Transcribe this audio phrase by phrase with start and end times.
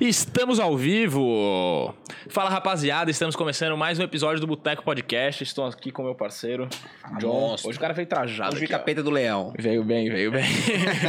[0.00, 1.94] Estamos ao vivo!
[2.30, 5.42] Fala rapaziada, estamos começando mais um episódio do Boteco Podcast.
[5.42, 6.68] Estou aqui com meu parceiro,
[7.18, 7.28] John.
[7.50, 7.70] Monstro.
[7.70, 8.54] Hoje o cara veio trajado.
[8.54, 9.52] Hoje aqui, capeta do leão.
[9.58, 10.44] Veio bem, veio bem.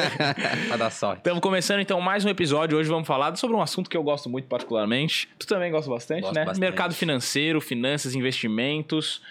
[0.68, 1.20] Pra dar sorte.
[1.20, 2.76] Estamos começando então mais um episódio.
[2.76, 5.30] Hoje vamos falar sobre um assunto que eu gosto muito particularmente.
[5.38, 6.46] Tu também gosta bastante, Gosto né?
[6.46, 6.60] bastante.
[6.60, 9.22] Mercado financeiro, finanças, investimentos.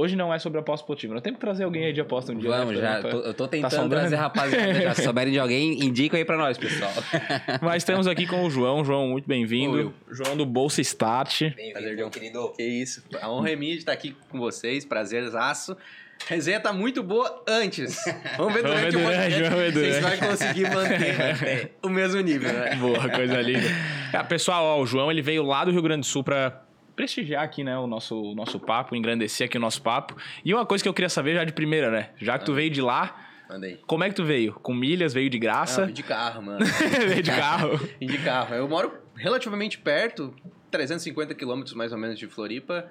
[0.00, 1.12] Hoje não é sobre aposta esportiva.
[1.12, 2.48] Nós temos que trazer alguém aí de aposta um dia.
[2.50, 3.00] Vamos, né, já.
[3.00, 3.96] pra- tô- eu tô tentando sondando?
[4.00, 4.74] trazer rapaziada.
[4.80, 6.92] Já se souberem de alguém, indica aí pra nós, pessoal.
[7.60, 8.84] Mas estamos aqui com o João.
[8.84, 9.92] João, muito bem-vindo.
[10.10, 11.42] João do Bolsa Start.
[11.72, 12.52] Prazer, John, querido.
[12.56, 13.02] Que isso.
[13.20, 14.84] A honra é minha de estar aqui com vocês.
[14.84, 15.72] Prazerzaço.
[15.72, 17.96] A resenha tá muito boa antes.
[18.36, 19.42] Vamos ver Vamos durante o podcast.
[19.42, 20.20] vamos ver Vocês durante.
[20.20, 22.74] vão conseguir manter o mesmo nível, né?
[22.76, 23.68] Boa, coisa linda.
[24.12, 26.62] Ah, pessoal, ó, o João ele veio lá do Rio Grande do Sul pra
[26.98, 30.16] prestigiar aqui, né, o nosso, o nosso papo, engrandecer aqui o nosso papo.
[30.44, 32.10] E uma coisa que eu queria saber já de primeira, né?
[32.18, 33.16] Já que tu veio de lá,
[33.48, 33.80] Mandei.
[33.86, 34.54] como é que tu veio?
[34.54, 35.86] Com milhas, veio de graça?
[35.86, 36.58] Não, de carro, mano.
[37.08, 37.78] veio de carro.
[38.00, 38.54] De carro.
[38.56, 40.34] Eu moro relativamente perto,
[40.72, 42.90] 350 quilômetros mais ou menos de Floripa.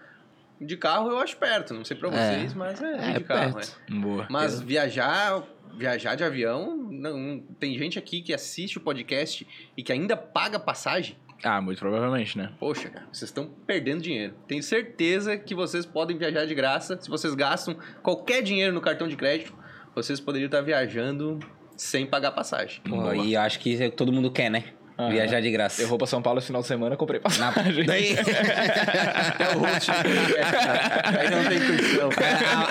[0.59, 2.11] De carro eu acho perto, não sei pra É.
[2.11, 3.77] vocês, mas é, É, de carro, perto.
[3.89, 3.93] é.
[3.93, 4.25] Boa.
[4.29, 5.43] Mas viajar,
[5.77, 10.15] viajar de avião, não, não- tem gente aqui que assiste o podcast e que ainda
[10.15, 11.15] paga passagem.
[11.43, 12.49] Ah, muito provavelmente, né?
[12.59, 14.33] Poxa, cara, vocês estão perdendo dinheiro.
[14.47, 16.97] Tenho certeza que vocês podem viajar de graça.
[16.99, 19.53] Se vocês gastam qualquer dinheiro no cartão de crédito,
[19.95, 21.39] vocês poderiam estar viajando
[21.75, 22.81] sem pagar passagem.
[22.89, 24.63] Pô, e eu acho que isso é o que todo mundo quer, né?
[24.99, 25.11] Aham.
[25.11, 25.79] Viajar de graça.
[25.79, 27.53] Eu vou pra São Paulo esse final de semana, comprei passagem.
[27.85, 29.91] Daí- É o host.
[29.91, 32.09] Aí não tem condição.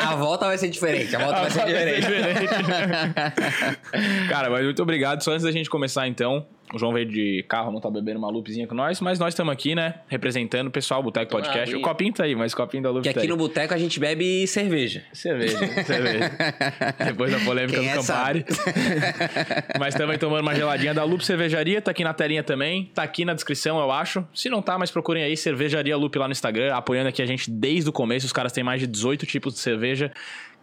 [0.09, 1.15] a, a volta vai ser diferente.
[1.15, 2.07] A volta vai ser diferente.
[4.29, 5.23] Cara, mas muito obrigado.
[5.23, 8.31] Só antes da gente começar, então, o João veio de carro, não tá bebendo uma
[8.31, 9.95] lupezinha com nós, mas nós estamos aqui, né?
[10.09, 11.71] Representando o pessoal, o Boteco Podcast.
[11.71, 11.83] O aguinha.
[11.83, 13.29] copinho tá aí, mas o copinho da lupe Que tá aqui aí.
[13.29, 15.03] no boteco a gente bebe cerveja.
[15.13, 16.31] Cerveja, cerveja.
[17.05, 17.97] Depois da polêmica Quem do é.
[17.97, 18.45] Campari.
[19.79, 23.25] Mas também tomando uma geladinha da Lupe Cervejaria, tá aqui na telinha também, tá aqui
[23.25, 24.27] na descrição, eu acho.
[24.35, 27.51] Se não tá, mas procurem aí Cervejaria Lupe lá no Instagram, apoiando aqui a gente
[27.51, 28.27] desde o começo.
[28.27, 30.13] Os caras têm mais de 18 tipos de cerveja.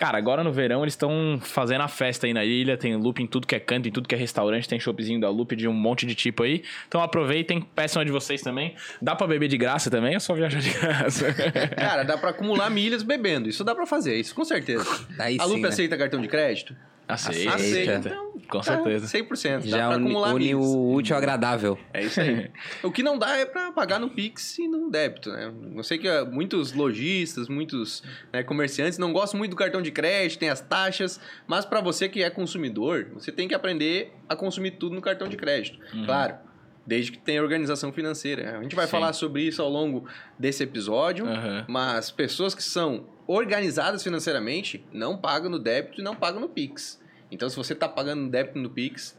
[0.03, 3.25] Cara, agora no verão eles estão fazendo a festa aí na ilha, tem Lupe em
[3.25, 5.72] tudo que é canto, em tudo que é restaurante, tem shopzinho da Lupe de um
[5.72, 6.62] monte de tipo aí.
[6.90, 8.75] Então aproveitem, peçam a de vocês também.
[9.02, 11.34] Dá pra beber de graça também, é só viajar de graça.
[11.80, 13.47] Cara, dá pra acumular milhas bebendo.
[13.47, 14.84] Isso dá pra fazer, isso com certeza.
[15.18, 15.69] Aí a sim, Lupe né?
[15.69, 16.75] aceita cartão de crédito?
[17.08, 17.56] Aceita.
[17.56, 18.09] Aceita.
[18.09, 19.08] Então, Com tá certeza.
[19.08, 19.69] 100%.
[19.69, 19.97] Dá Já pra
[20.34, 21.78] une, o útil ao agradável.
[21.94, 22.50] É isso aí.
[22.81, 25.52] o que não dá é pra pagar no Pix e no débito, né?
[25.75, 30.40] Eu sei que muitos lojistas, muitos né, comerciantes não gostam muito do cartão de crédito,
[30.40, 34.72] tem as taxas, mas pra você que é consumidor, você tem que aprender a consumir
[34.72, 35.80] tudo no cartão de crédito.
[36.06, 36.36] Claro,
[36.85, 38.57] desde que tenha organização financeira.
[38.57, 38.91] A gente vai Sim.
[38.91, 40.07] falar sobre isso ao longo
[40.38, 41.66] desse episódio, Aham.
[41.67, 47.01] mas pessoas que são organizadas financeiramente não pagam no débito e não pagam no Pix.
[47.31, 49.17] Então, se você tá pagando no débito e no Pix,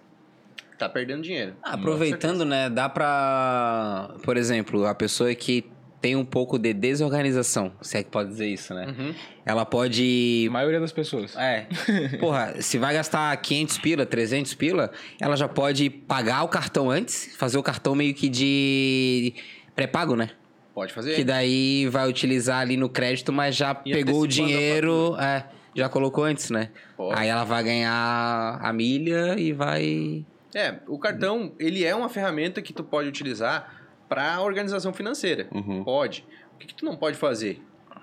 [0.78, 1.56] tá perdendo dinheiro.
[1.62, 2.68] Ah, aproveitando, né?
[2.68, 4.14] Dá pra.
[4.22, 5.64] Por exemplo, a pessoa que
[6.04, 8.88] tem um pouco de desorganização, se é que pode dizer isso, né?
[8.88, 9.14] Uhum.
[9.42, 11.34] Ela pode A maioria das pessoas.
[11.34, 11.66] É.
[12.20, 17.34] Porra, se vai gastar 500 pila, 300 pila, ela já pode pagar o cartão antes,
[17.38, 19.32] fazer o cartão meio que de
[19.74, 20.28] pré-pago, né?
[20.74, 21.14] Pode fazer.
[21.14, 25.88] Que daí vai utilizar ali no crédito, mas já E pegou o dinheiro, é, já
[25.88, 26.68] colocou antes, né?
[26.98, 27.18] Pode.
[27.18, 30.22] Aí ela vai ganhar a milha e vai
[30.54, 33.83] É, o cartão, ele é uma ferramenta que tu pode utilizar
[34.14, 35.48] para organização financeira.
[35.84, 36.24] Pode.
[36.54, 37.60] O que, que tu não pode fazer?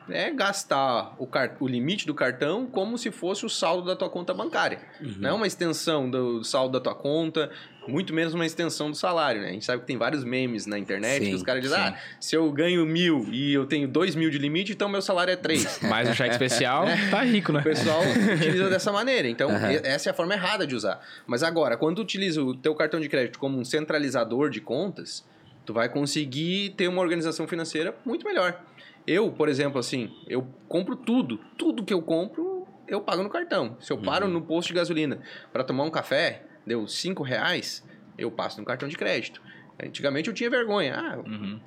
[0.09, 1.29] É gastar o,
[1.61, 4.79] o limite do cartão como se fosse o saldo da tua conta bancária.
[4.99, 7.49] Não é uma extensão do saldo da tua conta,
[7.87, 9.49] muito menos uma extensão do salário, né?
[9.49, 11.83] A gente sabe que tem vários memes na internet Sim, que os caras dizem, sim.
[11.83, 15.31] ah, se eu ganho mil e eu tenho dois mil de limite, então meu salário
[15.31, 15.79] é três.
[15.87, 17.61] Mais um cheque especial, tá rico, né?
[17.61, 18.01] O pessoal
[18.35, 19.29] utiliza dessa maneira.
[19.29, 20.99] Então, e- essa é a forma errada de usar.
[21.25, 25.23] Mas agora, quando tu utiliza o teu cartão de crédito como um centralizador de contas,
[25.71, 28.61] tu vai conseguir ter uma organização financeira muito melhor.
[29.07, 31.39] Eu, por exemplo, assim, eu compro tudo.
[31.57, 33.77] Tudo que eu compro, eu pago no cartão.
[33.79, 35.21] Se eu paro no posto de gasolina
[35.53, 37.87] para tomar um café, deu cinco reais,
[38.17, 39.41] eu passo no cartão de crédito.
[39.83, 40.95] Antigamente eu tinha vergonha.
[40.95, 41.59] Ah, Uhum.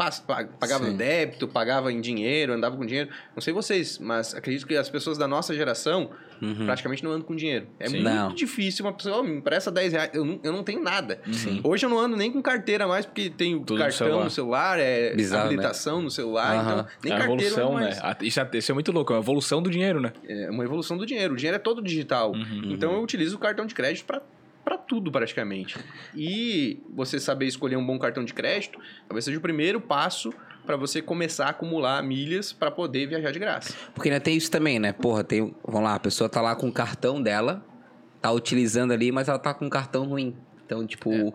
[0.58, 0.90] pagava Sim.
[0.92, 3.10] no débito, pagava em dinheiro, andava com dinheiro.
[3.34, 6.10] Não sei vocês, mas acredito que as pessoas da nossa geração
[6.42, 6.66] Uhum.
[6.66, 7.66] praticamente não andam com dinheiro.
[7.78, 8.00] É Sim.
[8.02, 8.34] muito Não.
[8.34, 10.10] difícil uma pessoa, "Ô, me empresta 10 reais.
[10.12, 11.20] Eu não, eu não tenho nada.
[11.32, 11.60] Sim.
[11.64, 14.24] Hoje eu não ando nem com carteira mais, porque tenho Tudo no cartão celular.
[14.24, 17.96] no celular, é Bizarro, habilitação no celular, então nem é a carteira evolução, mais.
[17.96, 18.02] né?
[18.02, 20.12] A- Isso é, isso é muito louco, é a evolução do dinheiro, né?
[20.28, 21.34] É uma evolução do dinheiro.
[21.34, 22.32] O dinheiro é todo digital.
[22.32, 24.20] Uhum, então eu utilizo o cartão de crédito para
[24.64, 25.76] para tudo praticamente.
[26.14, 30.32] E você saber escolher um bom cartão de crédito, talvez seja o primeiro passo
[30.64, 33.74] para você começar a acumular milhas para poder viajar de graça.
[33.94, 34.92] Porque ainda tem isso também, né?
[34.92, 35.54] Porra, tem.
[35.66, 37.62] Vamos lá, a pessoa tá lá com o cartão dela,
[38.22, 40.34] tá utilizando ali, mas ela tá com um cartão ruim.
[40.64, 41.12] Então, tipo.
[41.12, 41.32] É.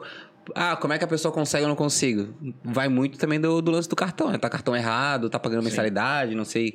[0.55, 2.33] Ah, como é que a pessoa consegue ou não consigo?
[2.63, 4.37] Vai muito também do, do lance do cartão, né?
[4.39, 6.73] Tá cartão errado, tá pagando mensalidade, não sei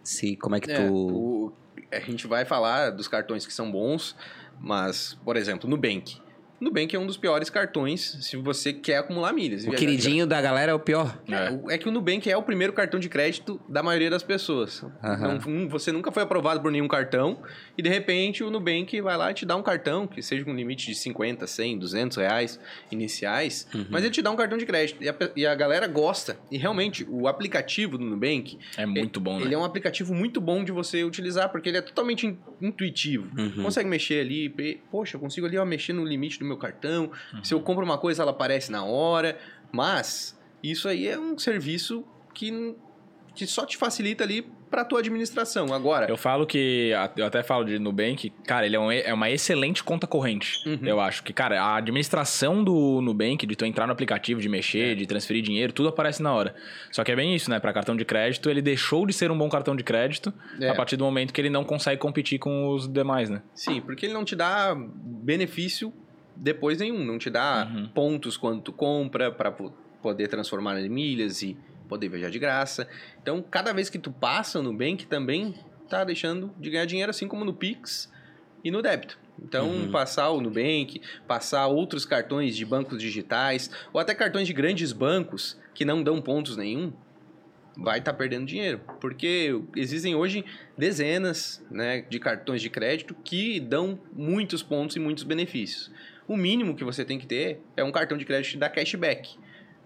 [0.00, 0.92] se como é que É, tu.
[0.94, 1.52] o-
[1.90, 4.14] a gente vai falar dos cartões que são bons,
[4.60, 6.25] mas, por exemplo, Nubank.
[6.60, 9.66] Nubank é um dos piores cartões se você quer acumular milhas.
[9.66, 11.18] O queridinho da galera é o pior.
[11.28, 14.22] É, o- é que o Nubank é o primeiro cartão de crédito da maioria das
[14.22, 14.82] pessoas.
[15.04, 15.38] Aham.
[15.44, 17.42] Não- um, você nunca foi aprovado por nenhum cartão
[17.76, 20.54] e de repente o Nubank vai lá e te dá um cartão que seja com
[20.54, 22.58] limite de 50, 100, 200 reais
[22.90, 23.86] iniciais, Uhum.
[23.90, 26.38] mas ele te dá um cartão de crédito e a, e a galera gosta.
[26.50, 29.44] E realmente o aplicativo do Nubank É muito bom, né?
[29.46, 33.26] ele é um aplicativo muito bom de você utilizar, porque ele é totalmente in- intuitivo.
[33.38, 33.62] Uhum.
[33.64, 34.48] Consegue mexer ali,
[34.90, 37.10] poxa, eu consigo ali ó, mexer no limite do meu cartão.
[37.42, 39.38] Se eu compro uma coisa, ela aparece na hora.
[39.72, 42.74] Mas isso aí é um serviço que,
[43.34, 45.72] que só te facilita ali para tua administração.
[45.72, 46.90] Agora, Eu falo que.
[47.16, 50.58] Eu até falo de Nubank, cara, ele é, um- é uma excelente conta corrente.
[50.68, 50.80] Uhum.
[50.82, 54.92] Eu acho que, cara, a administração do Nubank, de tu entrar no aplicativo, de mexer,
[54.92, 54.94] É.
[54.96, 56.54] de transferir dinheiro, tudo aparece na hora.
[56.90, 57.60] Só que é bem isso, né?
[57.60, 60.68] Pra cartão de crédito, ele deixou de ser um bom cartão de crédito É.
[60.68, 63.42] a partir do momento que ele não consegue competir com os demais, né?
[63.54, 65.92] sim, porque ele não te dá benefício
[66.36, 67.04] depois nenhum.
[67.04, 67.88] Não te dá Uhum.
[67.88, 69.50] pontos quando tu compra para
[70.02, 71.56] poder transformar em milhas e
[71.88, 72.88] poder viajar de graça.
[73.22, 75.54] Então, cada vez que tu passa no Nubank também
[75.88, 78.10] tá deixando de ganhar dinheiro, assim como no Pix
[78.64, 79.18] e no débito.
[79.40, 79.90] Então, Uhum.
[79.90, 85.56] passar o Nubank, passar outros cartões de bancos digitais, ou até cartões de grandes bancos
[85.74, 86.92] que não dão pontos nenhum,
[87.76, 88.80] vai estar perdendo dinheiro.
[89.00, 90.44] Porque existem hoje
[90.76, 95.90] dezenas né, de cartões de crédito que dão muitos pontos e muitos benefícios.
[96.28, 99.36] O mínimo que você tem que ter é um cartão de crédito da cashback.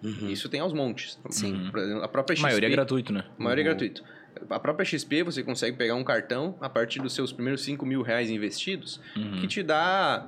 [0.03, 0.29] Uhum.
[0.31, 1.19] Isso tem aos montes.
[1.29, 1.71] Sim.
[2.03, 2.43] A própria A XP.
[2.43, 3.25] maioria é gratuito, né?
[3.39, 3.71] A maioria é Uhum.
[3.71, 4.03] gratuito.
[4.49, 8.01] A própria XP, você consegue pegar um cartão a partir dos seus primeiros 5 mil
[8.01, 9.41] reais investidos, Uhum.
[9.41, 10.27] que te dá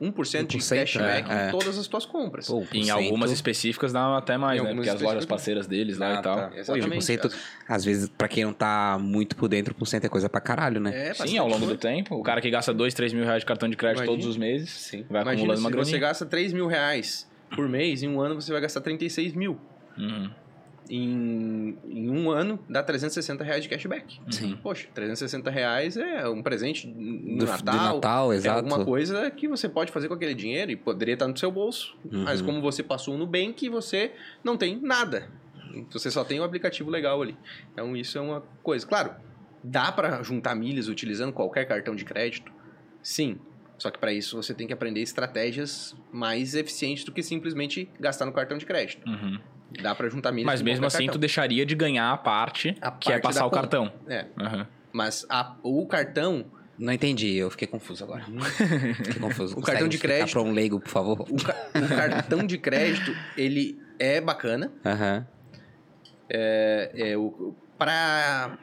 [0.00, 1.48] 1% de 1%, cashback é, é.
[1.48, 2.46] em todas as tuas compras.
[2.46, 4.74] Pô, Em 1%, algumas específicas dá até mais, né?
[4.74, 6.36] Porque as lojas parceiras deles lá Ah, e tal.
[6.36, 6.48] tá.
[6.48, 6.88] Pô, Exatamente.
[7.12, 7.34] 1%,
[7.68, 11.08] às vezes, pra quem não tá muito por dentro, 1% é coisa pra caralho, né?
[11.10, 12.14] É, Sim, ao longo do tempo.
[12.16, 14.16] O cara que gasta 2, 3 mil reais de cartão de crédito Imagina.
[14.16, 15.04] todos os meses, Sim.
[15.10, 16.00] vai Imagina acumulando se uma você graninha.
[16.08, 19.58] gasta 3 mil reais por mês, em um ano você vai gastar 36 mil.
[19.98, 20.30] Uhum.
[20.92, 24.20] Em, em um ano, dá 360 reais de cashback.
[24.28, 24.58] Sim.
[24.60, 27.72] Poxa, 360 reais é um presente no Do- Natal.
[27.78, 28.56] de Natal, É exato.
[28.58, 31.96] alguma coisa que você pode fazer com aquele dinheiro e poderia estar no seu bolso.
[32.12, 32.24] Uhum.
[32.24, 35.28] Mas como você passou no Nubank, você não tem nada.
[35.90, 37.36] Você só tem o aplicativo legal ali.
[37.72, 38.84] Então isso é uma coisa.
[38.84, 39.14] Claro,
[39.62, 42.50] dá para juntar milhas utilizando qualquer cartão de crédito?
[43.00, 43.38] Sim.
[43.78, 48.26] Só que para isso você tem que aprender estratégias mais eficientes do que simplesmente gastar
[48.26, 49.08] no cartão de crédito.
[49.08, 49.38] Uhum.
[49.82, 51.20] Dá para juntar milhas Mas com mesmo assim, tu cartão.
[51.20, 53.60] deixaria de ganhar a parte, A que é passar o conta.
[53.62, 53.92] cartão.
[54.08, 54.66] É, Uhum.
[54.92, 56.44] mas a- o cartão
[56.78, 58.24] Não entendi, eu fiquei confuso agora.
[59.04, 59.58] Fiquei confuso.
[59.58, 61.20] O cartão de crédito- pra um leigo, por favor?
[61.30, 64.72] O, ca- o cartão de crédito, ele é bacana.
[64.84, 65.26] Aham.
[66.28, 68.56] É, é, o, pra,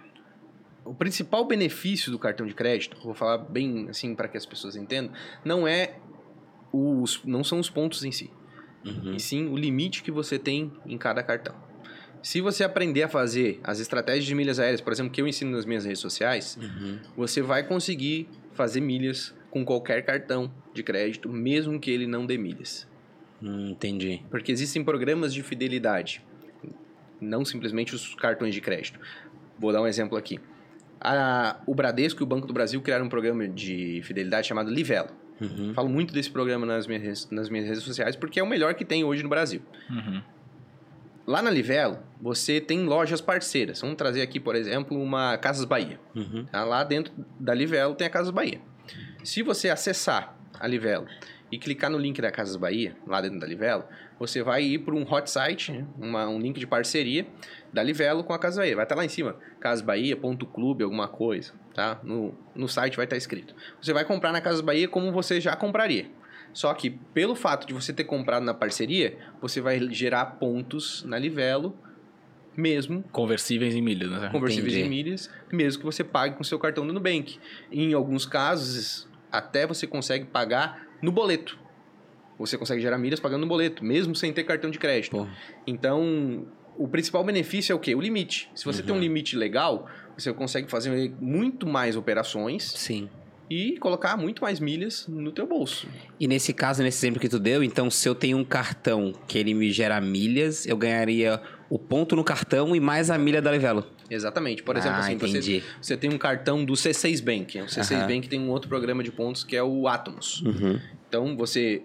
[0.86, 4.76] o principal benefício do cartão de crédito, vou falar bem assim para que as pessoas
[4.76, 5.12] entendam,
[5.44, 5.96] não é
[6.72, 8.32] os, não são os pontos em si,
[8.88, 9.14] Uhum.
[9.16, 11.56] e sim o limite que você tem em cada cartão.
[12.24, 15.52] Se você aprender a fazer as estratégias de milhas aéreas, por exemplo, que eu ensino
[15.52, 16.98] nas minhas redes sociais, Uhum.
[17.16, 22.38] você vai conseguir fazer milhas com qualquer cartão de crédito, mesmo que ele não dê
[22.38, 22.88] milhas.
[23.42, 24.22] Hum, entendi.
[24.32, 26.24] Porque existem programas de fidelidade,
[27.22, 29.00] não simplesmente os cartões de crédito.
[29.60, 30.40] Vou dar um exemplo aqui.
[31.00, 35.10] A- o Bradesco e o Banco do Brasil criaram um programa de fidelidade chamado Livelo.
[35.40, 35.74] Uhum.
[35.74, 38.74] Falo muito desse programa nas minhas, redes- nas minhas redes sociais porque é o melhor
[38.74, 39.62] que tem hoje no Brasil.
[39.90, 40.22] Uhum.
[41.26, 43.82] Lá na Livelo, você tem lojas parceiras.
[43.82, 46.00] Vamos trazer aqui, por exemplo, uma Casas Bahia.
[46.16, 46.46] Uhum.
[46.46, 46.64] Tá?
[46.64, 48.62] Lá dentro da Livelo tem a Casas Bahia.
[49.24, 51.06] Se você acessar a Livelo
[51.52, 53.84] e clicar no link da Casas Bahia, lá dentro da Livelo,
[54.18, 55.86] você vai ir para um hot site, né?
[56.00, 57.28] uma, um link de parceria
[57.78, 58.76] da Livelo com a Casas Bahia.
[58.76, 62.00] Vai estar lá em cima, casasbahia.clube, alguma coisa, tá?
[62.04, 63.56] No, no site vai estar escrito.
[63.80, 66.08] Você vai comprar na Casas Bahia como você já compraria.
[66.54, 71.20] Só que pelo fato de você ter comprado na parceria, você vai gerar pontos na
[71.20, 71.78] Livelo,
[72.56, 74.30] mesmo Conversíveis em milhas, né?
[74.32, 74.88] conversíveis Entendi.
[74.88, 77.38] em milhas, mesmo que você pague com seu cartão do Nubank.
[77.72, 81.60] Em alguns casos, até você consegue pagar no boleto.
[82.40, 85.12] Você consegue gerar milhas pagando no boleto, mesmo sem ter cartão de crédito.
[85.12, 85.28] Pô.
[85.68, 87.96] Então, o principal benefício é o quê?
[87.96, 88.50] O limite.
[88.56, 88.98] Se você tem Uhum.
[88.98, 93.10] um limite legal, você consegue fazer muito mais operações Sim.
[93.50, 95.88] e colocar muito mais milhas no teu bolso.
[96.20, 99.38] E nesse caso, nesse exemplo que tu deu, então se eu tenho um cartão que
[99.38, 103.52] ele me gera milhas, eu ganharia o ponto no cartão e mais a milha da
[103.52, 103.86] Livelo.
[104.10, 104.64] Exatamente.
[104.64, 107.60] Por exemplo, Ah, assim, você, você tem um cartão do C6 Bank.
[107.60, 108.08] O C6 Aham.
[108.08, 110.42] Bank tem um outro programa de pontos que é o Atomos.
[110.44, 110.80] Uhum.
[111.10, 111.82] Então, você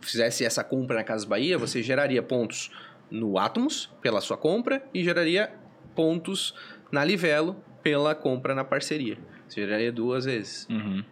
[0.00, 2.70] fizesse essa compra na Casas Bahia, você geraria pontos
[3.10, 5.52] no Atomos pela sua compra e geraria
[5.94, 6.54] pontos
[6.90, 9.18] na Livelo pela compra na parceria.
[9.48, 10.66] Você geraria duas vezes.
[10.70, 11.04] Uhum.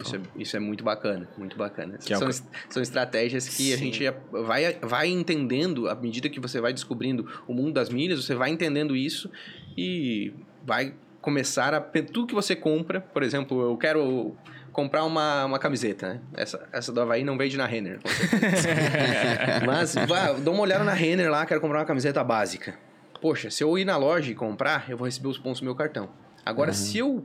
[0.00, 1.98] Isso é, isso é muito bacana, muito bacana.
[1.98, 3.92] Que é o são, são estratégias que a Sim.
[3.92, 8.34] gente vai, vai entendendo, à medida que você vai descobrindo o mundo das milhas, você
[8.34, 9.30] vai entendendo isso
[9.76, 10.32] e
[10.64, 11.80] vai começar a...
[11.80, 14.36] Tudo que você compra, por exemplo, eu quero
[14.72, 16.20] comprar uma, uma camiseta, né?
[16.34, 17.98] Essa, essa do Havaí não vende na Renner.
[19.66, 22.74] Mas, vá, dou uma olhada na Renner lá, quero comprar uma camiseta básica.
[23.20, 25.74] Poxa, se eu ir na loja e comprar, eu vou receber os pontos do meu
[25.74, 26.08] cartão.
[26.44, 27.24] Agora, se eu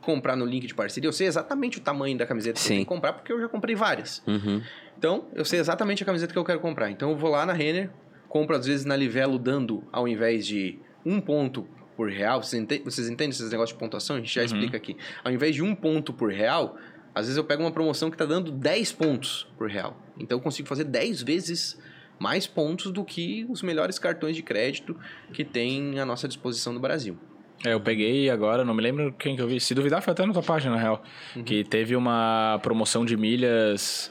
[0.00, 2.74] comprar no link de parceria, eu sei exatamente o tamanho da camiseta que eu Sim.
[2.74, 4.22] tenho que comprar, porque eu já comprei várias.
[4.26, 4.62] Uhum.
[4.98, 6.90] Então, eu sei exatamente a camiseta que eu quero comprar.
[6.90, 7.90] Então, eu vou lá na Renner,
[8.28, 12.42] compro às vezes na Livelo, dando ao invés de um ponto por real.
[12.42, 14.16] Vocês entendem, vocês entendem esses negócios de pontuação?
[14.16, 14.96] A gente já explica aqui.
[15.24, 16.76] Ao invés de um ponto por real,
[17.14, 19.96] às vezes eu pego uma promoção que está dando 10 pontos por real.
[20.18, 21.78] Então, eu consigo fazer 10 vezes
[22.18, 24.96] mais pontos do que os melhores cartões de crédito
[25.32, 27.16] que tem à nossa disposição no Brasil.
[27.64, 29.58] É, eu peguei agora, não me lembro quem que eu vi.
[29.60, 31.02] Se duvidar, foi até na tua página, na real.
[31.44, 34.10] Que teve uma promoção de milhas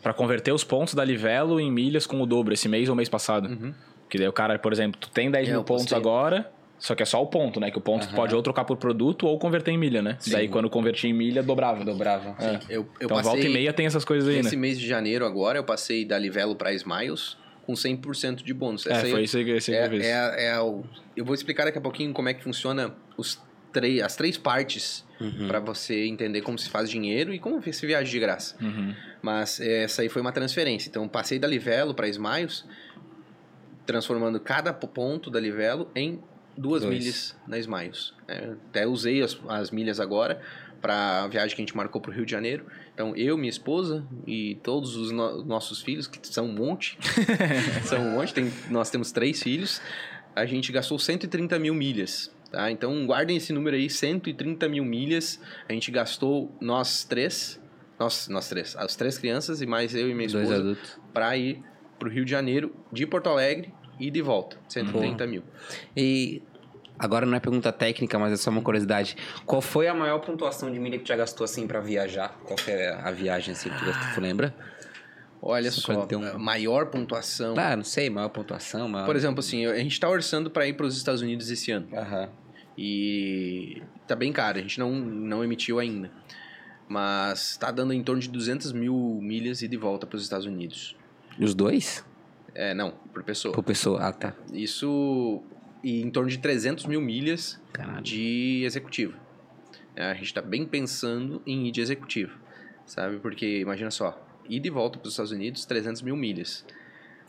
[0.00, 3.08] pra converter os pontos da Livelo em milhas com o dobro esse mês ou mês
[3.08, 3.74] passado.
[4.08, 6.52] Que daí o cara, por exemplo, tu tem 10 É, mil pontos agora,
[6.84, 7.70] só que é só o ponto, né?
[7.70, 10.18] Que o ponto tu pode ou trocar por produto ou converter em milha, né?
[10.28, 11.84] Daí quando convertir em milha, dobrava.
[11.84, 12.34] Dobrava.
[12.40, 12.56] É.
[12.68, 14.60] Eu, eu então volta e meia tem essas coisas aí, Nesse né?
[14.62, 18.84] mês de janeiro agora, eu passei da Livelo para Smiles com 100% de bônus.
[18.86, 20.00] É, Essa aí foi isso aí que esse eu vi.
[20.02, 20.82] é, é, é o,
[21.16, 23.40] eu vou explicar daqui a pouquinho como é que funciona os
[23.72, 25.46] três, as três partes Uhum.
[25.46, 28.56] para você entender como se faz dinheiro e como se viaja de graça.
[28.60, 28.92] Uhum.
[29.22, 30.88] Mas é, essa aí foi uma transferência.
[30.88, 32.64] Então, passei da Livelo para Smiles,
[33.86, 36.18] transformando cada po- ponto da Livelo em
[36.56, 36.98] duas Dois.
[36.98, 38.12] milhas na Smiles.
[38.28, 40.40] É, até usei as, as milhas agora
[40.80, 42.66] para a viagem que a gente marcou para o Rio de Janeiro.
[42.92, 46.98] Então, eu, minha esposa e todos os no- nossos filhos, que são um monte,
[47.86, 49.80] são um monte, tem- nós temos três filhos,
[50.34, 52.34] a gente gastou 130 mil milhas.
[52.50, 52.70] Tá?
[52.70, 55.40] Então, guardem esse número aí, 130 mil milhas.
[55.68, 57.60] A gente gastou, nós três,
[57.98, 60.76] nós, nós três, as três crianças e mais eu e minha esposa,
[61.14, 61.62] para ir
[61.98, 64.56] pro Rio de Janeiro, de Porto Alegre e de volta.
[64.68, 65.42] 130 mil.
[65.96, 66.42] E
[66.98, 69.16] agora não é pergunta técnica, mas é só uma curiosidade.
[69.46, 72.38] Qual foi a maior pontuação de milha que tu já gastou assim pra viajar?
[72.44, 74.14] Qual foi a viagem assim que tu gastou?
[74.14, 74.54] Tu lembra?
[75.44, 77.54] Olha Só um- maior pontuação.
[77.58, 79.06] Ah, não sei, maior pontuação, maior...
[79.06, 81.88] Por exemplo, assim, a gente tá orçando para ir para os Estados Unidos esse ano.
[81.92, 82.28] Aham.
[82.78, 86.10] E tá bem caro, a gente não, não emitiu ainda.
[86.88, 90.46] Mas tá dando em torno de 200 mil milhas e de volta para os Estados
[90.46, 90.96] Unidos.
[91.38, 92.04] Os dois?
[92.54, 93.54] É, não, por pessoa.
[93.54, 94.00] Por pessoa.
[94.00, 94.34] Ah, tá.
[94.52, 95.42] Isso
[95.82, 98.02] e em torno de 300 mil milhas Caralho.
[98.02, 99.14] de executivo.
[99.96, 102.38] É, a gente tá bem pensando em ir de executivo,
[102.86, 103.18] sabe?
[103.18, 104.18] Porque, imagina só,
[104.48, 106.64] ir de volta para os Estados Unidos, 300 mil milhas.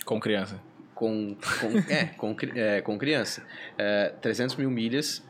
[0.05, 0.61] Com criança.
[0.93, 3.45] Com, com, é, com, é, com criança.
[3.77, 5.23] É, 300 mil milhas,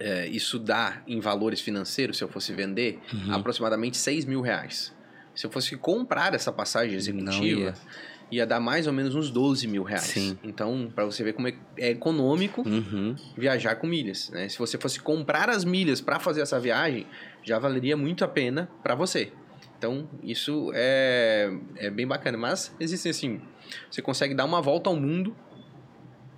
[0.00, 3.34] é, isso dá em valores financeiros, se eu fosse vender, Uhum.
[3.34, 4.92] aproximadamente 6 mil reais.
[5.34, 7.74] Se eu fosse comprar essa passagem executiva, ia.
[8.36, 8.46] Ia.
[8.46, 10.02] dar mais ou menos uns 12 mil reais.
[10.04, 10.38] Sim.
[10.42, 13.14] Então, para você ver como é, é econômico Uhum.
[13.36, 14.30] viajar com milhas.
[14.30, 14.48] Né?
[14.48, 17.06] Se você fosse comprar as milhas para fazer essa viagem,
[17.42, 19.32] já valeria muito a pena para você.
[19.78, 22.38] Então, isso é, é bem bacana.
[22.38, 23.40] Mas existem assim:
[23.90, 25.34] você consegue dar uma volta ao mundo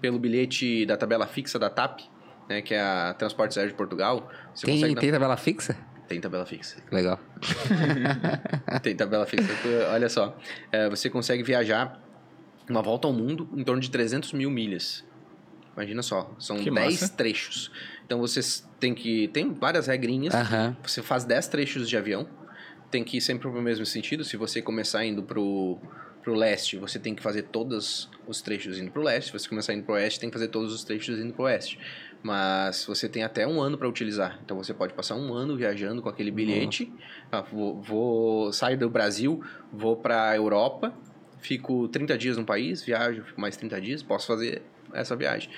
[0.00, 2.00] pelo bilhete da tabela fixa da TAP,
[2.48, 4.30] né, que é a Transportes Aéreos de Portugal.
[4.54, 5.76] Você Tem, consegue dar- tem tabela fixa?
[6.08, 6.76] Tem tabela fixa.
[6.90, 7.18] Legal.
[8.82, 9.48] Tem tabela fixa.
[9.92, 10.36] Olha só,
[10.70, 12.00] é, você consegue viajar
[12.68, 15.04] uma volta ao mundo em torno de 300 mil milhas.
[15.74, 17.08] Imagina só, são Que 10 massa.
[17.14, 17.70] trechos.
[18.06, 18.40] Então você
[18.78, 19.28] tem que.
[19.28, 20.32] Tem várias regrinhas.
[20.82, 22.28] Você faz 10 trechos de avião.
[22.90, 24.24] Tem que ir sempre pro mesmo sentido.
[24.24, 25.78] Se você começar indo pro,
[26.22, 29.32] pro leste, você tem que fazer todos os trechos indo pro leste.
[29.32, 31.78] Se você começar indo pro oeste, tem que fazer todos os trechos indo pro oeste.
[32.24, 34.40] Mas você tem até um ano para utilizar.
[34.42, 36.90] Então você pode passar um ano viajando com aquele bilhete.
[37.30, 40.94] Ah, vou, vou sair do Brasil, vou para Europa,
[41.38, 44.62] fico 30 dias no país, viajo, fico mais 30 dias, posso fazer
[44.94, 45.50] essa viagem.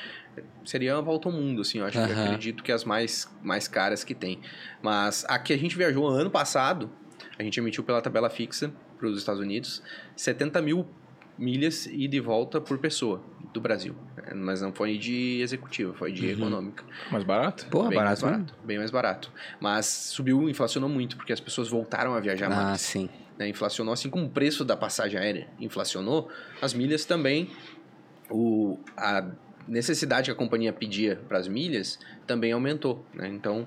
[0.65, 3.69] Seria uma volta ao mundo, assim, eu acho que eu acredito que as mais, mais
[3.69, 4.41] caras que tem.
[4.83, 6.91] Mas a que a gente viajou ano passado,
[7.39, 9.85] a gente emitiu pela tabela fixa para os Estados Unidos
[10.17, 10.85] 70 mil
[11.39, 13.23] milhas e de volta por pessoa.
[13.53, 13.95] do Brasil.
[14.35, 16.85] Mas não foi de executiva, foi de econômica.
[17.11, 17.67] Mais barato?
[17.71, 18.47] Porra, bem barato, mais mesmo.
[18.47, 18.67] barato.
[18.67, 19.33] Bem mais barato.
[19.61, 22.81] Mas subiu, inflacionou muito, porque as pessoas voltaram a viajar Ah, mais.
[22.83, 23.09] sim.
[23.39, 23.49] né?
[23.49, 26.29] Inflacionou, assim como o preço da passagem aérea inflacionou,
[26.61, 27.51] as milhas também,
[28.31, 29.25] o, a
[29.67, 33.07] necessidade que a companhia pedia para as milhas também aumentou.
[33.15, 33.29] Né?
[33.29, 33.67] Então,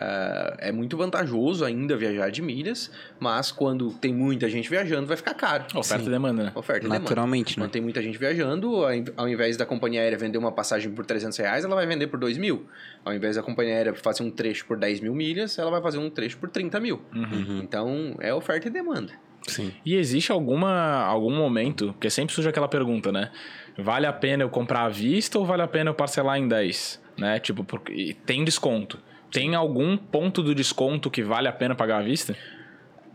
[0.00, 5.16] ah, é muito vantajoso ainda viajar de milhas, mas quando tem muita gente viajando, vai
[5.16, 5.64] ficar caro.
[5.74, 6.52] Oferta e demanda, né?
[6.54, 7.00] Oferta e demanda.
[7.02, 7.64] Naturalmente, né?
[7.64, 10.90] Quando tem muita gente viajando, ao in- ao invés da companhia aérea vender uma passagem
[10.92, 12.66] por 300 reais, ela vai vender por 2 mil.
[13.04, 15.98] Ao invés da companhia aérea fazer um trecho por 10 mil milhas, ela vai fazer
[15.98, 17.00] um trecho por 30 mil.
[17.14, 17.60] Uhum.
[17.62, 19.12] Então, é oferta e demanda.
[19.46, 19.72] Sim.
[19.84, 20.70] E existe alguma,
[21.04, 23.30] algum momento, porque sempre surge aquela pergunta, né?
[23.78, 27.00] Vale a pena eu comprar à vista ou vale a pena eu parcelar em 10?
[27.16, 27.38] Né?
[27.38, 28.98] Tipo, porque tem desconto.
[29.30, 32.36] Tem algum ponto do desconto que vale a pena pagar à vista?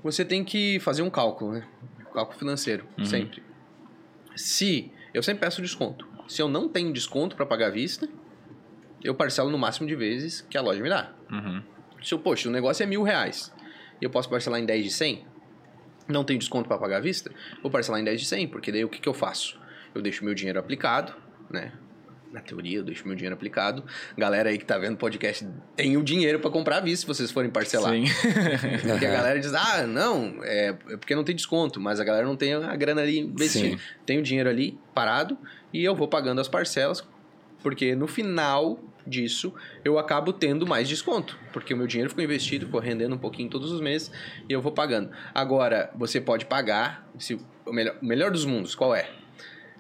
[0.03, 1.67] Você tem que fazer um cálculo, né?
[2.13, 3.41] Cálculo financeiro, sempre.
[4.36, 6.08] Se eu sempre peço desconto.
[6.27, 8.08] Se eu não tenho desconto para pagar à vista,
[9.03, 11.13] eu parcelo no máximo de vezes que a loja me dá.
[11.32, 11.62] Uhum.
[12.03, 13.53] Se eu, poxa, o negócio é mil reais
[14.01, 15.25] e eu posso parcelar em 10 de 100,
[16.08, 18.84] não tenho desconto para pagar à vista, vou parcelar em 10 de 100, porque daí
[18.84, 19.60] o que, que eu faço?
[19.93, 21.13] Eu deixo meu dinheiro aplicado,
[21.50, 21.72] né?
[22.33, 23.83] Na teoria, eu deixo meu dinheiro aplicado.
[24.17, 27.07] Galera aí que tá vendo o podcast tem o dinheiro para comprar à vista se
[27.07, 27.93] vocês forem parcelar.
[27.93, 28.05] Sim.
[28.89, 32.25] Porque a galera diz, ah, não, é, é porque não tem desconto, mas a galera
[32.25, 33.79] não tem a grana ali investida.
[34.03, 35.37] Tem o dinheiro ali parado
[35.71, 37.03] e eu vou pagando as parcelas,
[37.61, 39.53] porque no final disso
[39.85, 43.49] eu acabo tendo mais desconto, porque o meu dinheiro ficou investido, ficou rendendo um pouquinho
[43.49, 44.11] todos os meses
[44.49, 45.11] e eu vou pagando.
[45.35, 49.09] Agora, você pode pagar, se, o, melhor, o melhor dos mundos, qual é?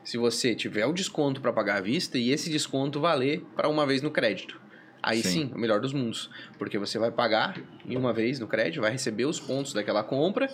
[0.03, 3.85] Se você tiver o desconto para pagar à vista e esse desconto valer para uma
[3.85, 4.61] vez no crédito.
[5.01, 5.29] Aí Sim.
[5.47, 5.51] sim.
[5.53, 6.29] o melhor dos mundos.
[6.57, 10.49] Porque você vai pagar em uma vez no crédito, vai receber os pontos daquela compra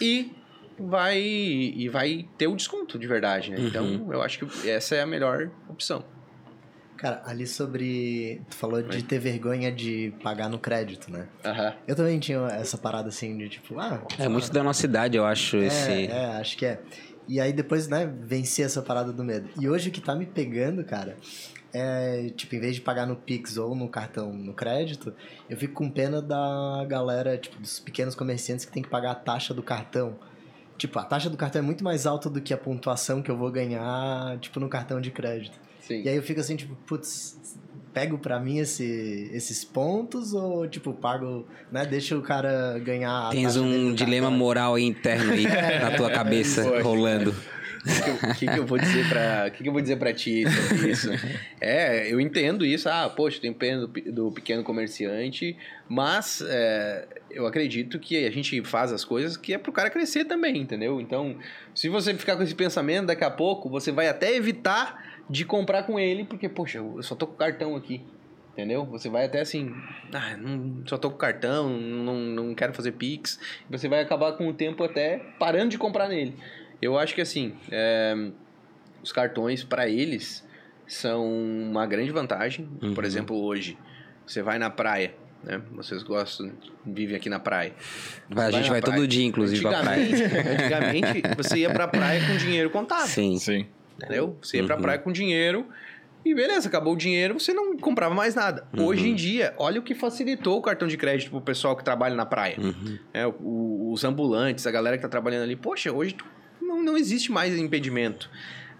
[0.00, 0.32] e
[0.78, 3.58] vai e vai ter o desconto de verdade, né?
[3.60, 6.02] Então, eu acho que essa é a melhor opção.
[6.96, 8.42] Cara, ali sobre.
[8.50, 11.28] Tu falou de ter vergonha de pagar no crédito, né?
[11.44, 11.74] Aham.
[11.86, 14.02] Eu também tinha essa parada assim de tipo, ah.
[14.18, 16.06] É muito da nossa idade, eu acho, É, esse...
[16.06, 16.80] é, acho que é.
[17.28, 19.48] E aí depois, né, venci essa parada do medo.
[19.60, 21.16] E hoje o que tá me pegando, cara,
[21.72, 25.12] é, tipo, em vez de pagar no Pix ou no cartão, no crédito,
[25.48, 29.14] eu fico com pena da galera, tipo, dos pequenos comerciantes que tem que pagar a
[29.14, 30.16] taxa do cartão.
[30.78, 33.36] Tipo, a taxa do cartão é muito mais alta do que a pontuação que eu
[33.36, 35.58] vou ganhar, tipo, no cartão de crédito.
[35.80, 36.02] Sim.
[36.02, 37.58] E aí eu fico assim, tipo, putz,
[37.98, 43.56] pego pra mim esse, esses pontos ou, tipo, pago, né, deixa o cara ganhar Tens
[43.56, 44.38] um dilema cartão.
[44.38, 45.42] moral aí interno aí
[45.82, 47.34] na tua cabeça, Poxa, rolando.
[48.30, 50.90] O que, que eu vou dizer para que, que eu vou dizer para ti sobre
[50.90, 51.10] isso?
[51.60, 52.88] É, eu entendo isso.
[52.88, 55.56] Ah, poxa, tem pena do, do pequeno comerciante,
[55.88, 60.24] mas é, eu acredito que a gente faz as coisas que é pro cara crescer
[60.24, 61.00] também, entendeu?
[61.00, 61.36] Então,
[61.74, 65.82] se você ficar com esse pensamento, daqui a pouco você vai até evitar de comprar
[65.84, 68.02] com ele, porque poxa, eu só tô com o cartão aqui.
[68.52, 68.84] Entendeu?
[68.86, 69.72] Você vai até assim,
[70.12, 73.38] ah, não, só tô com cartão, não, não quero fazer Pix.
[73.70, 76.34] Você vai acabar com o tempo até parando de comprar nele.
[76.82, 78.30] Eu acho que assim, é,
[79.00, 80.44] os cartões para eles
[80.88, 82.66] são uma grande vantagem.
[82.96, 83.78] Por exemplo, hoje,
[84.26, 85.14] você vai na praia,
[85.44, 85.62] né?
[85.70, 86.50] Vocês gostam,
[86.84, 87.74] vivem aqui na praia.
[88.28, 88.96] Vai, a Você gente vai praia.
[88.96, 90.02] todo dia, inclusive, pra praia.
[90.02, 93.06] Antigamente, antigamente, você ia pra praia com dinheiro contado.
[93.06, 93.38] Sim.
[93.38, 93.66] Sim.
[93.98, 94.38] Entendeu?
[94.40, 94.82] Você ia pra Uhum.
[94.82, 95.66] praia com dinheiro
[96.24, 98.64] e beleza, acabou o dinheiro, você não comprava mais nada.
[98.76, 98.84] Uhum.
[98.86, 102.14] Hoje em dia, olha o que facilitou o cartão de crédito pro pessoal que trabalha
[102.14, 102.56] na praia.
[102.58, 102.98] Uhum.
[103.12, 105.56] É, o- os ambulantes, a galera que tá trabalhando ali.
[105.56, 106.16] Poxa, hoje
[106.60, 108.30] não, não existe mais impedimento.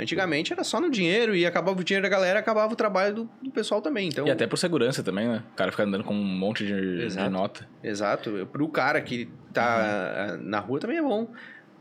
[0.00, 3.30] Antigamente era só no dinheiro e acabava o dinheiro da galera, acabava o trabalho do,
[3.42, 4.08] do pessoal também.
[4.08, 5.42] Então, E até por segurança também, né?
[5.52, 7.30] O cara fica andando com um monte de, de Exato.
[7.30, 7.68] nota.
[7.82, 8.48] Exato.
[8.52, 11.28] Pro cara que tá ah, na rua também é bom.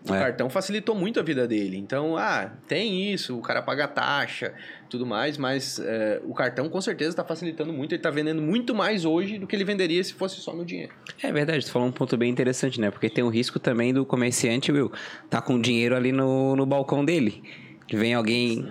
[0.09, 0.19] O É.
[0.19, 1.75] cartão facilitou muito a vida dele.
[1.77, 4.53] Então, ah, tem isso, o cara paga taxa,
[4.89, 7.91] tudo mais, mas eh, o cartão com certeza está facilitando muito.
[7.91, 10.93] Ele está vendendo muito mais hoje do que ele venderia se fosse só no dinheiro.
[11.21, 12.89] É verdade, tu falou um ponto bem interessante, né?
[12.89, 14.91] Porque tem o risco também do comerciante, Will,
[15.29, 17.43] tá com dinheiro ali no, no balcão dele.
[17.91, 18.65] Vem alguém.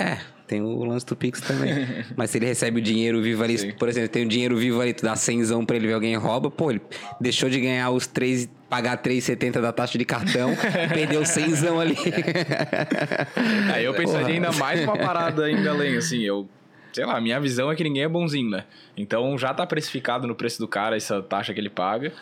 [0.00, 1.70] É, tem o lance do Pix também.
[2.16, 3.72] Mas se ele recebe o dinheiro vivo ali, Sim.
[3.72, 6.50] por exemplo, tem o dinheiro vivo ali, tu dá 100 pra ele ver alguém rouba,
[6.50, 6.80] pô, ele
[7.20, 10.54] deixou de ganhar os 3, pagar 3,70 da taxa de cartão,
[10.94, 11.44] perdeu 100
[11.80, 11.96] ali.
[13.74, 16.48] Aí eu pensaria ainda mais uma parada ainda além, assim, eu...
[16.92, 18.64] Sei lá, a minha visão é que ninguém é bonzinho, né?
[18.96, 22.12] Então já tá precificado no preço do cara essa taxa que ele paga.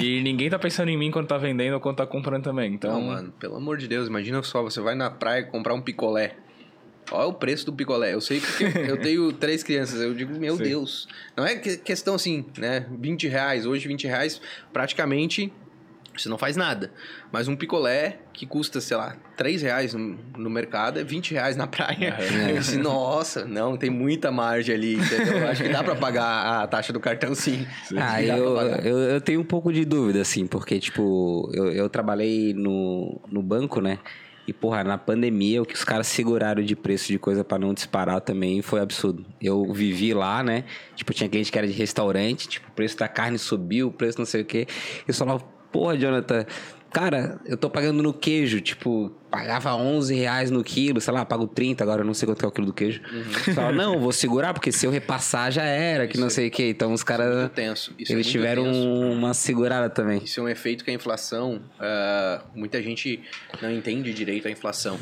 [0.00, 2.74] E ninguém tá pensando em mim quando tá vendendo ou quando tá comprando também.
[2.74, 5.80] Então, Não, mano, pelo amor de Deus, imagina só, você vai na praia comprar um
[5.80, 6.34] picolé.
[7.12, 8.12] Olha o preço do picolé.
[8.12, 10.00] Eu sei porque eu tenho três crianças.
[10.00, 10.64] Eu digo, meu Sim.
[10.64, 11.08] Deus.
[11.36, 12.86] Não é que- questão assim, né?
[12.98, 13.66] 20 reais.
[13.66, 14.40] Hoje, 20 reais
[14.72, 15.52] praticamente
[16.16, 16.92] Você não faz nada.
[17.30, 21.56] Mas um picolé que custa, sei lá, 3 reais no, no mercado é 20 reais
[21.56, 22.16] na praia.
[22.50, 25.38] Eu disse, nossa, não, tem muita margem ali, entendeu?
[25.38, 27.66] Eu Acho que dá pra pagar a taxa do cartão sim.
[27.96, 32.52] Ah, eu, eu, eu tenho um pouco de dúvida, assim, porque, tipo, eu, eu trabalhei
[32.54, 33.98] no, no banco, né?
[34.46, 37.72] E, porra, na pandemia, o que os caras seguraram de preço de coisa pra não
[37.72, 39.24] disparar também foi absurdo.
[39.40, 40.64] Eu vivi lá, né?
[40.96, 44.18] Tipo, tinha cliente que era de restaurante, tipo, o preço da carne subiu, o preço
[44.18, 44.66] não sei o quê.
[45.06, 46.44] Eu só falava, porra, Jonathan,
[46.92, 51.46] cara, eu tô pagando no queijo, tipo, pagava 11 reais no quilo, sei lá, pago
[51.46, 53.00] 30, agora eu não sei quanto é o quilo do queijo.
[53.46, 56.50] Eu falava, não, vou segurar, porque se eu repassar já era, que não sei o
[56.50, 56.68] quê.
[56.68, 57.50] Então os caras.
[57.54, 57.94] Tenso.
[57.98, 58.88] Isso é Eles muito tiveram tenso.
[58.88, 60.22] uma segurada também.
[60.22, 61.62] Isso é um efeito que a inflação.
[61.80, 63.20] ah, muita gente
[63.62, 64.98] não entende direito a inflação.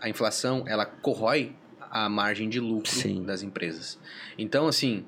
[0.00, 1.52] A inflação, ela corrói
[1.90, 3.22] a margem de lucro Sim.
[3.22, 3.98] das empresas.
[4.38, 5.04] Então, assim,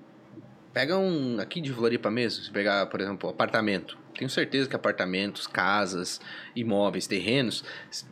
[0.72, 1.38] pega um.
[1.40, 3.96] Aqui de Floripa mesmo, se pegar, por exemplo, apartamento.
[4.16, 6.20] Tenho certeza que apartamentos, casas,
[6.54, 7.64] imóveis, terrenos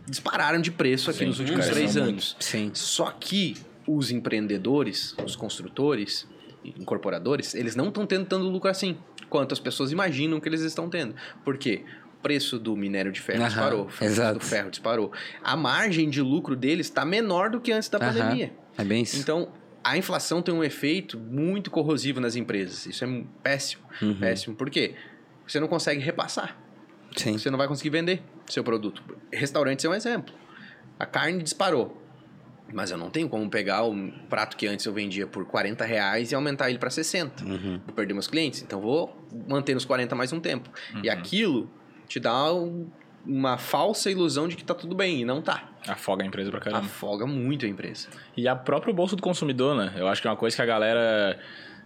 [0.06, 2.08] dispararam de preço aqui Sim, nos últimos cresceu três muito.
[2.10, 2.36] anos.
[2.40, 2.70] Sim.
[2.74, 6.26] Só que os empreendedores, os construtores,
[6.64, 8.96] incorporadores, eles não estão tendo tanto lucro assim
[9.28, 11.14] quanto as pessoas imaginam que eles estão tendo.
[11.44, 11.84] Por quê?
[12.18, 15.12] O preço do minério de ferro Aham, disparou, o preço do ferro disparou.
[15.42, 18.12] A margem de lucro deles está menor do que antes da Aham.
[18.12, 18.52] pandemia.
[18.78, 19.18] É bem isso.
[19.18, 19.48] Então,
[19.82, 22.86] a inflação tem um efeito muito corrosivo nas empresas.
[22.86, 23.82] Isso é péssimo.
[24.00, 24.14] Uhum.
[24.14, 24.54] Péssimo.
[24.54, 24.94] Por quê?
[25.46, 26.56] Você não consegue repassar.
[27.16, 27.36] Sim.
[27.38, 29.02] Você não vai conseguir vender seu produto.
[29.32, 30.34] Restaurantes é um exemplo.
[30.98, 32.00] A carne disparou.
[32.72, 36.32] Mas eu não tenho como pegar um prato que antes eu vendia por 40 reais
[36.32, 37.44] e aumentar ele para 60.
[37.44, 37.80] Uhum.
[37.84, 38.62] Vou perder meus clientes.
[38.62, 39.14] Então vou
[39.46, 40.70] manter nos 40 mais um tempo.
[41.02, 41.12] E Uhum.
[41.12, 41.70] aquilo
[42.08, 42.88] te dá um-
[43.26, 45.20] uma falsa ilusão de que tá tudo bem.
[45.20, 45.68] E não tá.
[45.86, 46.86] Afoga a empresa pra caramba.
[46.86, 48.08] Afoga muito a empresa.
[48.36, 49.92] E a próprio bolso do consumidor, né?
[49.96, 51.38] Eu acho que é uma coisa que a galera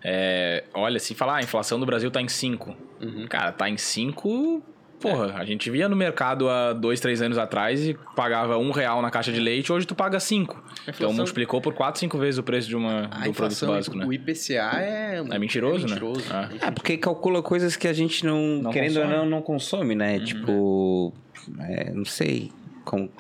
[0.09, 2.77] é, olha assim e fala: ah, a inflação do Brasil tá em 5.
[3.03, 3.27] Uhum.
[3.29, 4.63] Cara, tá em 5.
[5.01, 9.03] Porra, a gente via no mercado há dois, três anos atrás e pagava um real
[9.03, 10.55] na caixa de leite, hoje tu paga cinco.
[10.83, 13.95] Então inflação- multiplicou por quatro, cinco vezes o preço de uma, A do produto básico,
[13.95, 14.07] né?
[14.07, 15.23] o IPCA é...
[15.33, 15.93] É mentiroso, né?
[15.93, 16.25] mentiroso.
[16.31, 16.49] Ah.
[16.63, 19.13] É, porque calcula coisas que a gente não, Não querendo consome.
[19.13, 20.19] ou não, não consome, né?
[20.19, 21.13] Tipo,
[21.61, 22.51] é, não sei.
[22.87, 23.11] Com-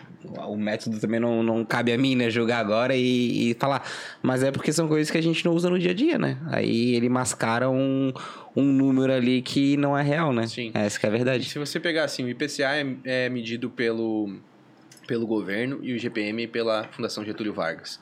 [0.48, 2.30] o método também não, não cabe a mim, né?
[2.30, 3.86] Julgar agora e, e falar.
[4.22, 6.38] Mas é porque são coisas que a gente não usa no dia a dia, né?
[6.50, 8.12] Aí ele mascara um,
[8.56, 10.46] um número ali que não é real, né?
[10.46, 10.70] Sim.
[10.74, 11.44] Essa que é a E verdade.
[11.44, 14.34] se você pegar assim, o IPCA é, é medido pelo,
[15.06, 18.00] pelo governo e o IGPM pela Fundação Getúlio Vargas.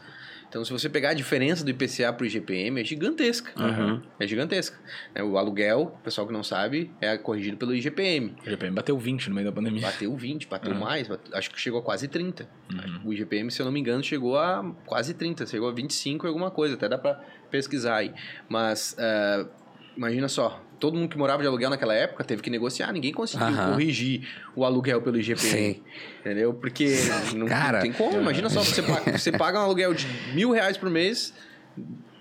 [0.54, 3.50] Então, se você pegar a diferença do IPCA para o IGPM, é gigantesca.
[3.60, 4.00] Uhum.
[4.20, 4.78] É gigantesca.
[5.12, 8.36] É, O aluguel, o pessoal que não sabe, é corrigido pelo IGPM.
[8.40, 9.80] O GPM bateu 20 no meio da pandemia.
[9.82, 10.78] Bateu 20, bateu Uhum.
[10.78, 12.48] mais, bate- acho que chegou a quase 30.
[12.72, 13.00] Uhum.
[13.06, 16.28] O IGPM, se eu não me engano, chegou a quase 30, chegou a 25 e
[16.28, 17.14] alguma coisa, até dá pra
[17.50, 18.12] pesquisar aí.
[18.48, 19.48] Mas, ah,
[19.96, 23.46] imagina só, todo mundo que morava de aluguel naquela época teve que negociar, ninguém conseguiu
[23.46, 23.70] Aham.
[23.72, 25.38] corrigir o aluguel pelo IGPM.
[25.38, 25.82] Sim.
[26.20, 26.52] Entendeu?
[26.52, 26.94] Porque
[27.34, 27.78] não, Cara.
[27.78, 30.90] não tem como, imagina só, você paga, você paga um aluguel de mil reais por
[30.90, 31.32] mês,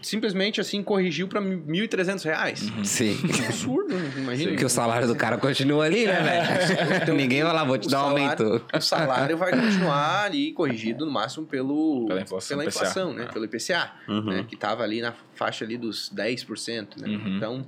[0.01, 2.71] simplesmente assim corrigiu pra 1.300 reais.
[2.83, 3.17] Sim.
[3.47, 4.51] Absurdo, imagina.
[4.51, 7.13] Porque o salário do cara continua ali, né, velho?
[7.15, 8.61] Ninguém vai lá, vou te dar um aumento.
[8.73, 12.79] O salário vai continuar ali corrigido no máximo pelo, Pela inflação, pela IPCA.
[12.79, 13.25] inflação, né?
[13.29, 13.33] Ah.
[13.33, 14.23] Pelo IPCA, Uhum.
[14.25, 14.45] né?
[14.47, 17.07] Que tava ali na faixa ali dos 10%, né?
[17.07, 17.37] Uhum.
[17.37, 17.65] Então,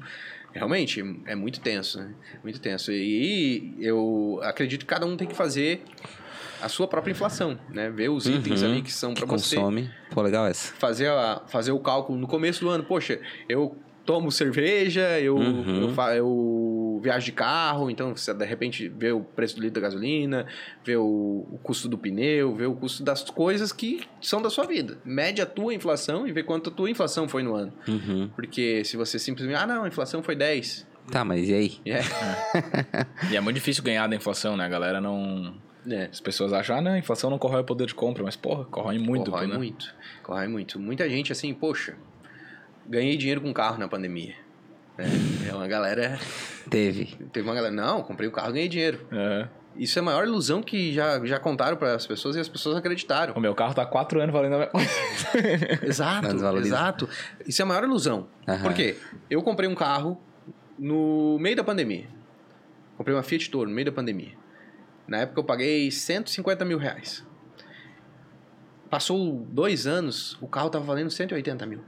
[0.55, 2.13] realmente, é muito tenso, né?
[2.41, 2.91] Muito tenso.
[2.91, 5.83] E eu acredito que cada um tem que fazer
[6.61, 7.89] a sua própria inflação, né?
[7.91, 8.71] Ver os itens Uhum.
[8.71, 9.91] ali que são para você consome.
[10.11, 10.73] Pô, legal essa.
[10.73, 12.83] fazer, a, fazer o cálculo no começo do ano.
[12.83, 15.81] Poxa, eu tomo cerveja, eu, Uhum.
[15.83, 16.15] eu, fa-
[16.99, 20.45] viajo de carro, então você de repente vê o preço do litro da gasolina,
[20.84, 21.03] vê o,
[21.51, 24.97] o custo do pneu, vê o custo das coisas que são da sua vida.
[25.03, 27.73] Mede a tua inflação e vê quanto a tua inflação foi no ano.
[27.88, 28.29] Uhum.
[28.36, 30.88] Porque se você simplesmente, ah não, a inflação foi 10.
[31.12, 31.79] Tá, mas e aí?
[31.86, 31.99] É,
[33.31, 34.65] E é muito difícil ganhar da inflação, né?
[34.65, 35.55] A galera não.
[35.88, 36.05] é.
[36.05, 38.65] As pessoas acham, ah, não, a inflação não corrói o poder de compra, mas porra,
[38.65, 39.55] corrói muito, corrói né?
[39.55, 39.93] muito.
[40.23, 40.79] Corrói muito.
[40.79, 41.95] Muita gente assim, poxa,
[42.88, 44.44] ganhei dinheiro com carro na pandemia.
[44.97, 46.19] É, é uma galera
[46.69, 47.05] Teve.
[47.31, 49.08] Teve uma galera, não, comprei o carro e ganhei dinheiro.
[49.12, 49.47] É.
[49.77, 52.77] Isso é a maior ilusão que já, já contaram para as pessoas e as pessoas
[52.77, 53.34] acreditaram.
[53.34, 54.89] O meu carro tá há quatro anos valendo a coisa.
[55.84, 56.27] Exato,
[56.60, 57.10] exato.
[57.45, 58.27] Isso é a maior ilusão.
[58.47, 58.63] Aham.
[58.63, 58.97] Por quê?
[59.29, 60.17] Eu comprei um carro
[60.79, 62.08] no meio da pandemia.
[62.97, 64.31] Comprei uma Fiat Toro no meio da pandemia.
[65.05, 67.25] Na época eu paguei 150 mil reais.
[68.89, 71.84] Passou dois anos, o carro tava valendo 180 mil.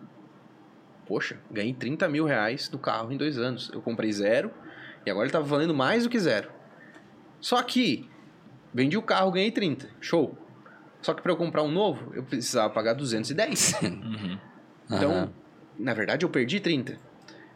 [1.08, 3.70] Poxa, ganhei 30 mil reais do carro em dois anos.
[3.74, 4.52] Eu comprei zero
[5.06, 6.50] e agora ele tava valendo mais do que zero.
[7.40, 8.10] Só que
[8.74, 9.90] vendi o carro, ganhei 30.
[10.02, 10.38] Show.
[11.02, 13.82] Só que para eu comprar um novo, eu precisava pagar 210.
[13.84, 14.38] Uhum.
[14.90, 15.30] Então, Aham.
[15.78, 16.98] na verdade, eu perdi 30.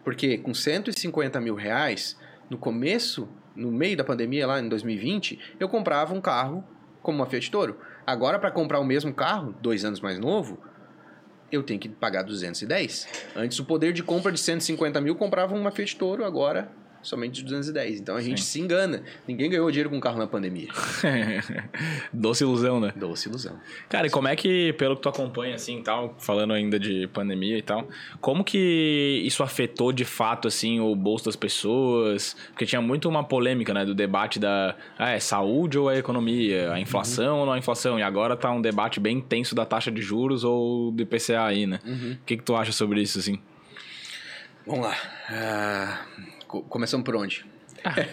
[0.04, 2.18] Porque com 150 mil reais,
[2.50, 6.62] No começo, no meio da pandemia, lá em 2020, eu comprava um carro
[7.02, 7.78] como uma Fiat Toro.
[8.06, 10.60] Agora, para comprar o mesmo carro, dois anos mais novo,
[11.52, 13.08] eu tenho que pagar 210.
[13.36, 16.72] Antes, o poder de compra de 150 mil comprava uma Fiat Toro, agora
[17.04, 18.00] somente de 210.
[18.00, 19.04] Então a gente se engana.
[19.28, 20.68] Ninguém ganhou dinheiro com carro na pandemia.
[22.14, 22.94] Doce ilusão, né?
[22.96, 23.60] Doce ilusão.
[23.90, 27.58] Cara, e como é que, pelo que tu acompanha, assim, tal, falando ainda de pandemia
[27.58, 27.88] e tal,
[28.20, 32.36] como que isso afetou de fato, assim, o bolso das pessoas?
[32.50, 36.72] Porque tinha muito uma polêmica, né, do debate da, ah, é saúde ou é economia?
[36.74, 37.98] A inflação ou não a inflação?
[38.00, 41.66] E agora tá um debate bem intenso da taxa de juros ou do IPCA aí,
[41.66, 41.80] né?
[42.22, 43.40] O que que tu acha sobre isso, assim?
[44.66, 44.96] Vamos lá.
[45.28, 46.31] Co-
[46.70, 47.46] começamos por onde?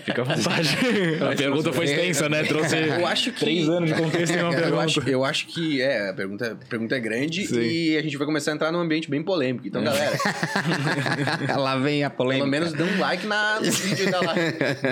[0.03, 0.79] Fica à vontade.
[1.31, 2.42] a pergunta foi extensa, né?
[2.42, 4.83] Trouxe Eu acho que- três anos de contexto em uma Eu pergunta.
[4.83, 7.61] acho, eu acho que é, a pergunta, a pergunta é grande Sim.
[7.61, 9.68] e a gente vai começar a entrar num ambiente bem polêmico.
[9.68, 10.16] Então, galera,
[11.59, 12.44] Lá vem a polêmica.
[12.48, 14.20] pelo menos dê um like na, no vídeo da,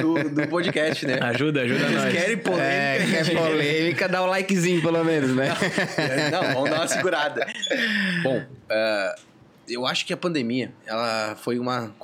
[0.02, 1.20] do, do podcast, né?
[1.22, 2.12] Ajuda, ajuda Vocês nós.
[2.12, 2.66] querem polêmica?
[2.66, 5.48] É, quer polêmica, dá o likezinho pelo menos, né?
[6.30, 7.46] Não, vamos dar uma segurada.
[8.22, 9.14] Bom, ah,
[9.68, 11.94] eu acho que a pandemia ela foi uma,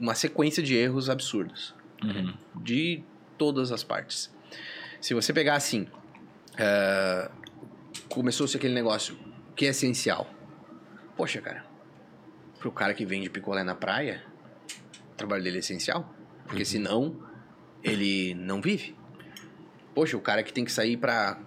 [0.00, 1.74] uma sequência de erros absurdos.
[2.02, 2.34] Uhum.
[2.56, 3.02] De
[3.38, 4.32] todas as partes.
[5.00, 5.86] Se você pegar assim,
[6.58, 7.30] ah,
[8.08, 9.16] começou-se aquele negócio
[9.54, 10.28] que é essencial.
[11.16, 11.64] Poxa, cara,
[12.58, 14.22] pro cara que vende picolé na praia,
[15.12, 16.12] o trabalho dele é essencial.
[16.46, 17.16] Porque senão,
[17.82, 18.96] ele não vive.
[19.94, 21.38] Poxa, o cara que tem que sair pra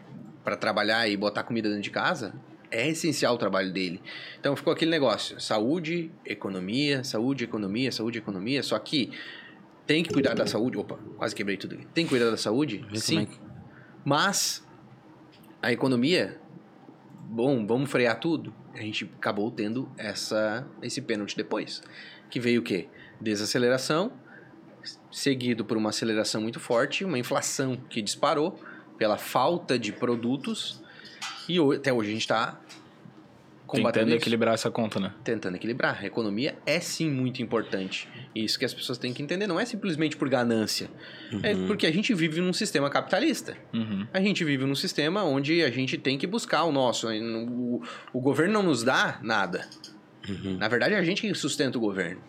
[0.60, 2.34] trabalhar e botar comida dentro de casa,
[2.76, 4.02] é essencial o trabalho dele.
[4.40, 8.62] Então ficou aquele negócio: saúde, economia, saúde, economia, saúde, economia.
[8.64, 9.12] Só que
[9.88, 10.78] tem que cuidar da saúde.
[10.78, 11.88] Opa, quase quebrei tudo aqui.
[11.94, 12.86] Tem que cuidar da saúde?
[12.96, 13.20] Sim.
[13.22, 13.40] é que-
[14.04, 14.66] Mas
[15.62, 16.40] a economia,
[17.30, 18.54] bom, vamos frear tudo.
[18.74, 21.82] A gente acabou tendo essa, esse pênalti depois.
[22.30, 22.88] Que veio o quê?
[23.22, 24.12] Desaceleração,
[25.12, 28.60] seguido por uma aceleração muito forte, uma inflação que disparou
[28.98, 30.84] pela falta de produtos.
[31.48, 32.60] E até hoje a gente está
[33.66, 35.12] combatendo Tentando isso equilibrar essa conta, né?
[35.24, 36.00] tentando equilibrar.
[36.02, 38.08] A economia é sim muito importante.
[38.36, 39.48] Isso que as pessoas têm que entender.
[39.48, 40.90] Não é simplesmente por ganância.
[41.44, 43.58] É porque a gente vive num sistema capitalista.
[43.74, 44.06] Uhum.
[44.14, 47.08] A gente vive num sistema onde a gente tem que buscar o nosso.
[47.10, 47.82] O,
[48.14, 49.68] o governo não nos dá nada.
[50.60, 52.22] Na verdade, é a gente que sustenta o governo.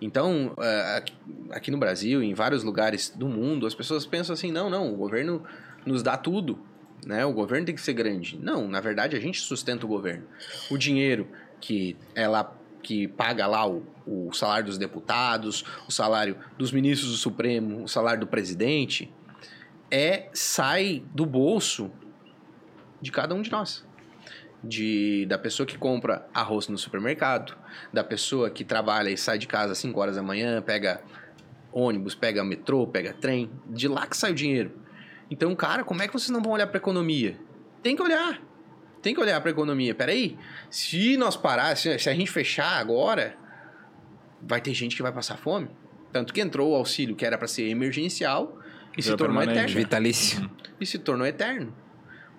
[0.00, 0.54] Então,
[0.96, 1.14] aqui-
[1.50, 4.96] aqui no Brasil, em vários lugares do mundo, as pessoas pensam assim: não, não, o
[4.96, 5.42] governo
[5.84, 6.58] nos dá tudo.
[7.06, 7.24] Né?
[7.24, 8.38] O governo tem que ser grande.
[8.38, 10.24] Não, na verdade, a gente sustenta o governo.
[10.70, 11.28] O dinheiro
[11.60, 17.10] que é lá que paga lá o, o salário dos deputados, o salário dos ministros
[17.10, 19.12] do Supremo, o salário do presidente,
[19.90, 21.90] é sai do bolso
[23.00, 23.86] de cada um de nós.
[24.62, 27.56] De, da pessoa que compra arroz no supermercado,
[27.92, 31.00] da pessoa que trabalha e sai de casa às 5 horas da manhã, pega
[31.72, 34.72] ônibus, pega metrô, pega trem, de lá que sai o dinheiro.
[35.30, 37.38] Então, cara, como é que vocês não vão olhar para economia?
[37.82, 38.40] Tem que olhar.
[39.02, 39.94] Tem que olhar para economia.
[39.94, 40.36] Peraí,
[40.70, 43.36] se nós parar, se, se a gente fechar agora,
[44.42, 45.68] vai ter gente que vai passar fome.
[46.12, 48.58] Tanto que entrou o auxílio que era para ser emergencial
[48.96, 49.58] e se tornou permanente.
[49.58, 50.50] eterno Vitalício.
[50.80, 51.74] e se tornou eterno.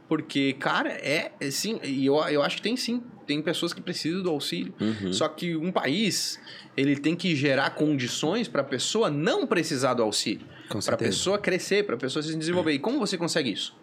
[0.07, 3.79] Porque, cara, é, é sim, e eu, eu acho que tem sim, tem pessoas que
[3.79, 4.73] precisam do auxílio.
[4.81, 5.13] Uhum.
[5.13, 6.39] Só que um país,
[6.75, 10.47] ele tem que gerar condições para a pessoa não precisar do auxílio.
[10.69, 12.73] Para a pessoa crescer, para a pessoa se desenvolver.
[12.73, 13.75] E como você consegue isso?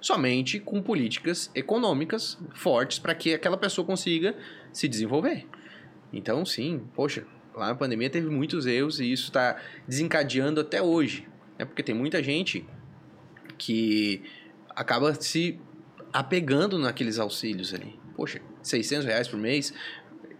[0.00, 4.36] Somente com políticas econômicas fortes para que aquela pessoa consiga
[4.72, 5.46] se desenvolver.
[6.12, 11.26] Então, sim, poxa, lá na pandemia teve muitos erros e isso está desencadeando até hoje.
[11.58, 12.64] É porque tem muita gente
[13.58, 14.22] que
[14.70, 15.60] acaba se
[16.12, 17.98] apegando naqueles auxílios ali.
[18.16, 19.74] Poxa, 600 reais por mês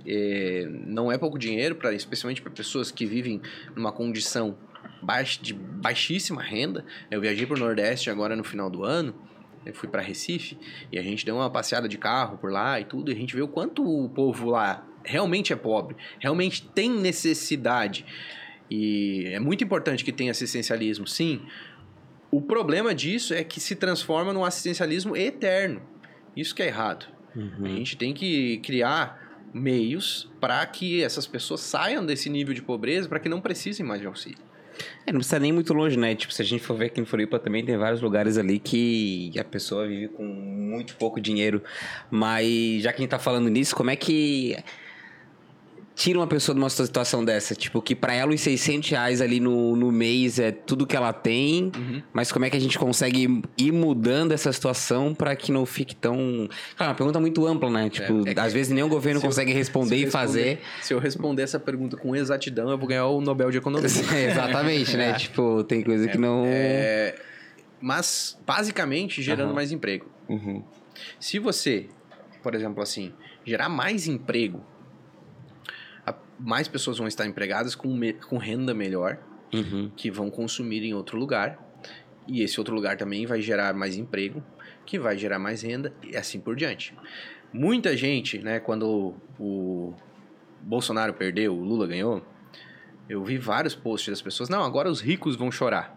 [0.07, 3.43] é, não é pouco dinheiro, pra, especialmente para pessoas que vivem
[3.75, 4.57] numa condição
[5.03, 6.85] baixa, de baixíssima renda.
[7.11, 9.15] Eu viajei para o Nordeste agora no final do ano,
[9.65, 10.59] eu fui para Recife
[10.91, 13.35] e a gente deu uma passeada de carro por lá e tudo, e a gente
[13.35, 18.05] vê o quanto o povo lá realmente é pobre, realmente tem necessidade.
[18.71, 21.43] E é muito importante que tenha assistencialismo, sim.
[22.31, 25.81] O problema disso é que se transforma num assistencialismo eterno.
[26.37, 27.07] Isso que é errado.
[27.63, 33.09] A gente tem que criar meios para que essas pessoas saiam desse nível de pobreza,
[33.09, 34.48] para que não precisem mais de auxílio.
[35.07, 36.15] É, não precisa nem muito longe, né?
[36.15, 39.33] Tipo, se a gente for ver aqui em Floripa também tem vários lugares ali que
[39.39, 41.63] a pessoa vive com muito pouco dinheiro.
[42.11, 44.57] Mas já que a gente tá falando nisso, como é que.
[46.01, 47.57] Tira uma pessoa de uma situação dessa?
[47.57, 51.13] Tipo, que pra ela os 600 reais ali no, no mês é tudo que ela
[51.13, 52.01] tem, Uhum.
[52.13, 55.97] mas como é que a gente consegue ir mudando essa situação pra que não fique
[55.97, 56.49] tão.
[56.77, 57.91] Cara, uma pergunta muito ampla, né?
[57.91, 60.61] Tipo, é que- às vezes nem o governo se eu- consegue responder e fazer.
[60.81, 63.89] Se eu responder essa pergunta com exatidão, eu vou ganhar o Nobel de Economia.
[64.31, 65.15] Exatamente, né?
[65.19, 66.45] Tipo, tem coisa que não.
[66.47, 67.17] É,
[67.81, 69.55] mas, basicamente, gerando Aham.
[69.55, 70.07] mais emprego.
[70.29, 70.63] Uhum.
[71.19, 71.87] Se você,
[72.41, 73.13] por exemplo, assim,
[73.45, 74.61] gerar mais emprego,
[76.39, 79.19] mais pessoas vão estar empregadas com, me- com renda melhor,
[79.53, 79.91] Uhum.
[79.97, 81.59] que vão consumir em outro lugar.
[82.27, 84.45] E esse outro lugar também vai gerar mais emprego,
[84.85, 86.95] que vai gerar mais renda e assim por diante.
[87.53, 89.95] Muita gente, né, quando o
[90.61, 92.23] Bolsonaro perdeu, o Lula ganhou,
[93.09, 95.97] eu vi vários posts das pessoas, não, agora os ricos vão chorar.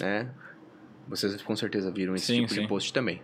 [0.00, 0.30] Né?
[1.06, 2.62] Vocês com certeza viram esse Sim, tipo sim.
[2.62, 3.20] de post também.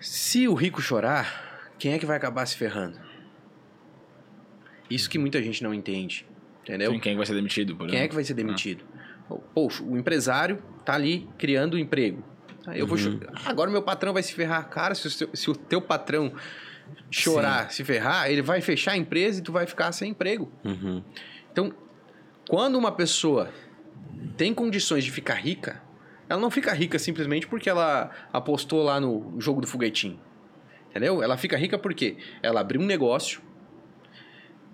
[0.00, 2.98] Se o rico chorar, quem é que vai acabar se ferrando?
[4.90, 6.26] Isso que muita gente não entende.
[6.62, 6.92] Entendeu?
[6.92, 8.84] Sim, quem vai ser demitido, Quem é que vai ser demitido?
[9.54, 12.22] Poxa, o empresário tá ali criando emprego.
[12.66, 14.68] Ah, Eu vou cho- Agora meu patrão vai se ferrar.
[14.68, 16.32] Cara, se o, seu- se o teu patrão
[17.10, 20.50] chorar, se ferrar, ele vai fechar a empresa e tu vai ficar sem emprego.
[20.64, 21.02] Uhum.
[21.52, 21.72] Então,
[22.48, 23.50] quando uma pessoa
[24.36, 25.82] tem condições de ficar rica,
[26.28, 30.18] ela não fica rica simplesmente porque ela apostou lá no jogo do foguetinho.
[30.90, 31.22] Entendeu?
[31.22, 33.40] Ela fica rica porque ela abriu um negócio,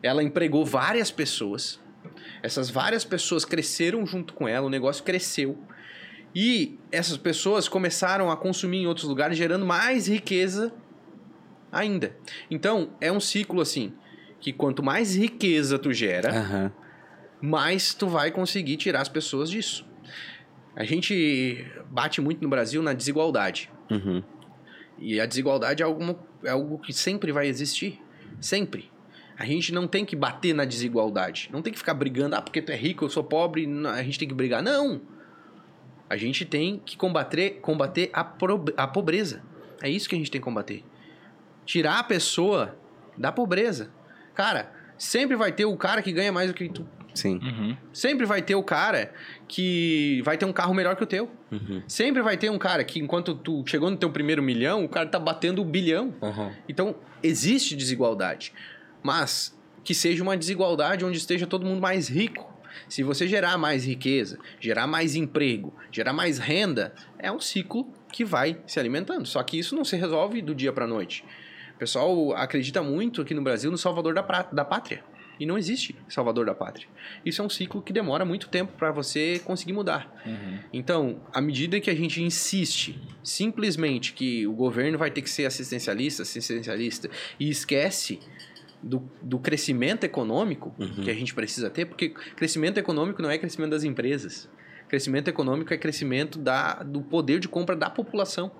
[0.02, 1.80] ela empregou várias pessoas,
[2.42, 5.58] essas várias pessoas cresceram junto com ela, o negócio cresceu.
[6.34, 10.72] E essas pessoas começaram a consumir em outros lugares, gerando mais riqueza
[11.70, 12.16] ainda.
[12.50, 13.92] Então, é um ciclo assim,
[14.40, 16.72] que quanto mais riqueza tu gera, Aham.
[17.40, 19.86] mais tu vai conseguir tirar as pessoas disso.
[20.74, 23.70] A gente bate muito no Brasil na desigualdade.
[23.90, 24.22] Uhum.
[24.98, 28.00] E a desigualdade é algo, é algo que sempre vai existir.
[28.40, 28.91] Sempre.
[29.42, 31.48] A gente não tem que bater na desigualdade.
[31.52, 34.00] Não tem que ficar brigando, ah, porque tu é rico, eu sou pobre, não, a
[34.00, 34.62] gente tem que brigar.
[34.62, 35.00] Não!
[36.08, 39.42] A gente tem que combater, combater a, pro- a pobreza.
[39.82, 40.84] É isso que a gente tem que combater.
[41.66, 42.78] Tirar a pessoa
[43.18, 43.90] da pobreza.
[44.32, 46.86] Cara, sempre vai ter o cara que ganha mais do que tu.
[47.12, 47.40] Sim.
[47.42, 47.76] Uhum.
[47.92, 49.12] Sempre vai ter o cara
[49.48, 51.28] que vai ter um carro melhor que o teu.
[51.50, 51.82] Uhum.
[51.88, 55.06] Sempre vai ter um cara que, enquanto tu chegou no teu primeiro milhão, o cara
[55.08, 56.14] tá batendo o bilhão.
[56.22, 56.52] Uhum.
[56.68, 58.52] Então, existe desigualdade.
[59.02, 62.50] Mas que seja uma desigualdade onde esteja todo mundo mais rico.
[62.88, 68.24] Se você gerar mais riqueza, gerar mais emprego, gerar mais renda, é um ciclo que
[68.24, 69.26] vai se alimentando.
[69.26, 71.24] Só que isso não se resolve do dia para noite.
[71.74, 75.02] O pessoal acredita muito aqui no Brasil no salvador da, pra- da pátria.
[75.40, 76.86] E não existe salvador da pátria.
[77.26, 80.22] Isso é um ciclo que demora muito tempo para você conseguir mudar.
[80.72, 85.46] Então, à medida que a gente insiste simplesmente que o governo vai ter que ser
[85.46, 87.10] assistencialista, assistencialista,
[87.40, 88.20] e esquece
[88.82, 93.70] do, do crescimento econômico que a gente precisa ter, porque crescimento econômico não é crescimento
[93.70, 94.48] das empresas.
[94.88, 98.50] Crescimento econômico é crescimento da, do poder de compra da população.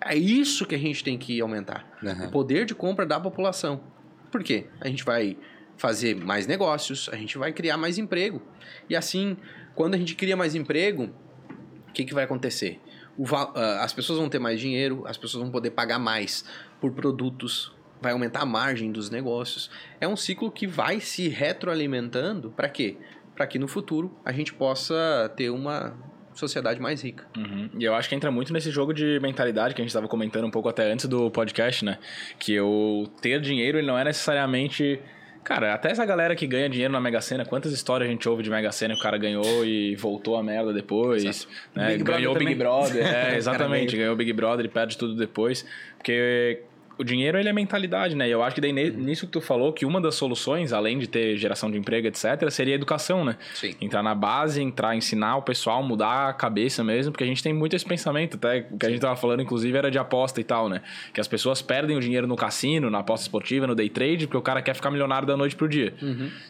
[0.00, 1.86] É isso que a gente tem que aumentar.
[2.02, 2.26] Aham.
[2.26, 3.82] O poder de compra da população.
[4.30, 4.66] Por quê?
[4.80, 5.36] A gente vai
[5.76, 8.40] fazer mais negócios, a gente vai criar mais emprego.
[8.88, 9.36] E assim,
[9.74, 11.10] quando a gente cria mais emprego,
[11.88, 12.80] o que, que vai acontecer?
[13.54, 16.44] Ah, as pessoas vão ter mais dinheiro, as pessoas vão poder pagar mais
[16.80, 19.70] por produtos, vai aumentar a margem dos negócios.
[20.00, 22.96] É um ciclo que vai se retroalimentando para quê?
[23.34, 25.94] Para que no futuro a gente possa ter uma
[26.34, 27.26] sociedade mais rica.
[27.36, 27.70] Uhum.
[27.78, 30.46] E eu acho que entra muito nesse jogo de mentalidade que a gente estava comentando
[30.46, 31.98] um pouco até antes do podcast, né?
[32.38, 35.00] Que o ter dinheiro ele não é necessariamente.
[35.44, 38.44] Cara, até essa galera que ganha dinheiro na Mega Sena, quantas histórias a gente ouve
[38.44, 41.88] de Mega Sena que o cara ganhou e voltou a merda depois, né?
[41.88, 42.58] Big Brother ganhou o Big também.
[42.58, 44.14] Brother, é, exatamente, ganhou.
[44.14, 45.66] Big Brother e perde tudo depois,
[45.98, 46.62] porque
[46.98, 48.28] o dinheiro ele é mentalidade, né?
[48.28, 50.98] E eu acho que daí ne- nisso que tu falou que uma das soluções, além
[50.98, 53.36] de ter geração de emprego, etc, seria a educação, né?
[53.54, 53.74] Sim.
[53.80, 57.52] Entrar na base, entrar, ensinar o pessoal, mudar a cabeça mesmo, porque a gente tem
[57.52, 60.44] muito esse pensamento, até o que a gente tava falando, inclusive, era de aposta e
[60.44, 60.82] tal, né?
[61.12, 64.36] Que as pessoas perdem o dinheiro no cassino, na aposta esportiva, no day trade, porque
[64.38, 65.94] o cara quer ficar milionário da noite pro dia.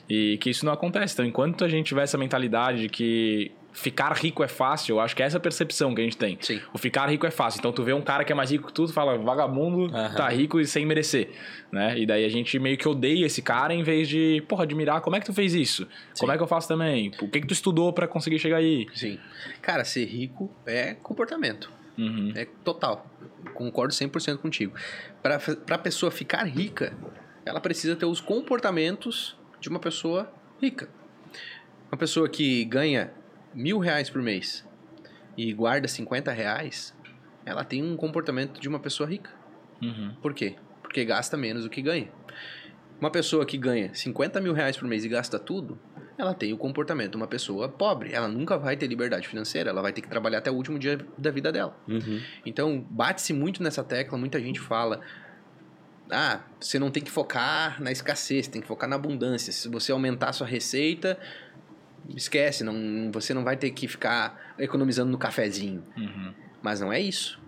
[0.09, 1.15] E que isso não acontece.
[1.15, 5.17] Então, enquanto a gente tiver essa mentalidade de que ficar rico é fácil, eu acho
[5.17, 6.37] que é essa percepção que a gente tem.
[6.41, 6.61] Sim.
[6.73, 7.59] O ficar rico é fácil.
[7.59, 10.15] Então, tu vê um cara que é mais rico que tu, tu fala, vagabundo, Aham.
[10.15, 11.31] tá rico e sem merecer,
[11.71, 11.99] né?
[11.99, 15.17] E daí a gente meio que odeia esse cara em vez de, porra, admirar como
[15.17, 15.89] é que tu fez isso?
[16.19, 17.11] Como é que eu faço também?
[17.21, 18.87] O que que tu estudou pra conseguir chegar aí?
[18.95, 19.19] Sim.
[19.61, 21.71] Cara, ser rico é comportamento.
[21.97, 22.33] Uhum.
[22.35, 23.07] É total.
[23.55, 24.75] Concordo 100% contigo.
[25.23, 25.39] Para
[25.71, 26.97] a pessoa ficar rica,
[27.45, 30.89] ela precisa ter os comportamentos de uma pessoa rica.
[31.91, 33.13] Uma pessoa que ganha
[33.55, 34.65] mil reais por mês
[35.37, 36.95] e guarda 50 reais,
[37.45, 39.31] ela tem um comportamento de uma pessoa rica.
[39.81, 40.15] Uhum.
[40.21, 40.57] Por quê?
[40.83, 42.09] Porque gasta menos do que ganha.
[43.01, 45.79] Uma pessoa que ganha 50 mil reais por mês e gasta tudo,
[46.17, 48.13] ela tem o comportamento de uma pessoa pobre.
[48.13, 50.99] Ela nunca vai ter liberdade financeira, ela vai ter que trabalhar até o último dia
[51.19, 51.77] da vida dela.
[51.89, 52.21] Uhum.
[52.47, 55.01] Então, bate-se muito nessa tecla, muita gente fala.
[56.11, 59.53] Ah, você não tem que focar na escassez, tem que focar na abundância.
[59.53, 61.19] Se você aumentar a sua receita,
[62.09, 65.85] esquece, não, você não vai ter que ficar economizando no cafezinho.
[65.97, 66.33] Uhum.
[66.63, 67.41] Mas não é isso.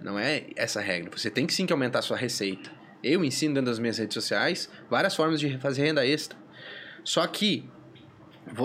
[0.00, 1.10] Não é essa regra.
[1.16, 2.70] Você tem que sim que aumentar a sua receita.
[3.02, 6.38] Eu ensino dentro das minhas redes sociais várias formas de fazer renda extra.
[7.04, 7.68] Só que,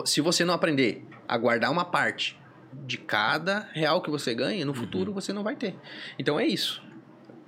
[0.06, 2.40] se você não aprender a guardar uma parte
[2.86, 5.76] de cada real que você ganha, no futuro você não vai ter.
[6.18, 6.84] Então é isso.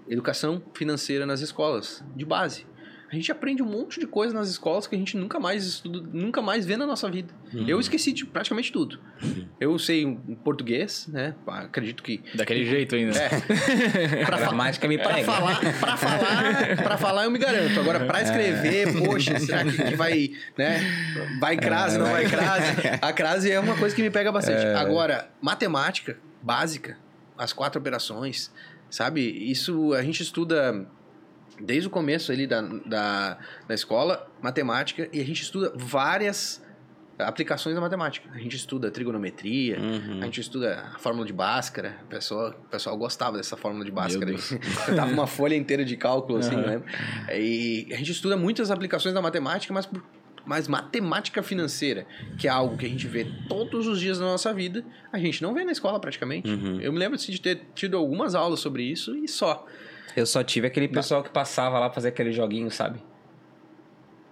[0.08, 2.66] Educação financeira nas escolas, de base.
[3.16, 6.05] A gente aprende um monte de coisa nas escolas que a gente nunca mais estuda,
[6.11, 7.34] nunca mais vê na nossa vida.
[7.66, 8.99] Eu esqueci de praticamente tudo.
[9.57, 11.34] Eu sei um português, né?
[11.47, 13.18] Acredito que Daquele jeito ainda.
[13.18, 13.30] É.
[14.26, 15.32] pra, gramática me pra prega.
[15.32, 17.80] falar, pra falar, pra falar eu me garanto.
[17.80, 20.82] Agora pra escrever, poxa, será que, que vai, né?
[21.39, 22.74] Vai crase, não vai crase?
[23.01, 24.66] A crase é uma coisa que me pega bastante.
[24.76, 26.97] Agora, matemática básica,
[27.38, 28.51] as quatro operações,
[28.89, 29.22] sabe?
[29.22, 30.86] Isso a gente estuda
[31.60, 33.38] desde o começo ali da, da,
[33.68, 36.64] da escola, matemática, e a gente estuda várias
[37.18, 38.30] aplicações da matemática.
[38.34, 40.20] A gente estuda trigonometria, Uhum.
[40.22, 41.95] a gente estuda a fórmula de Bhaskara.
[42.03, 44.32] O pessoal, o pessoal gostava dessa fórmula de Bhaskara.
[44.88, 46.80] Eu tava uma folha inteira de cálculo, assim, Aham.
[46.80, 46.82] né?
[47.34, 49.88] E a gente estuda muitas aplicações da matemática, mas,
[50.45, 52.06] mas matemática financeira,
[52.38, 54.84] que é algo que a gente vê todos os dias na nossa vida,
[55.14, 56.49] a gente não vê na escola praticamente.
[56.51, 56.82] Uhum.
[56.82, 59.66] Eu me lembro assim, de ter tido algumas aulas sobre isso e só.
[60.16, 62.99] Eu só tive aquele pessoal que passava lá pra fazer aquele joguinho, sabe?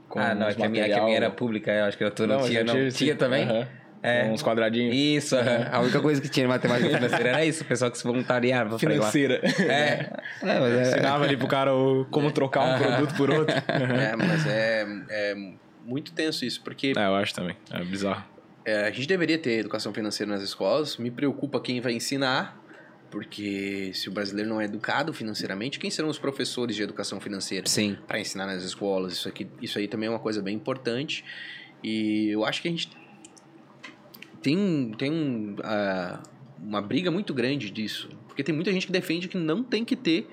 [0.09, 1.97] Com ah, não, é que a minha, é que a minha era pública, eu acho
[1.97, 2.73] que eu tô, não, eu tinha, não.
[2.73, 3.43] tive, Tinha também?
[3.49, 3.67] Aham.
[4.05, 4.25] É.
[4.25, 4.93] Uns quadradinhos.
[4.93, 5.33] Isso,
[5.71, 8.77] a única coisa que tinha em matemática financeira era isso, o pessoal que se voluntariava.
[8.77, 9.35] Financeira.
[9.61, 10.09] É.
[10.43, 10.81] é, mas é.
[10.89, 13.55] Ensinava ali pro cara o- como trocar um produto por outro.
[13.65, 15.35] É, mas é, é
[15.85, 17.55] muito tenso isso, porque É, eu acho também.
[17.71, 18.25] É bizarro.
[18.65, 20.97] É, a gente deveria ter educação financeira nas escolas.
[20.97, 22.57] Me preocupa quem vai ensinar,
[23.13, 27.69] porque se o brasileiro não é educado financeiramente, quem serão os professores de educação financeira
[27.69, 27.95] Sim.
[28.07, 29.13] para ensinar nas escolas?
[29.13, 31.23] Isso, aqui, isso aí também é uma coisa bem importante.
[31.83, 32.89] E eu acho que a gente
[34.41, 36.23] tem, tem um, ah,
[36.57, 39.95] uma briga muito grande disso, porque tem muita gente que defende que não tem que
[39.95, 40.27] ter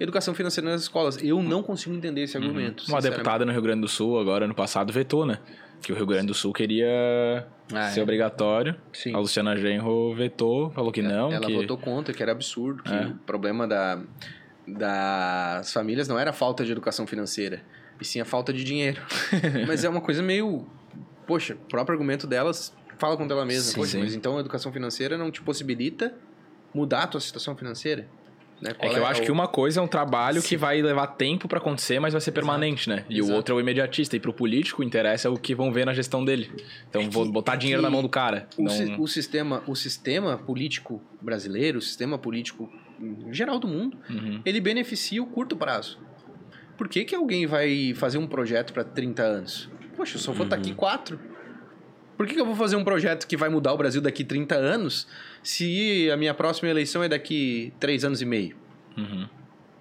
[0.00, 1.22] educação financeira nas escolas.
[1.22, 2.80] Eu não consigo entender esse argumento.
[2.80, 3.10] Uma sinceramente.
[3.10, 5.38] deputada no Rio Grande do Sul, agora ano passado, vetou, né?
[5.82, 8.02] Que o Rio Grande do Sul queria Ah, ser é.
[8.02, 8.74] obrigatório.
[8.92, 9.14] Sim.
[9.14, 11.32] A Luciana Genro vetou, falou que não.
[11.32, 11.54] Ela que...
[11.54, 13.06] votou contra, que era absurdo, que É.
[13.06, 14.00] o problema da,
[14.66, 17.62] das famílias não era a falta de educação financeira,
[18.00, 19.00] e sim a falta de dinheiro.
[19.66, 20.66] mas é uma coisa meio.
[21.26, 23.70] Poxa, o próprio argumento delas fala contra ela mesma.
[23.72, 24.00] Sim, Poxa, sim.
[24.00, 26.14] mas então a educação financeira não te possibilita
[26.74, 28.06] mudar a tua situação financeira?
[28.60, 28.70] Né?
[28.78, 31.46] É que eu acho o- que uma coisa é um trabalho que vai levar tempo
[31.46, 33.04] pra acontecer, mas vai ser permanente, né?
[33.08, 33.36] E o Exato.
[33.36, 34.16] outro é o imediatista.
[34.16, 36.50] E pro político interessa o que vão ver na gestão dele.
[36.88, 38.48] Então vou botar é dinheiro que na mão do cara.
[38.56, 38.70] O, Não...
[38.70, 44.40] si- o sistema, o sistema político brasileiro, o sistema político em geral do mundo, Uhum.
[44.44, 45.98] ele beneficia o curto prazo.
[46.78, 49.68] Por que, que alguém vai fazer um projeto para 30 anos?
[49.96, 51.18] Poxa, eu só vou estar aqui 4.
[52.16, 54.54] Por que, que eu vou fazer um projeto que vai mudar o Brasil daqui 30
[54.54, 55.06] anos
[55.48, 58.56] se a minha próxima eleição é daqui 3 anos e meio?
[58.96, 59.28] Uhum.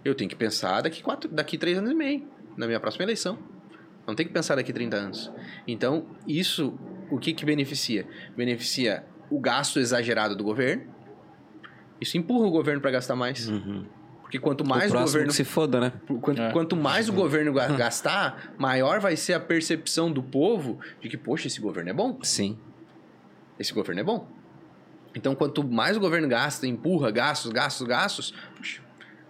[0.03, 3.39] Eu tenho que pensar daqui, quatro, daqui 3 anos e meio, na minha próxima eleição.
[4.05, 5.31] Não tem que pensar daqui 30 anos.
[5.67, 6.77] Então, isso,
[7.09, 8.05] o que, que beneficia?
[8.37, 10.83] Beneficia o gasto exagerado do governo.
[11.99, 13.49] Isso empurra o governo para gastar mais.
[13.49, 13.85] Uhum.
[14.21, 15.93] Porque quanto o mais o, próximo governo que se foda, né?
[16.21, 16.51] Quanto, É.
[16.51, 21.17] quanto mais o governo ga- gastar, maior vai ser a percepção do povo de que,
[21.17, 22.19] poxa, esse governo é bom.
[22.21, 22.57] Sim.
[23.57, 24.27] Esse governo é bom.
[25.15, 28.81] Então, quanto mais o governo gasta, empurra gastos, gastos, gastos, puxa,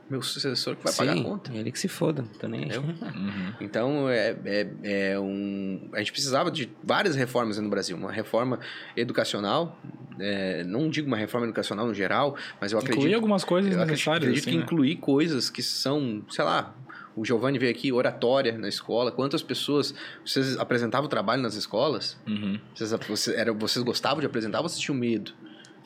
[0.09, 1.51] meu sucessor que vai pagar a Sim, conta.
[1.53, 2.67] ele que se foda, tô nem aí.
[2.67, 2.95] Entendeu?
[3.15, 3.53] Uhum.
[3.59, 5.89] Então, é, é, é um...
[5.93, 7.95] A gente precisava de várias reformas no Brasil.
[7.97, 8.59] Uma reforma
[8.95, 9.79] educacional,
[10.19, 12.99] é, não digo uma reforma educacional no geral, mas eu acredito...
[12.99, 14.23] Incluir algumas coisas Eu acredito, necessárias.
[14.23, 14.63] acredito assim, que né?
[14.63, 16.75] incluir coisas que são, sei lá,
[17.15, 19.11] o Giovanni veio aqui, oratória na escola.
[19.11, 19.95] Quantas pessoas.
[20.25, 22.17] Vocês apresentavam trabalho nas escolas?
[22.27, 22.59] Uhum.
[22.75, 25.31] Vocês, você, era, vocês gostavam de apresentar ou vocês tinham medo?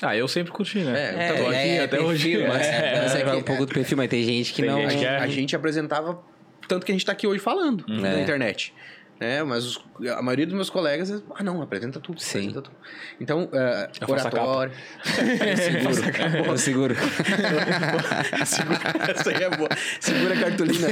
[0.02, 1.16] Ah, eu sempre curti, né?
[1.18, 2.38] É, eu tô aqui até perfil, hoje.
[2.48, 4.72] Mas, É, mas é, é que- um pouco do perfil, mas tem gente que Tem
[4.72, 4.90] não.
[4.90, 5.18] gente é.
[5.18, 6.20] A gente apresentava
[6.68, 8.22] tanto que a gente está aqui hoje falando na É.
[8.22, 8.74] internet.
[9.20, 9.44] Né?
[9.44, 9.82] Mas os-
[10.18, 12.22] a maioria dos meus colegas, ah, não, apresenta tudo.
[12.22, 12.38] Sim.
[12.48, 12.76] Apresenta tudo.
[13.20, 14.40] Então, é, Eu a capa.
[14.42, 14.72] oratório.
[16.56, 16.96] Seguro.
[18.46, 18.80] Segura-
[19.12, 19.70] essa aí é boa.
[20.00, 20.88] Segura a cartolina.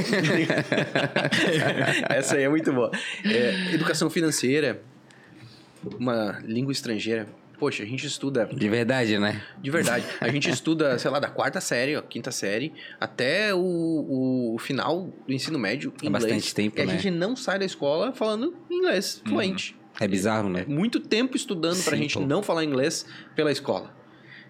[2.09, 2.91] essa aí é muito boa.
[3.23, 4.81] É, educação financeira,
[5.97, 7.27] uma língua estrangeira.
[7.59, 9.41] Poxa, a gente estuda De verdade, né?
[9.59, 10.05] de verdade.
[10.21, 15.09] A gente estuda, sei lá, da quarta série, ó, quinta série, até o, o final
[15.27, 16.23] do ensino médio em É inglês.
[16.23, 16.93] bastante tempo, e a né?
[16.93, 19.75] gente não sai da escola falando inglês fluente.
[19.99, 20.63] É bizarro, né?
[20.67, 22.19] Muito tempo estudando pra Sim, gente pô.
[22.25, 23.05] não falar inglês
[23.35, 23.91] pela escola.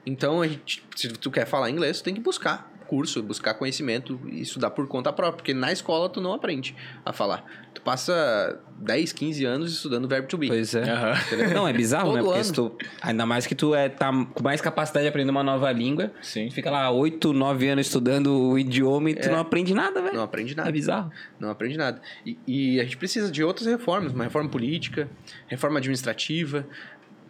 [0.06, 4.20] Então, a gente, se tu quer falar inglês, tu tem que buscar curso, buscar conhecimento
[4.28, 6.76] e estudar por conta própria, porque na escola tu não aprende
[7.06, 7.46] a falar.
[7.74, 10.48] Tu passa 10, 15 anos estudando verbo to be.
[10.48, 10.90] Pois é.
[10.90, 11.14] Aham.
[11.54, 12.22] Não, é bizarro, né?
[12.24, 15.72] Porque tu, ainda mais que tu é, tá com mais capacidade de aprender uma nova
[15.72, 16.12] língua.
[16.22, 16.48] Sim.
[16.48, 19.32] Tu fica lá 8, 9 anos estudando o idioma e tu É.
[19.32, 20.16] não aprende nada, velho.
[20.16, 20.70] Não aprende nada.
[20.70, 21.12] É bizarro.
[21.40, 22.02] Não aprende nada.
[22.26, 25.08] E, e a gente precisa de outras reformas, uma reforma política,
[25.48, 26.66] reforma administrativa,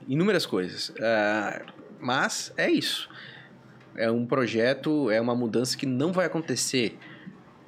[0.08, 0.94] inúmeras coisas.
[1.02, 1.62] Ah,
[2.00, 3.10] mas é isso.
[3.98, 6.98] É um projeto, é uma mudança que não vai acontecer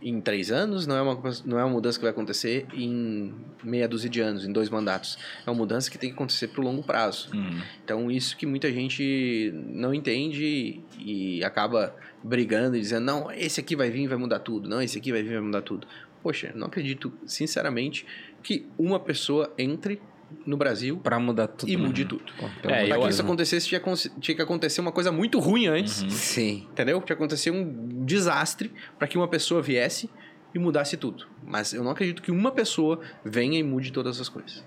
[0.02, 3.88] em três anos, não é uma, não é uma mudança que vai acontecer em meia
[3.88, 5.18] dúzia de anos, em dois mandatos.
[5.46, 7.30] É uma mudança que tem que acontecer para o longo prazo.
[7.34, 7.62] Uhum.
[7.84, 13.76] Então, isso que muita gente não entende e acaba brigando e dizendo: não, esse aqui
[13.76, 15.88] vai vir e vai mudar tudo, não, esse aqui vai vir e vai mudar tudo.
[16.22, 18.06] Poxa, não acredito, sinceramente,
[18.44, 20.02] que uma pessoa entre
[20.46, 21.70] no Brasil Pra mudar tudo.
[21.70, 21.84] e né?
[21.84, 22.24] mude tudo.
[22.40, 23.82] Pô, É, Para que isso acontecesse, tinha,
[24.20, 26.14] tinha que acontecer uma coisa muito ruim antes, Deus.
[26.14, 26.68] Sim.
[26.72, 26.98] entendeu?
[26.98, 30.10] Tinha que acontecer um desastre para que uma pessoa viesse
[30.54, 31.28] e mudasse tudo.
[31.44, 34.64] Mas eu não acredito que uma pessoa venha e mude todas as coisas.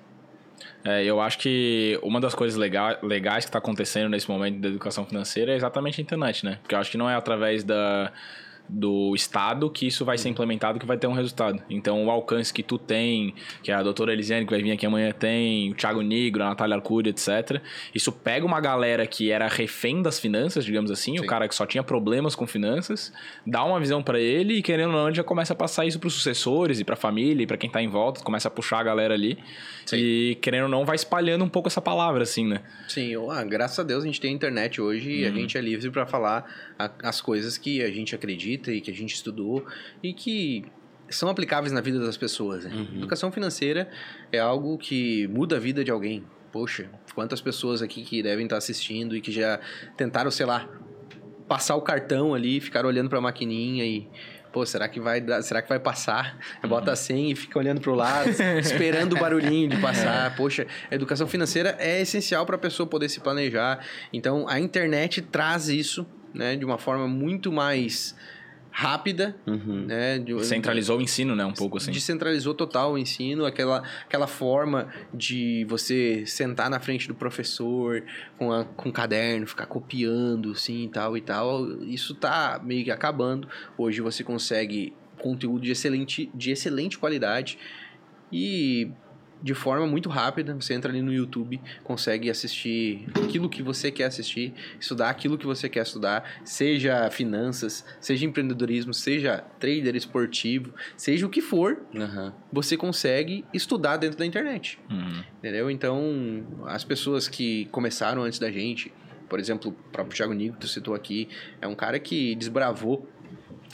[0.85, 4.69] É, eu acho que uma das coisas lega- legais que está acontecendo nesse momento da
[4.69, 6.59] educação financeira é exatamente a internet, né?
[6.63, 8.13] Porque eu acho que não é através da,
[8.73, 11.63] do Estado que isso vai ser implementado que vai ter um resultado.
[11.69, 15.13] Então, o alcance que tu tem, que a doutora Elisiane, que vai vir aqui amanhã,
[15.13, 17.61] tem, o Thiago Negro, a Natália Arcuri, etc.
[17.95, 21.27] Isso pega uma galera que era refém das finanças, digamos assim, o Sim.
[21.27, 23.13] cara que só tinha problemas com finanças,
[23.47, 25.99] dá uma visão pra ele e, querendo ou não, ele já começa a passar isso
[26.01, 28.83] pros sucessores e pra família e pra quem tá em volta, começa a puxar a
[28.83, 29.39] galera ali.
[29.85, 29.97] Sim.
[29.97, 32.63] E, querendo ou não, vai espalhando um pouco essa palavra, assim, né?
[32.89, 35.91] Sim, ah, graças a Deus a gente tem internet hoje e a gente é livre
[35.91, 36.45] para falar
[37.03, 39.65] as coisas que a gente acredita e que a gente estudou
[40.03, 40.65] e que
[41.09, 42.65] são aplicáveis na vida das pessoas.
[42.65, 42.87] Né?
[42.97, 43.89] Educação financeira
[44.31, 46.25] é algo que muda a vida de alguém.
[46.51, 49.59] Poxa, quantas pessoas aqui que devem estar assistindo e que já
[49.97, 50.69] tentaram, sei lá,
[51.49, 54.09] passar o cartão ali, ficar olhando para a maquininha e
[54.53, 56.39] Pô, será que vai dar, será que vai passar?
[56.69, 58.29] Bota a senha e fica olhando pro lado,
[58.61, 60.37] esperando o barulhinho de passar.
[60.37, 63.83] Poxa, a educação financeira é essencial para a pessoa poder se planejar.
[64.13, 68.15] Então, a internet traz isso, né, de uma forma muito mais
[68.75, 69.85] rápida, Uhum.
[69.87, 70.19] né?
[70.19, 71.45] de- Centralizou o ensino, né?
[71.45, 71.93] Um pouco assim.
[71.93, 78.03] Descentralizou total o ensino, aquela, aquela forma de você sentar na frente do professor
[78.39, 81.71] com, a, com um caderno, ficar copiando, assim, e tal e tal.
[81.83, 83.47] Isso tá meio que acabando.
[83.77, 87.59] Hoje você consegue conteúdo de excelente, de excelente qualidade
[88.33, 88.91] e
[89.43, 90.55] de forma muito rápida.
[90.55, 95.47] Você entra ali no YouTube, consegue assistir aquilo que você quer assistir, estudar aquilo que
[95.47, 102.33] você quer estudar, seja finanças, seja empreendedorismo, seja trader esportivo, seja o que for, Aham.
[102.53, 104.79] você consegue estudar dentro da internet.
[104.91, 105.23] Uhum.
[105.39, 105.71] Entendeu?
[105.71, 108.93] Então, as pessoas que começaram antes da gente,
[109.29, 111.29] por exemplo, o próprio Thiago Nico, que tu citou aqui,
[111.61, 113.09] é um cara que desbravou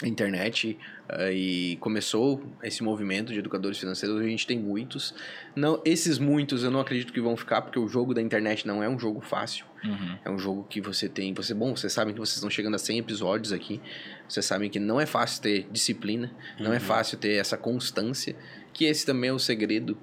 [0.05, 0.78] internet
[1.09, 4.16] ah, e começou esse movimento de educadores financeiros.
[4.16, 5.14] Hoje a gente tem muitos.
[5.57, 8.82] Não, esses muitos eu não acredito que vão ficar, porque o jogo da internet não
[8.82, 9.66] é um jogo fácil.
[9.84, 10.18] Uhum.
[10.24, 11.32] É um jogo que você tem.
[11.34, 13.80] Você, bom, vocês sabem que vocês estão chegando a 100 episódios aqui.
[14.28, 18.36] Vocês sabem que não é fácil ter disciplina, não é fácil ter essa constância.
[18.72, 19.96] Que esse também é o segredo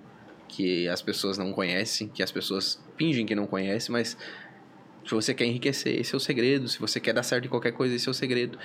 [0.48, 4.18] que as pessoas não conhecem, que as pessoas fingem que não conhecem, mas
[5.06, 6.68] se você quer enriquecer, esse é o segredo.
[6.68, 8.58] Se você quer dar certo em qualquer coisa, esse é o segredo.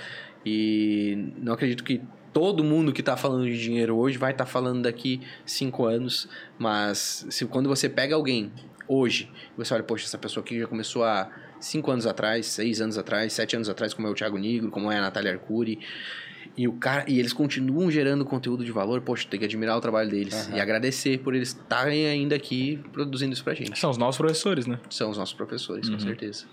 [0.45, 2.01] E não acredito que
[2.33, 6.29] todo mundo que está falando de dinheiro hoje vai estar falando daqui cinco anos.
[6.59, 8.53] Mas se quando você pega alguém
[8.89, 11.31] hoje, você olha, poxa, essa pessoa aqui já começou há
[11.61, 14.91] cinco anos atrás, seis anos atrás, sete anos atrás, como é o Thiago Negro, como
[14.91, 15.79] é a Natália Arcuri.
[16.57, 19.81] E, o cara, e eles continuam gerando conteúdo de valor, poxa, tem que admirar o
[19.81, 20.51] trabalho deles.
[20.53, 23.79] E agradecer por eles estarem ainda aqui produzindo isso pra gente.
[23.79, 24.79] São os nossos professores, né?
[24.91, 26.45] São os nossos professores, com certeza.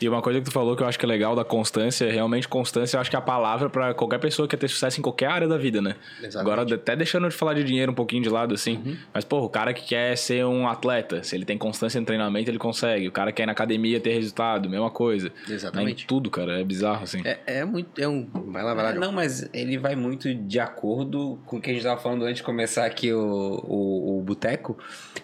[0.00, 2.46] E uma coisa que tu falou que eu acho que é legal da constância, realmente
[2.46, 5.02] constância eu acho que é a palavra pra qualquer pessoa que quer ter sucesso em
[5.02, 5.96] qualquer área da vida, né?
[6.18, 6.38] Exatamente.
[6.38, 8.98] Agora, até deixando de falar de dinheiro um pouquinho de lado, assim.
[9.12, 12.50] Mas, pô, o cara que quer ser um atleta, se ele tem constância no treinamento,
[12.50, 13.08] ele consegue.
[13.08, 15.32] O cara que quer ir na academia ter resultado, mesma coisa.
[15.48, 16.04] Exatamente.
[16.04, 16.60] Em tudo, cara.
[16.60, 17.22] É bizarro, assim.
[17.24, 17.98] É, é muito.
[17.98, 18.26] É um.
[18.46, 18.92] Vai lá, vai lá.
[18.92, 19.06] João.
[19.06, 22.36] não, mas ele vai muito de acordo com o que a gente tava falando antes
[22.38, 23.20] de começar aqui o,
[23.64, 24.78] o, o boteco,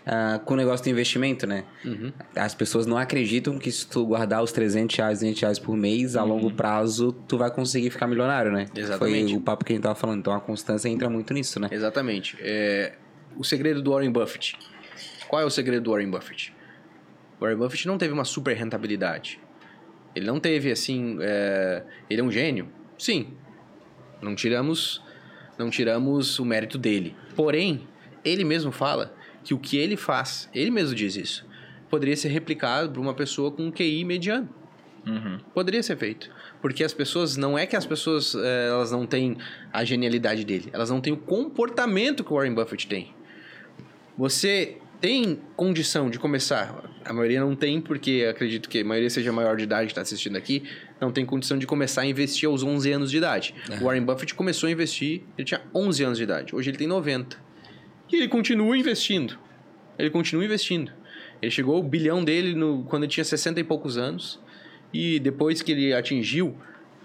[0.07, 1.65] ah, com o negócio do investimento, né?
[1.85, 2.13] Uhum.
[2.35, 6.17] As pessoas não acreditam que se tu guardar os 300 reais, 200 reais por mês,
[6.17, 8.67] a longo prazo, tu vai conseguir ficar milionário, né?
[8.75, 9.31] Exatamente.
[9.31, 10.21] Foi o papo que a gente tava falando.
[10.21, 11.69] Então a constância entra muito nisso, né?
[11.71, 12.37] Exatamente.
[12.41, 12.95] É,
[13.37, 14.57] o segredo do Warren Buffett.
[15.29, 16.55] Qual é o segredo do Warren Buffett?
[17.41, 19.41] Warren Buffett não teve uma super rentabilidade.
[20.15, 21.17] Ele não teve, assim...
[21.21, 22.69] é, Ele é um gênio?
[22.99, 23.29] Sim.
[24.23, 25.03] Não tiramos,
[25.59, 27.15] não tiramos o mérito dele.
[27.35, 27.87] Porém,
[28.25, 29.15] ele mesmo fala
[29.45, 31.45] que o que ele faz, ele mesmo diz isso,
[31.91, 34.49] poderia ser replicado por uma pessoa com um QI mediano.
[35.53, 36.31] Poderia ser feito.
[36.61, 39.37] Porque as pessoas, não é que as pessoas eh, elas não têm
[39.73, 43.13] a genialidade dele, elas não têm o comportamento que o Warren Buffett tem.
[44.17, 49.31] Você tem condição de começar, a maioria não tem, porque acredito que a maioria seja
[49.31, 50.65] maior de idade que está assistindo aqui,
[51.01, 53.55] não tem condição de começar a investir aos 11 anos de idade.
[53.81, 56.87] O Warren Buffett começou a investir, ele tinha 11 anos de idade, hoje ele tem
[56.87, 57.37] 90.
[58.11, 59.39] E ele continua investindo.
[59.99, 60.91] Ele continua investindo.
[61.41, 64.41] Ele chegou ao bilhão dele no, quando ele tinha 60 e poucos anos.
[64.93, 66.57] E depois que ele atingiu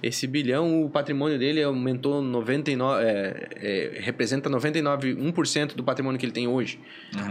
[0.02, 6.26] esse bilhão, o patrimônio dele aumentou 99, é, é, representa 99, 1% do patrimônio que
[6.26, 6.80] ele tem hoje.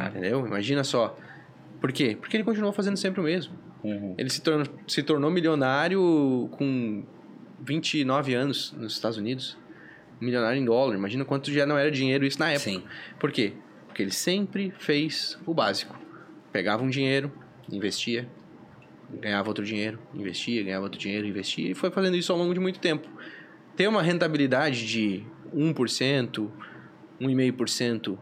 [0.09, 0.47] Entendeu?
[0.47, 1.17] Imagina só.
[1.81, 2.17] Por quê?
[2.19, 3.55] Porque ele continuou fazendo sempre o mesmo.
[4.19, 7.05] Ele se tornou, se tornou milionário com
[7.61, 9.57] 29 anos nos Estados Unidos.
[10.21, 10.97] Milionário em dólar.
[10.97, 12.71] Imagina quanto já não era dinheiro isso na época.
[12.71, 12.83] Sim.
[13.19, 13.53] Por quê?
[13.87, 15.99] Porque ele sempre fez o básico.
[16.53, 17.31] Pegava um dinheiro,
[17.71, 18.29] investia,
[19.21, 22.61] ganhava outro dinheiro, investia, ganhava outro dinheiro, investia e foi fazendo isso ao longo de
[22.61, 23.09] muito tempo.
[23.77, 25.23] Ter uma rentabilidade de
[25.55, 26.51] 1%,
[27.21, 28.19] 1,5%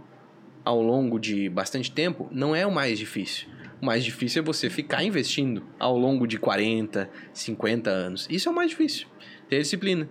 [0.65, 3.49] ao longo de bastante tempo não é o mais difícil.
[3.83, 8.27] O mais difícil é você ficar investindo ao longo de 40, 50 anos.
[8.31, 9.07] Isso é o mais difícil.
[9.49, 10.09] Ter disciplina.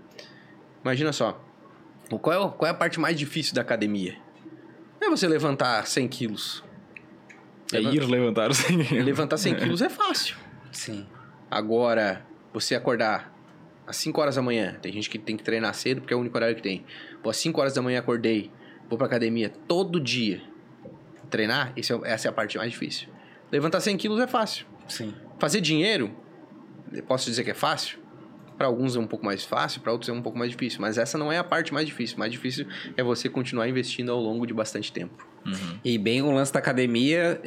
[0.83, 1.43] Imagina só.
[2.11, 4.15] o- Qual é, o- qual é a parte mais difícil da academia?
[5.01, 6.63] É você levantar 100 quilos.
[7.73, 8.85] É ir levantar o senhor.
[9.03, 10.35] Levantar 100 quilos é fácil.
[10.71, 11.07] Sim.
[11.49, 12.23] Agora,
[12.53, 13.33] você acordar
[13.87, 16.19] às 5 horas da manhã, tem gente que tem que treinar cedo porque é o
[16.19, 16.85] único horário que tem.
[17.23, 18.51] Pô, às 5 horas da manhã acordei,
[18.93, 20.41] vou pra academia todo dia
[21.29, 23.07] treinar, esse é- essa é a parte mais difícil.
[23.51, 24.65] Levantar 100 quilos é fácil.
[24.87, 25.13] Sim.
[25.39, 26.11] Fazer dinheiro,
[27.07, 27.99] posso dizer que é fácil?
[28.57, 30.79] Para alguns é um pouco mais fácil, para outros é um pouco mais difícil.
[30.79, 32.15] Mas essa não é a parte mais difícil.
[32.17, 35.27] O mais difícil é você continuar investindo ao longo de bastante tempo.
[35.83, 37.41] E bem o lance da academia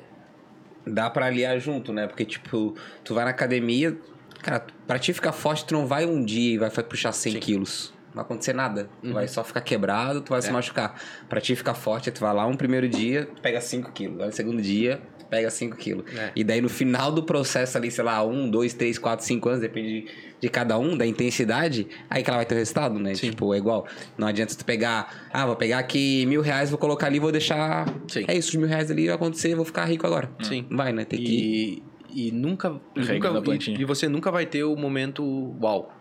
[0.84, 2.06] dá pra aliar junto, né?
[2.08, 2.74] Porque, tipo,
[3.04, 3.96] tu vai na academia,
[4.42, 7.94] cara, pra ti ficar forte, tu não vai um dia e vai puxar 100 quilos.
[8.16, 8.88] Não vai acontecer nada.
[9.02, 10.98] Tu vai só ficar quebrado, tu vai se machucar.
[11.28, 14.16] Pra ti ficar forte, tu vai lá um primeiro dia, pega 5 quilos.
[14.16, 16.06] Vai no segundo dia, pega 5 quilos.
[16.16, 16.32] É.
[16.34, 19.60] E daí no final do processo ali, sei lá, um, dois, três, quatro, cinco anos,
[19.60, 20.08] depende de,
[20.40, 23.14] de cada um, da intensidade, aí que ela vai ter o resultado, né?
[23.14, 23.28] Sim.
[23.28, 23.86] Tipo, é igual.
[24.16, 27.86] Não adianta tu pegar, ah, vou pegar aqui mil reais, vou colocar ali, vou deixar.
[28.08, 28.24] Sim.
[28.26, 30.30] É isso, os mil reais ali vai acontecer, vou ficar rico agora.
[30.42, 30.64] Sim.
[30.70, 31.04] Não Vai, né?
[31.04, 31.82] Tem que.
[32.14, 33.76] E, e nunca, nunca plantinha.
[33.76, 35.92] e, e você nunca vai ter o momento uau.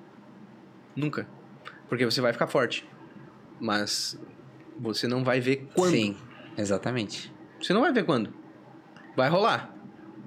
[0.95, 1.27] Nunca.
[1.89, 2.85] Porque você vai ficar forte.
[3.59, 4.19] Mas
[4.79, 5.91] você não vai ver quando.
[5.91, 6.17] Sim,
[6.57, 7.31] exatamente.
[7.61, 8.33] Você não vai ver quando.
[9.15, 9.73] Vai rolar.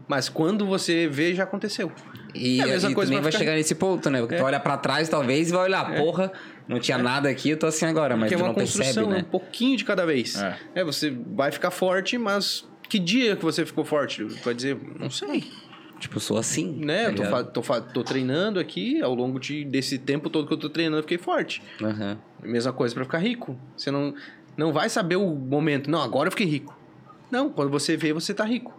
[0.09, 1.93] Mas quando você vê, já aconteceu.
[2.35, 4.21] E, É a mesma e coisa tu nem pra vai ficar- chegar nesse ponto, né?
[4.21, 4.39] Porque É.
[4.39, 6.33] tu olha pra trás, talvez, e vai olhar, porra,
[6.67, 8.85] não tinha nada aqui, eu tô assim agora, mas Porque é tu uma não percebe,
[8.85, 9.19] construção, né?
[9.19, 10.41] um pouquinho de cada vez.
[10.41, 10.59] É.
[10.77, 10.85] É.
[10.85, 14.25] você vai ficar forte, mas que dia que você ficou forte?
[14.25, 15.45] Vai dizer, não sei.
[15.99, 16.73] Tipo, eu sou assim.
[16.85, 17.05] Né?
[17.05, 20.47] tá eu tô, fa- tô, fa- tô treinando aqui, ao longo de, desse tempo todo
[20.47, 21.63] que eu tô treinando, eu fiquei forte.
[21.83, 22.19] Aham.
[22.43, 23.59] Mesma coisa pra ficar rico.
[23.77, 24.15] Você não,
[24.57, 25.91] não vai saber o momento.
[25.91, 26.79] Não, agora eu fiquei rico.
[27.31, 28.73] Não, quando você vê, você tá rico.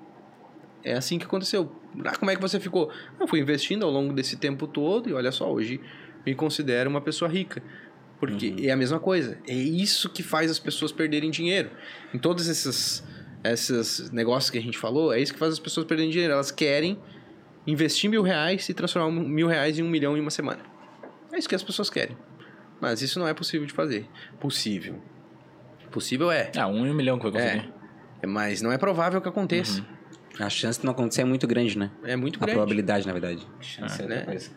[0.84, 1.70] É assim que aconteceu.
[2.06, 2.90] Ah, como é que você ficou?
[3.20, 5.82] Eu fui investindo ao longo desse tempo todo e olha só, hoje
[6.26, 7.62] me considero uma pessoa rica.
[8.20, 9.38] Porque é a mesma coisa.
[9.48, 11.70] É isso que faz as pessoas perderem dinheiro.
[12.14, 13.04] Em todos esses,
[13.44, 16.34] esses negócios que a gente falou, é isso que faz as pessoas perderem dinheiro.
[16.34, 17.00] Elas querem
[17.66, 20.62] investir mil reais e transformar mil reais em um milhão em uma semana.
[21.32, 22.18] É isso que as pessoas querem.
[22.82, 24.08] Mas isso não é possível de fazer.
[24.40, 25.02] Possível.
[25.92, 26.52] Possível é.
[26.58, 27.74] Ah, um em um milhão que vai conseguir.
[28.22, 29.86] É, Mas não é provável que aconteça.
[30.40, 31.92] A chance de não acontecer é muito grande, né?
[32.04, 32.54] É muito A grande.
[32.54, 33.46] probabilidade, na verdade.
[33.60, 34.26] Chance é outra né?
[34.26, 34.52] coisa.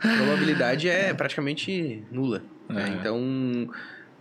[0.00, 2.42] A probabilidade é praticamente nula.
[2.68, 2.88] né?
[2.88, 2.88] É.
[2.94, 3.70] Então,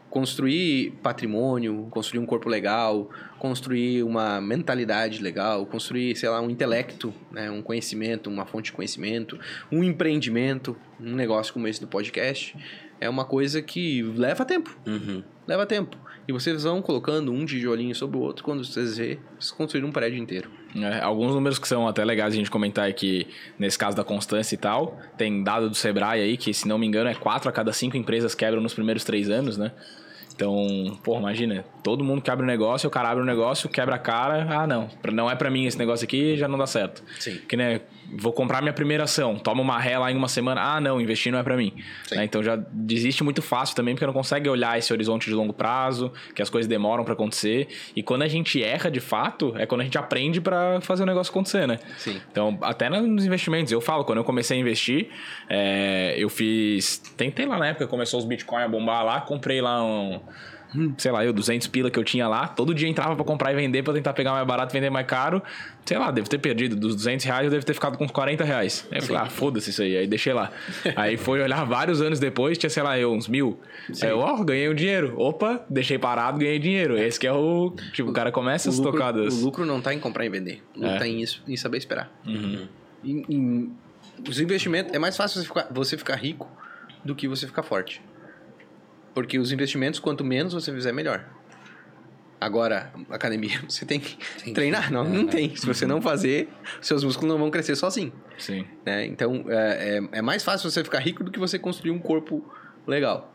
[0.09, 7.13] construir patrimônio, construir um corpo legal, construir uma mentalidade legal, construir, sei lá, um intelecto,
[7.31, 7.49] né?
[7.49, 9.39] um conhecimento, uma fonte de conhecimento,
[9.71, 12.55] um empreendimento, um negócio como esse do podcast,
[12.99, 14.77] é uma coisa que leva tempo.
[14.85, 15.23] Uhum.
[15.47, 15.97] Leva tempo.
[16.27, 19.91] E vocês vão colocando um tijolinho sobre o outro, quando vocês vê, vocês construíram um
[19.91, 20.58] prédio inteiro.
[20.75, 24.03] É, alguns números que são até legais a gente comentar é que, nesse caso da
[24.03, 27.49] constância e tal, tem dado do Sebrae aí que, se não me engano, é 4
[27.49, 29.71] a cada 5 empresas quebram nos primeiros 3 anos, né?
[30.35, 33.95] Então, pô, imagina, todo mundo que abre um negócio, o cara abre um negócio, quebra
[33.95, 37.03] a cara, ah, não, não é para mim esse negócio aqui, já não dá certo.
[37.19, 37.39] Sim.
[37.47, 37.81] Que, né,
[38.13, 41.31] vou comprar minha primeira ação, toma uma ré lá em uma semana, ah, não, investir
[41.31, 41.73] não é para mim.
[42.11, 45.53] Né, então já desiste muito fácil também, porque não consegue olhar esse horizonte de longo
[45.53, 47.67] prazo, que as coisas demoram para acontecer.
[47.95, 51.05] E quando a gente erra de fato, é quando a gente aprende para fazer o
[51.05, 51.79] negócio acontecer, né?
[51.97, 52.19] Sim.
[52.31, 55.09] Então, até nos investimentos, eu falo, quando eu comecei a investir,
[55.49, 56.97] é, eu fiz.
[57.17, 60.19] Tentei lá na época, começou os Bitcoin a bombar lá, comprei lá um
[60.97, 63.55] sei lá, eu, 200 pila que eu tinha lá, todo dia entrava para comprar e
[63.55, 65.41] vender para tentar pegar mais barato, vender mais caro.
[65.85, 66.75] Sei lá, devo ter perdido.
[66.75, 68.87] Dos 200 reais eu devo ter ficado com uns 40 reais.
[68.91, 69.97] Aí eu falei, ah, foda-se isso aí.
[69.97, 70.51] Aí deixei lá.
[70.95, 73.59] Aí foi olhar vários anos depois, tinha, sei lá, eu, uns mil.
[73.91, 74.05] Sim.
[74.05, 75.15] Aí eu, ó, oh, ganhei um dinheiro.
[75.17, 76.97] Opa, deixei parado, ganhei dinheiro.
[76.97, 77.73] Esse que é o.
[77.93, 79.41] Tipo, o cara começa o as lucro, tocadas.
[79.41, 80.61] O lucro não tá em comprar e vender.
[80.75, 80.99] O lucro é.
[80.99, 82.11] tá em, em saber esperar.
[82.25, 82.67] Uhum.
[83.03, 83.71] Em, em,
[84.27, 84.93] os investimentos.
[84.93, 86.47] É mais fácil você ficar, você ficar rico
[87.03, 88.01] do que você ficar forte.
[89.19, 91.27] Porque os investimentos, quanto menos você fizer, melhor.
[92.39, 94.17] Agora, academia, você tem que
[94.53, 94.91] treinar.
[94.93, 95.53] Não, não tem.
[95.57, 96.47] Se você não fazer,
[96.81, 98.13] seus músculos não vão crescer sozinho.
[98.37, 98.65] Sim.
[98.85, 99.05] Né?
[99.05, 102.49] Então, é, é, é, mais fácil você ficar rico do que você construir um corpo
[102.87, 103.33] legal.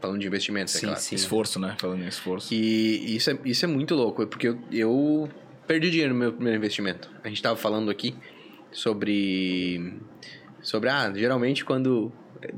[0.00, 1.00] Falando de investimentos, sim, é claro.
[1.00, 1.16] Sim.
[1.16, 1.74] Esforço, né?
[1.76, 2.54] Falando em esforço.
[2.54, 5.28] E isso é, isso é muito louco, porque eu, eu
[5.66, 7.10] perdi dinheiro no meu primeiro investimento.
[7.24, 8.14] A gente estava falando aqui
[8.70, 10.00] sobre...
[10.62, 12.12] Sobre, ah, geralmente quando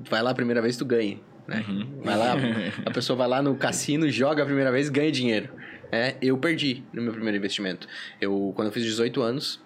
[0.08, 1.18] vai lá a primeira vez, tu ganha.
[1.52, 1.64] Né?
[1.68, 2.00] Uhum.
[2.02, 2.34] Vai lá,
[2.86, 5.50] a pessoa vai lá no cassino, joga a primeira vez, ganha dinheiro.
[5.90, 7.86] É, eu perdi no meu primeiro investimento.
[8.20, 9.60] Eu, quando eu fiz 18 anos,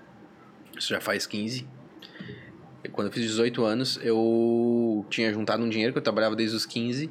[0.76, 1.66] isso já faz 15.
[2.92, 6.66] Quando eu fiz 18 anos, eu tinha juntado um dinheiro que eu trabalhava desde os
[6.66, 7.10] 15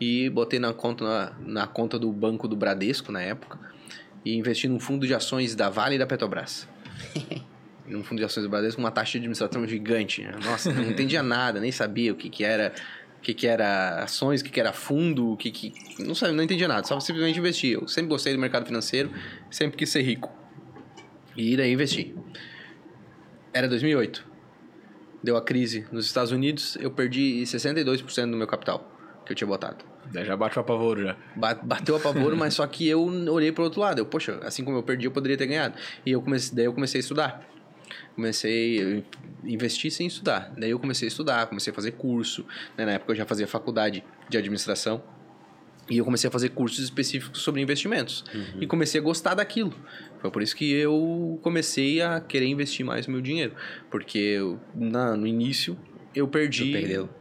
[0.00, 3.58] e botei na conta, na, na conta do banco do Bradesco na época
[4.24, 6.68] e investi num fundo de ações da Vale e da Petrobras.
[7.86, 10.22] num fundo de ações do Bradesco, uma taxa de administração gigante.
[10.22, 10.34] Né?
[10.44, 12.72] Nossa, não entendia nada, nem sabia o que, que era
[13.26, 15.72] que, que era ações, o que, que era fundo, o que, que.
[15.98, 17.74] Não sabia, não entendia nada, só simplesmente investir.
[17.74, 19.10] Eu sempre gostei do mercado financeiro,
[19.50, 20.32] sempre quis ser rico.
[21.36, 22.14] E daí investi.
[23.52, 24.24] Era 2008.
[25.24, 28.92] Deu a crise nos Estados Unidos, eu perdi 62% do meu capital
[29.24, 29.84] que eu tinha botado.
[30.12, 31.16] Daí já bateu a pavoro já.
[31.64, 33.98] Bateu a pavoro, mas só que eu olhei para outro lado.
[33.98, 35.74] Eu, poxa, assim como eu perdi, eu poderia ter ganhado.
[36.04, 37.55] E eu comecei, daí eu comecei a estudar
[38.16, 39.04] comecei
[39.44, 40.52] a investir sem estudar.
[40.58, 42.44] Daí eu comecei a estudar, comecei a fazer curso.
[42.76, 42.86] Né?
[42.86, 45.02] Na época eu já fazia faculdade de administração.
[45.88, 48.24] E eu comecei a fazer cursos específicos sobre investimentos.
[48.34, 48.62] Uhum.
[48.62, 49.72] E comecei a gostar daquilo.
[50.18, 53.54] Foi por isso que eu comecei a querer investir mais meu dinheiro.
[53.88, 55.78] Porque eu, na, no início
[56.12, 56.72] eu perdi.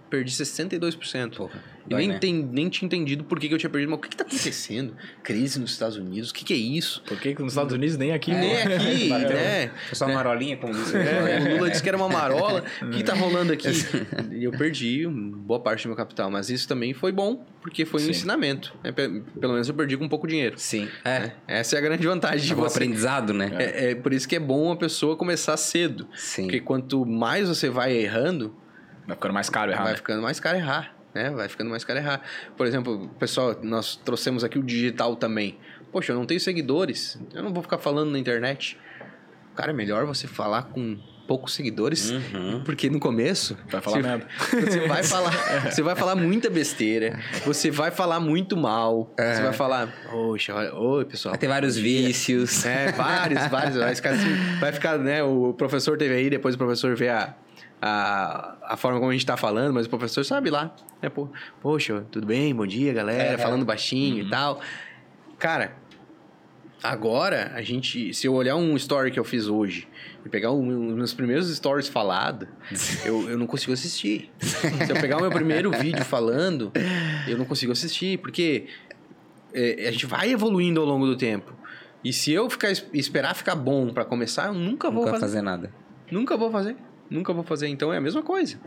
[0.09, 1.35] Perdi 62%.
[1.35, 1.74] Porra.
[1.89, 2.19] Eu nem, né?
[2.51, 3.89] nem tinha entendido por que, que eu tinha perdido.
[3.89, 4.95] Mas o que, que tá acontecendo?
[5.21, 6.31] Crise nos Estados Unidos?
[6.31, 7.01] O que, que é isso?
[7.05, 8.31] Por que, que nos Estados Unidos nem aqui?
[8.31, 9.71] É, nem aqui, né?
[9.87, 10.95] Foi só uma marolinha, como disse.
[10.97, 12.63] É, o Lula disse que era uma marola.
[12.81, 13.67] O que tá rolando aqui?
[14.31, 16.31] E eu perdi boa parte do meu capital.
[16.31, 18.11] Mas isso também foi bom, porque foi um Sim.
[18.11, 18.75] ensinamento.
[18.83, 18.91] Né?
[18.91, 20.57] Pelo menos eu perdi com um pouco dinheiro.
[20.57, 20.89] Sim.
[21.03, 21.31] É.
[21.47, 21.59] é.
[21.59, 22.77] Essa é a grande vantagem de é um você.
[22.77, 23.51] aprendizado, né?
[23.57, 26.07] É, é por isso que é bom a pessoa começar cedo.
[26.15, 26.43] Sim.
[26.43, 28.55] Porque quanto mais você vai errando...
[29.05, 29.83] Vai ficando mais caro errar.
[29.83, 29.97] Vai né?
[29.97, 31.31] ficando mais caro errar né?
[31.31, 32.21] Vai ficando mais caro errar.
[32.57, 35.57] Por exemplo, pessoal, nós trouxemos aqui o digital também.
[35.91, 38.77] Poxa, eu não tenho seguidores, eu não vou ficar falando na internet.
[39.55, 42.61] Cara, é melhor você falar com poucos seguidores, uhum.
[42.63, 44.27] porque no começo vai falar você, merda.
[44.51, 45.31] Você vai falar,
[45.71, 49.33] você vai falar muita besteira, você vai falar muito mal, é.
[49.35, 51.31] você vai falar, poxa, olha, oi, pessoal.
[51.31, 52.65] Vai ter vários vícios.
[52.65, 56.57] É, vários, vários, vai ficar, assim, vai ficar, né, o professor teve aí, depois o
[56.57, 57.33] professor vê a
[57.87, 60.75] a, a forma como a gente está falando, mas o professor sabe lá.
[60.99, 61.07] Né?
[61.07, 61.29] Pô,
[61.61, 62.53] Poxa, tudo bem?
[62.53, 63.33] Bom dia, galera.
[63.33, 64.27] É, falando baixinho uhum.
[64.27, 64.59] e tal.
[65.37, 65.75] Cara,
[66.81, 68.11] agora a gente.
[68.11, 69.87] Se eu olhar um story que eu fiz hoje
[70.25, 72.47] e pegar um, um dos meus primeiros stories falado,
[73.05, 74.31] eu, eu não consigo assistir.
[74.39, 76.71] se eu pegar o meu primeiro vídeo falando,
[77.27, 78.65] eu não consigo assistir, porque
[79.53, 81.53] é, a gente vai evoluindo ao longo do tempo.
[82.03, 85.25] E se eu ficar esperar ficar bom para começar, eu nunca vou nunca fazer.
[85.25, 85.71] fazer nada.
[86.09, 86.75] Nunca vou fazer.
[87.09, 87.67] Nunca vou fazer.
[87.67, 88.59] Então é a mesma coisa.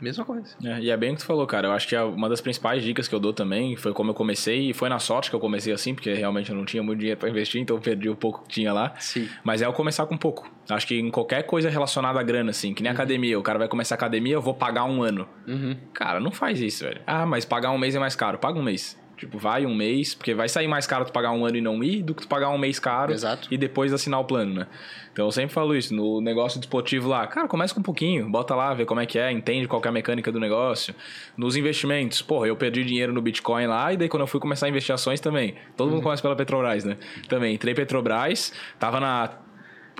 [0.00, 0.56] Mesma coisa.
[0.64, 1.68] É, e é bem o que tu falou, cara.
[1.68, 4.14] Eu acho que é uma das principais dicas que eu dou também foi como eu
[4.14, 6.98] comecei, e foi na sorte que eu comecei assim, porque realmente eu não tinha muito
[6.98, 8.94] dinheiro para investir, então eu perdi o pouco que tinha lá.
[8.98, 9.28] Sim.
[9.44, 10.50] Mas é o começar com pouco.
[10.68, 12.96] Acho que em qualquer coisa relacionada à grana, assim, que nem uhum.
[12.96, 15.28] academia, o cara vai começar academia, eu vou pagar um ano.
[15.46, 15.76] Uhum.
[15.92, 17.02] Cara, não faz isso, velho.
[17.06, 18.38] Ah, mas pagar um mês é mais caro.
[18.38, 18.98] Paga um mês.
[19.20, 21.84] Tipo, vai um mês, porque vai sair mais caro tu pagar um ano e não
[21.84, 23.48] ir do que tu pagar um mês caro Exato.
[23.50, 24.66] e depois assinar o plano, né?
[25.12, 28.54] Então eu sempre falo isso, no negócio desportivo lá, cara, começa com um pouquinho, bota
[28.54, 30.94] lá, vê como é que é, entende qual é a mecânica do negócio.
[31.36, 34.64] Nos investimentos, porra, eu perdi dinheiro no Bitcoin lá e daí quando eu fui começar
[34.64, 35.54] a investir ações também.
[35.76, 35.96] Todo uhum.
[35.96, 36.96] mundo começa pela Petrobras, né?
[37.28, 39.30] Também entrei Petrobras, tava na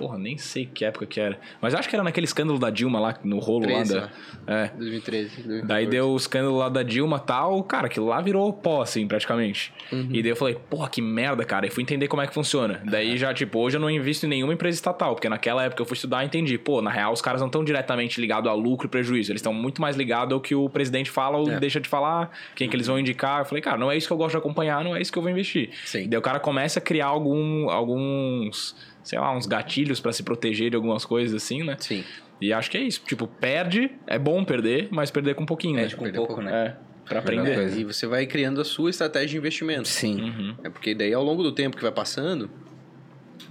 [0.01, 1.37] Porra, nem sei que época que era.
[1.61, 4.01] Mas acho que era naquele escândalo da Dilma lá, no rolo 13, lá
[4.47, 4.53] da.
[4.53, 4.67] É.
[4.69, 5.29] 2013.
[5.43, 5.67] 2014.
[5.67, 9.07] Daí deu o escândalo lá da Dilma e tal, cara, aquilo lá virou pó, assim,
[9.07, 9.73] praticamente.
[9.91, 11.67] E daí eu falei, porra, que merda, cara.
[11.67, 12.81] E fui entender como é que funciona.
[12.85, 15.85] Daí já, tipo, hoje eu não invisto em nenhuma empresa estatal, porque naquela época eu
[15.85, 18.87] fui estudar e entendi, pô, na real os caras não estão diretamente ligados a lucro
[18.87, 21.59] e prejuízo, eles estão muito mais ligados ao que o presidente fala ou É.
[21.59, 23.39] deixa de falar, quem que eles vão indicar.
[23.41, 25.17] Eu falei, cara, não é isso que eu gosto de acompanhar, não é isso que
[25.17, 25.69] eu vou investir.
[25.85, 26.07] Sim.
[26.09, 30.69] Daí o cara começa a criar algum, alguns, sei lá, uns gatilhos pra se proteger
[30.69, 31.75] de algumas coisas assim, né?
[31.79, 32.03] Sim.
[32.39, 33.01] E acho que é isso.
[33.05, 35.85] Tipo, perde, é bom perder, mas perder com um pouquinho, né?
[35.85, 36.41] É, com um pouco, pouco.
[36.41, 36.51] né?
[36.51, 36.75] É,
[37.07, 37.77] pra aprender.
[37.77, 39.87] E você vai criando a sua estratégia de investimento.
[39.87, 40.21] Sim.
[40.21, 40.55] Uhum.
[40.63, 42.49] É porque daí ao longo do tempo que vai passando,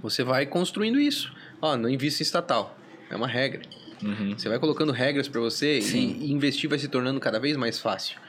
[0.01, 1.33] você vai construindo isso.
[1.61, 2.77] Ó, não invista em estatal.
[3.09, 3.61] É uma regra.
[4.03, 4.33] Uhum.
[4.37, 6.17] Você vai colocando regras pra você Sim.
[6.19, 8.19] e investir vai se tornando cada vez mais fácil.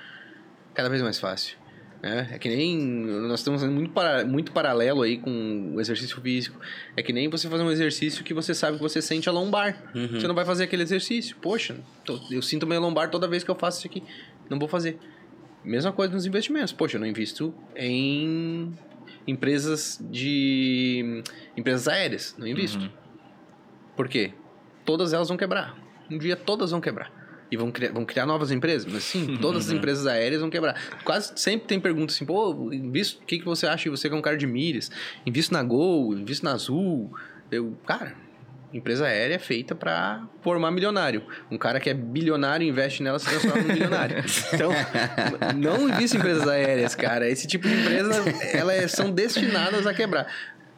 [0.74, 1.56] Cada vez mais fácil.
[2.02, 2.76] É, é que nem.
[2.78, 6.58] Nós estamos muito, para, muito paralelo aí com o exercício físico.
[6.96, 9.80] É que nem você fazer um exercício que você sabe que você sente a lombar.
[10.20, 11.36] Você não vai fazer aquele exercício.
[11.40, 14.02] Poxa, tô- eu sinto minha lombar toda vez que eu faço isso aqui.
[14.50, 14.98] Não vou fazer.
[15.64, 16.72] Mesma coisa nos investimentos.
[16.72, 18.76] Poxa, eu não invisto em
[19.26, 21.22] empresas de.
[21.56, 22.34] empresas aéreas.
[22.36, 22.90] Não invisto.
[23.96, 24.32] Por quê?
[24.84, 25.76] Todas elas vão quebrar.
[26.10, 27.12] Um dia todas vão quebrar.
[27.52, 28.90] E vão criar, vão criar novas empresas?
[28.90, 30.74] Mas sim, todas as empresas aéreas vão quebrar.
[31.04, 33.90] Quase sempre tem perguntas assim, pô, invisto, o que, que você acha?
[33.90, 34.90] Você que é um cara de milhas.
[35.26, 37.12] Invisto na Gol, invisto na Azul.
[37.50, 38.14] Eu, cara,
[38.72, 41.24] empresa aérea é feita para formar milionário.
[41.50, 44.24] Um cara que é bilionário investe nela se transforma num milionário.
[44.54, 44.70] Então,
[45.54, 47.28] não invista em empresas aéreas, cara.
[47.28, 48.24] Esse tipo de empresa,
[48.54, 50.26] elas é, são destinadas a quebrar.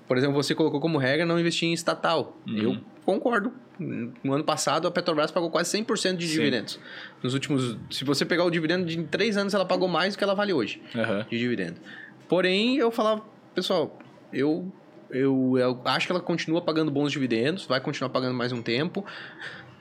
[0.08, 2.36] Por exemplo, você colocou como regra não investir em estatal.
[2.46, 3.52] Eu concordo.
[3.78, 6.34] No ano passado, a Petrobras pagou quase 100% de Sim.
[6.34, 6.78] dividendos.
[7.22, 7.76] Nos últimos...
[7.90, 10.52] Se você pegar o dividendo de três anos, ela pagou mais do que ela vale
[10.52, 11.26] hoje Aham.
[11.28, 11.80] de dividendo.
[12.28, 13.22] Porém, eu falava,
[13.54, 13.98] pessoal,
[14.32, 14.72] eu,
[15.10, 19.04] eu, eu acho que ela continua pagando bons dividendos, vai continuar pagando mais um tempo,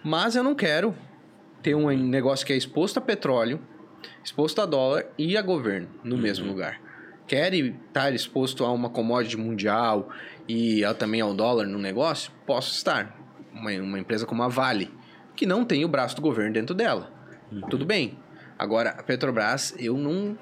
[0.03, 0.95] mas eu não quero
[1.61, 3.59] ter um negócio que é exposto a petróleo,
[4.23, 6.81] exposto a dólar e a governo no mesmo lugar.
[7.27, 10.09] Quer estar exposto a uma commodity mundial
[10.47, 12.31] e a- também ao dólar no negócio?
[12.45, 13.17] Posso estar.
[13.53, 14.91] Uma, uma empresa como a Vale,
[15.35, 17.11] que não tem o braço do governo dentro dela.
[17.69, 18.17] Tudo bem.
[18.57, 20.37] Agora, a Petrobras, eu não.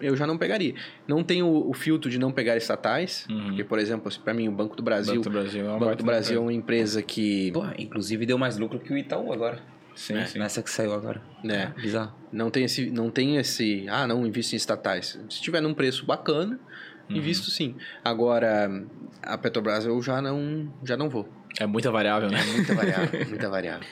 [0.00, 0.74] Eu já não pegaria.
[1.06, 4.76] Não tenho o, filtro de não pegar estatais, porque, por exemplo, para mim, o Banco
[4.76, 5.14] do Brasil.
[5.14, 6.40] Banco do Brasil é uma o Banco do Brasil é empresa.
[6.40, 7.52] uma empresa que.
[7.52, 9.60] Pô, inclusive deu mais lucro que o Itaú agora.
[9.94, 10.26] Sim, né?
[10.26, 10.38] sim.
[10.38, 11.22] Nessa que saiu agora.
[11.42, 12.12] né, Bizarro.
[12.32, 12.90] não tem esse.
[12.90, 13.86] Não tem esse.
[13.88, 15.18] Ah, não, invisto em estatais.
[15.30, 16.58] Se tiver num preço bacana,
[17.08, 17.76] invisto sim.
[18.04, 18.84] Agora,
[19.22, 21.28] a Petrobras eu já não, já não vou.
[21.58, 22.42] É muita variável, né?
[22.52, 23.86] Muita variável, muita variável.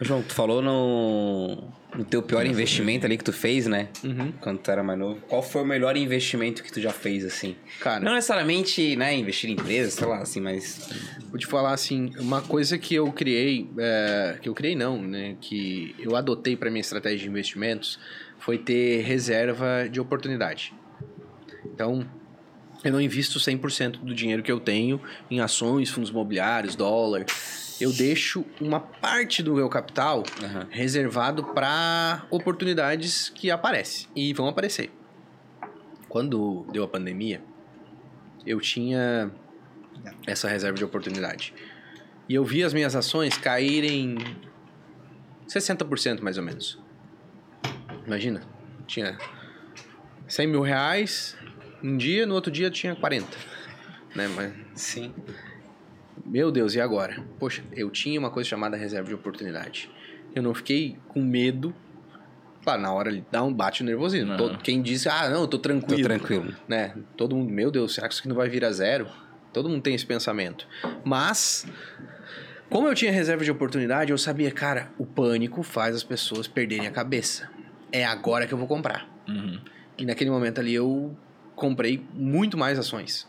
[0.00, 3.88] João, tu falou no, no teu pior investimento ali que tu fez, né?
[4.04, 4.30] Uhum.
[4.40, 5.20] Quando tu era mais novo.
[5.22, 7.56] Qual foi o melhor investimento que tu já fez, assim?
[7.80, 10.90] Cara, Não necessariamente, né, investir em empresas, sei lá, assim, mas...
[11.30, 15.36] Vou te falar assim, uma coisa que eu criei, é, que eu criei não, né,
[15.40, 17.98] que eu adotei para minha estratégia de investimentos
[18.38, 20.74] foi ter reserva de oportunidade.
[21.64, 22.06] Então,
[22.86, 27.26] eu não invisto 100% do dinheiro que eu tenho em ações, fundos imobiliários, dólar.
[27.80, 30.66] Eu deixo uma parte do meu capital Aham.
[30.70, 34.90] reservado para oportunidades que aparecem e vão aparecer.
[36.08, 37.42] Quando deu a pandemia,
[38.46, 39.30] eu tinha
[40.26, 41.52] essa reserva de oportunidade.
[42.28, 44.16] E eu vi as minhas ações caírem
[45.48, 46.78] 60% mais ou menos.
[48.06, 48.42] Imagina,
[48.86, 49.18] tinha
[50.28, 51.36] 100 mil reais
[51.86, 53.26] um dia, no outro dia tinha 40.
[54.14, 54.28] Né?
[54.28, 55.12] Mas, Sim.
[56.24, 57.22] meu Deus, e agora?
[57.38, 59.90] Poxa, eu tinha uma coisa chamada reserva de oportunidade.
[60.34, 61.74] Eu não fiquei com medo.
[62.62, 64.36] Claro, na hora ele dá um bate o nervosismo.
[64.36, 66.02] Todo- quem disse, ah, não, eu tô Tô tranquilo.
[66.02, 66.54] tranquilo.
[66.66, 66.94] né?
[67.16, 69.06] Todo mundo, meu Deus, será que isso aqui não vai vir a zero?
[69.52, 70.66] Todo mundo tem esse pensamento.
[71.04, 71.64] Mas,
[72.68, 76.86] como eu tinha reserva de oportunidade, eu sabia, cara, o pânico faz as pessoas perderem
[76.86, 77.48] a cabeça.
[77.92, 79.08] É agora que eu vou comprar.
[79.28, 79.60] Uhum.
[79.96, 81.16] E naquele momento ali eu
[81.56, 83.26] comprei muito mais ações.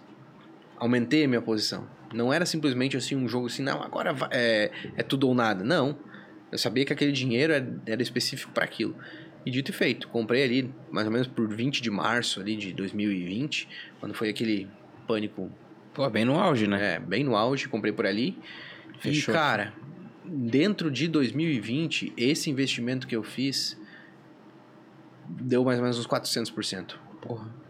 [0.75, 1.87] Aumentei a minha posição.
[2.13, 5.63] Não era simplesmente assim um jogo assim, não, agora é, é tudo ou nada.
[5.63, 5.97] Não.
[6.51, 8.95] Eu sabia que aquele dinheiro era, era específico para aquilo.
[9.45, 12.73] E dito e feito, comprei ali mais ou menos por 20 de março ali de
[12.73, 13.67] 2020,
[13.99, 14.67] quando foi aquele
[15.07, 15.49] pânico
[15.93, 16.95] Pô, bem no auge, né?
[16.95, 18.37] é, bem no auge, comprei por ali.
[18.99, 19.33] Fechou.
[19.33, 19.73] E, cara,
[20.25, 23.79] dentro de 2020, esse investimento que eu fiz
[25.27, 26.95] deu mais ou menos uns 400%.
[27.21, 27.66] Porra.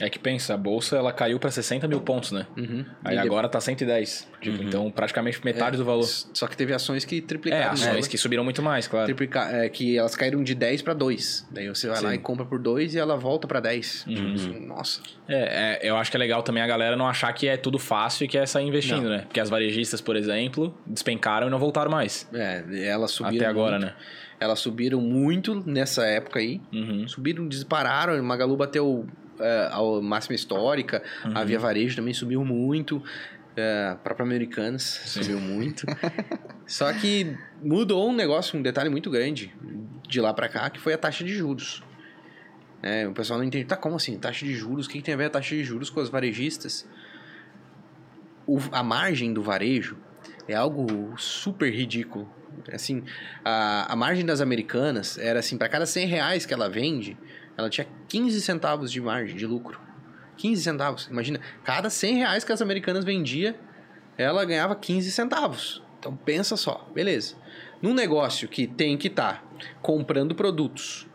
[0.00, 2.46] É que pensa, a bolsa ela caiu pra 60 mil pontos, né?
[2.56, 2.84] Uhum.
[3.04, 4.26] Aí E agora tá 110.
[4.40, 6.04] Tipo, então praticamente metade É, do valor.
[6.06, 7.66] Só que teve ações que É, triplicaram.
[7.66, 8.08] o ações valor.
[8.08, 9.04] que subiram muito mais, claro.
[9.06, 11.46] Triplica- é, que elas caíram de 10 para 2.
[11.50, 12.14] Daí você vai lá Sim.
[12.16, 14.06] e compra por 2 e ela volta para 10.
[14.08, 14.66] Uhum.
[14.66, 15.02] Nossa.
[15.28, 17.78] É, é, eu acho que é legal também a galera não achar que é tudo
[17.78, 19.18] fácil e que é sair investindo, né?
[19.26, 22.26] Porque as varejistas, por exemplo, despencaram e não voltaram mais.
[22.32, 23.36] É, elas subiram.
[23.36, 23.90] Até agora, muito.
[23.90, 23.96] né?
[24.40, 26.60] Elas subiram muito nessa época aí.
[26.72, 27.06] Uhum.
[27.06, 28.20] Subiram, dispararam.
[28.24, 29.06] Magalu bateu
[29.40, 31.02] é, a máxima histórica.
[31.24, 31.32] Uhum.
[31.36, 33.02] A Via Varejo também subiu muito.
[33.90, 35.84] A própria Americanas subiu muito.
[36.66, 39.54] Só que mudou um negócio, um detalhe muito grande
[40.08, 41.82] de lá pra cá, que foi a taxa de juros.
[42.82, 43.64] É, o pessoal não entende.
[43.66, 44.18] Tá, como assim?
[44.18, 44.86] Taxa de juros?
[44.86, 46.88] O que, que tem a ver a taxa de juros com as varejistas?
[48.46, 49.96] O- a margem do varejo
[50.48, 52.28] é algo super ridículo.
[52.72, 53.02] Assim,
[53.44, 57.16] a, a margem das americanas era assim, para cada 100 reais que ela vende,
[57.56, 59.80] ela tinha 15 centavos de margem, de lucro.
[60.36, 61.06] 15 centavos.
[61.10, 63.58] Imagina, cada 100 reais que as americanas vendia,
[64.16, 65.82] ela ganhava 15 centavos.
[65.98, 67.36] Então pensa só, beleza.
[67.80, 69.44] Num negócio que tem que estar
[69.80, 71.06] comprando produtos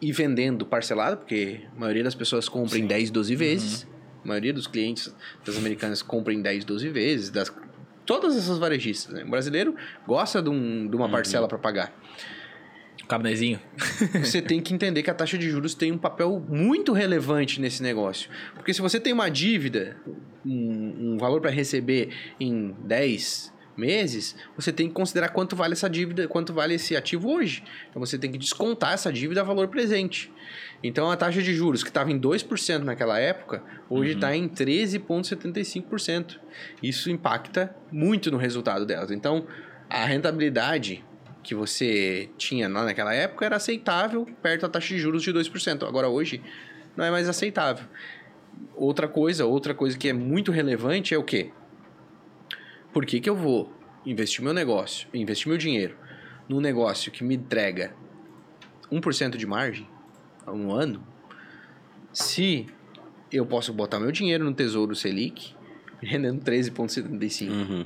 [0.00, 3.86] e vendendo parcelado, porque a maioria das pessoas compra em 10, 12 vezes.
[4.24, 5.14] A maioria dos clientes
[5.44, 7.30] das americanas compra em 10, 12 vezes.
[7.30, 7.52] Das,
[8.04, 9.14] todas essas varejistas.
[9.14, 9.24] Né?
[9.24, 9.74] O brasileiro
[10.06, 11.92] gosta de, um- de uma parcela para pagar.
[13.06, 13.60] Carnezinho.
[14.22, 17.82] Você tem que entender que a taxa de juros tem um papel muito relevante nesse
[17.82, 18.28] negócio.
[18.54, 19.96] Porque se você tem uma dívida,
[20.44, 25.88] um, um valor para receber em 10 meses, você tem que considerar quanto vale essa
[25.88, 27.62] dívida, quanto vale esse ativo hoje.
[27.90, 30.32] Então você tem que descontar essa dívida a valor presente.
[30.82, 36.38] Então a taxa de juros que estava em 2% naquela época, hoje está em 13,75%.
[36.82, 39.10] Isso impacta muito no resultado delas.
[39.10, 39.46] Então
[39.88, 41.04] a rentabilidade
[41.46, 45.86] que você tinha lá naquela época era aceitável perto da taxa de juros de 2%.
[45.86, 46.42] Agora hoje
[46.96, 47.86] não é mais aceitável.
[48.74, 51.52] Outra coisa, outra coisa que é muito relevante é o quê?
[52.92, 53.72] Por que, que eu vou
[54.04, 55.96] investir meu negócio, investir meu dinheiro
[56.48, 57.94] num negócio que me entrega
[58.90, 59.86] 1% de margem
[60.44, 61.06] a um ano,
[62.12, 62.66] se
[63.30, 65.54] eu posso botar meu dinheiro no Tesouro Selic
[66.02, 67.50] rendendo 13,75%?
[67.50, 67.84] Uhum.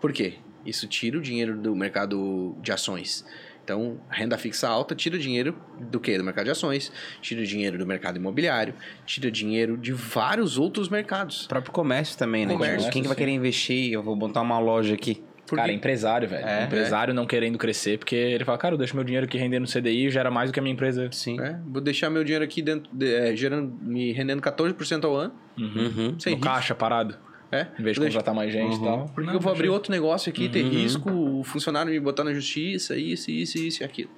[0.00, 0.38] Por quê?
[0.64, 3.24] Isso tira o dinheiro do mercado de ações.
[3.62, 5.56] Então, renda fixa alta tira o dinheiro
[5.90, 6.18] do quê?
[6.18, 6.92] Do mercado de ações,
[7.22, 8.74] tira o dinheiro do mercado imobiliário,
[9.06, 11.46] tira dinheiro de vários outros mercados.
[11.46, 12.52] O próprio comércio também, né?
[12.52, 13.90] Comércio, Tipo, Quem que vai querer investir?
[13.92, 15.22] Eu vou montar uma loja aqui.
[15.46, 15.74] Por Cara, quê?
[15.74, 16.44] empresário, velho.
[16.46, 16.64] É.
[16.64, 19.68] empresário não querendo crescer, porque ele fala, cara, eu deixo meu dinheiro aqui rendendo no
[19.68, 21.08] CDI e gera mais do que a minha empresa.
[21.12, 21.38] Sim.
[21.40, 25.34] É, vou deixar meu dinheiro aqui dentro, de- é, gerando, me rendendo 14% ao ano,
[25.58, 25.64] Uhum.
[25.66, 26.20] Uhum.
[26.20, 26.40] sem no risco.
[26.40, 27.14] caixa, parado.
[27.54, 28.84] É, Em vez de vou deixar- contratar mais gente e Uhum.
[28.84, 29.08] tal.
[29.08, 30.70] Por que Não, eu vou abrir deixa- outro negócio aqui, ter Uhum.
[30.70, 34.10] risco, o funcionário me botar na justiça, isso, isso, isso e aquilo.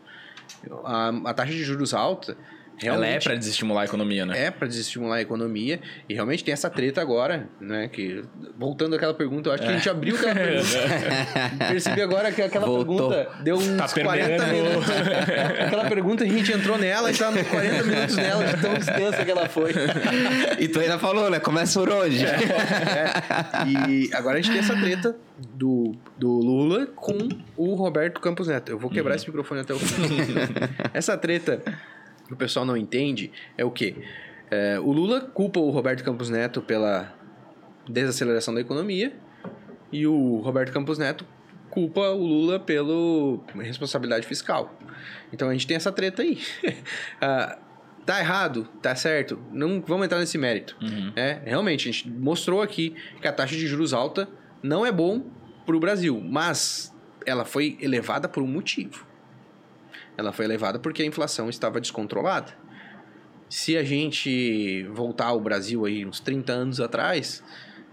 [0.85, 2.37] A, a taxa de juros alta
[2.83, 4.45] Ela é realmente pra desestimular a economia, né?
[4.47, 7.89] é para desestimular a economia e realmente tem essa treta agora, né?
[7.89, 8.23] Que
[8.59, 11.67] voltando àquela pergunta, eu acho que a gente abriu aquela pergunta.
[11.69, 13.09] Percebi agora que aquela Voltou.
[13.11, 14.53] pergunta deu uns Tá 40 perdendo.
[14.53, 14.91] minutos.
[15.67, 19.25] aquela pergunta a gente entrou nela e tá nos 40 minutos nela de tão extensa
[19.25, 19.73] que ela foi.
[20.59, 21.41] E tu ainda falou, né?
[21.41, 22.25] Começa por onde?
[22.25, 23.89] É.
[23.89, 25.17] E agora a gente tem essa treta
[25.55, 28.71] do, do Lula com o Roberto Campos Neto.
[28.71, 29.95] Eu vou quebrar esse microfone até o fim.
[30.93, 31.63] essa treta
[32.27, 33.97] que o pessoal não entende é o quê?
[34.51, 37.13] É, o Lula culpa o Roberto Campos Neto pela
[37.89, 39.13] desaceleração da economia
[39.93, 41.27] e o Roberto Campos Neto
[41.71, 42.95] culpa o Lula pela
[43.63, 44.79] responsabilidade fiscal.
[45.33, 46.39] Então a gente tem essa treta aí.
[47.21, 47.59] Ah,
[48.05, 50.77] tá errado, tá certo, não vamos entrar nesse mérito.
[50.81, 51.13] Uhum.
[51.17, 54.29] É, realmente, a gente mostrou aqui que a taxa de juros alta
[54.63, 55.25] não é bom
[55.67, 56.95] para o Brasil, mas
[57.27, 59.05] ela foi elevada por um motivo.
[60.17, 62.53] Ela foi elevada porque a inflação estava descontrolada.
[63.49, 67.45] Se a gente voltar ao Brasil aí uns 30 anos atrás,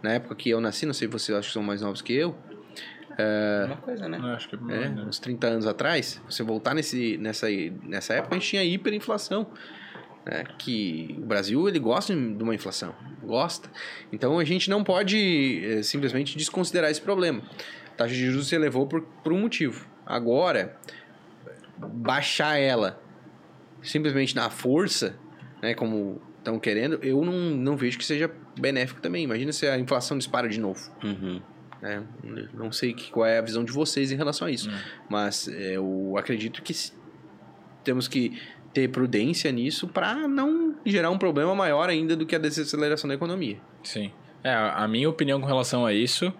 [0.02, 2.14] na época que eu nasci, não sei se vocês acham que são mais novos que
[2.14, 2.36] eu,
[3.68, 4.18] Uma coisa, né?
[4.18, 7.48] Eu acho que é, uns 30 anos atrás, você voltar nesse, nessa,
[7.84, 9.48] nessa época, a gente tinha hiperinflação.
[10.26, 10.44] Né?
[10.58, 13.70] Que o Brasil ele gosta de uma inflação, gosta.
[14.12, 17.44] Então a gente não pode eh, simplesmente desconsiderar esse problema.
[17.94, 19.86] A taxa de juros se elevou por, por um motivo.
[20.06, 20.78] Agora,
[21.78, 23.02] baixar ela
[23.82, 25.18] simplesmente na força,
[25.62, 29.24] né, como estão querendo, eu não, não vejo que seja benéfico também.
[29.24, 31.42] Imagina se a inflação dispara de novo Uhum.
[31.82, 32.04] né?
[32.54, 34.70] Não sei que, qual é a visão de vocês em relação a isso,
[35.10, 36.74] mas é, eu acredito que
[37.84, 38.40] temos que
[38.74, 43.14] ter prudência nisso para não gerar um problema maior ainda do que a desaceleração da
[43.14, 43.58] economia.
[43.84, 44.12] Sim.
[44.44, 46.34] É, a minha opinião com relação a isso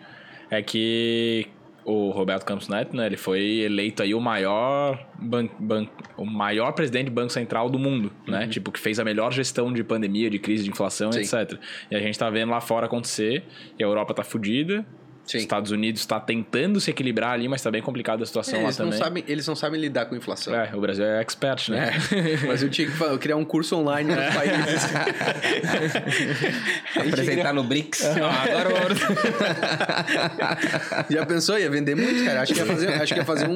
[0.50, 1.48] é que
[1.86, 3.06] o Roberto Campos Neto, né?
[3.06, 7.78] Ele foi eleito aí o maior, ban, ban, o maior presidente de Banco Central do
[7.78, 8.48] mundo, né?
[8.48, 11.20] Tipo, que fez a melhor gestão de pandemia, de crise, de inflação, Sim.
[11.20, 11.60] etc.
[11.92, 13.44] E a gente tá vendo lá fora acontecer,
[13.78, 14.86] e a Europa tá fudida.
[15.26, 15.38] Sim.
[15.38, 18.58] Os Estados Unidos está tentando se equilibrar ali, mas tá bem complicada a situação É,
[18.58, 19.00] lá eles, não também.
[19.00, 20.54] sabem, eles não sabem lidar com inflação.
[20.54, 21.94] É, o Brasil é expert, né?
[22.12, 24.16] É, mas eu tinha que fa- criar um curso online É.
[24.26, 24.84] nos países.
[27.00, 28.04] Apresentar no BRICS.
[28.06, 28.70] Ah, agora
[31.10, 31.58] Já pensou?
[31.58, 32.42] Ia vender muito, cara.
[32.42, 33.56] Acho que ia fazer, acho que ia fazer um.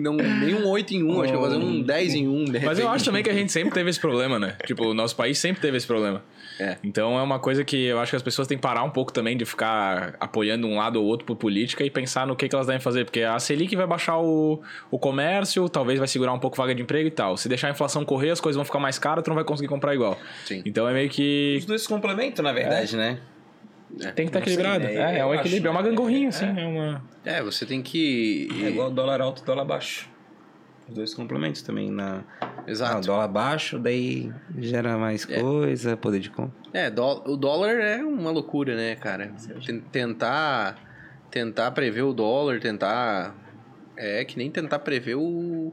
[0.00, 2.44] Não, nem um 8 em 1, acho que ia fazer um 10 em 1.
[2.44, 4.54] De Mas eu acho também que a gente sempre teve esse problema, né?
[4.66, 6.22] Tipo, o nosso país sempre teve esse problema.
[6.58, 6.76] É.
[6.82, 9.12] Então é uma coisa que eu acho que as pessoas têm que parar um pouco
[9.12, 12.54] também de ficar apoiando um lado ou outro por política e pensar no que, que
[12.54, 13.04] elas devem fazer.
[13.04, 16.74] Porque a Selic vai baixar o, o comércio, talvez vai segurar um pouco a vaga
[16.74, 17.36] de emprego e tal.
[17.36, 19.68] Se deixar a inflação correr, as coisas vão ficar mais caras, tu não vai conseguir
[19.68, 20.18] comprar igual.
[20.44, 20.62] Sim.
[20.64, 21.56] Então é meio que.
[21.58, 23.18] Os dois se complementam, na verdade, né?
[24.14, 24.84] Tem que estar Não sei, equilibrado.
[24.84, 25.16] né?
[25.16, 25.88] É, é um equilíbrio, é acho, uma né?
[25.88, 26.44] gangorrinha, assim.
[26.44, 26.62] É.
[26.62, 27.02] É uma.
[27.24, 28.48] É, você tem que.
[28.62, 30.08] É igual dólar alto e dólar baixo.
[30.88, 31.90] Os dois complementos também.
[31.90, 32.22] Na...
[32.68, 33.06] Ah, Exato.
[33.06, 36.52] dólar baixo, daí gera mais coisa, poder de compra.
[36.72, 39.32] É, o dólar é uma loucura, né, cara?
[39.64, 40.76] Ten- Tentar,
[41.30, 43.34] tentar prever o dólar, tentar.
[43.96, 45.72] É que nem tentar prever o,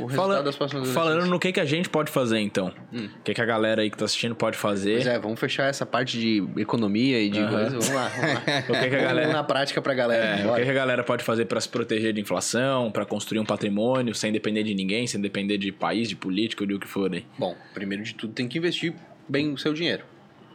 [0.00, 1.30] o resultado Fala- das próximas falando eleições.
[1.30, 2.72] no que, que a gente pode fazer, então.
[2.92, 4.94] O que, que a galera aí que tá assistindo pode fazer.
[4.94, 7.50] Pois é, vamos fechar essa parte de economia e de Aham.
[7.50, 7.70] coisa.
[7.70, 8.42] Vamos lá, vamos lá.
[8.68, 9.32] O que, que a Vamos galera.
[9.32, 10.24] na prática pra galera.
[10.40, 13.38] É, o que que a galera pode fazer para se proteger de inflação, para construir
[13.40, 16.80] um patrimônio sem depender de ninguém, sem depender de país, de política ou de o
[16.80, 17.24] que for aí?
[17.38, 18.94] Bom, primeiro de tudo tem que investir
[19.28, 20.04] bem o seu dinheiro.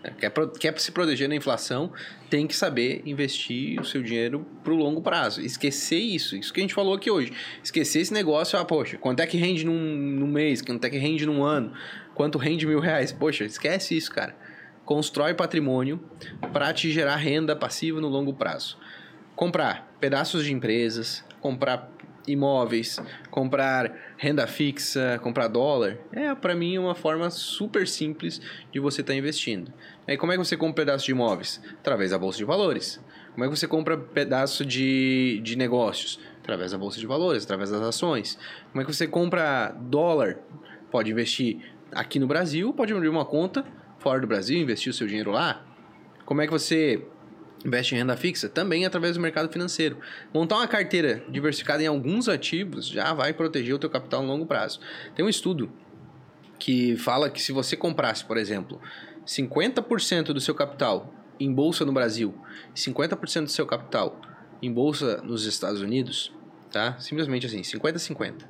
[0.04, 1.92] É, Quer, quer se proteger da inflação,
[2.30, 5.42] tem que saber investir o seu dinheiro pro longo prazo.
[5.42, 7.34] Esquecer isso, isso que a gente falou aqui hoje.
[7.64, 10.98] Esquecer esse negócio, ah, poxa, quanto é que rende num, num mês, quanto é que
[10.98, 11.74] rende num ano,
[12.16, 13.12] quanto rende mil reais.
[13.12, 14.36] Poxa, esquece isso, cara.
[14.86, 16.04] Constrói patrimônio
[16.54, 18.78] para te gerar renda passiva no longo prazo.
[19.36, 21.92] Comprar pedaços de empresas, comprar
[22.28, 29.00] imóveis, comprar renda fixa, comprar dólar, é para mim uma forma super simples de você
[29.00, 29.72] estar investindo.
[30.06, 31.62] Aí como é que você compra pedaço de imóveis?
[31.80, 33.02] Através da bolsa de valores.
[33.32, 36.20] Como é que você compra pedaço de, de negócios?
[36.42, 38.38] Através da bolsa de valores, através das ações.
[38.74, 40.38] Como é que você compra dólar?
[40.92, 43.66] Pode investir aqui no Brasil, pode abrir uma conta
[44.00, 45.64] fora do Brasil, investir o seu dinheiro lá.
[46.26, 47.06] Como é que você
[47.66, 48.48] investe em renda fixa?
[48.48, 49.98] Também através do mercado financeiro.
[50.34, 54.46] Montar uma carteira diversificada em alguns ativos já vai proteger o teu capital no longo
[54.46, 54.80] prazo.
[55.16, 55.72] Tem um estudo
[56.58, 58.82] que fala que se você comprasse, por exemplo,
[59.26, 62.36] 50% do seu capital em bolsa no Brasil
[62.76, 64.20] e 50% do seu capital
[64.62, 66.34] em bolsa nos Estados Unidos,
[66.72, 66.98] tá?
[67.00, 68.46] Simplesmente assim, 50-50.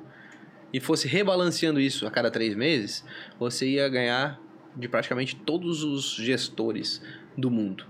[0.72, 3.04] E fosse rebalanceando isso a cada três meses,
[3.38, 4.40] você ia ganhar
[4.76, 7.02] de praticamente todos os gestores
[7.36, 7.84] do mundo.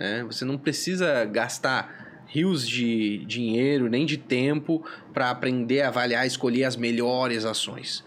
[0.00, 0.24] Né?
[0.24, 4.82] Você não precisa gastar rios de dinheiro nem de tempo
[5.12, 8.02] para aprender a avaliar, escolher as melhores ações.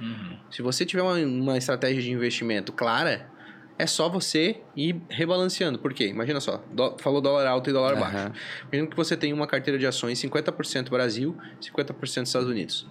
[0.49, 3.29] Se você tiver uma, uma estratégia de investimento clara,
[3.77, 5.77] é só você ir rebalanceando.
[5.77, 6.07] Por quê?
[6.07, 7.99] Imagina só, dó- falou dólar alto e dólar Aham.
[7.99, 8.31] baixo.
[8.71, 12.87] Imagina que você tem uma carteira de ações 50% Brasil, 50% Estados Unidos.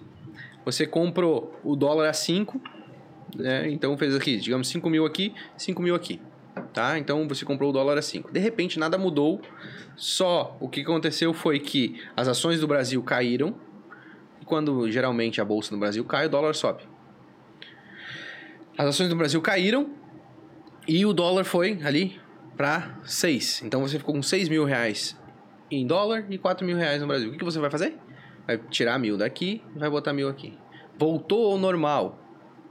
[0.63, 2.61] Você comprou o dólar a 5,
[3.35, 3.69] né?
[3.69, 6.21] então fez aqui, digamos 5 mil aqui, 5 mil aqui.
[6.73, 6.97] Tá?
[6.97, 8.31] Então você comprou o dólar a 5.
[8.31, 9.41] De repente nada mudou,
[9.95, 13.55] só o que aconteceu foi que as ações do Brasil caíram,
[14.41, 16.83] e quando geralmente a bolsa no Brasil cai, o dólar sobe.
[18.77, 19.91] As ações do Brasil caíram
[20.87, 22.19] e o dólar foi ali
[22.57, 23.63] para 6.
[23.63, 25.15] Então você ficou com 6 mil reais
[25.69, 27.29] em dólar e 4 mil reais no Brasil.
[27.29, 27.97] O que, que você vai fazer?
[28.45, 30.57] Vai tirar mil daqui vai botar mil aqui.
[30.97, 32.19] Voltou ao normal.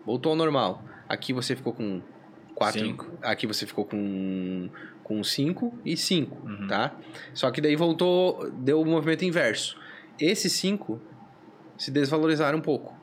[0.05, 0.83] Voltou ao normal.
[1.09, 2.03] Aqui você ficou com
[2.65, 2.81] 4.
[2.81, 3.19] Cinco.
[3.23, 4.69] Aqui você ficou com
[5.03, 6.67] com 5 e 5, Uhum.
[6.69, 6.95] tá?
[7.35, 9.77] Só que daí voltou, deu o movimento inverso.
[10.19, 11.01] Esses 5
[11.77, 12.97] se desvalorizaram um pouco,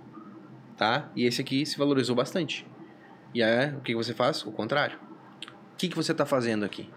[0.77, 1.11] tá?
[1.15, 2.65] E esse aqui se valorizou bastante.
[3.33, 4.43] E aí, o que você faz?
[4.45, 4.97] O contrário.
[5.73, 6.89] O que, que você está fazendo aqui?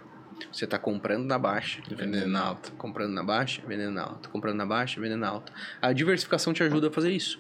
[0.52, 2.70] Você está comprando na baixa, vendendo na alta.
[2.78, 4.28] Comprando na baixa, vendendo na alta.
[4.28, 5.52] Comprando na baixa, vendendo na alta.
[5.80, 7.38] A diversificação te ajuda a fazer isso.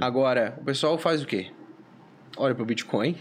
[0.00, 1.52] Agora, o pessoal faz o quê?
[2.36, 3.16] Olha pro Bitcoin.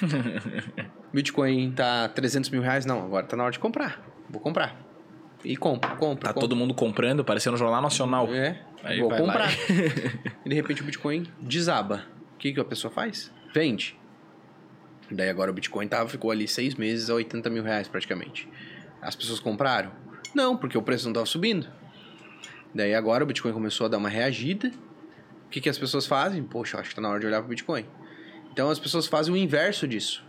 [1.12, 2.84] Bitcoin tá 300 mil reais.
[2.84, 4.02] Não, agora tá na hora de comprar.
[4.28, 4.76] Vou comprar.
[5.44, 6.28] E compra, compra.
[6.28, 6.40] Tá compra.
[6.40, 8.32] todo mundo comprando, parecendo um jornal nacional.
[8.32, 9.50] É, Aí vou comprar.
[10.44, 12.04] e de repente o Bitcoin desaba.
[12.34, 13.32] O que, que a pessoa faz?
[13.52, 13.98] Vende.
[15.10, 18.48] Daí agora o Bitcoin tava, ficou ali seis meses a 80 mil reais praticamente.
[19.00, 19.90] As pessoas compraram?
[20.34, 21.66] Não, porque o preço não tava subindo.
[22.74, 24.68] Daí agora o Bitcoin começou a dar uma reagida.
[25.46, 26.42] O que, que as pessoas fazem?
[26.42, 27.84] Poxa, acho que tá na hora de olhar pro Bitcoin.
[28.52, 30.22] Então as pessoas fazem o inverso disso.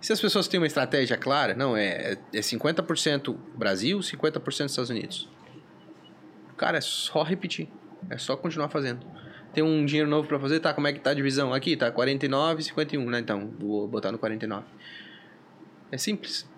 [0.00, 5.28] Se as pessoas têm uma estratégia clara, não, é, é 50% Brasil, 50% Estados Unidos.
[6.56, 7.68] Cara, é só repetir.
[8.10, 9.06] É só continuar fazendo.
[9.54, 10.72] Tem um dinheiro novo para fazer, tá?
[10.72, 11.52] Como é que tá a divisão?
[11.52, 13.18] Aqui tá 49 51, né?
[13.18, 14.64] Então, vou botar no 49.
[15.90, 16.48] É simples.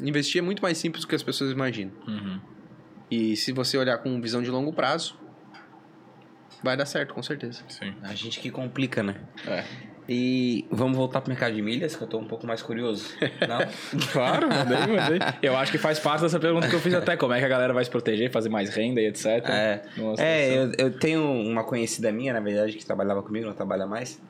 [0.00, 1.92] Investir é muito mais simples do que as pessoas imaginam.
[2.06, 2.40] Uhum.
[3.10, 5.18] E se você olhar com visão de longo prazo,
[6.62, 7.62] vai dar certo, com certeza.
[7.68, 7.94] Sim.
[8.02, 9.20] A gente que complica, né?
[9.46, 9.64] É.
[10.08, 13.06] E vamos voltar pro mercado de milhas, que eu tô um pouco mais curioso.
[13.48, 13.58] Não?
[14.12, 15.18] Claro, mandei, mandei.
[15.40, 17.48] Eu acho que faz parte dessa pergunta que eu fiz até, como é que a
[17.48, 19.26] galera vai se proteger, fazer mais renda e etc.
[19.48, 19.82] É,
[20.18, 24.20] é eu, eu tenho uma conhecida minha, na verdade, que trabalhava comigo, não trabalha mais.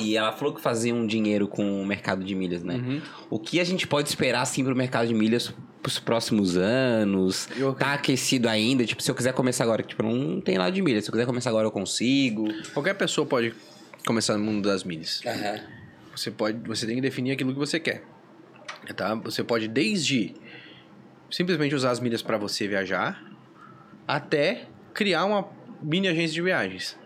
[0.00, 2.74] E ela falou que fazia um dinheiro com o mercado de milhas, né?
[2.76, 3.00] Uhum.
[3.30, 5.52] O que a gente pode esperar, assim, pro mercado de milhas
[5.82, 7.48] pros próximos anos?
[7.56, 8.84] Eu- Tá aquecido ainda?
[8.84, 11.04] Tipo, se eu quiser começar agora, tipo, não tem nada de milhas.
[11.04, 12.48] Se eu quiser começar agora, eu consigo.
[12.72, 13.52] Qualquer pessoa pode
[14.08, 15.20] começar no mundo das milhas.
[15.26, 15.60] Aham.
[16.16, 18.02] Você pode, você tem que definir aquilo que você quer.
[18.96, 19.14] Tá?
[19.16, 20.34] Você pode desde
[21.30, 23.22] simplesmente usar as milhas para você viajar
[24.06, 25.46] até criar uma
[25.82, 26.98] mini agência de viagens.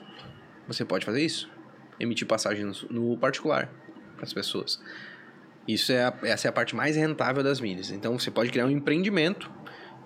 [0.69, 1.51] Você pode fazer isso.
[1.99, 3.69] Emitir passagem no, particular
[4.15, 4.81] para as pessoas.
[5.66, 7.91] Isso é a, essa é a parte mais rentável das milhas.
[7.91, 9.51] Então você pode criar um empreendimento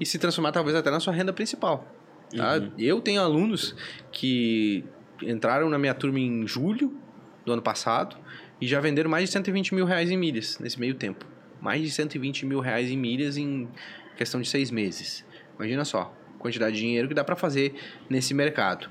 [0.00, 1.94] e se transformar talvez até na sua renda principal.
[2.34, 2.54] Tá?
[2.78, 3.76] Eu tenho alunos
[4.10, 4.82] que
[5.22, 6.96] entraram na minha turma em julho
[7.44, 8.16] do ano passado
[8.60, 11.24] e já venderam mais de 120 mil reais em milhas nesse meio tempo.
[11.60, 13.68] Mais de 120 mil reais em milhas em
[14.16, 15.24] questão de seis meses.
[15.56, 17.74] Imagina só, a quantidade de dinheiro que dá para fazer
[18.08, 18.88] nesse mercado.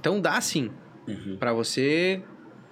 [0.00, 0.70] Então dá sim
[1.38, 2.22] para você,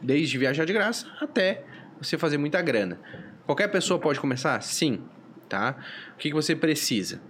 [0.00, 1.64] desde viajar de graça até
[1.98, 3.00] você fazer muita grana.
[3.44, 4.60] Qualquer pessoa pode começar?
[4.60, 5.02] Sim.
[5.48, 5.76] Tá?
[6.14, 7.20] O que, que você precisa?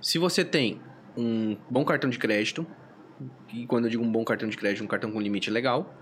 [0.00, 0.80] Se você tem
[1.16, 2.66] um bom cartão de crédito,
[3.52, 5.94] e quando eu digo um bom cartão de crédito, um cartão com limite legal,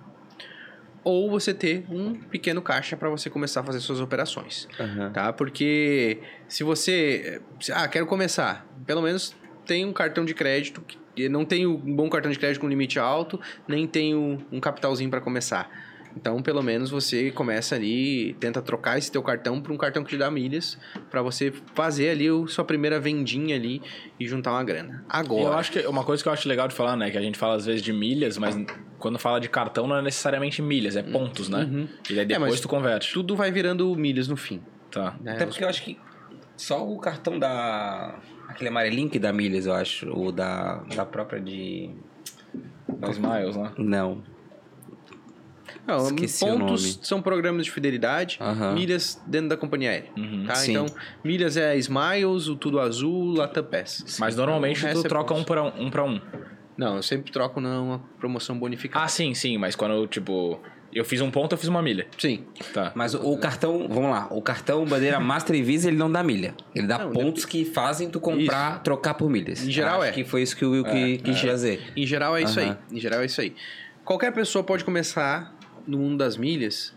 [1.05, 5.11] ou você ter um pequeno caixa para você começar a fazer suas operações, Aham.
[5.11, 5.33] tá?
[5.33, 9.35] Porque se você, ah, quero começar, pelo menos
[9.67, 12.99] tem um cartão de crédito que não tenho um bom cartão de crédito com limite
[12.99, 15.71] alto, nem tenho um capitalzinho para começar.
[16.17, 20.11] Então, pelo menos você começa ali, tenta trocar esse teu cartão por um cartão que
[20.11, 20.79] te dá milhas,
[21.11, 23.83] para você fazer ali a sua primeira vendinha ali
[24.19, 25.05] e juntar uma grana.
[25.09, 27.11] Agora, eu acho que uma coisa que eu acho legal de falar, né?
[27.11, 28.57] Que a gente fala às vezes de milhas, mas
[28.99, 31.89] quando fala de cartão não é necessariamente milhas, é pontos, né?
[32.09, 33.13] E daí depois mas tu converte.
[33.13, 34.61] tudo vai virando milhas no fim.
[34.91, 35.17] Tá.
[35.23, 35.33] né?
[35.33, 35.99] Até porque eu acho que
[36.57, 38.19] só o cartão da.
[38.49, 40.09] Aquele amarelinho que dá milhas, eu acho.
[40.11, 41.91] Ou da, da própria de.
[43.09, 43.73] Os miles, né?
[43.79, 44.23] Não.
[45.87, 48.73] Não, Esqueci pontos são programas de fidelidade, Aham.
[48.75, 50.11] milhas dentro da companhia aérea.
[50.17, 50.45] Uhum.
[50.47, 50.65] tá?
[50.67, 50.87] Então,
[51.25, 54.17] milhas é Smiles, o Tudo Azul, Latam Pass.
[54.21, 55.43] Mas normalmente O tu é troca pontos.
[55.43, 56.21] um pra um, um pra um.
[56.77, 59.05] Não, eu sempre troco numa promoção bonificada.
[59.05, 60.59] Ah, sim, sim, mas quando eu, tipo,
[60.93, 62.07] eu fiz um ponto, eu fiz uma milha.
[62.17, 62.45] Sim.
[62.73, 62.93] Tá.
[62.95, 66.23] Mas o, o cartão, vamos lá, o cartão bandeira Master e Visa, ele não dá
[66.23, 66.55] milha.
[66.75, 69.67] Ele dá Não, pontos que fazem tu comprar, trocar por milhas.
[69.67, 70.13] Em geral Acho é.
[70.13, 71.83] que foi isso que o Will que- quis trazer.
[71.97, 72.79] Em geral é isso Aham.
[72.91, 72.97] aí.
[72.97, 73.55] Em geral é isso aí.
[74.05, 75.55] Qualquer pessoa pode começar
[75.87, 76.95] no mundo das milhas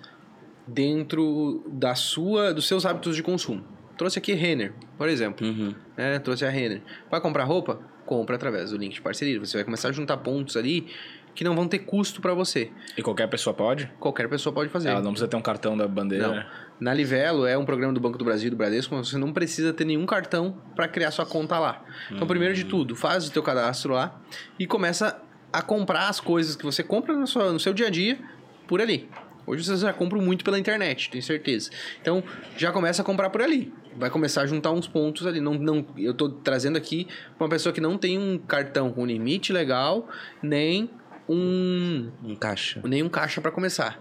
[0.67, 3.63] dentro da sua, dos seus hábitos de consumo.
[3.97, 5.47] Trouxe aqui Renner, por exemplo.
[5.47, 5.73] Uhum.
[5.95, 6.19] né?
[6.19, 6.81] Trouxe a Renner.
[7.09, 7.79] Vai comprar roupa?
[8.05, 9.39] Compra através do link de parceria.
[9.39, 10.87] Você vai começar a juntar pontos ali
[11.33, 12.71] que não vão ter custo para você.
[12.97, 13.91] E qualquer pessoa pode?
[13.99, 14.89] Qualquer pessoa pode fazer.
[14.89, 16.27] Ela não precisa ter um cartão da bandeira.
[16.27, 16.45] Não.
[16.79, 19.73] Na Livelo é um programa do Banco do Brasil do Bradesco, mas você não precisa
[19.73, 21.83] ter nenhum cartão para criar sua conta lá.
[22.11, 24.19] Então, primeiro de tudo, faz o teu cadastro lá
[24.57, 25.21] e começa
[25.51, 28.19] a comprar as coisas que você compra no seu, no seu dia a dia
[28.67, 29.09] por ali.
[29.47, 31.69] Hoje vocês já compram muito pela internet, tenho certeza.
[32.01, 32.23] Então,
[32.57, 33.71] já começa a comprar por ali.
[33.95, 35.39] Vai começar a juntar uns pontos ali.
[35.39, 39.05] Não, não, eu tô trazendo aqui pra uma pessoa que não tem um cartão com
[39.05, 40.09] limite legal,
[40.41, 40.89] nem
[41.29, 42.81] um Um caixa.
[42.85, 43.99] nem um caixa para começar.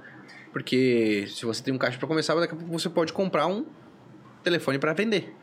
[0.53, 3.67] Porque se você tem um caixa para começar, daqui a pouco você pode comprar um
[4.43, 5.35] telefone para vender.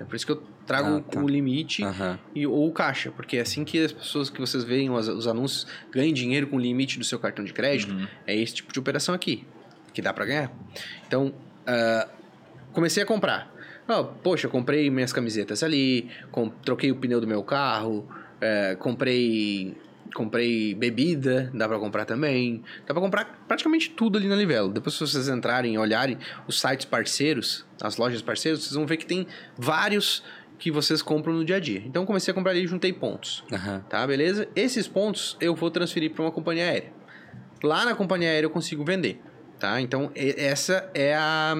[0.00, 1.20] É por isso que eu trago Ah, tá.
[1.20, 2.18] o limite Aham.
[2.34, 3.10] e, ou o caixa.
[3.10, 6.56] Porque é assim que as pessoas que vocês veem os, os anúncios ganhem dinheiro com
[6.56, 7.94] o limite do seu cartão de crédito.
[8.26, 9.44] É esse tipo de operação aqui.
[9.92, 10.52] Que dá para ganhar.
[11.06, 11.32] Então,
[11.66, 12.08] ah,
[12.72, 13.52] comecei a comprar.
[13.88, 16.10] Ah, poxa, comprei minhas camisetas ali,
[16.64, 18.06] troquei o pneu do meu carro,
[18.38, 19.74] eh, comprei
[20.14, 22.62] comprei bebida, dá pra comprar também.
[22.86, 24.72] Dá pra comprar praticamente tudo ali na Livelo.
[24.72, 28.96] Depois se vocês entrarem e olharem os sites parceiros, as lojas parceiras, vocês vão ver
[28.96, 29.26] que tem
[29.56, 30.22] vários
[30.58, 31.82] que vocês compram no dia a dia.
[31.86, 33.44] Então comecei a comprar ali e juntei pontos.
[33.52, 33.80] Aham.
[33.88, 34.48] Tá, beleza?
[34.56, 36.92] Esses pontos eu vou transferir para uma companhia aérea.
[37.62, 39.20] Lá na companhia aérea eu consigo vender,
[39.58, 39.80] tá?
[39.80, 41.54] Então essa é a,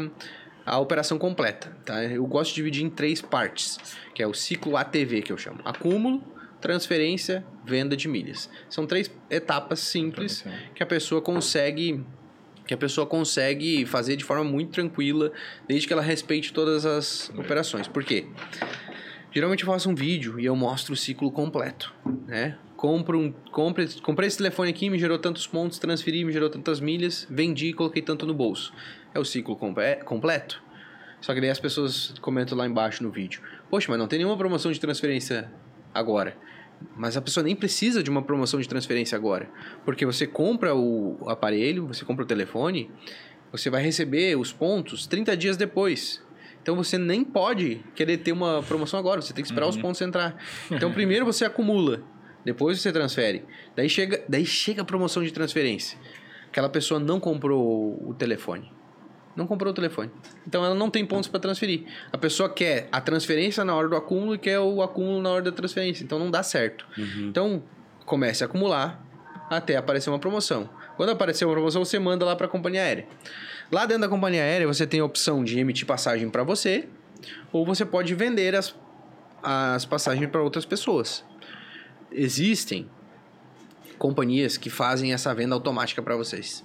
[0.64, 2.04] a operação completa, tá?
[2.04, 3.78] Eu gosto de dividir em três partes,
[4.14, 6.22] que é o ciclo ATV que eu chamo: acúmulo,
[6.60, 8.50] transferência, venda de milhas.
[8.68, 10.44] São três etapas simples
[10.74, 12.04] que a pessoa consegue
[12.66, 15.32] que a pessoa consegue fazer de forma muito tranquila,
[15.66, 17.88] desde que ela respeite todas as operações.
[17.88, 18.26] Por quê?
[19.32, 21.94] Geralmente eu faço um vídeo e eu mostro o ciclo completo,
[22.26, 22.58] né?
[22.76, 26.78] Compro um, compre, comprei esse telefone aqui, me gerou tantos pontos, transferi, me gerou tantas
[26.78, 28.72] milhas, vendi e coloquei tanto no bolso.
[29.14, 30.62] É o ciclo comple- completo.
[31.22, 33.40] Só que daí as pessoas comentam lá embaixo no vídeo.
[33.70, 35.50] Poxa, mas não tem nenhuma promoção de transferência
[35.98, 36.36] agora.
[36.96, 39.48] Mas a pessoa nem precisa de uma promoção de transferência agora.
[39.84, 42.90] Porque você compra o aparelho, você compra o telefone,
[43.50, 46.22] você vai receber os pontos 30 dias depois.
[46.62, 50.00] Então você nem pode querer ter uma promoção agora, você tem que esperar os pontos
[50.00, 50.36] entrar.
[50.70, 52.02] Então primeiro você acumula,
[52.44, 53.44] depois você transfere.
[53.74, 55.98] Daí chega, daí chega a promoção de transferência.
[56.48, 58.70] Aquela pessoa não comprou o telefone.
[59.38, 60.10] Não comprou o telefone.
[60.44, 61.84] Então ela não tem pontos para transferir.
[62.12, 65.42] A pessoa quer a transferência na hora do acúmulo e quer o acúmulo na hora
[65.42, 66.02] da transferência.
[66.02, 66.84] Então não dá certo.
[67.28, 67.62] Então
[68.04, 69.00] comece a acumular
[69.48, 70.68] até aparecer uma promoção.
[70.96, 73.06] Quando aparecer uma promoção, você manda lá para a companhia aérea.
[73.70, 76.88] Lá dentro da companhia aérea, você tem a opção de emitir passagem para você
[77.52, 78.74] ou você pode vender as,
[79.40, 81.24] as passagens para outras pessoas.
[82.10, 82.90] Existem
[83.98, 86.64] companhias que fazem essa venda automática para vocês.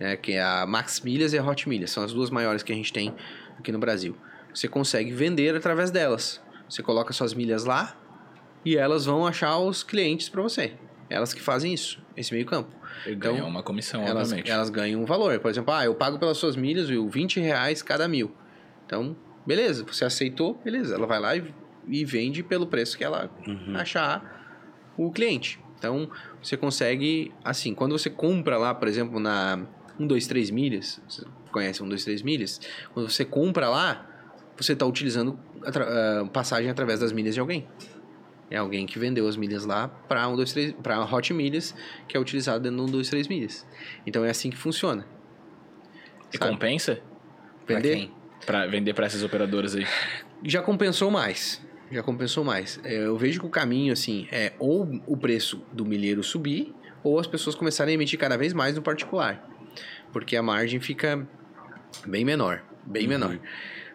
[0.00, 1.90] É, que é a Max Milhas e a Hot Milhas.
[1.90, 3.14] São as duas maiores que a gente tem
[3.58, 4.16] aqui no Brasil.
[4.52, 6.42] Você consegue vender através delas.
[6.68, 7.96] Você coloca suas milhas lá
[8.64, 10.72] e elas vão achar os clientes para você.
[11.08, 12.70] Elas que fazem isso, esse meio campo.
[13.06, 14.50] E Então, ganha uma comissão, Elas, obviamente.
[14.50, 15.38] elas ganham um valor.
[15.38, 18.30] Por exemplo, ah, eu pago pelas suas milhas viu, 20 reais cada mil.
[18.84, 19.16] Então,
[19.46, 20.94] beleza, você aceitou, beleza.
[20.94, 21.54] Ela vai lá e,
[21.86, 23.30] e vende pelo preço que ela
[23.74, 25.58] achar o cliente.
[25.78, 26.10] Então,
[26.42, 29.64] você consegue, assim, quando você compra lá, por exemplo, na
[29.96, 32.60] 123 milhas, você conhece 123 milhas?
[32.92, 34.06] Quando você compra lá,
[34.56, 35.86] você está utilizando atra-
[36.22, 37.66] ah, passagem através das milhas de alguém.
[38.50, 41.74] É alguém que vendeu as milhas lá para 123 para Hot Milhas,
[42.08, 43.66] que é utilizado dentro do 123 milhas.
[44.06, 45.06] Então é assim que funciona.
[46.32, 46.50] E sabe?
[46.50, 46.98] compensa
[47.66, 48.12] Vender quem?
[48.46, 49.86] pra vender pra essas operadoras aí?
[50.44, 51.60] já compensou mais.
[51.90, 52.80] Já compensou mais.
[52.84, 57.18] É, Eu vejo que o caminho, assim, é ou o preço do milheiro subir, ou
[57.18, 59.48] as pessoas começarem a emitir cada vez mais no particular.
[60.12, 61.26] Porque a margem fica
[62.06, 62.62] bem menor.
[62.84, 63.38] Bem menor.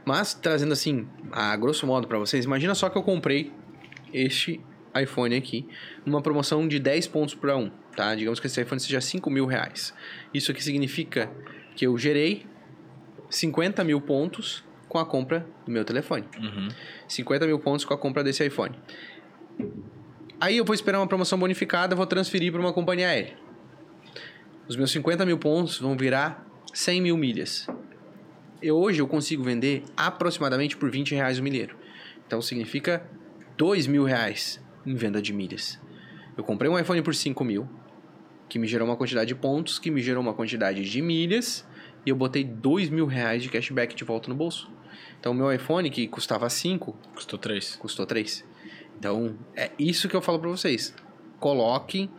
[0.06, 3.52] Mas, trazendo assim, a grosso modo para vocês, imagina só que eu comprei
[4.14, 4.62] este
[4.96, 5.68] iPhone aqui,
[6.06, 8.14] numa promoção de 10 pontos para um, tá?
[8.14, 9.94] Digamos que esse iPhone seja 5 mil reais.
[10.34, 11.32] Isso aqui significa
[11.76, 12.46] que eu gerei
[13.30, 14.64] 50 mil pontos
[14.94, 16.24] com a compra do meu telefone.
[16.40, 16.70] Uhum.
[17.08, 18.78] 50 mil pontos com a compra desse iPhone.
[20.40, 23.36] Aí eu vou esperar uma promoção bonificada, vou transferir para uma companhia aérea.
[24.68, 27.68] Os meus 50 mil pontos vão virar 100 mil milhas.
[28.62, 31.76] E hoje eu consigo vender aproximadamente por 20 reais o milheiro.
[32.28, 33.04] Então significa
[33.58, 35.82] 2 mil reais em venda de milhas.
[36.38, 37.68] Eu comprei um iPhone por 5 mil,
[38.48, 41.68] que me gerou uma quantidade de pontos, que me gerou uma quantidade de milhas,
[42.06, 44.72] e eu botei 2 mil reais de cashback de volta no bolso.
[45.24, 47.78] Então o meu iPhone, que custava 5, Custou três.
[47.78, 48.44] custou 3.
[49.00, 50.94] Então, é isso que eu falo pra vocês.
[51.40, 52.10] Coloquem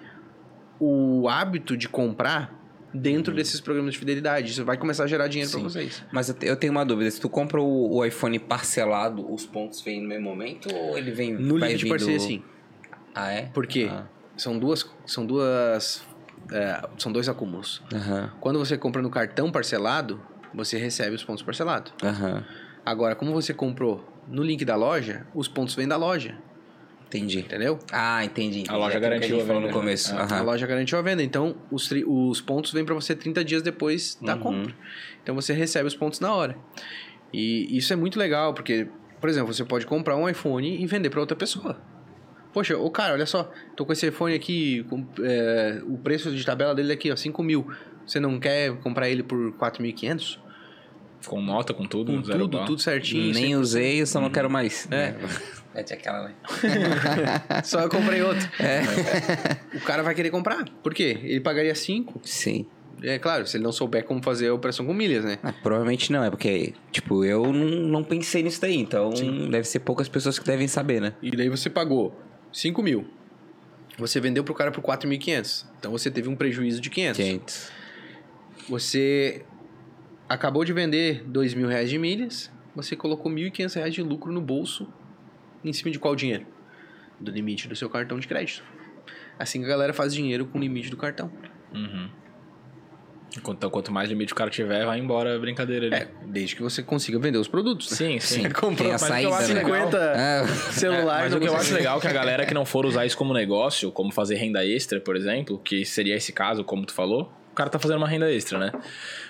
[0.80, 2.58] o hábito de comprar
[2.94, 4.52] dentro desses programas de fidelidade.
[4.52, 5.64] Isso vai começar a gerar dinheiro pra Sim.
[5.66, 6.02] vocês.
[6.10, 7.10] Mas eu te- eu tenho uma dúvida.
[7.10, 11.10] Se tu compra o, o iPhone parcelado, os pontos vêm no mesmo momento ou ele
[11.10, 12.42] vem No link de parceria, sim.
[13.14, 13.42] Ah, é?
[13.52, 13.86] Por quê?
[13.92, 14.90] Ah, São duas...
[15.04, 16.02] São duas...
[16.50, 17.82] é, são dois acúmulos.
[17.92, 20.22] Aham, Quando você compra no cartão parcelado,
[20.54, 21.92] você recebe os pontos parcelados.
[22.02, 22.42] aham.
[22.84, 26.36] Agora, como você comprou no link da loja, os pontos vêm da loja.
[27.06, 27.38] Entendi.
[27.40, 27.78] Entendeu?
[27.92, 28.60] Ah, entendi.
[28.60, 28.70] entendi.
[28.70, 29.72] A loja É garantiu a venda, no né?
[29.72, 30.14] começo.
[30.16, 30.38] Ah, Aham.
[30.38, 33.62] A loja garantiu a venda, então os, tri- os pontos vêm para você 30 dias
[33.62, 34.40] depois da Uhum.
[34.40, 34.74] compra.
[35.22, 36.56] Então você recebe os pontos na hora.
[37.32, 38.88] E isso é muito legal, porque,
[39.20, 41.80] por exemplo, você pode comprar um iPhone e vender para outra pessoa.
[42.52, 46.44] Poxa, ô cara, olha só, tô com esse iPhone aqui, com, é, o preço de
[46.44, 47.66] tabela dele é aqui, ó, 5 mil.
[48.06, 50.38] Você não quer comprar ele por 4.500?
[51.26, 52.12] Com nota, com tudo.
[52.12, 52.66] Com zero tudo, bar.
[52.66, 53.32] tudo certinho.
[53.32, 54.86] Nem sem- usei, eu só não quero mais.
[54.90, 55.12] É.
[55.12, 55.16] né?
[55.74, 56.34] Mete aquela, né?
[57.64, 58.48] Só eu comprei outro.
[59.74, 60.64] O cara vai querer comprar.
[60.82, 61.18] Por quê?
[61.24, 62.20] Ele pagaria 5.
[62.22, 62.64] Sim.
[63.02, 65.38] É claro, se ele não souber como fazer a operação com milhas, né?
[65.42, 69.10] Ah, provavelmente não, é porque, tipo, eu não, não pensei nisso daí, então
[69.50, 71.12] deve ser poucas pessoas que devem saber, né?
[71.20, 72.16] E daí você pagou
[72.52, 73.04] 5 mil.
[73.98, 75.66] Você vendeu pro cara por 4.500.
[75.80, 77.16] Então você teve um prejuízo de 500.
[77.16, 77.70] 500.
[78.68, 79.44] Você
[80.28, 82.50] acabou de vender 2 mil reais de milhas.
[82.74, 84.86] Você colocou 1.500 reais de lucro no bolso.
[85.64, 86.46] Em cima de qual dinheiro?
[87.20, 88.62] Do limite do seu cartão de crédito.
[89.38, 91.30] Assim que a galera faz dinheiro com o limite do cartão.
[91.72, 92.08] Uhum.
[93.36, 95.94] Então, quanto mais limite o cara tiver, vai embora a brincadeira ali.
[95.96, 97.90] É, desde que você consiga vender os produtos.
[97.90, 97.96] né?
[97.96, 98.42] Sim, sim.
[98.50, 99.62] Comprou Tem a Mas o que saída, eu acho né?
[99.64, 101.18] legal- 50 Ah, celular.
[101.18, 103.04] É, mas o que eu acho legal é que a galera que não for usar
[103.06, 106.92] isso como negócio, como fazer renda extra, por exemplo, que seria esse caso, como tu
[106.94, 108.72] falou, o cara tá fazendo uma renda extra, né?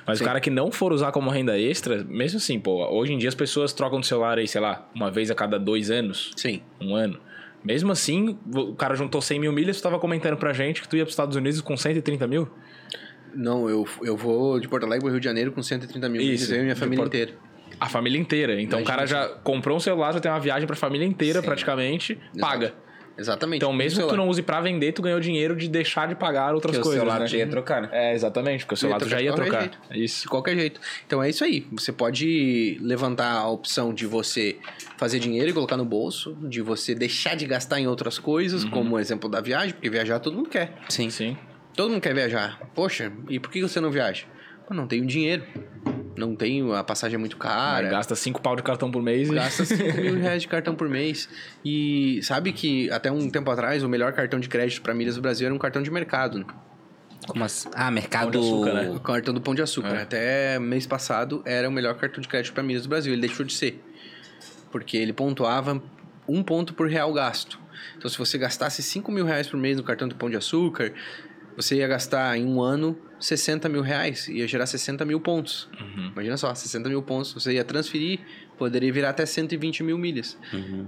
[0.07, 0.25] Mas Sim.
[0.25, 3.29] o cara que não for usar como renda extra, mesmo assim, pô, hoje em dia
[3.29, 6.63] as pessoas trocam de celular aí, sei lá, uma vez a cada dois anos, Sim.
[6.81, 7.21] um ano.
[7.63, 10.97] Mesmo assim, o cara juntou 100 mil milhas, tu tava comentando pra gente que tu
[10.97, 12.49] ia pros Estados Unidos com 130 mil?
[13.35, 16.21] Não, eu, eu vou de Porto Alegre pro Rio de Janeiro com 130 mil.
[16.23, 17.33] Isso, eu e minha família Porto- inteira.
[17.81, 18.61] A família inteira.
[18.61, 21.47] Então o cara já comprou um celular, já tem uma viagem pra família inteira Sim.
[21.47, 22.73] praticamente, paga.
[23.17, 23.59] Exatamente.
[23.59, 26.55] Então mesmo que tu não use pra vender, tu ganhou dinheiro de deixar de pagar
[26.55, 27.27] outras Que o coisas, celular né?
[27.27, 27.89] já ia trocar, né?
[27.93, 29.79] É, exatamente, porque o celular já ia trocar de trocar.
[29.81, 30.23] qualquer É Isso.
[30.23, 30.81] De qualquer jeito.
[31.07, 31.67] Então é isso aí.
[31.73, 34.57] Você pode levantar a opção de você
[34.97, 38.97] fazer dinheiro e colocar no bolso, de você deixar de gastar em outras coisas, como
[38.97, 40.73] o exemplo da viagem, porque viajar todo mundo quer.
[40.89, 41.11] Sim.
[41.11, 41.37] Sim.
[41.77, 42.61] Todo mundo quer viajar.
[42.75, 44.25] Poxa, e por que você não viaja?
[44.67, 45.45] Pô, não tenho dinheiro.
[46.17, 47.89] Não tenho, a passagem é muito cara.
[47.89, 49.29] Gasta 5 pau de cartão por mês.
[49.31, 51.29] Gasta 5 mil reais de cartão por mês.
[51.65, 55.23] E sabe que até um tempo atrás o melhor cartão de crédito para milhas do
[55.23, 56.39] Brasil era um cartão de mercado.
[56.39, 56.45] Né?
[57.27, 57.69] Como assim?
[57.75, 58.33] Ah, mercado.
[58.33, 58.91] Pão de açúcar, né?
[58.91, 59.95] O cartão do Pão de Açúcar.
[59.97, 60.03] É.
[60.03, 63.13] Até mês passado era o melhor cartão de crédito para milhas do Brasil.
[63.13, 63.83] Ele deixou de ser.
[64.71, 65.83] Porque ele pontuava
[66.29, 67.59] um ponto por real gasto.
[67.97, 70.93] Então, se você gastasse 5 mil reais por mês no cartão do Pão de Açúcar,
[71.57, 74.29] você ia gastar em um ano 60 mil reais.
[74.29, 75.69] Ia gerar 60 mil pontos.
[76.13, 77.33] Imagina só, 60 mil pontos.
[77.33, 78.21] Você ia transferir,
[78.59, 80.37] poderia virar até 120 mil milhas.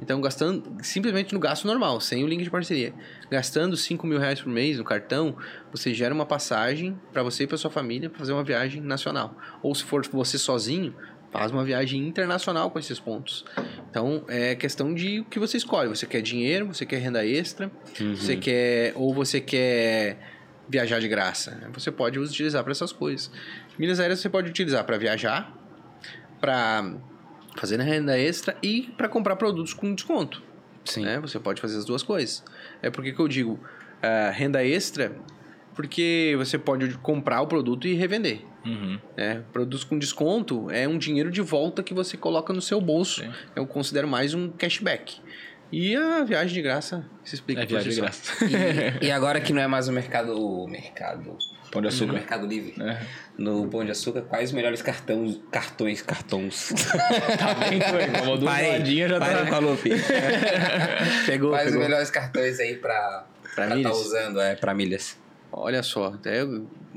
[0.02, 2.92] Então, gastando simplesmente no gasto normal, sem o link de parceria.
[3.30, 5.36] Gastando 5 mil reais por mês no cartão,
[5.70, 9.36] você gera uma passagem para você e para sua família para fazer uma viagem nacional.
[9.62, 10.94] Ou se for você sozinho,
[11.32, 13.46] faz uma viagem internacional com esses pontos.
[13.90, 15.88] Então, é questão de o que você escolhe.
[15.88, 17.70] Você quer dinheiro, você quer renda extra,
[18.14, 20.35] você quer ou você quer
[20.68, 21.58] viajar de graça.
[21.72, 23.30] Você pode utilizar para essas coisas.
[23.78, 25.52] Milhas aéreas você pode utilizar para viajar,
[26.40, 26.94] para
[27.56, 30.42] fazer renda extra e para comprar produtos com desconto.
[30.84, 31.04] Sim.
[31.04, 31.18] Né?
[31.20, 32.44] Você pode fazer as duas coisas.
[32.82, 33.60] É porque que eu digo
[34.02, 35.16] ah, renda extra,
[35.74, 38.40] porque você pode comprar o produto e revender.
[38.64, 38.98] Uhum.
[39.16, 39.44] né?
[39.52, 43.20] Produtos com desconto é um dinheiro de volta que você coloca no seu bolso.
[43.20, 43.30] Sim.
[43.54, 45.20] Eu considero mais um cashback.
[45.72, 48.32] E a viagem de graça se explica É por viagem de graça.
[49.02, 50.32] E, e agora que não é mais o mercado.
[50.40, 51.36] O mercado.
[51.72, 52.12] Pão de O açúcar.
[52.12, 52.74] mercado livre.
[52.80, 53.00] É.
[53.36, 55.38] No Pão de Açúcar, quais os melhores cartões.
[55.50, 56.00] Cartões.
[56.02, 56.72] Cartões.
[57.38, 58.36] Tá bem, foi.
[58.38, 59.08] Duas Parei.
[59.08, 59.46] já Parei tá...
[59.46, 59.90] com a Lupe.
[61.26, 61.88] Pegou, Quais os pegou.
[61.88, 63.26] melhores cartões aí pra.
[63.54, 65.18] Pra Pra tá usando, é, pra milhas.
[65.52, 66.44] Olha só, até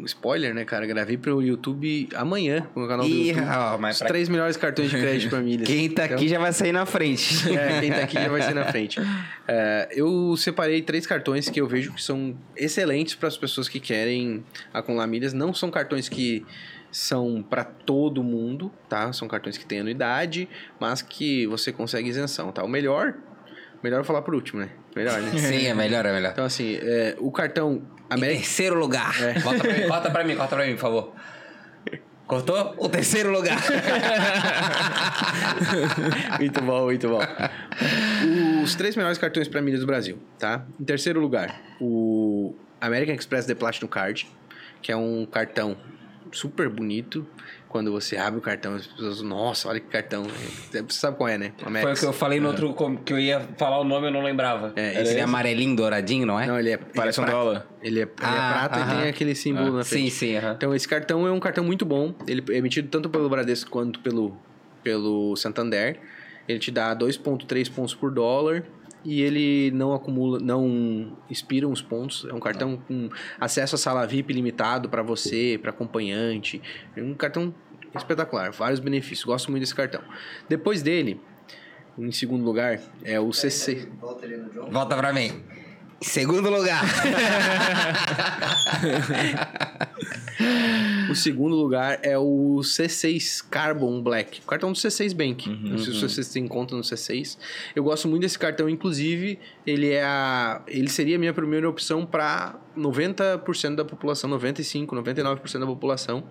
[0.06, 0.86] spoiler, né, cara?
[0.86, 3.46] Gravei pro YouTube amanhã, no canal do Ih, YouTube.
[3.48, 5.68] ó, mas Os pra- três melhores cartões de crédito pra milhas.
[5.68, 7.36] Quem tá Então, aqui já vai sair na frente.
[7.58, 9.00] É, quem tá aqui já vai ser na frente.
[9.48, 13.80] É, eu separei três cartões que eu vejo que são excelentes para as pessoas que
[13.80, 14.44] querem
[14.74, 15.32] acumular milhas.
[15.34, 16.46] Não são cartões que
[16.92, 19.14] são para todo mundo, tá?
[19.14, 20.50] São cartões que têm anuidade,
[20.80, 22.64] mas que você consegue isenção, tá?
[22.64, 23.14] O melhor,
[23.84, 24.70] melhor eu falar por último, né?
[24.96, 25.32] Melhor, né?
[25.38, 26.32] Sim, é melhor, é melhor.
[26.32, 29.16] Então, assim, é, o cartão Em terceiro lugar.
[29.22, 29.40] É.
[29.42, 31.14] Corta, pra mim, corta pra mim, corta pra mim, por favor.
[32.30, 32.76] Cortou?
[32.78, 33.58] O terceiro lugar.
[36.40, 37.22] muito bom, muito bom.
[38.64, 40.64] Os três melhores cartões para milhas do Brasil, tá?
[40.80, 44.28] Em terceiro lugar, o American Express The Platinum Card,
[44.80, 45.76] que é um cartão
[46.32, 47.26] super bonito.
[47.70, 50.24] Quando você abre o cartão, as pessoas, nossa, olha que cartão.
[50.24, 51.54] Você sabe qual é, né?
[51.56, 52.00] Foi o Amex.
[52.00, 52.74] que eu falei no outro,
[53.06, 54.74] que eu ia falar o nome eu não lembrava.
[54.76, 56.48] É, Esse esse- é amarelinho, douradinho, não é?
[56.48, 56.78] Não, ele é.
[56.78, 57.46] Parece ele um é prata.
[57.46, 57.68] dólar.
[57.84, 59.00] Ele é, ele é Ah, prata e aham.
[59.02, 60.10] tem aquele símbolo na frente.
[60.10, 60.54] Sim, sim, aham.
[60.58, 62.16] Então, esse cartão é um cartão muito bom.
[62.28, 64.36] Ele é emitido tanto pelo Bradesco quanto pelo,
[64.84, 66.00] pelo Santander.
[66.48, 68.64] Ele te dá 2,3 pontos por dólar.
[69.04, 72.26] E ele não acumula, não expira os pontos.
[72.30, 73.10] É um cartão com
[73.40, 76.62] acesso a sala VIP limitado para você, para acompanhante.
[76.96, 77.54] É um cartão
[77.96, 79.24] espetacular, vários benefícios.
[79.24, 80.02] Gosto muito desse cartão.
[80.48, 81.20] Depois dele,
[81.98, 83.88] em segundo lugar, é o CC.
[84.00, 84.70] Volta ali no John.
[84.70, 85.42] Volta pra mim.
[86.02, 86.84] Em segundo lugar.
[91.10, 95.50] O segundo lugar é o C6 Carbon Black, o cartão do C6 Bank.
[95.50, 97.38] Não sei se vocês têm conta no C6.
[97.76, 102.06] Eu gosto muito desse cartão, inclusive, ele é a, ele seria a minha primeira opção
[102.06, 106.24] para 90% da população, 95, 99% da população.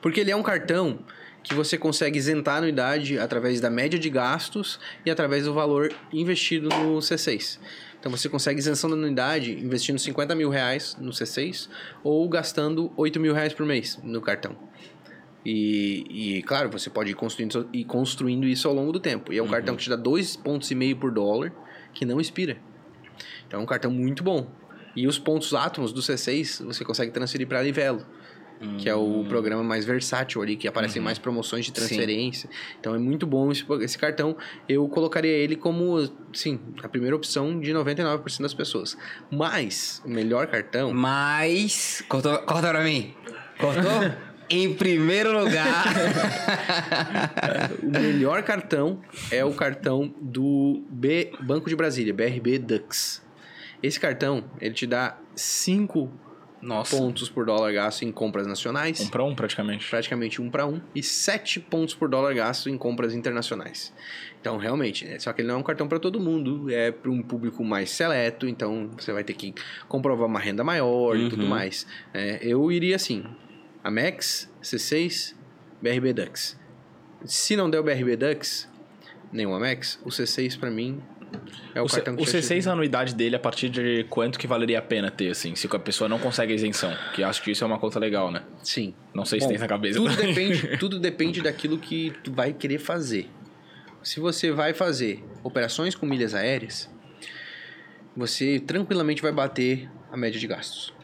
[0.00, 1.00] Porque ele é um cartão
[1.42, 5.92] que você consegue isentar a anuidade através da média de gastos e através do valor
[6.12, 7.58] investido no C6.
[8.06, 11.68] Então você consegue isenção da anuidade investindo 50 mil reais no C6
[12.04, 14.56] ou gastando 8 mil reais por mês no cartão.
[15.44, 19.32] E, e, claro, você pode ir construindo, ir construindo isso ao longo do tempo.
[19.32, 21.52] E é um cartão que te dá 2,5 pontos e meio por dólar,
[21.92, 22.56] que não expira.
[23.44, 24.48] Então é um cartão muito bom.
[24.94, 28.06] E os pontos átomos do C6 você consegue transferir para Livelo.
[28.78, 32.48] Que é o programa mais versátil ali, que aparecem mais promoções de transferência.
[32.80, 34.36] Então é muito bom esse, esse cartão.
[34.68, 38.96] Eu colocaria ele como, sim, a primeira opção de 99% das pessoas.
[39.30, 40.92] Mas, o melhor cartão...
[40.92, 42.02] Mas.
[42.08, 43.14] Cortou, corta pra mim.
[43.58, 44.26] Cortou?
[44.48, 45.84] em primeiro lugar.
[47.82, 49.00] O melhor cartão
[49.30, 53.22] é o cartão do B Banco de Brasília, BRB Dux.
[53.82, 56.10] Esse cartão, ele te dá 5
[56.62, 56.96] Nossa.
[56.96, 59.88] pontos por dólar gasto em compras nacionais, Um pra um, praticamente.
[59.88, 63.92] praticamente um para um, e 7 pontos por dólar gasto em compras internacionais.
[64.40, 67.10] Então, realmente, né, só que ele não é um cartão para todo mundo, é para
[67.10, 69.54] um público mais seleto, então você vai ter que
[69.88, 71.48] comprovar uma renda maior e tudo Uhum.
[71.48, 71.86] mais.
[72.14, 73.24] É, eu iria assim,
[73.84, 75.34] Amex, C6,
[75.82, 76.58] BRB Dux.
[77.24, 78.68] Se não der o BRB Dux,
[79.32, 81.02] nem o Amex, o C6 para mim
[81.74, 82.54] é o, O, cartão o te ajuda.
[82.54, 85.66] C6, a anuidade dele, a partir de quanto que valeria a pena ter, assim, se
[85.70, 86.94] a pessoa não consegue a isenção?
[87.14, 88.42] Que acho que isso é uma conta legal, né?
[88.62, 88.94] Sim.
[89.14, 89.98] Não sei se Bom, tem na cabeça.
[89.98, 93.28] Tudo depende, tudo depende daquilo que tu vai querer fazer.
[94.02, 96.88] Se você vai fazer operações com milhas aéreas,
[98.16, 100.95] você tranquilamente vai bater a média de gastos.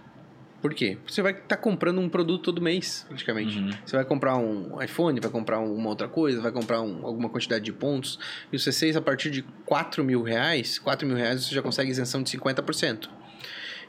[0.62, 0.96] Por quê?
[1.06, 3.58] Você vai estar comprando um produto todo mês, praticamente.
[3.58, 3.70] Uhum.
[3.84, 7.64] Você vai comprar um iPhone, vai comprar uma outra coisa, vai comprar um- alguma quantidade
[7.64, 8.16] de pontos.
[8.52, 11.90] E o C6, a partir de 4 mil reais, 4 mil reais você já consegue
[11.90, 13.10] isenção de 50%.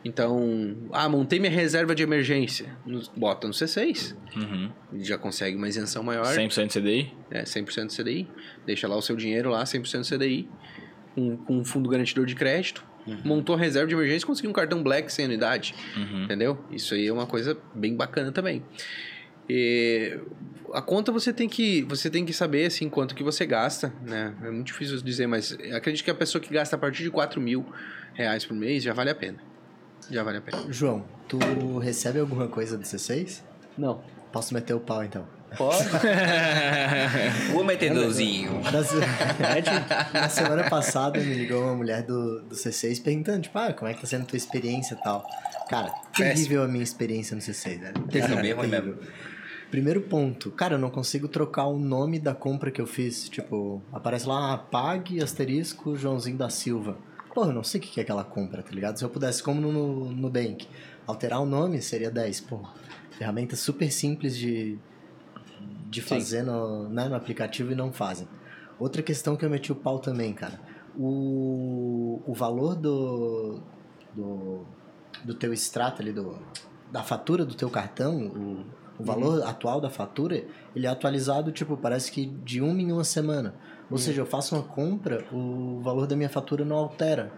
[0.05, 2.75] Então, ah, montei minha reserva de emergência.
[3.15, 4.69] Bota no C6 Uhum.
[4.95, 7.13] já consegue uma isenção maior, 100% CDI?
[7.31, 8.27] é 100% CDI,
[8.65, 10.49] deixa lá o seu dinheiro lá, 100% CDI,
[11.15, 12.83] com, com um fundo garantidor de crédito,
[13.23, 16.23] montou a reserva de emergência e conseguiu um cartão Black sem anuidade, Uhum.
[16.23, 16.57] entendeu?
[16.71, 18.63] Isso aí é uma coisa bem bacana também.
[19.49, 20.17] E
[20.73, 24.33] a conta você tem que você tem que saber assim quanto que você gasta, né?
[24.43, 27.41] É muito difícil dizer, mas acredito que a pessoa que gasta a partir de 4
[27.41, 27.65] mil
[28.13, 29.37] reais por mês já vale a pena.
[30.09, 30.63] Já vale a pena.
[30.69, 33.41] João, tu recebe alguma coisa do C6?
[33.77, 34.01] Não.
[34.31, 35.27] Posso meter o pau então?
[35.57, 35.89] Pode.
[37.55, 38.61] o metedorzinho.
[38.63, 38.71] Na,
[40.21, 43.93] na semana passada me ligou uma mulher do, do C6 perguntando, tipo, ah, como é
[43.93, 45.25] que tá sendo a tua experiência e tal.
[45.69, 48.07] Cara, terrível a minha experiência no C6, velho.
[48.07, 48.99] Terrível mesmo, é Terrível.
[49.73, 53.27] Primeiro ponto, cara, eu não consigo trocar o nome da compra que eu fiz.
[53.27, 56.97] Tipo, aparece lá, ah, pague asterisco Joãozinho da Silva.
[57.33, 58.99] Porra, eu não sei o que é aquela compra, tá ligado?
[58.99, 60.67] Se eu pudesse, como no, no Nubank,
[61.07, 62.41] alterar o nome seria 10.
[62.41, 62.71] Porra,
[63.17, 64.77] ferramenta super simples de,
[65.93, 68.27] de fazer no, né, no aplicativo e não fazem.
[68.79, 70.59] Outra questão que eu meti o pau também, cara.
[70.97, 73.59] O, o valor do,
[74.13, 74.65] do,
[75.23, 76.37] do teu extrato ali, do,
[76.91, 78.65] da fatura do teu cartão, o,
[78.99, 80.43] o valor atual da fatura,
[80.75, 83.53] ele é atualizado, tipo, parece que de uma em uma semana.
[83.89, 87.31] Ou seja, eu faço uma compra, o valor da minha fatura não altera.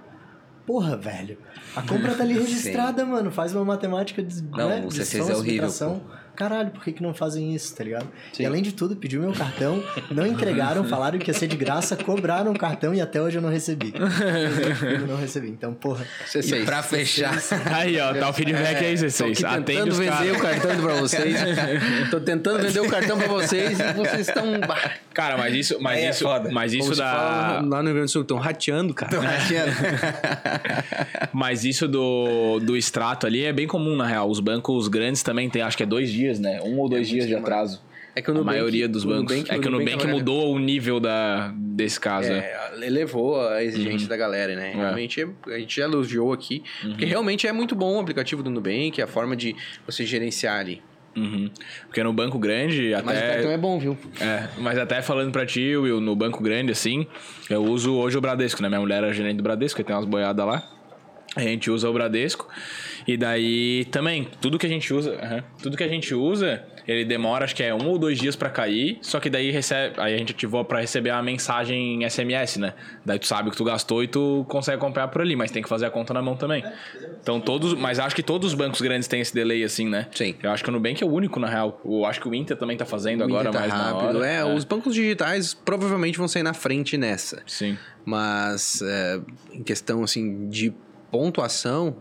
[0.66, 1.38] Porra, velho.
[1.76, 3.30] A compra tá ali registrada, mano.
[3.30, 4.42] Faz uma matemática de.
[4.42, 6.02] Não, né, o de C6 som, é horrível.
[6.36, 8.08] Caralho, por que, que não fazem isso, tá ligado?
[8.38, 11.96] E além de tudo, pediu meu cartão, não entregaram, falaram que ia ser de graça,
[11.96, 13.94] cobraram o cartão e até hoje eu não recebi.
[13.96, 15.50] eu não recebi.
[15.50, 16.06] Então, porra.
[16.28, 16.62] C6.
[16.62, 17.36] E pra fechar.
[17.74, 19.32] Aí, ó, tá o feedback aí, Tô C6.
[19.32, 21.38] aqui Atende tentando vender o cartão pra vocês.
[22.12, 24.46] Tô tentando vender o cartão pra vocês e vocês estão.
[25.14, 26.50] Cara, mas isso, mas é isso, foda.
[26.52, 29.12] mas isso da, fala lá no Rio Grande do Sul, estão rateando, cara.
[31.34, 34.30] mas isso do, do extrato ali é bem comum na real.
[34.30, 36.62] Os bancos grandes também tem, acho que é dois dias, né?
[36.64, 37.84] Um ou dois dias de atraso.
[38.18, 39.36] É que o a Nubank- maioria dos o bancos.
[39.36, 42.32] Nubank- é que o Nubank, agora- mudou o nível da, desse caso.
[42.32, 42.38] é.
[42.38, 44.72] É, elevou a exigência da galera, né?
[44.74, 46.64] Realmente, é- a gente já elogiou aqui.
[46.82, 49.54] Porque realmente é muito bom o aplicativo do Nubank, a forma de
[49.86, 50.82] você gerenciar ali.
[51.14, 51.50] Uhum.
[51.88, 53.34] Porque no banco grande, Mas o até.
[53.34, 53.98] cartão é bom, viu?
[54.22, 57.08] É, mas até falando pra ti, Will, no banco grande, assim,
[57.50, 58.68] eu uso hoje o Bradesco, né?
[58.70, 60.64] Minha mulher é gerente do Bradesco, que tem umas boiadas lá.
[61.36, 62.48] A gente usa o Bradesco.
[63.08, 67.06] E daí também, tudo que a gente usa, aham, tudo que a gente usa, ele
[67.06, 70.16] demora, acho que é um ou dois dias pra cair, só que daí recebe, aí
[70.16, 72.74] a gente ativou pra receber a mensagem SMS, né?
[73.06, 75.62] Daí tu sabe o que tu gastou e tu consegue acompanhar por ali, mas tem
[75.62, 76.64] que fazer a conta na mão também.
[77.22, 80.08] Então todos, mas acho que todos os bancos grandes têm esse delay assim, né?
[80.12, 80.36] Sim.
[80.42, 81.80] Eu acho que o Nubank é o único na real.
[81.86, 84.18] Eu acho que o Inter também tá fazendo O agora tá mais rápido.
[84.18, 84.28] hora.
[84.28, 87.42] É, os bancos digitais provavelmente vão sair na frente nessa.
[87.46, 87.78] Sim.
[88.04, 89.20] Mas é,
[89.54, 90.74] em questão assim de
[91.12, 91.98] pontuação,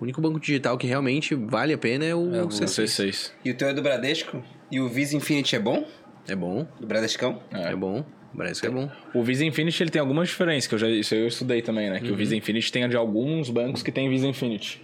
[0.00, 2.84] o único banco digital que realmente vale a pena é o, É o C6.
[2.84, 3.30] C6.
[3.44, 4.42] E o teu é do Bradesco?
[4.70, 5.86] E o Visa Infinity é bom?
[6.26, 7.40] É bom, Do Bradescão?
[7.52, 8.04] é, bom.
[8.36, 8.88] Parece que é bom.
[9.12, 11.98] O Visa Infinity ele tem algumas diferenças, que eu já isso eu estudei também, né?
[11.98, 14.80] Que o Visa Infinity tem de alguns bancos que tem Visa Infinity.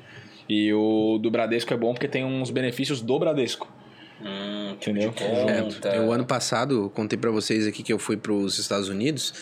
[0.48, 3.72] E o do Bradesco é bom porque tem uns benefícios do Bradesco.
[4.20, 5.12] Hum, Entendeu?
[5.12, 5.88] conta.
[5.90, 9.32] É, eu ano passado contei pra vocês aqui que eu fui pros Estados Unidos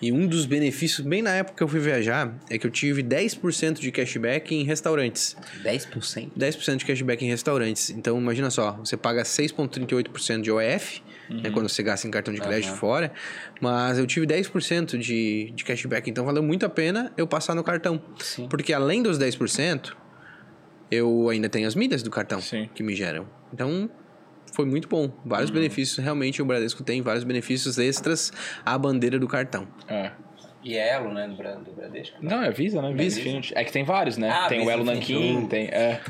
[0.00, 3.02] E um dos benefícios, bem na época que eu fui viajar, é que eu tive
[3.02, 5.36] 10% de cashback em restaurantes.
[5.64, 6.30] 10%?
[6.38, 7.90] 10% de cashback em restaurantes.
[7.90, 12.40] Então, imagina só, você paga 6,38% de OF, né, quando você gasta em cartão de
[12.40, 13.12] crédito fora,
[13.60, 16.08] mas eu tive 10% de, de cashback.
[16.08, 18.00] Então, valeu muito a pena eu passar no cartão.
[18.18, 18.46] Sim.
[18.48, 19.94] Porque além dos 10%,
[20.90, 22.68] eu ainda tenho as milhas do cartão Sim.
[22.74, 23.26] que me geram.
[23.52, 23.90] Então,
[24.58, 25.08] foi muito bom.
[25.24, 28.32] Vários benefícios, realmente, o Bradesco tem vários benefícios extras
[28.66, 29.68] à bandeira do cartão.
[29.86, 30.10] É.
[30.64, 32.16] E é Elo, né, do, Bra- do Bradesco.
[32.20, 32.92] Não, é Visa, né?
[32.92, 33.52] Visa Infinity.
[33.56, 34.28] É que tem vários, né?
[34.30, 35.12] Ah, tem o Visa Elo Infinity.
[35.14, 36.00] Nankin, tem, é,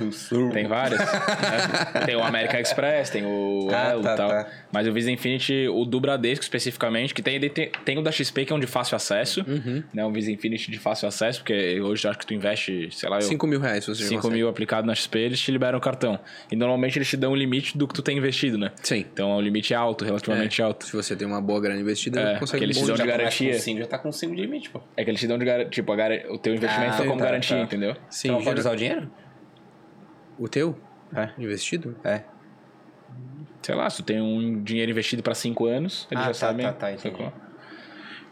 [0.52, 0.98] tem vários.
[0.98, 1.06] né?
[2.06, 4.28] Tem o American Express, tem o Ah, Elo tá, e tal.
[4.30, 4.48] tá.
[4.72, 8.44] Mas o Visa Infinity, o do Bradesco especificamente, que tem, tem, tem o da XP,
[8.46, 9.44] que é um de fácil acesso.
[9.46, 9.82] Uhum.
[9.92, 10.04] Né?
[10.04, 13.16] Um Visa Infinity de fácil acesso, porque hoje eu acho que tu investe, sei lá,
[13.16, 14.34] eu, 5 mil reais você já 5 consegue.
[14.36, 16.18] mil aplicado na XP, eles te liberam o cartão.
[16.50, 18.70] E normalmente eles te dão o limite do que tu tem investido, né?
[18.82, 19.04] Sim.
[19.12, 20.86] Então o limite é alto, relativamente É, alto.
[20.86, 23.52] Se você tem uma boa grana investida, É, consegue eles um te dão de garantia.
[23.52, 24.80] com 5, já tá com 5 de limite, pô.
[24.96, 27.04] É que eles te dão de garantia, tipo, a gar- o teu investimento Ah, tá
[27.04, 27.62] como tá, garantia, tá.
[27.62, 27.96] entendeu?
[28.08, 29.10] Sim, não pode usar o dinheiro?
[30.38, 30.78] O teu?
[31.14, 31.30] É.
[31.38, 31.96] Investido?
[32.04, 32.22] É.
[33.62, 36.34] Sei lá, se tu tem um dinheiro investido pra 5 anos, eles Ah, já tá,
[36.34, 36.66] sabem.
[36.66, 37.30] tá, tá, entendi.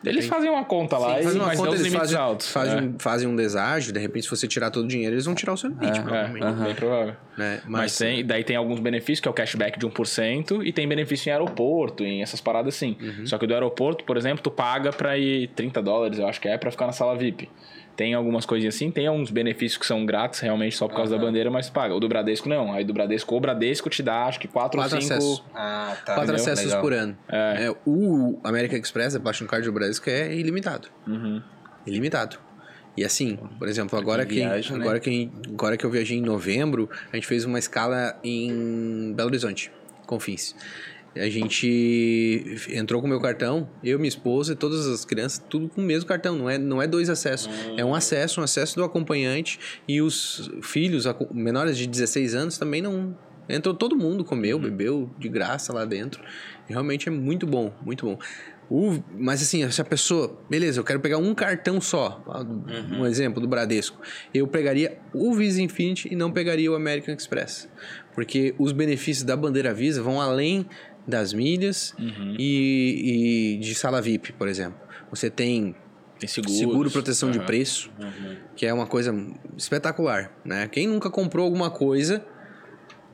[0.08, 2.50] Eles fazem uma conta lá, e, Faz uma mas conta, eles limites fazem, altos.
[2.50, 2.82] fazem, é.
[2.82, 5.52] um, fazem um deságio, de repente, se você tirar todo o dinheiro, eles vão tirar
[5.52, 6.62] o seu limite, É, provavelmente.
[6.64, 7.14] bem provável.
[7.36, 7.60] Né?
[7.66, 11.28] Mas, tem, daí tem alguns benefícios, que é o cashback de 1%, e tem benefício
[11.28, 12.96] em aeroporto, em essas paradas assim.
[13.00, 13.26] Uhum.
[13.26, 16.48] Só que do aeroporto, por exemplo, tu paga pra ir 30 dólares, eu acho que
[16.48, 17.48] é, pra ficar na sala VIP.
[17.96, 21.24] Tem algumas coisinhas assim, tem alguns benefícios que são grátis realmente só por causa da
[21.24, 21.94] bandeira, mas paga.
[21.94, 22.72] O do Bradesco não.
[22.72, 25.14] Aí do Bradesco, o Bradesco te dá acho que 4 ou Quatro 5.
[25.14, 25.42] acessos.
[25.54, 26.14] Ah, tá.
[26.14, 26.34] Quatro Entendeu?
[26.36, 26.82] acessos Legal.
[26.82, 27.18] por ano.
[27.28, 27.64] É.
[27.64, 30.88] É, o American Express, a Platinum Card do Bradesco, é ilimitado.
[31.06, 31.42] Uhum.
[31.86, 32.38] Ilimitado.
[32.96, 34.82] E assim, por exemplo, agora que, viagem, né?
[34.82, 39.28] agora, que, agora que eu viajei em novembro, a gente fez uma escala em Belo
[39.28, 39.70] Horizonte,
[40.06, 40.54] Confins.
[41.16, 45.68] A gente entrou com o meu cartão, eu, minha esposa e todas as crianças, tudo
[45.68, 46.36] com o mesmo cartão.
[46.36, 47.48] Não é, não é dois acessos.
[47.76, 52.82] É um acesso, um acesso do acompanhante e os filhos menores de 16 anos também
[52.82, 53.16] não.
[53.48, 56.20] Entrou todo mundo, comeu, bebeu de graça lá dentro.
[56.66, 58.18] Realmente é muito bom, muito bom.
[58.68, 62.24] O- mas assim, se a pessoa, beleza, eu quero pegar um cartão só,
[62.98, 64.00] um exemplo do Bradesco,
[64.34, 67.68] eu pegaria o Visa Infinity e não pegaria o American Express,
[68.12, 70.66] porque os benefícios da bandeira Visa vão além
[71.06, 71.94] das milhas
[72.38, 74.78] e, e de sala VIP, por exemplo.
[75.10, 75.74] Você tem
[76.18, 76.58] Tem seguros.
[76.58, 77.46] seguro, proteção de Aham.
[77.46, 77.90] preço,
[78.56, 79.14] que é uma coisa
[79.56, 80.68] espetacular, né?
[80.68, 82.24] Quem nunca comprou alguma coisa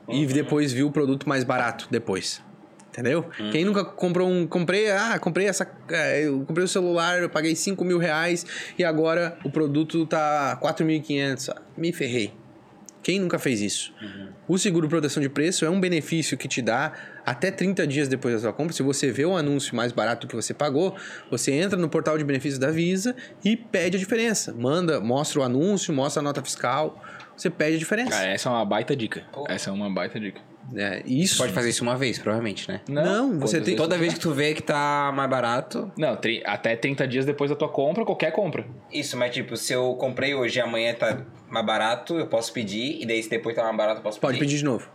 [0.09, 2.41] e depois viu o produto mais barato depois?
[2.89, 3.25] Entendeu?
[3.51, 4.45] Quem nunca comprou um.
[4.45, 4.91] Comprei.
[4.91, 5.67] Ah, comprei essa.
[5.89, 8.45] é, Eu comprei o celular, eu paguei 5 mil reais
[8.77, 11.49] e agora o produto tá 4.500.
[11.49, 12.33] Ah, Me ferrei.
[13.03, 13.93] Quem nunca fez isso?
[14.47, 16.93] O seguro proteção de preço é um benefício que te dá
[17.25, 18.73] até 30 dias depois da sua compra.
[18.73, 20.95] Se você vê o anúncio mais barato que você pagou,
[21.29, 24.53] você entra no portal de benefícios da Visa e pede a diferença.
[24.53, 27.03] Manda, mostra o anúncio, mostra a nota fiscal,
[27.35, 28.11] você pede a diferença.
[28.11, 29.23] Cara, essa é uma baita dica.
[29.49, 30.41] Essa é uma baita dica.
[30.75, 31.37] É, isso.
[31.37, 32.81] Pode fazer isso uma vez, provavelmente, né?
[32.87, 35.91] Não, você quantas tem- Toda vez que tu vê que tá mais barato.
[35.97, 38.65] Não, tri- até 30 dias depois da tua compra, qualquer compra.
[38.91, 43.01] Isso, mas tipo, se eu comprei hoje e amanhã tá mais barato, eu posso pedir.
[43.01, 44.45] E daí se depois tá mais barato, eu posso Pode pedir.
[44.51, 44.87] pedir de novo.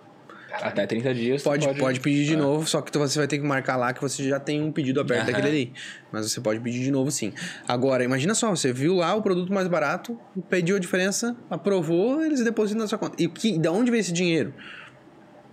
[0.51, 1.43] Até 30 dias.
[1.43, 2.36] tu Pode, pode, pedir de É.
[2.36, 4.73] novo, só que tu- você vai ter que marcar lá que você já tem um
[4.73, 5.31] pedido aberto Aham.
[5.32, 5.73] daquele ali.
[6.11, 7.35] Mas você pode pedir de novo sim.
[7.69, 10.19] Agora, imagina só, você viu lá o produto mais barato,
[10.49, 13.23] pediu a diferença, aprovou, eles depositam na sua conta.
[13.23, 14.55] E que, da onde vem esse dinheiro?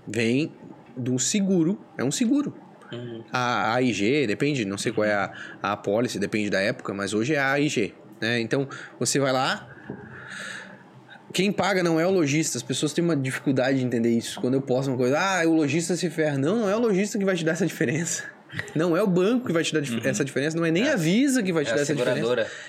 [0.07, 0.51] Vem
[0.97, 2.55] de um seguro, é um seguro.
[3.31, 7.13] A a AIG, depende, não sei qual é a, a policy, depende da época, mas
[7.13, 7.93] hoje é a AIG.
[8.21, 8.39] Né?
[8.39, 8.67] Então,
[8.99, 9.67] você vai lá,
[11.33, 12.57] quem paga não é o lojista.
[12.57, 14.39] As pessoas têm uma dificuldade de entender isso.
[14.39, 16.37] Quando eu posto uma coisa, ah, o lojista se ferra.
[16.37, 18.23] Não, não é o lojista que vai te dar essa diferença.
[18.73, 20.95] Não é o banco que vai te dar dif- essa diferença, não é nem a
[20.95, 22.21] Visa que vai te É dar essa diferença.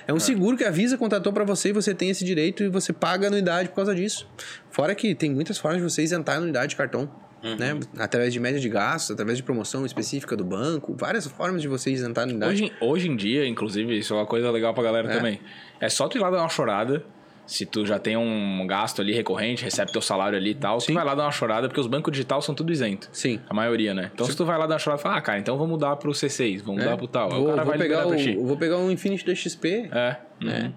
[0.08, 2.68] É um seguro que a Visa contratou para você e você tem esse direito e
[2.68, 4.28] você paga anuidade por causa disso.
[4.68, 7.08] Fora que tem muitas formas de você isentar a anuidade de cartão.
[7.42, 7.78] Né?
[7.98, 11.90] Através de média de gastos, através de promoção específica do banco, várias formas de você
[11.90, 12.64] isentar a anuidade.
[12.64, 15.16] Hoje, hoje em dia, inclusive, isso é uma coisa legal pra galera É.
[15.16, 15.40] também.
[15.80, 17.04] É só tu ir lá dar uma chorada.
[17.46, 20.88] Se tu já tem um gasto ali recorrente, recebe teu salário ali e tal, Sim.
[20.88, 23.08] tu vai lá dar uma chorada, porque os bancos digitais são tudo isento.
[23.12, 23.38] Sim.
[23.48, 24.10] A maioria, né?
[24.12, 25.94] Então se tu vai lá dar uma chorada e fala, ah, cara, então vamos mudar
[25.94, 27.30] pro C6, vamos mudar pro tal.
[27.30, 27.34] É.
[27.34, 28.34] Vou, o cara vou vai pegar o, ti.
[28.34, 29.88] vou pegar um Infinity da XP.
[29.92, 30.16] É.
[30.40, 30.62] né?
[30.64, 30.72] uhum.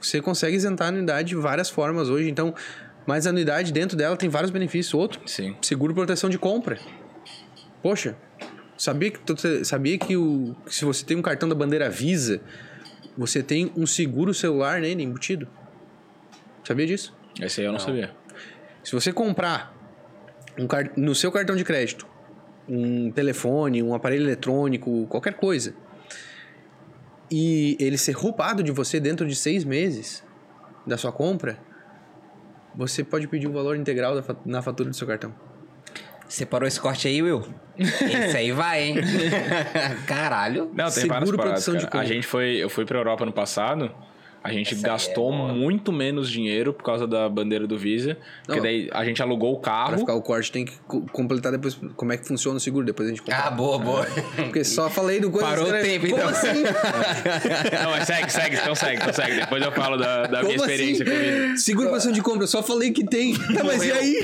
[0.00, 2.28] Você consegue isentar a anuidade de várias formas hoje.
[2.28, 2.52] Então,
[3.10, 4.94] mas a anuidade dentro dela tem vários benefícios.
[4.94, 5.56] Outro, Sim.
[5.60, 6.78] seguro proteção de compra.
[7.82, 8.16] Poxa,
[8.78, 12.40] sabia que, sabia que, o, que se você tem um cartão da bandeira Visa,
[13.18, 15.48] você tem um seguro celular nele embutido?
[16.62, 17.12] Sabia disso?
[17.40, 18.12] Esse aí eu não, sabia.
[18.84, 19.76] Se você comprar
[20.56, 22.06] um no seu cartão de crédito
[22.68, 25.74] um telefone, um aparelho eletrônico, qualquer coisa,
[27.28, 30.22] e ele ser roubado de você dentro de seis meses
[30.86, 31.58] da sua compra,
[32.80, 35.34] você pode pedir o valor integral na fatura do seu cartão.
[36.26, 37.44] Separou esse corte aí, Will?
[37.76, 38.96] Esse aí vai, hein?
[40.06, 40.70] Caralho.
[40.74, 42.04] Não, tem Seguro várias paradas, produção de cara.
[42.04, 42.56] A gente foi...
[42.56, 43.92] Eu fui pra Europa no passado...
[44.42, 48.16] A gente Essa aí gastou é muito menos dinheiro por causa da bandeira do Visa.
[48.46, 48.62] Porque Não.
[48.66, 49.98] daí a gente alugou o Pra carro.
[49.98, 53.06] ficar o corte, tem que co- completar depois como é que funciona o seguro, depois
[53.08, 53.36] a gente compra.
[53.38, 54.06] Ah, boa, boa.
[54.36, 56.28] Porque só falei do coisa Parou o tempo, Como então.
[56.30, 56.62] assim?
[57.84, 59.36] Não, mas segue, segue, então segue, então segue.
[59.40, 61.14] Depois eu falo da, da minha Como experiência assim?
[61.32, 61.58] comigo.
[61.58, 63.34] Seguro produção de compra, só falei que tem.
[63.34, 64.20] Tá, mas e aí?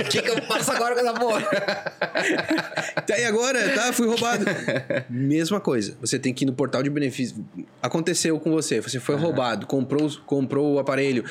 [0.00, 1.46] O que, que eu faço agora com essa porra?
[3.06, 3.92] Tá aí agora, tá?
[3.92, 4.44] Fui roubado.
[5.08, 5.96] Mesma coisa.
[6.00, 7.38] Você tem que ir no portal de benefícios.
[7.80, 11.24] Aconteceu com você, você foi roubado, comprou, comprou o aparelho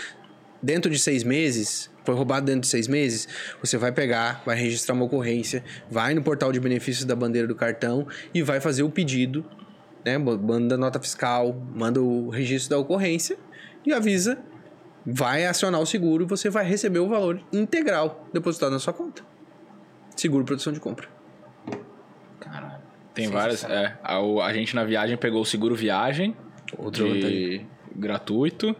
[0.61, 1.89] dentro de seis meses.
[2.05, 3.27] Foi roubado dentro de seis meses,
[3.59, 7.55] você vai pegar, vai registrar uma ocorrência, vai no portal de benefícios da bandeira do
[7.55, 9.43] cartão e vai fazer o pedido,
[10.05, 10.15] né?
[10.19, 13.35] Manda a nota fiscal, manda o registro da ocorrência
[13.83, 14.37] e avisa,
[15.03, 19.23] vai acionar o seguro e você vai receber o valor integral depositado na sua conta.
[20.15, 21.07] Seguro produção de compra.
[22.39, 22.81] Caralho.
[23.15, 23.63] Tem várias.
[23.63, 26.35] É, a, o- a gente na viagem pegou o seguro viagem,
[26.77, 27.65] Outro de
[27.95, 28.75] gratuito,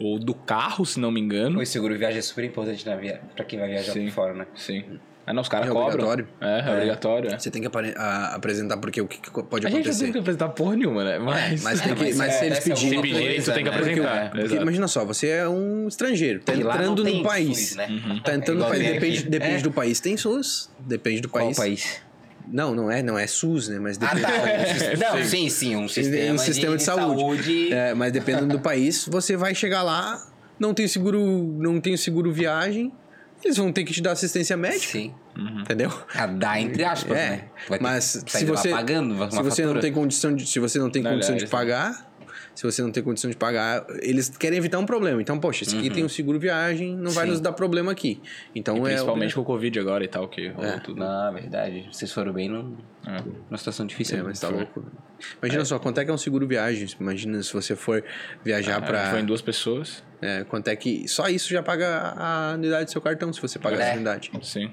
[0.00, 1.60] ou do carro, se não me engano.
[1.60, 3.20] O seguro viagem é super importante na via...
[3.34, 4.04] pra quem vai viajar Sim.
[4.06, 4.46] por fora, né?
[4.54, 4.84] Sim.
[5.26, 5.88] Ah, não, os caras É cobram.
[6.08, 6.28] obrigatório?
[6.40, 7.30] É, é, obrigatório.
[7.34, 7.38] É.
[7.38, 10.04] Você tem que apare- a- apresentar porque o que, que pode A gente não acontecer.
[10.04, 11.18] tem que apresentar porra nenhuma, né?
[11.18, 12.76] Mas, Mas, tem que, mas mas é, se eles é pedirem.
[12.90, 13.76] se uma pedir, coisa, tu tem que né?
[13.76, 14.30] apresentar.
[14.30, 14.62] Porque Exato.
[14.62, 17.76] imagina só, você é um estrangeiro, tá E entrando no país.
[17.76, 17.88] Né?
[18.24, 19.60] Tá entrando no país, tem depende, depende É.
[19.60, 20.00] do país.
[20.00, 22.00] Tem SUS, depende do Qual país.
[22.46, 23.78] Não, não é, não é SUS, né?
[23.78, 24.98] Mas Ah, depende.
[25.00, 25.12] tá.
[25.16, 27.20] Não, sim, sim, um sistema, um sistema de, saúde.
[27.20, 27.72] saúde.
[27.72, 30.18] É, mas dependendo do país, você vai chegar lá,
[30.58, 31.20] não tem seguro,
[31.58, 32.90] não tem seguro viagem,
[33.44, 35.14] eles vão ter que te dar assistência médica, Sim.
[35.60, 35.92] entendeu?
[36.14, 37.44] A dar entre aspas, É, né?
[37.68, 39.80] Vai ter mas que sair se de você pagando uma se você não fatura.
[39.82, 42.07] tem condição de se você não tem Não, condição não, de pagar
[42.58, 45.76] se você não tem condição de pagar eles querem evitar um problema então poxa esse
[45.78, 47.30] aqui tem um seguro viagem não vai Sim.
[47.30, 48.20] nos dar problema aqui
[48.52, 50.80] então E é principalmente com o Covid agora e tal, que rolou É.
[50.80, 50.98] tudo.
[50.98, 52.76] Na verdade, vocês foram bem num-
[53.06, 53.22] É.
[53.48, 54.16] numa situação difícil.
[54.16, 54.24] é, né?
[54.26, 54.84] mas tá louco
[55.40, 58.02] imagina só quanto é que é um seguro viagem imagina se você for
[58.44, 60.02] viajar A gente pra foi em duas pessoas.
[60.20, 61.86] é, quanto é que só isso já paga
[62.16, 63.82] a anuidade do seu cartão se você pagar É.
[63.82, 64.72] essa anuidade Sim.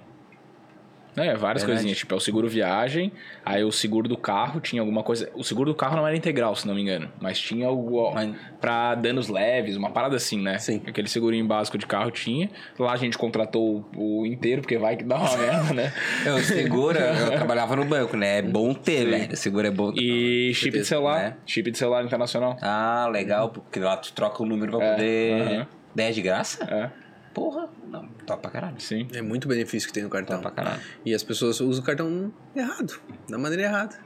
[1.17, 1.65] É, várias Verdade.
[1.65, 1.97] coisinhas.
[1.97, 3.11] Tipo, é o seguro viagem,
[3.45, 5.29] aí o seguro do carro tinha alguma coisa.
[5.33, 7.09] O seguro do carro não era integral, se não me engano.
[7.21, 10.57] Mas tinha algo Mas- pra danos leves, uma parada assim, né?
[10.57, 10.81] Sim.
[10.85, 12.49] Aquele segurinho básico de carro tinha.
[12.77, 15.93] Lá a gente contratou o, inteiro, porque vai que dá uma merda, né?
[16.25, 18.39] Eu, seguro, eu trabalhava no banco, né?
[18.39, 19.35] É bom ter, velho.
[19.37, 20.01] Seguro é bom ter.
[20.01, 21.19] E chip de celular.
[21.19, 21.37] né?
[21.45, 22.57] Chip de celular internacional.
[22.61, 25.41] Ah, legal, porque lá tu troca o número pra É, poder.
[25.41, 25.67] aham.
[25.95, 26.63] 10 de graça?
[26.65, 26.89] É,
[27.35, 28.79] Porra, não, top pra caralho.
[28.79, 29.07] sim.
[29.13, 30.81] é muito benefício que tem no cartão Top pra caralho.
[31.05, 32.97] e as pessoas usam o cartão errado
[33.29, 33.97] da maneira errada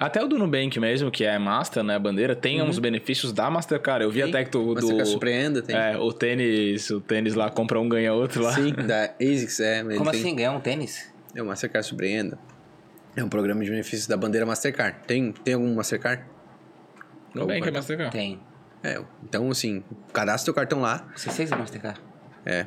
[0.00, 1.96] Até o do Nubank mesmo, que é Master, né?
[1.96, 4.02] A bandeira, tem uns benefícios da Mastercard.
[4.04, 4.30] Eu vi Sim.
[4.30, 4.74] até que tu.
[4.74, 8.52] Do, surpreenda tem é, o tênis, o tênis lá, compra um, ganha outro lá.
[8.54, 9.82] Sim, da ASICS, é.
[9.82, 11.12] mas Como tem- assim ganhar um tênis?
[11.34, 12.38] É o Mastercard Surpreenda.
[13.14, 14.96] É um programa de benefícios da bandeira Mastercard.
[15.06, 16.24] Tem, tem algum Mastercard?
[17.34, 17.70] Nubank é?
[17.70, 18.12] Mastercard.
[18.12, 18.40] Tem.
[18.82, 21.06] É, então assim, cadastra teu cartão lá.
[21.14, 22.00] C6 é Mastercard.
[22.46, 22.66] É,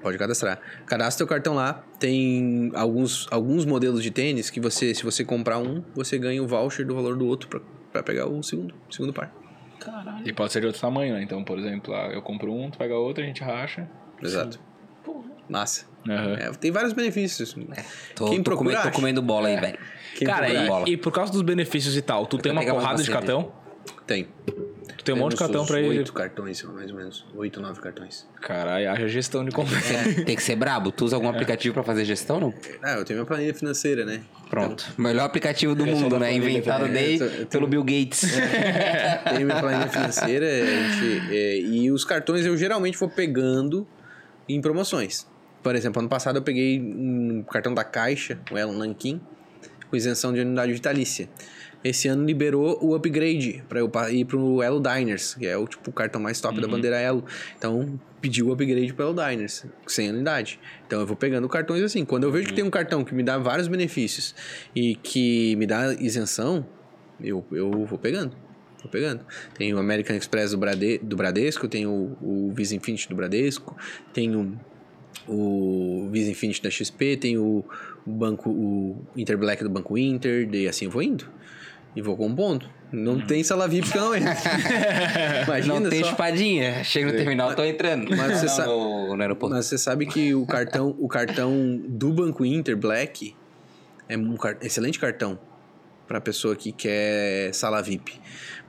[0.00, 0.60] pode cadastrar.
[0.86, 1.84] Cadastra teu cartão lá.
[1.98, 6.46] Tem alguns, alguns modelos de tênis que você, se você comprar um, você ganha o
[6.46, 7.60] voucher do valor do outro pra,
[7.92, 9.32] pra pegar o segundo, segundo par.
[9.80, 10.26] Caralho.
[10.26, 11.22] E pode ser de outro tamanho, né?
[11.22, 13.88] Então, por exemplo, ah, eu compro um, tu pega outro, a gente racha.
[14.22, 14.58] Exato.
[15.48, 15.86] Massa.
[16.08, 16.34] Aham.
[16.34, 17.54] É, tem vários benefícios.
[18.14, 19.78] Tô, Quem tô, procura, comendo, tô comendo bola aí, velho.
[20.16, 20.88] Quem Cara, procura, e, bola.
[20.88, 23.52] e por causa dos benefícios e tal, tu tem uma porrada de cartão?
[24.06, 24.28] Tem.
[25.06, 25.98] Tem um monte de cartão pra ele.
[25.98, 27.24] Oito cartões, mais ou menos.
[27.34, 28.26] Oito, nove cartões.
[28.42, 29.78] Caralho, haja gestão de compra.
[29.78, 30.90] É, tem que ser brabo.
[30.92, 32.52] Tu usa algum aplicativo pra fazer gestão, não?
[32.82, 34.20] Ah, eu tenho minha planilha financeira, né?
[34.50, 34.84] Pronto.
[34.98, 36.32] Melhor aplicativo do mundo, né?
[36.34, 38.22] Inventado tô- eu tô- pelo Bill Gates.
[39.30, 43.86] Tenho minha planilha financeira gente, é, e os cartões eu geralmente vou pegando
[44.48, 45.26] em promoções.
[45.62, 49.20] Por exemplo, ano passado eu peguei um cartão da Caixa, o Elon Nankin,
[49.90, 51.28] com isenção de anuidade vitalícia.
[51.88, 55.90] Esse ano liberou o upgrade para eu ir pro Elo Diners, que é o tipo
[55.90, 57.24] o cartão mais top da bandeira Elo.
[57.56, 60.58] Então, pediu o upgrade pro Elo Diners, sem anuidade.
[60.86, 62.04] Então, eu vou pegando cartões assim.
[62.04, 64.34] Quando eu vejo que tem um cartão que me dá vários benefícios
[64.74, 66.66] e que me dá isenção,
[67.20, 68.36] eu, eu vou pegando.
[68.82, 69.24] Vou pegando.
[69.56, 73.76] Tem o American Express do, Brade, do Bradesco, tem o, o Visa Infinity do Bradesco,
[74.12, 74.58] tem o,
[75.28, 77.64] o Visa Infinity da XP, tem o,
[78.06, 81.26] o banco, o Interblack do Banco Inter, e assim eu vou indo.
[81.96, 82.66] E vou compondo.
[82.92, 84.30] Não tem sala VIP que eu não entro.
[85.48, 86.10] Imagina não tem só.
[86.10, 86.84] espadinha.
[86.84, 88.14] Chega no terminal, tô entrando.
[88.14, 89.56] mas você sabe- no, no aeroporto.
[89.56, 93.34] Mas você sabe que o cartão, o cartão do Banco Inter Black
[94.08, 95.38] é um car- excelente cartão.
[96.06, 98.20] para pessoa que quer sala VIP.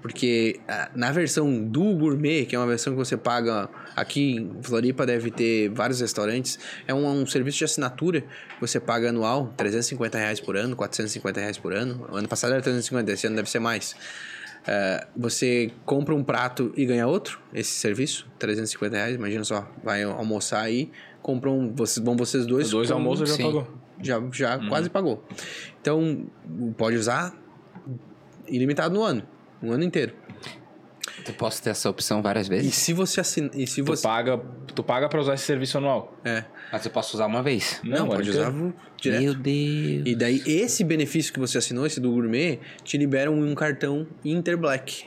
[0.01, 4.61] Porque ah, na versão do gourmet, que é uma versão que você paga aqui em
[4.61, 9.51] Floripa, deve ter vários restaurantes, é um, um serviço de assinatura que você paga anual,
[9.57, 12.07] 350 reais por ano, 450 reais por ano.
[12.13, 13.95] Ano passado era 350, esse ano deve ser mais.
[14.67, 20.03] Ah, você compra um prato e ganha outro, esse serviço, 350 reais, imagina só, vai
[20.03, 20.91] almoçar aí,
[21.21, 22.67] compram, vocês, vão vocês dois.
[22.67, 23.43] Os dois almoços já sim.
[23.43, 23.67] pagou.
[24.01, 25.23] já, já quase pagou.
[25.81, 26.27] Então,
[26.77, 27.33] pode usar
[28.47, 29.23] ilimitado no ano.
[29.63, 30.13] Um ano inteiro.
[31.25, 32.75] Eu posso ter essa opção várias E vezes?
[32.75, 33.49] se você assina.
[33.53, 34.03] E se Tu você.
[34.03, 34.37] paga,
[34.75, 36.17] tu paga pra usar esse serviço anual.
[36.23, 36.43] É.
[36.71, 37.79] Mas eu posso usar uma vez.
[37.83, 38.73] Não, o pode usar inteiro.
[38.99, 39.21] direto.
[39.23, 40.03] Meu Deus.
[40.05, 45.05] E daí, esse benefício que você assinou, esse do Gourmet, te libera um cartão Interblack.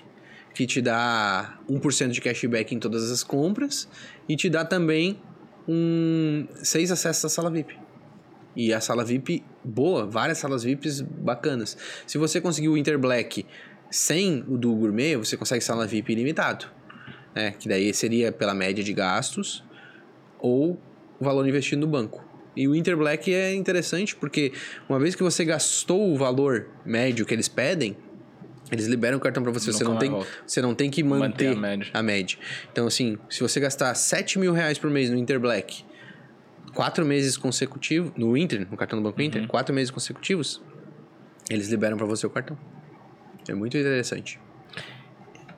[0.55, 3.89] Que te dá 1% de cashback em todas as compras.
[4.29, 5.21] E te dá também
[5.69, 7.79] um seis acessos à sala VIP.
[8.57, 11.77] E a sala VIP boa, várias salas VIPs bacanas.
[12.07, 13.47] Se você conseguir o Interblack
[13.91, 16.67] sem o do Gourmet, você consegue sala VIP ilimitado.
[17.35, 17.53] Né?
[17.53, 19.65] Que daí seria pela média de gastos
[20.39, 20.81] ou
[21.19, 22.25] o valor investido no banco.
[22.57, 24.53] E o Interblack é interessante porque
[24.89, 27.97] uma vez que você gastou o valor médio que eles pedem,
[28.73, 29.73] eles liberam o cartão para você.
[29.73, 30.29] Você não, tem, volta.
[30.47, 31.91] você não tem que Manter manter, a média.
[31.95, 32.39] a média.
[32.73, 35.85] Então, assim, se você gastar 7 mil reais por mês no Interblack,
[36.75, 39.27] quatro meses consecutivos, no Inter, no cartão do Banco Uhum.
[39.27, 40.61] Inter, quatro meses consecutivos,
[41.49, 42.57] eles liberam para você o cartão.
[43.49, 44.39] É muito interessante.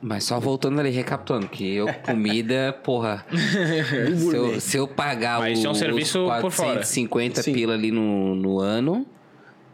[0.01, 3.25] Mas só voltando ali, recapitulando, que eu, comida, porra.
[3.31, 6.69] se, eu, se eu pagar Mas o, isso é um os serviço por fora.
[6.81, 7.53] 450 Sim.
[7.53, 9.07] pila ali no, no ano,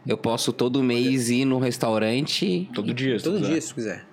[0.05, 2.69] eu posso todo mês ir no restaurante.
[2.75, 3.17] Todo dia.
[3.17, 3.51] se Todo quiser.
[3.51, 4.05] dia, se quiser.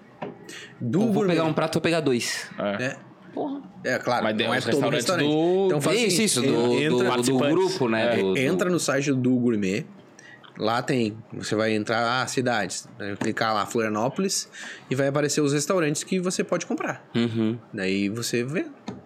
[0.81, 1.35] Do Eu vou gourmet.
[1.35, 2.51] pegar um prato, eu vou pegar dois.
[2.59, 2.85] É.
[2.85, 2.97] É,
[3.35, 3.61] Porra.
[3.85, 5.27] é claro, Mas não é os todo restaurante.
[5.29, 6.75] do- Então faz Isso, seguinte, isso, do, do,
[7.05, 8.15] entra, do grupo, né?
[8.19, 8.23] É.
[8.23, 9.85] do- entra no site do Gourmet.
[10.59, 13.15] Lá tem, você vai entrar, ah, cidades, né?
[13.21, 14.49] clicar lá Florianópolis
[14.91, 17.07] e vai aparecer os restaurantes que você pode comprar.
[17.15, 17.59] Uhum.
[17.75, 18.65] Daí você vê,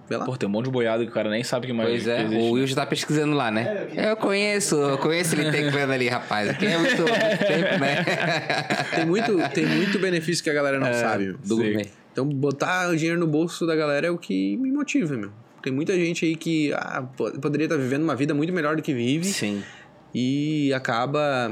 [0.08, 0.24] vê lá.
[0.24, 2.22] Pô, tem um monte de boiado que o cara nem sabe que mais Pois é,
[2.22, 2.40] existe.
[2.40, 3.88] o Will já tá pesquisando lá, né?
[3.96, 6.48] Eu conheço, eu conheço ele teclando ali, rapaz.
[6.50, 8.04] Aqui é muito, muito tempo, né?
[8.94, 10.92] Tem muito, tem muito benefício que a galera não É.
[10.94, 11.32] sabe.
[11.44, 11.88] Do gourmet.
[12.12, 15.30] Então botar o dinheiro no bolso da galera é o que me motiva, meu.
[15.62, 18.82] Tem muita gente aí que ah, po- poderia estar vivendo uma vida muito melhor do
[18.82, 19.62] que vive Sim.
[20.14, 21.50] E acaba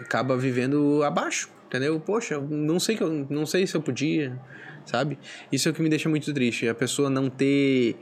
[0.00, 1.98] acaba vivendo abaixo, entendeu?
[1.98, 4.38] Poxa, não sei que eu não sei se eu podia,
[4.84, 5.18] sabe?
[5.50, 7.96] Isso é o que me deixa muito triste, a pessoa não ter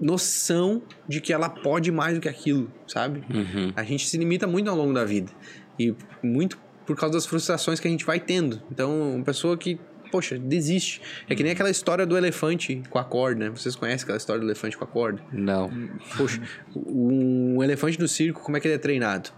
[0.00, 3.22] noção de que ela pode mais do que aquilo, sabe?
[3.32, 3.72] Uhum.
[3.76, 5.30] A gente se limita muito ao longo da vida
[5.78, 8.60] e muito por causa das frustrações que a gente vai tendo.
[8.70, 9.78] Então, uma pessoa que
[10.12, 11.00] Poxa, desiste.
[11.28, 13.50] É que nem aquela história do elefante com a corda, né?
[13.50, 15.20] Vocês conhecem aquela história do elefante com a corda?
[15.32, 15.70] Não.
[16.16, 16.40] Poxa,
[16.76, 19.30] um elefante no circo, como é que ele é treinado?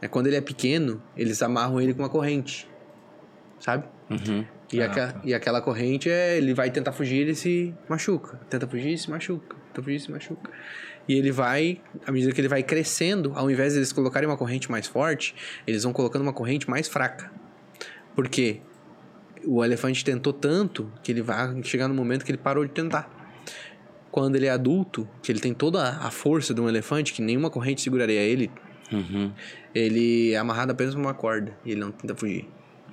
[0.00, 2.68] É quando ele é pequeno, eles amarram ele com uma corrente.
[3.58, 3.84] Sabe?
[4.08, 4.44] Uhum.
[4.72, 5.20] E, Ah, aca- tá.
[5.24, 6.36] e aquela corrente é.
[6.38, 8.38] Ele vai tentar fugir, ele se machuca.
[8.48, 9.56] Tenta fugir, se machuca.
[9.72, 10.50] Tenta fugir, se machuca.
[11.08, 14.36] E ele vai, à medida que ele vai crescendo, ao invés de eles colocarem uma
[14.36, 15.34] corrente mais forte,
[15.66, 17.30] eles vão colocando uma corrente mais fraca.
[18.14, 18.60] Por quê?
[19.46, 23.08] O elefante tentou tanto que ele vai chegar no momento que ele parou de tentar.
[24.10, 27.48] Quando ele é adulto, que ele tem toda a força de um elefante, que nenhuma
[27.50, 28.50] corrente seguraria ele,
[28.92, 29.32] Uhum.
[29.74, 32.48] ele é amarrado apenas por uma corda e ele não tenta fugir.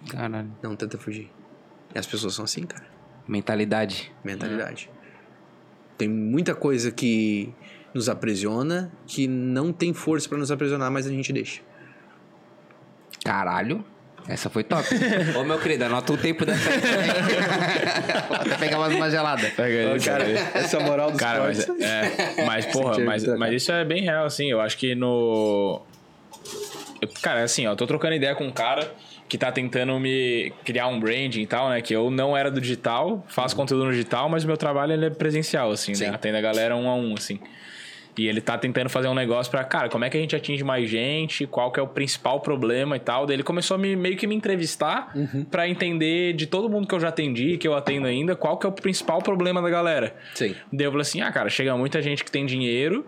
[0.10, 0.52] Caralho.
[0.62, 1.32] Não tenta fugir.
[1.94, 2.86] E as pessoas são assim, cara.
[3.28, 4.12] Mentalidade.
[4.24, 4.90] Mentalidade.
[5.98, 7.54] Tem muita coisa que
[7.94, 11.62] nos aprisiona que não tem força pra nos aprisionar, mas a gente deixa.
[13.24, 13.86] Caralho.
[14.28, 14.88] Essa foi top.
[15.38, 16.78] Ô, meu querido, anota o tempo dessa aí.
[18.28, 19.52] Vou até pegar mais uma gelada.
[19.56, 20.40] Pega ele.
[20.54, 23.40] essa moral dos Cara, mas, é, mas porra, mas, trocar.
[23.40, 24.50] mas isso é bem real, assim.
[24.50, 25.82] Eu acho que no.
[27.22, 28.92] cara, assim, ó, eu tô trocando ideia com um cara
[29.28, 31.82] que tá tentando me criar um branding e tal, né?
[31.82, 35.08] Que eu não era do digital, faço conteúdo no digital, mas o meu trabalho ele
[35.08, 36.06] é presencial, assim, Sim.
[36.06, 36.16] né?
[36.16, 37.40] Atende a galera um a um, assim.
[38.18, 40.64] E ele tá tentando fazer um negócio pra, cara, como é que a gente atinge
[40.64, 41.48] mais gente?
[41.48, 43.26] Qual que é o principal problema e tal?
[43.26, 45.14] Daí ele começou a me, meio que me entrevistar
[45.50, 48.66] pra entender de todo mundo que eu já atendi, que eu atendo ainda, qual que
[48.66, 50.16] é o principal problema da galera.
[50.36, 50.56] Sim.
[50.72, 53.06] Daí eu falei assim: ah, cara, chega muita gente que tem dinheiro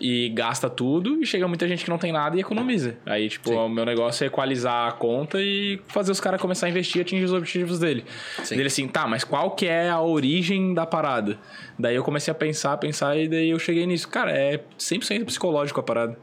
[0.00, 2.96] e gasta tudo, e chega muita gente que não tem nada e economiza.
[3.06, 3.56] Aí, tipo, Sim.
[3.56, 7.02] o meu negócio é equalizar a conta e fazer os caras começar a investir e
[7.02, 8.04] atingir os objetivos dele.
[8.42, 8.56] Sim.
[8.56, 11.38] Dele assim, tá, mas qual que é a origem da parada?
[11.78, 14.08] Daí eu comecei a pensar, pensar, e daí eu cheguei nisso.
[14.08, 16.18] Cara, é 100% psicológico a parada.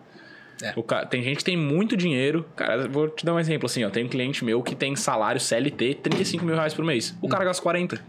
[0.63, 0.71] É.
[0.77, 2.45] O ca- Tem gente que tem muito dinheiro.
[2.55, 3.89] Cara, vou te dar um exemplo assim, ó.
[3.89, 7.13] Tem um cliente meu que tem salário CLT 35 mil reais por mês.
[7.21, 8.01] O cara gasta 40.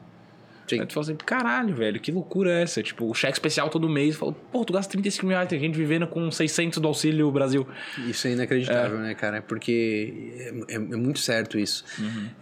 [0.66, 0.80] Sim.
[0.80, 2.82] Aí tu fala assim, caralho, velho, que loucura é essa?
[2.82, 4.16] Tipo, o cheque especial todo mês.
[4.16, 7.66] Fala, pô, tu gasta 35 mil reais, tem gente vivendo com 600 do Auxílio Brasil.
[8.08, 9.40] Isso é inacreditável, né, cara?
[9.42, 10.32] Porque
[10.68, 11.84] é, é- é muito certo isso.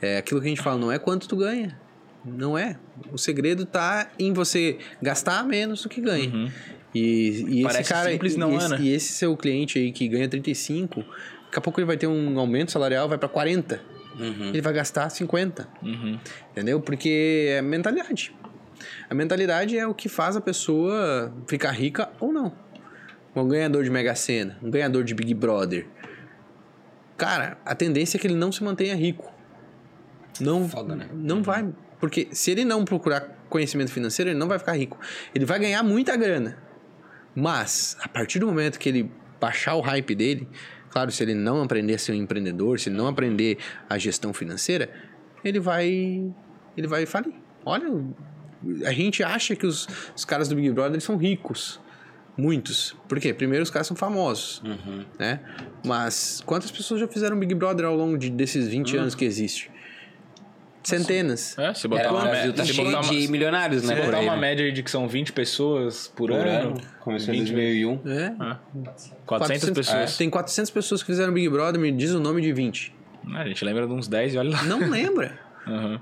[0.01, 1.79] É aquilo que a gente fala, não é quanto tu ganha.
[2.25, 2.79] Não é.
[3.13, 6.51] O segredo tá em você gastar menos do que ganha.
[6.95, 8.11] E, e esse Parece cara.
[8.11, 8.79] simples, e, não é, esse, né?
[8.81, 12.39] e esse seu cliente aí que ganha 35, daqui a pouco ele vai ter um
[12.39, 13.81] aumento salarial, vai pra 40.
[14.19, 15.69] Ele vai gastar 50.
[15.83, 16.19] Uhum.
[16.53, 16.81] Entendeu?
[16.81, 18.35] Porque é mentalidade.
[19.09, 22.53] A mentalidade é o que faz a pessoa ficar rica ou não.
[23.35, 25.87] Um ganhador de Mega Sena, um ganhador de Big Brother.
[27.17, 29.33] Cara, a tendência é que ele não se mantenha rico.
[30.41, 31.09] Não, Foda, né?
[31.13, 31.73] não vai.
[31.99, 34.99] Porque se ele não procurar conhecimento financeiro, ele não vai ficar rico.
[35.35, 36.59] Ele vai ganhar muita grana.
[37.35, 39.11] Mas, a partir do momento que ele
[39.41, 40.49] baixar o hype dele,
[40.95, 43.59] claro, se ele não aprender a ser um empreendedor, se ele não aprender
[43.91, 44.89] a gestão financeira,
[45.45, 46.25] ele vai.
[46.77, 47.35] Ele vai falir.
[47.67, 47.89] Olha,
[48.87, 51.81] a gente acha que os, os caras do Big Brother são ricos.
[52.37, 52.97] Muitos.
[53.09, 53.35] Por quê?
[53.35, 54.63] Primeiro, os caras são famosos.
[55.19, 55.41] Né?
[55.85, 59.73] Mas quantas pessoas já fizeram Big Brother ao longo de, desses 20 anos que existe?
[60.85, 61.59] Centenas.
[61.59, 63.89] É, se botar Era, o uma, Brasil média, tá se cheio uma, de milionários, se
[63.89, 63.97] né?
[63.97, 64.41] por botar aí, uma né?
[64.41, 66.69] média aí de que são 20 pessoas por, Por ano.
[66.71, 66.81] ano.
[67.01, 68.01] Começou em 20 2001.
[68.07, 68.57] É.
[69.27, 70.15] 400 pessoas.
[70.15, 70.19] É.
[70.19, 72.95] Tem 400 pessoas que fizeram Big Brother, me diz o nome de 20.
[73.33, 74.63] Ah, a gente lembra de uns 10 e olha lá.
[74.65, 75.39] Não lembra.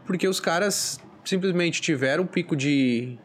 [0.04, 3.16] Porque os caras simplesmente tiveram o pico de,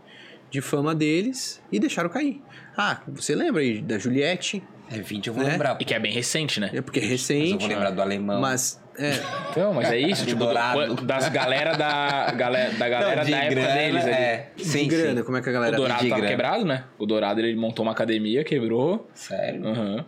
[0.51, 2.41] de fama deles e deixaram cair.
[2.77, 4.63] Ah, você lembra aí da Juliette?
[4.89, 5.51] É 20 eu vou Né?
[5.51, 5.77] lembrar.
[5.79, 6.69] E que é bem recente, né?
[6.73, 7.59] É porque é Mas eu recente.
[7.59, 8.39] vou lembrar do alemão.
[8.39, 9.11] Mas, é,
[9.51, 10.95] Então, mas é isso, De tipo, Dourado.
[10.95, 14.13] do- das galera da, galera, da galera de da época grana, deles ali.
[14.13, 15.25] É, de sim, grana, sim.
[15.25, 15.75] como é que a O galera...
[15.77, 16.35] Dourado de tava grana.
[16.35, 16.83] quebrado, né?
[16.97, 19.09] O Dourado, ele montou uma academia, quebrou.
[19.13, 19.67] Sério?
[19.67, 20.05] Aham.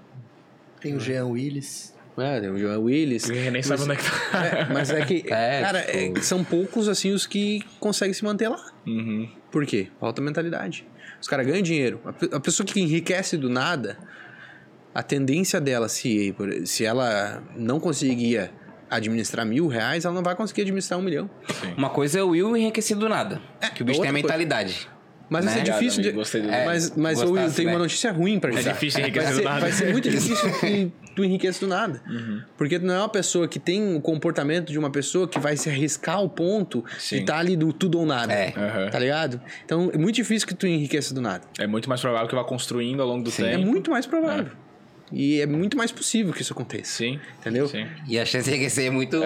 [0.80, 1.94] Tem o Jean Willis.
[2.18, 3.30] É, tem o João Willis.
[3.30, 4.46] Ninguém nem sabe onde é que tá.
[4.46, 8.26] É, mas é que, É, cara, tipo- é, são poucos assim os que conseguem se
[8.26, 8.62] manter lá.
[8.86, 9.30] Uhum.
[9.50, 9.88] Por quê?
[10.02, 10.86] Falta mentalidade.
[11.22, 12.02] Os caras ganham dinheiro.
[12.06, 13.98] A A pessoa que enriquece do nada,
[14.94, 16.34] a tendência dela, se,
[16.66, 18.52] se ela não conseguia
[18.90, 21.30] administrar mil reais, ela não vai conseguir administrar um milhão.
[21.78, 23.40] Uma coisa é o Will enriquecido do nada.
[23.76, 24.14] que o bicho tem a outra coisa.
[24.14, 24.90] mentalidade.
[25.32, 25.52] Mas Né?
[25.52, 26.42] isso é Obrigado, difícil amigo, de.
[26.42, 27.78] do- É, mas mas Will, gostasse, tem uma né?
[27.78, 28.74] notícia ruim pra É gente.
[28.74, 29.60] difícil enriquecer vai do ser, nada.
[29.62, 32.02] Vai ser muito difícil que tu enriqueça do nada.
[32.58, 35.56] Porque tu não é uma pessoa que tem o comportamento de uma pessoa que vai
[35.56, 37.18] se arriscar ao ponto Sim.
[37.18, 38.34] de estar ali do tudo ou nada.
[38.34, 38.56] É.
[38.58, 38.90] Aham.
[38.90, 39.40] Tá ligado?
[39.64, 41.44] Então é muito difícil que tu enriqueça do nada.
[41.60, 43.44] É muito mais provável que vá construindo ao longo do Sim.
[43.44, 43.54] tempo.
[43.54, 44.48] É muito mais provável.
[45.12, 46.98] E é muito mais possível que isso aconteça.
[46.98, 47.20] Sim.
[47.40, 47.68] Entendeu?
[47.68, 47.88] Sim.
[48.08, 49.20] E a chance de enriquecer é muito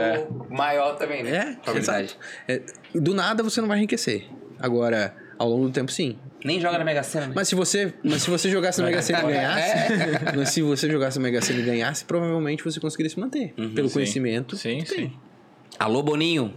[0.50, 1.58] maior também, né?
[1.66, 2.18] É, exato.
[2.48, 2.62] É,
[2.94, 4.26] do nada você não vai enriquecer.
[4.60, 6.18] Agora, ao longo do tempo, sim.
[6.44, 7.34] Nem joga na Mega Sena, né?
[7.36, 10.90] Mas se você, mas se você jogasse na Mega Sena e ganhasse, mas se você
[10.90, 13.54] jogasse na Mega Sena e ganhasse, provavelmente você conseguiria se manter.
[13.74, 13.94] pelo Sim.
[13.94, 14.56] conhecimento.
[14.58, 15.06] Sim, que tem.
[15.08, 15.14] sim.
[15.80, 16.54] Alô, Boninho.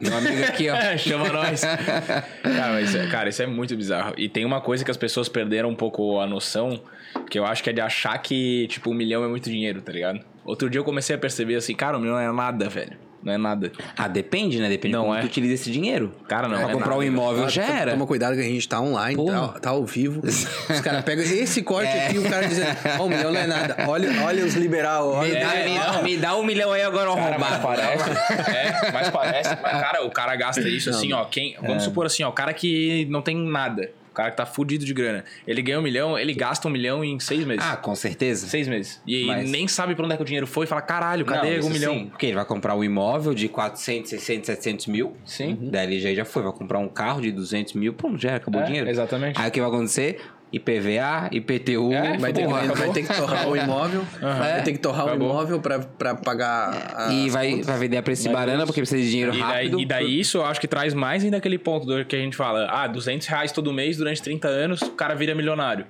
[0.00, 0.76] Meu amigo aqui, ó.
[0.96, 1.60] Chama nós.
[2.42, 4.14] cara, mas, cara, isso é muito bizarro.
[4.16, 6.80] E tem uma coisa que as pessoas perderam um pouco a noção,
[7.30, 9.92] que eu acho que é de achar que, tipo, um milhão é muito dinheiro, tá
[9.92, 10.20] ligado?
[10.44, 12.96] Outro dia eu comecei a perceber assim, cara, um milhão não é nada, velho.
[13.20, 13.72] Não é nada.
[13.96, 14.68] Ah, depende, né?
[14.68, 15.22] Depende Não de como é.
[15.22, 16.14] tu utiliza esse dinheiro.
[16.28, 16.56] Cara, não.
[16.56, 17.90] pra é comprar nada, um imóvel Ah, já era.
[17.90, 20.20] Toma cuidado que a gente tá online, tá, tá ao vivo.
[20.24, 23.46] Os caras pegam esse corte aqui e o cara dizendo, ó, um milhão não é
[23.48, 23.76] nada.
[23.88, 25.40] Olha, olha os liberal, Me olha.
[25.40, 26.02] dá, É, me, não.
[26.04, 28.10] me dá um milhão aí agora, Cara, mas parece.
[28.50, 29.48] é, mas parece.
[29.60, 31.24] Mas, cara, o cara gasta isso assim, ó.
[31.24, 33.90] Quem, vamos supor assim, ó, o cara que não tem nada.
[34.18, 35.24] O cara que tá fudido de grana.
[35.46, 37.64] Ele ganha um milhão, ele gasta um milhão em seis meses.
[37.64, 38.48] Ah, com certeza.
[38.48, 39.00] Seis meses.
[39.06, 41.56] E Mas- nem sabe pra onde é que o dinheiro foi e fala, caralho, cadê
[41.58, 41.94] isso um milhão?
[41.94, 45.16] sim, porque ele vai comprar um imóvel de 400, 600, 700 mil.
[45.24, 45.56] Sim.
[45.70, 46.42] Daí ele já, já foi.
[46.42, 47.92] Vai comprar um carro de 200 mil.
[47.94, 48.90] Pô, já acabou É, o dinheiro.
[48.90, 49.40] exatamente.
[49.40, 50.20] Aí o que vai acontecer?
[50.52, 51.92] IPVA, IPTU.
[51.92, 54.02] É, Vai ter, porra, vai ter que torrar o imóvel.
[54.20, 55.28] Vai ter que torrar o Acabou.
[55.30, 56.92] imóvel pra, pra pagar.
[56.96, 57.66] as E vai, contas.
[57.66, 59.80] vai vender a preço de banana porque precisa de dinheiro E daí, rápido.
[59.80, 62.36] e daí isso eu acho que traz mais ainda aquele ponto do que a gente
[62.36, 65.86] fala, ah, 200 reais todo mês durante 30 anos, o cara vira milionário.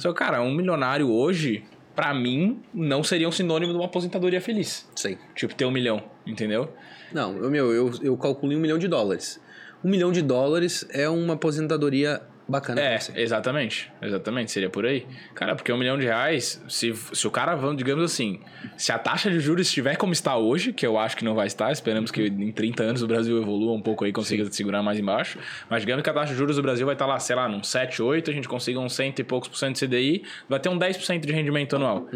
[0.00, 1.64] Só, cara, um milionário hoje,
[1.96, 4.86] pra mim, não seria um sinônimo de uma aposentadoria feliz.
[4.94, 5.16] Sei.
[5.34, 6.70] Tipo, ter um milhão, entendeu?
[7.12, 9.40] Não, eu- meu, eu, eu calculo em um milhão de dólares.
[9.84, 12.20] Um milhão de dólares é uma aposentadoria
[12.52, 13.90] bacana É, exatamente.
[14.00, 15.06] Exatamente, seria por aí.
[15.34, 18.40] Cara, porque um milhão de reais, se, se o cara, vamos, digamos assim,
[18.76, 21.46] se a taxa de juros estiver como está hoje, que eu acho que não vai
[21.46, 24.98] estar, esperamos que em 30 anos o Brasil evolua um pouco aí, consiga segurar mais
[24.98, 25.38] embaixo.
[25.68, 27.62] Mas digamos que a taxa de juros do Brasil vai estar lá, sei lá, num
[27.62, 30.68] 7, 8, a gente consiga uns cento e poucos por cento de CDI, vai ter
[30.68, 32.06] um 10% de rendimento anual.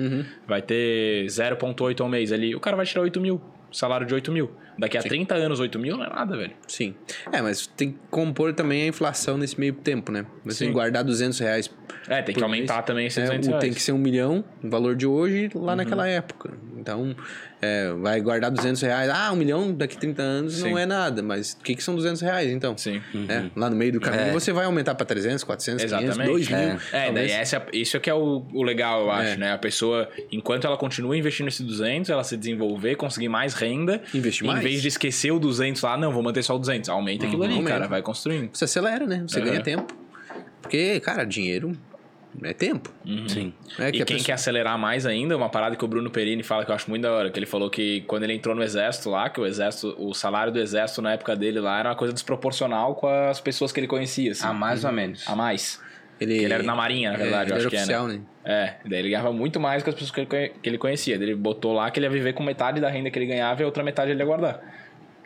[0.46, 2.54] Vai ter 0,8 ao mês ali.
[2.54, 3.40] O cara vai tirar 8 mil,
[3.72, 4.50] salário de 8 mil.
[4.78, 6.52] Daqui a 30 anos, 8 mil não é nada, velho.
[6.68, 6.94] Sim.
[7.32, 10.26] É, mas tem que compor também a inflação nesse meio tempo, né?
[10.44, 10.66] Você tem Sim.
[10.68, 11.70] que guardar 200 reais.
[12.08, 12.86] É, tem que aumentar mês.
[12.86, 13.64] também esses É, 200 o- reais.
[13.64, 16.52] tem que ser um milhão, o valor de hoje, lá naquela época.
[16.78, 17.16] Então,
[17.60, 19.10] é, vai guardar 200 reais.
[19.12, 20.70] Ah, um milhão daqui a 30 anos Sim.
[20.70, 21.20] não é nada.
[21.20, 22.76] Mas o que, que são 200 reais, então?
[22.78, 23.02] Sim.
[23.28, 24.32] É, lá no meio do caminho É.
[24.32, 26.30] você vai aumentar para 300, 400, 500, Exatamente.
[26.30, 26.58] 2 mil.
[26.58, 27.32] É, daí talvez.
[27.32, 29.36] essa, isso é que é o, o legal, eu acho, É.
[29.36, 29.52] né?
[29.52, 34.00] A pessoa, enquanto ela continua investindo esses 200, ela se desenvolver, conseguir mais renda.
[34.14, 34.60] Investir mais.
[34.68, 36.88] Vez de esquecer o 200 lá, não, vou manter só o 200.
[36.90, 37.70] Aumenta aquilo ali, Aumenta.
[37.70, 38.50] cara, vai construindo.
[38.52, 39.24] Você acelera, né?
[39.26, 39.44] Você Uhum.
[39.46, 39.94] ganha tempo.
[40.62, 41.76] Porque, cara, dinheiro
[42.42, 42.90] é tempo.
[43.28, 43.52] Sim.
[43.78, 46.10] É e que a quem pessoa- quer acelerar mais ainda, uma parada que o Bruno
[46.10, 48.54] Perini fala que eu acho muito da hora, que ele falou que quando ele entrou
[48.54, 51.88] no exército lá, que o exército, o salário do exército na época dele lá era
[51.90, 54.46] uma coisa desproporcional com as pessoas que ele conhecia, assim.
[54.46, 55.22] A mais ou menos.
[55.26, 55.80] A mais.
[56.20, 57.96] Ele, Ele era na marinha, na verdade, é, eu ele acho que era é, né?
[57.96, 58.20] oficial, né?
[58.44, 61.18] É, daí ele ganhava muito mais que as pessoas que ele, conhecia.
[61.18, 63.60] Daí ele botou lá que ele ia viver com metade da renda que ele ganhava
[63.60, 64.60] e a outra metade ele ia guardar.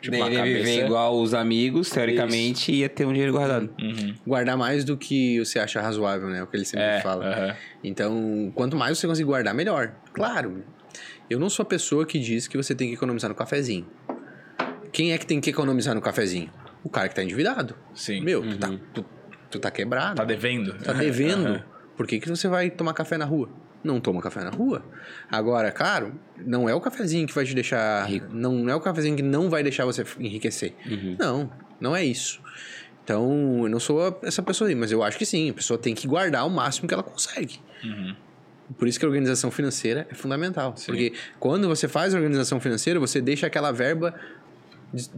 [0.01, 0.57] Tipo, Daí ele ia cabeça...
[0.65, 3.69] viver igual os amigos, teoricamente, e ia ter um dinheiro guardado.
[3.79, 4.15] Uhum.
[4.25, 6.41] Guardar mais do que você acha razoável, né?
[6.41, 7.25] O que ele sempre É, fala.
[7.25, 7.55] aham.
[7.83, 9.93] Então, quanto mais você conseguir guardar, melhor.
[10.11, 10.63] Claro,
[11.29, 13.85] eu não sou a pessoa que diz que você tem que economizar no cafezinho.
[14.91, 16.49] Quem é que tem que economizar no cafezinho?
[16.83, 17.75] O cara que tá endividado.
[17.93, 18.21] Sim.
[18.21, 18.71] Meu, tu, tá,
[19.51, 20.15] tu, tá quebrado.
[20.15, 20.73] Tá devendo.
[20.79, 21.63] Tá devendo.
[21.95, 23.49] Por que, que você vai tomar café na rua?
[23.83, 24.83] Não toma café na rua.
[25.29, 28.05] Agora, claro, não é o cafezinho que vai te deixar.
[28.07, 28.27] Rico.
[28.31, 30.73] Não é o cafezinho que não vai deixar você enriquecer.
[31.19, 32.39] Não, não é isso.
[33.03, 35.49] Então, eu não sou essa pessoa aí, mas eu acho que sim.
[35.49, 37.59] A pessoa tem que guardar o máximo que ela consegue.
[37.83, 38.15] Uhum.
[38.77, 40.75] Por isso que a organização financeira é fundamental.
[40.85, 44.13] Porque quando você faz a organização financeira, você deixa aquela verba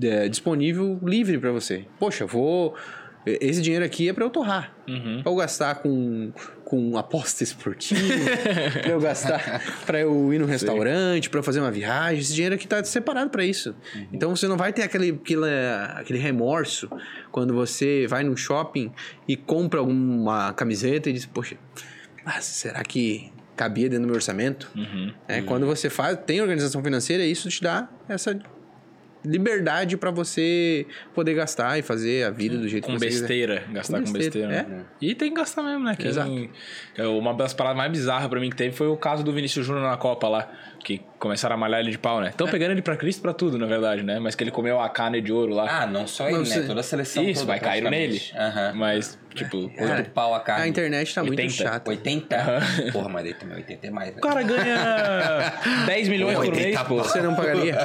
[0.01, 1.85] é, disponível livre para você.
[1.99, 2.75] Poxa, vou.
[3.25, 4.75] Esse dinheiro aqui é para eu torrar.
[4.87, 5.21] Uhum.
[5.23, 6.31] Pra eu gastar com,
[6.65, 8.01] com aposta esportiva,
[8.81, 12.19] pra eu gastar pra eu ir no restaurante, eu fazer uma viagem.
[12.19, 13.75] Esse dinheiro aqui tá separado pra isso.
[14.11, 15.45] Então você não vai ter aquele, aquele,
[15.95, 16.89] aquele remorso
[17.31, 18.91] quando você vai num shopping
[19.27, 21.57] e compra alguma camiseta e diz, poxa,
[22.25, 24.69] ah, será que cabia dentro do meu orçamento?
[24.75, 25.13] Uhum.
[25.27, 28.37] É, Quando você faz, tem organização financeira, isso te dá essa
[29.25, 33.19] liberdade pra você poder gastar e fazer a vida do jeito Com que você quiser.
[33.21, 34.47] besteira, gastar com Com besteira.
[34.49, 34.85] besteira, né?
[35.01, 35.95] E tem que gastar mesmo, né?
[35.97, 36.49] Quem- Exato.
[36.97, 39.65] é, Uma das paradas mais bizarras pra mim que teve foi o caso do Vinícius
[39.65, 40.51] Júnior na Copa lá,
[40.83, 42.27] que começaram a malhar ele de pau, né?
[42.27, 42.29] É.
[42.31, 44.19] Estão pegando ele pra Cristo pra tudo, na verdade, né?
[44.19, 45.83] Mas que ele comeu a carne de ouro lá.
[45.83, 46.63] Ah, não só ele, Não, né?
[46.67, 48.21] Toda a seleção Isso, toda, vai cair nele.
[48.35, 48.73] Aham.
[48.75, 50.65] Mas, tipo, Oito pau a carne.
[50.65, 51.63] A internet tá muito 80.
[51.63, 51.89] chata.
[51.89, 52.61] 80?
[52.91, 54.15] Porra, mas daí também 80 é mais, né?
[54.17, 55.53] o cara ganha
[55.87, 56.97] 10 milhões por 80 mês, pô.
[56.97, 57.75] Você não pagaria?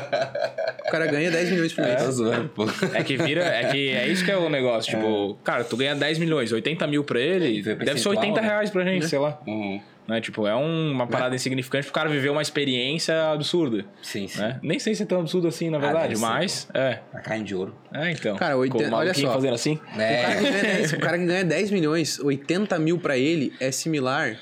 [0.87, 2.03] O cara ganha 10 milhões por mês.
[2.03, 2.66] Tô zoando, pô.
[2.93, 4.91] É que vira, é que é isso que é o negócio.
[4.91, 8.47] Tipo, cara, tu ganha 10 milhões, 80 mil pra ele, deve ser percentual, 80 né?
[8.49, 9.39] reais pra gente, sei lá.
[9.47, 9.81] Uhum.
[10.09, 10.22] Né?
[10.22, 13.85] Tipo, é um- uma parada insignificante pro cara viver uma experiência absurda.
[14.02, 14.40] Sim, sim.
[14.40, 14.59] Né?
[14.62, 17.01] Nem sei se é tão absurdo assim, na verdade, deve ser, mas é.
[17.12, 17.76] A carne de ouro.
[17.93, 18.35] É, então.
[18.36, 19.32] Cara, Com o 80 olha só.
[19.35, 19.74] fazendo assim.
[19.74, 20.51] O, cara que É.
[20.51, 24.39] ganha 10, o cara que ganha 10 milhões, 80 mil pra ele é similar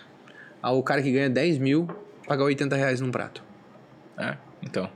[0.62, 1.88] ao cara que ganha 10 mil
[2.28, 3.42] pagar 80 reais num prato.
[4.16, 4.88] É, então.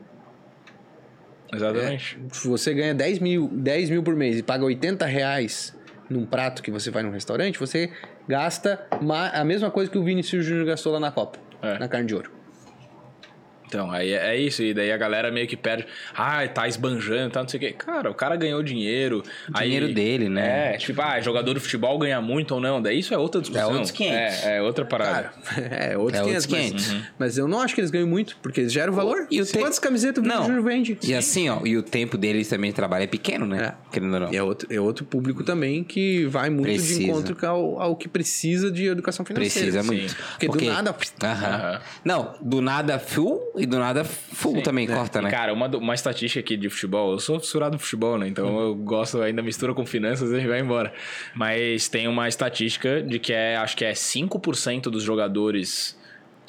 [1.52, 2.16] Exatamente.
[2.32, 5.76] Se você ganha 10 mil, 10 mil por mês e paga 80 reais
[6.09, 7.90] num prato que você vai num restaurante, você
[8.28, 8.86] gasta
[9.32, 11.78] a mesma coisa que o Vinicius Júnior gastou lá na Copa, É.
[11.78, 12.30] na carne de ouro.
[13.70, 14.62] Então, aí é é isso.
[14.62, 15.86] E daí a galera meio que perde.
[16.14, 17.72] Ah, tá esbanjando, tá não sei o quê.
[17.72, 19.22] Cara, o cara ganhou dinheiro.
[19.56, 20.74] Dinheiro aí, dele, né?
[20.74, 22.82] É, tipo, ah, jogador de futebol ganha muito ou não.
[22.82, 23.70] Daí isso é outra discussão.
[23.70, 24.44] É outros 500.
[24.44, 25.32] É, é outra parada.
[25.44, 26.92] Cara, é, outros É 500, outros 500.
[26.92, 29.26] Mas, mas eu não acho que eles ganham muito, porque eles geram valor.
[29.30, 30.44] E o te- Quantas camisetas o Não.
[30.44, 30.98] Júnior vende?
[31.02, 33.74] E assim, ó, e o tempo deles também de trabalho é pequeno, né?
[33.76, 33.92] É.
[33.92, 34.32] Querendo ou não.
[34.32, 36.98] E é outro, é outro público também que vai muito Precisa.
[37.01, 39.70] de encontro ao, ao que precisa de educação financeira.
[39.70, 40.16] Precisa muito.
[40.38, 40.94] Porque, do nada.
[41.22, 41.47] Aham.
[41.47, 41.80] Aham.
[42.05, 45.31] Não, do nada full e do nada full também corta, E, né?
[45.31, 48.28] Cara, uma, uma estatística aqui de futebol, eu sou fissurado do futebol, né?
[48.28, 50.93] Então eu gosto ainda mistura com finanças e vai embora.
[51.35, 55.99] Mas tem uma estatística de que é, acho que é 5% dos jogadores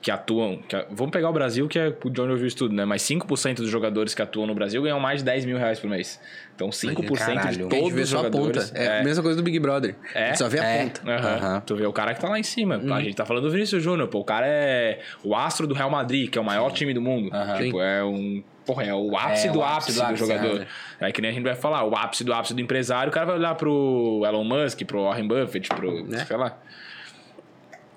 [0.01, 0.57] que atuam.
[0.67, 2.85] que vamos pegar o Brasil, que é de onde eu vi o estudo, né?
[2.85, 5.89] Mas 5% dos jogadores que atuam no Brasil ganham mais de 10 mil reais por
[5.89, 6.19] mês.
[6.55, 7.41] Então 5% Caralho.
[7.41, 8.69] de A gente todos vê os só a jogadores.
[8.71, 8.79] ponta.
[8.81, 9.95] É, a mesma coisa do Big Brother.
[10.15, 10.23] É?
[10.23, 10.83] A gente só vê a É.
[10.83, 11.01] ponta.
[11.11, 11.35] Aham.
[11.35, 11.59] Aham.
[11.61, 12.75] Tu vê o cara que tá lá em cima.
[12.95, 14.19] A gente tá falando do Vinícius Júnior, pô.
[14.19, 17.29] O cara é o astro do Real Madrid, que é o maior time do mundo.
[17.57, 18.43] Tipo, é um.
[18.65, 20.19] Porra, é o ápice É, do o ápice, ápice do do, ápice,
[20.49, 20.67] jogador.
[20.99, 23.25] É que nem a gente vai falar, o ápice do ápice do empresário, o cara
[23.25, 26.05] vai olhar pro Elon Musk, pro Warren Buffett, pro.
[26.07, 26.25] Né?
[26.25, 26.57] sei lá.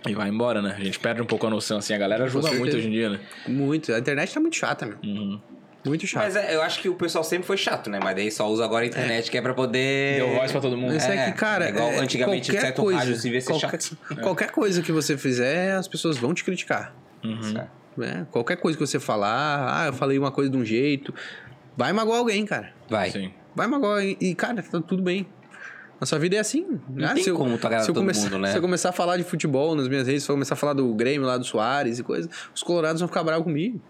[0.07, 0.75] E vai embora, né?
[0.79, 1.95] A gente perde um pouco a noção, assim.
[1.95, 3.21] A galera julga muito hoje em dia, né?
[3.47, 3.93] Muito.
[3.93, 4.99] A internet tá muito chata, meu.
[5.03, 5.41] Uhum.
[5.87, 6.25] Muito chata.
[6.27, 8.01] Mas é, eu acho que o pessoal sempre foi chato, né?
[8.03, 10.17] Mas daí só usa agora a internet que é pra poder.
[10.17, 10.93] Deu voz pra todo mundo.
[10.95, 11.67] Mas é, É, que, cara.
[11.67, 13.99] é igual é, antigamente, qualquer certo coisa, rádio se vê ser qualquer, chato.
[14.23, 16.95] qualquer coisa que você fizer, as pessoas vão te criticar.
[17.97, 18.27] Né?
[18.31, 21.15] Qualquer coisa que você falar, ah, eu falei uma coisa de um jeito,
[21.77, 22.73] vai magoar alguém, cara.
[22.89, 23.11] Vai.
[23.11, 23.31] Sim.
[23.55, 25.27] Vai magoar e, e, cara, tá tudo bem.
[26.05, 26.79] Nossa vida é assim.
[26.89, 28.51] Não tem como tu agradar eu todo começar, mundo, né?
[28.51, 30.75] Se eu começar a falar de futebol nas minhas redes, se eu começar a falar
[30.75, 33.81] do Grêmio lá do Soares e coisa, os colorados vão ficar bravos comigo.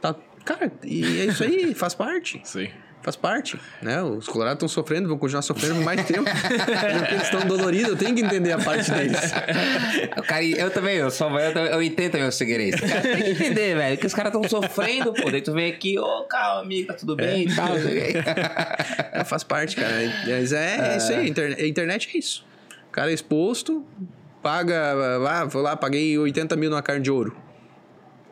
[0.00, 0.14] Tá
[0.44, 2.40] Cara, e é isso aí, faz parte.
[2.44, 2.68] Sim.
[3.00, 4.02] Faz parte, né?
[4.02, 6.24] Os colorados estão sofrendo, vão continuar sofrendo por mais tempo.
[6.28, 9.18] porque eles estão doloridos, eu tenho que entender a parte deles.
[10.26, 12.30] Cara, eu também, eu só eu, também- eu entendo também o.
[12.76, 15.30] Cara, tem que entender, velho, que os caras estão sofrendo, pô.
[15.30, 17.72] Daí tu vem aqui, ô, calma, amigo, tá tudo bem e tal.
[17.76, 18.12] o quê.
[19.12, 19.94] É, faz parte, cara.
[20.26, 22.44] Mas é, é isso aí, a internet, internet é isso.
[22.88, 23.86] O cara é exposto,
[24.42, 24.94] paga,
[25.28, 27.34] ah, vou lá, paguei 80 mil numa carne de ouro.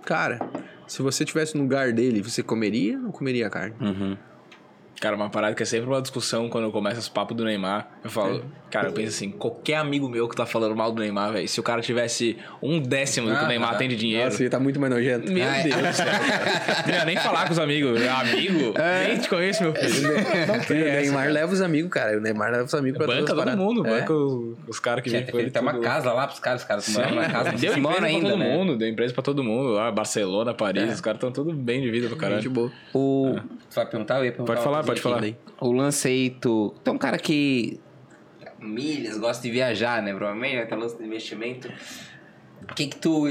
[0.05, 0.41] Cara,
[0.87, 3.75] se você tivesse no lugar dele, você comeria ou não comeria a carne?
[5.01, 7.89] Cara, uma parada que é sempre uma discussão quando eu começo os papos do Neymar.
[8.03, 8.45] Eu falo,
[8.77, 11.59] cara, eu penso assim, qualquer amigo meu que tá falando mal do Neymar, velho, se
[11.59, 13.77] o cara tivesse um décimo do que o Ah, Neymar tá.
[13.79, 14.25] tem de dinheiro.
[14.31, 15.31] Nossa, ele tá muito mais nojento.
[15.33, 15.63] Meu Ah, é.
[15.63, 16.83] Deus do céu, cara.
[16.87, 18.01] Não ia nem falar com os amigos.
[18.07, 18.75] Amigo?
[19.07, 20.09] Nem te conheço, meu filho.
[20.47, 22.17] Não tem o Neymar leva os amigos, cara.
[22.19, 23.91] O Neymar leva os amigos pra Banca todo mundo, É.
[24.01, 25.47] banca o- os caras que vêm com ele.
[25.47, 27.53] Ele tem uma casa lá pros caras, os caras moram na casa.
[27.53, 28.57] deu empresa pra ainda, todo né?
[28.57, 29.71] mundo, deu empresa pra todo mundo.
[29.73, 32.51] Lá, Barcelona, Paris, os caras estão tudo bem de vida do Gente caralho.
[32.51, 32.73] boa.
[32.95, 33.37] O...
[33.71, 34.19] Tu vai perguntar?
[34.19, 35.23] Eu ia perguntar Pode falar, pode falar.
[35.61, 36.75] O lance aí, tu...
[36.85, 37.79] Tu é um cara que...
[38.67, 40.13] Milhas, gosta de viajar, né?
[40.15, 41.69] Provavelmente, vai ter lance de investimento.
[42.71, 43.27] O que que tu...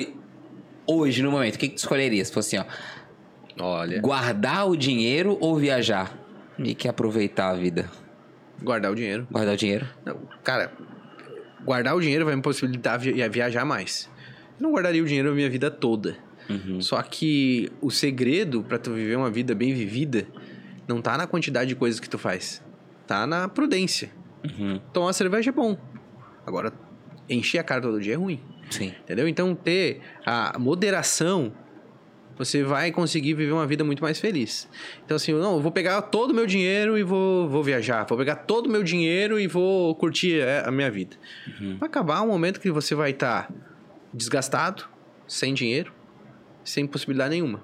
[0.88, 2.24] Hoje, no momento, o que que tu escolheria?
[2.24, 2.68] Se fosse assim,
[3.60, 3.64] ó...
[3.64, 6.14] Olha, Guardar o dinheiro ou viajar?
[6.60, 7.90] E que aproveitar a vida.
[8.62, 9.28] guardar o dinheiro.
[9.32, 9.88] Guardar o dinheiro?
[10.06, 10.72] Não, cara,
[11.64, 14.10] guardar o dinheiro vai me possibilitar via- viajar mais.
[14.60, 16.18] Eu não guardaria o dinheiro a minha vida toda.
[16.80, 20.28] Só que o segredo pra tu viver uma vida bem vivida
[20.88, 22.64] não tá na quantidade de coisas que tu faz.
[23.08, 24.12] Tá na prudência.
[24.46, 24.80] Uhum.
[24.94, 25.78] Tomar cerveja é bom.
[26.46, 26.72] Agora,
[27.30, 28.40] encher a cara todo dia é ruim.
[28.70, 28.94] Sim.
[29.04, 29.28] Entendeu?
[29.28, 31.52] Então, ter a moderação,
[32.38, 34.68] você vai conseguir viver uma vida muito mais feliz.
[35.06, 38.06] Então, assim, não, eu vou pegar todo o meu dinheiro e vou, vou viajar.
[38.06, 41.16] Vou pegar todo o meu dinheiro e vou curtir é, a minha vida.
[41.80, 43.52] Vai acabar um momento que você vai estar
[44.14, 44.86] desgastado,
[45.28, 45.94] sem dinheiro,
[46.64, 47.64] sem possibilidade nenhuma.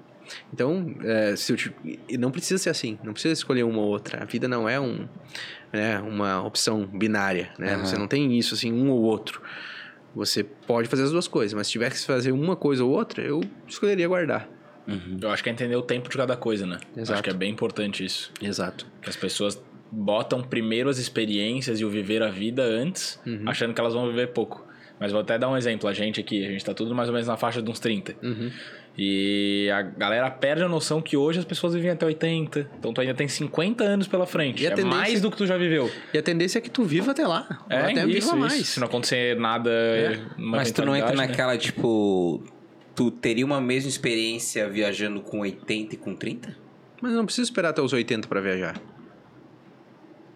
[0.52, 1.52] Então, é, se
[2.08, 2.98] eu não precisa ser assim.
[3.02, 4.22] Não precisa escolher uma ou outra.
[4.22, 5.08] A vida não é um,
[5.72, 7.50] né, uma opção binária.
[7.58, 7.74] Né?
[7.74, 7.84] Aham.
[7.86, 9.40] Você não tem isso, assim, um ou outro.
[10.14, 13.22] Você pode fazer as duas coisas, mas se tiver que fazer uma coisa ou outra,
[13.22, 14.48] eu escolheria guardar.
[15.20, 16.78] Eu acho que é entender o tempo de cada coisa, né?
[16.96, 17.12] Exato.
[17.14, 18.32] Acho que é bem importante isso.
[18.42, 18.86] Exato.
[19.00, 23.44] Que as pessoas botam primeiro as experiências e o viver a vida antes, Uhum.
[23.46, 24.66] achando que elas vão viver pouco.
[24.98, 25.88] Mas vou até dar um exemplo.
[25.88, 28.14] A gente aqui, a gente tá tudo mais ou menos na faixa de uns 30.
[28.22, 28.50] Uhum.
[28.96, 32.70] E a galera perde a noção que hoje as pessoas vivem até 80.
[32.78, 34.62] Então tu ainda tem 50 anos pela frente.
[34.62, 35.90] E é mais do que tu já viveu.
[36.12, 37.64] E a tendência é que tu viva até lá.
[37.70, 38.36] É, até isso, viva isso.
[38.36, 38.68] mais.
[38.68, 39.70] Se não acontecer nada...
[40.36, 41.26] uma Mas tu não entra né?
[41.26, 42.42] naquela, tipo...
[42.94, 46.54] Tu teria uma mesma experiência viajando com 80 e com 30?
[47.00, 48.78] Mas não precisa esperar até os 80 pra viajar.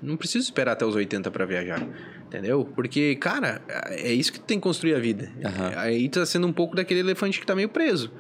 [0.00, 1.86] Não precisa esperar até os 80 pra viajar.
[2.26, 2.64] Entendeu?
[2.74, 5.30] Porque, cara, é isso que tu tem que construir a vida.
[5.44, 5.72] Aham.
[5.76, 8.10] Aí tu tá sendo um pouco daquele elefante que tá meio preso.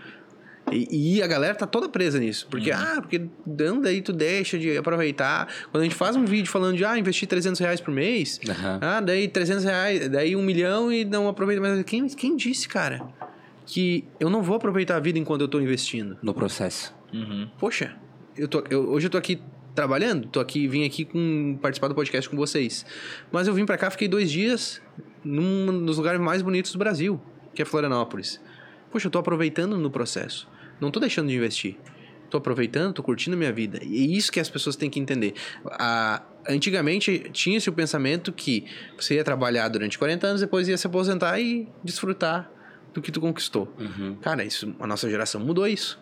[0.72, 2.46] E, e a galera tá toda presa nisso.
[2.50, 2.76] Porque, Uhum.
[2.78, 3.22] ah, porque
[3.62, 5.46] anda aí, tu deixa de aproveitar.
[5.70, 8.40] Quando a gente faz um vídeo falando de, ah, investir 300 reais por mês.
[8.48, 8.78] Aham.
[8.82, 11.82] Ah, daí 300 reais, daí um milhão e não aproveita mais.
[11.84, 13.06] Quem, quem disse, cara,
[13.64, 16.18] que eu não vou aproveitar a vida enquanto eu tô investindo?
[16.22, 16.94] No processo.
[17.14, 17.48] Uhum.
[17.58, 17.94] Poxa,
[18.36, 19.40] eu tô, eu- hoje eu tô aqui
[19.74, 22.84] trabalhando, tô aqui, vim aqui com, participar do podcast com vocês.
[23.30, 24.80] Mas eu vim pra cá, fiquei dois dias
[25.24, 27.20] num dos lugares mais bonitos do Brasil,
[27.54, 28.40] que é Florianópolis.
[28.90, 30.48] Poxa, eu tô aproveitando no processo.
[30.80, 31.76] Não tô deixando de investir.
[32.28, 33.78] Tô aproveitando, tô curtindo a minha vida.
[33.84, 35.34] E é isso que as pessoas têm que entender.
[35.64, 38.64] A- antigamente tinha-se o pensamento que
[38.98, 42.50] você ia trabalhar durante 40 anos, depois ia se aposentar e desfrutar
[42.92, 43.72] do que tu conquistou.
[43.78, 44.16] Uhum.
[44.20, 46.00] Cara, isso, a nossa geração mudou isso.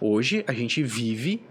[0.00, 1.42] Hoje a gente vive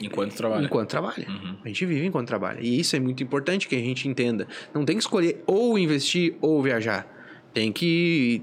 [0.00, 0.64] Enquanto trabalha.
[0.64, 1.26] enquanto trabalha.
[1.28, 1.56] Uhum.
[1.64, 2.58] A gente vive enquanto trabalha.
[2.60, 4.48] E isso é muito importante que a gente entenda.
[4.72, 7.06] Não tem que escolher ou investir ou viajar.
[7.52, 8.42] Tem que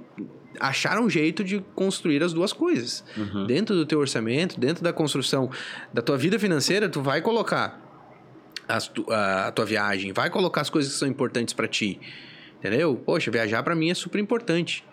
[0.60, 3.04] achar um jeito de construir as duas coisas.
[3.48, 5.50] Dentro do teu orçamento, dentro da construção
[5.94, 7.80] da tua vida financeira, tu vai colocar
[8.68, 12.00] as tu- a, a tua viagem, vai colocar as coisas que são importantes pra ti.
[12.60, 12.96] Entendeu?
[12.96, 14.84] Poxa, viajar pra mim é super importante.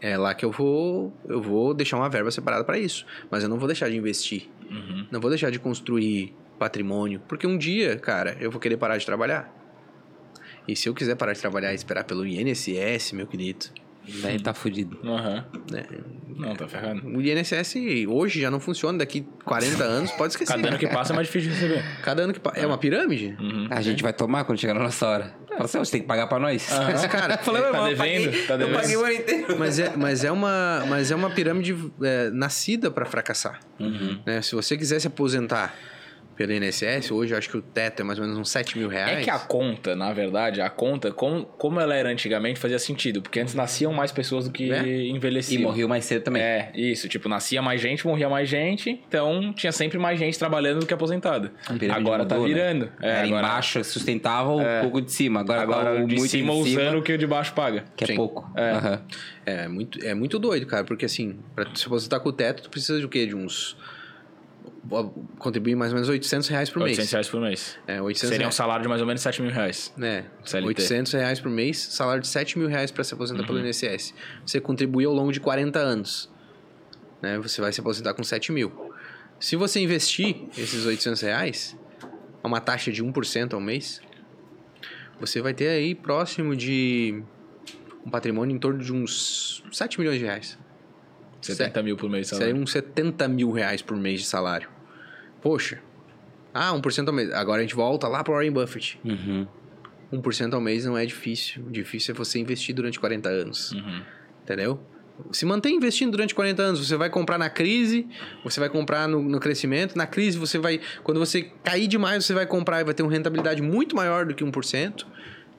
[0.00, 3.48] É lá que eu vou, eu vou deixar uma verba separada pra isso, mas eu
[3.48, 4.50] não vou deixar de investir.
[4.70, 5.06] Uhum.
[5.10, 9.06] Não vou deixar de construir patrimônio, porque um dia, cara, eu vou querer parar de
[9.06, 9.50] trabalhar.
[10.68, 13.66] E se eu quiser parar de trabalhar e esperar pelo INSS, meu querido,
[14.22, 14.98] Daí tá fudido.
[15.04, 15.44] Aham.
[15.70, 15.84] né?
[16.36, 17.00] Não, tá ferrado.
[17.06, 17.74] O INSS
[18.08, 20.52] hoje já não funciona, daqui 40 anos pode esquecer.
[20.52, 21.84] Cada ano que passa é mais difícil de receber.
[22.02, 22.58] Cada ano que passa.
[22.58, 23.36] É uma pirâmide?
[23.38, 23.68] Uhum.
[23.70, 25.34] A gente vai tomar quando chegar na nossa hora.
[25.48, 26.68] Fala assim, você tem que pagar pra nós.
[26.86, 28.80] Mas, cara, Falei, Tá eu devendo, paguei- tá Eu devendo.
[28.80, 29.54] paguei o ano inteiro.
[29.58, 33.60] mas é, mas é, uma, mas é uma pirâmide é, nascida para fracassar.
[33.78, 34.20] Uhum.
[34.26, 34.42] né?
[34.42, 35.72] Se você quiser se aposentar
[36.36, 38.88] pelo INSS, hoje eu acho que o teto é mais ou menos uns 7 mil
[38.88, 39.18] reais.
[39.18, 43.22] É que a conta, na verdade, a conta, como, como ela era antigamente, fazia sentido.
[43.22, 44.84] Porque antes nasciam mais pessoas do que É.
[44.84, 45.62] E envelheciam.
[45.62, 46.42] morreu mais cedo também.
[46.42, 47.08] É, isso.
[47.08, 49.02] Tipo, nascia mais gente, morria mais gente.
[49.06, 51.50] Então, tinha sempre mais gente trabalhando do que aposentado.
[51.66, 52.54] pirâmide Agora tá mudou, né?
[52.54, 52.92] virando.
[53.00, 55.40] É, Era agora, embaixo, sustentava um pouco de cima.
[55.40, 57.84] Agora, agora tá o de muito cima em usando o que o de baixo paga.
[57.96, 58.16] que é Sim.
[58.16, 58.50] pouco.
[58.56, 58.70] É.
[58.72, 59.02] Aham.
[59.46, 62.62] É muito, é muito doido, cara, porque assim, pra se você tá com o teto,
[62.62, 63.26] tu precisa de o quê?
[63.26, 63.76] De uns.
[65.38, 67.10] Contribuir mais ou menos 800 reais por 800 mês.
[67.12, 67.78] reais por mês.
[67.86, 68.54] É, 800 Seria um reais.
[68.54, 69.92] salário de mais ou menos 7 mil reais.
[70.00, 70.66] É, CLT.
[70.68, 73.46] 800 reais por mês, salário de 7 mil reais para se aposentar Uhum.
[73.46, 74.14] pelo INSS.
[74.44, 76.30] Você contribui ao longo de 40 anos.
[77.22, 77.38] Né?
[77.38, 78.70] Você vai se aposentar com 7 mil.
[79.40, 81.76] Se você investir esses 800 reais
[82.42, 84.00] a uma taxa de 1% ao mês,
[85.18, 87.22] você vai ter aí próximo de
[88.04, 90.58] um patrimônio em torno de uns 7 milhões de reais.
[91.40, 92.28] 70 mil por mês.
[92.28, 92.62] Seria Salário.
[92.62, 94.68] uns 70 mil reais por mês de salário.
[95.44, 95.78] Poxa.
[96.54, 97.30] Ah, 1% ao mês.
[97.34, 98.98] Agora a gente volta lá para Warren Buffett.
[99.04, 99.46] Uhum.
[100.10, 101.62] 1% ao mês não é difícil.
[101.66, 103.72] O difícil é você investir durante 40 anos.
[103.72, 104.02] Uhum.
[104.42, 104.80] Entendeu?
[105.32, 106.88] Se mantém investindo durante 40 anos.
[106.88, 108.08] Você vai comprar na crise,
[108.42, 109.98] você vai comprar no, no crescimento.
[109.98, 110.80] Na crise, você vai.
[111.02, 114.34] Quando você cair demais, você vai comprar e vai ter uma rentabilidade muito maior do
[114.34, 115.04] que 1%.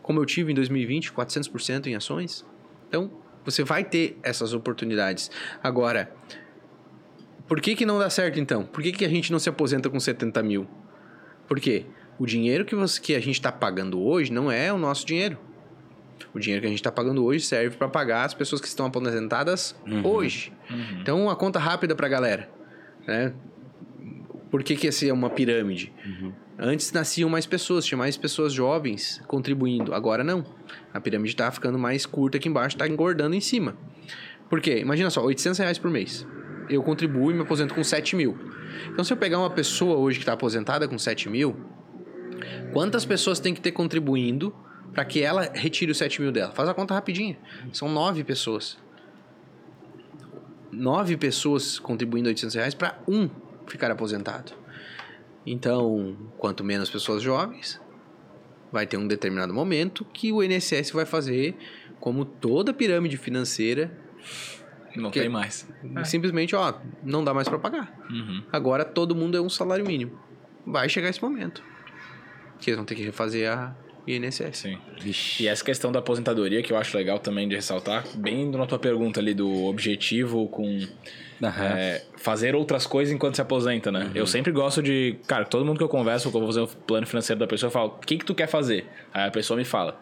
[0.01, 2.43] Como eu tive em 2020, 400% em ações.
[2.87, 3.11] Então,
[3.45, 5.29] você vai ter essas oportunidades.
[5.61, 6.11] Agora,
[7.47, 8.63] por que, que não dá certo então?
[8.63, 10.67] Por que, que a gente não se aposenta com 70 mil?
[11.47, 11.85] Por quê?
[12.17, 15.38] O dinheiro que, você, que a gente está pagando hoje não é o nosso dinheiro.
[16.34, 18.85] O dinheiro que a gente está pagando hoje serve para pagar as pessoas que estão
[18.85, 20.51] aposentadas hoje.
[21.01, 22.49] Então, uma conta rápida para a galera.
[23.05, 23.34] Né?
[24.49, 25.93] Por que, que essa é uma pirâmide?
[26.57, 29.93] Antes nasciam mais pessoas, tinha mais pessoas jovens contribuindo.
[29.93, 30.45] Agora não.
[30.93, 33.77] A pirâmide está ficando mais curta aqui embaixo, está engordando em cima.
[34.49, 34.80] Por quê?
[34.80, 36.26] Imagina só, 800 reais por mês.
[36.69, 38.37] Eu contribuo e me aposento com 7 mil.
[38.91, 41.55] Então, se eu pegar uma pessoa hoje que está aposentada com 7 mil,
[42.73, 44.55] quantas pessoas tem que ter contribuindo
[44.93, 46.51] para que ela retire os 7 mil dela?
[46.53, 47.37] Faz a conta rapidinha.
[47.71, 48.77] São 9 pessoas.
[50.71, 53.29] 9 pessoas contribuindo 800 reais para um
[53.67, 54.53] ficar aposentado.
[55.45, 57.79] Então, quanto menos pessoas jovens,
[58.71, 61.55] vai ter um determinado momento que o INSS vai fazer
[61.99, 63.91] como toda pirâmide financeira,
[64.95, 65.67] Não Que- tem mais.
[66.05, 66.73] simplesmente, ó,
[67.03, 67.93] não dá mais para pagar.
[68.09, 68.43] Uhum.
[68.51, 70.17] Agora todo mundo é um salário mínimo.
[70.65, 71.61] Vai chegar esse momento.
[72.59, 73.76] Que eles vão ter que refazer a
[74.07, 74.57] INSS.
[74.57, 74.77] Sim.
[74.99, 75.43] Vixe.
[75.43, 78.80] E essa questão da aposentadoria, que eu acho legal também de ressaltar, bem na tua
[78.80, 80.80] pergunta ali do objetivo com
[81.41, 84.09] é, fazer outras coisas enquanto se aposenta, né?
[84.15, 85.17] Eu sempre gosto de.
[85.27, 87.67] Cara, todo mundo que eu converso, que eu vou fazer o plano financeiro da pessoa,
[87.67, 88.85] eu falo: o que, que tu quer fazer?
[89.13, 89.99] Aí a pessoa me fala.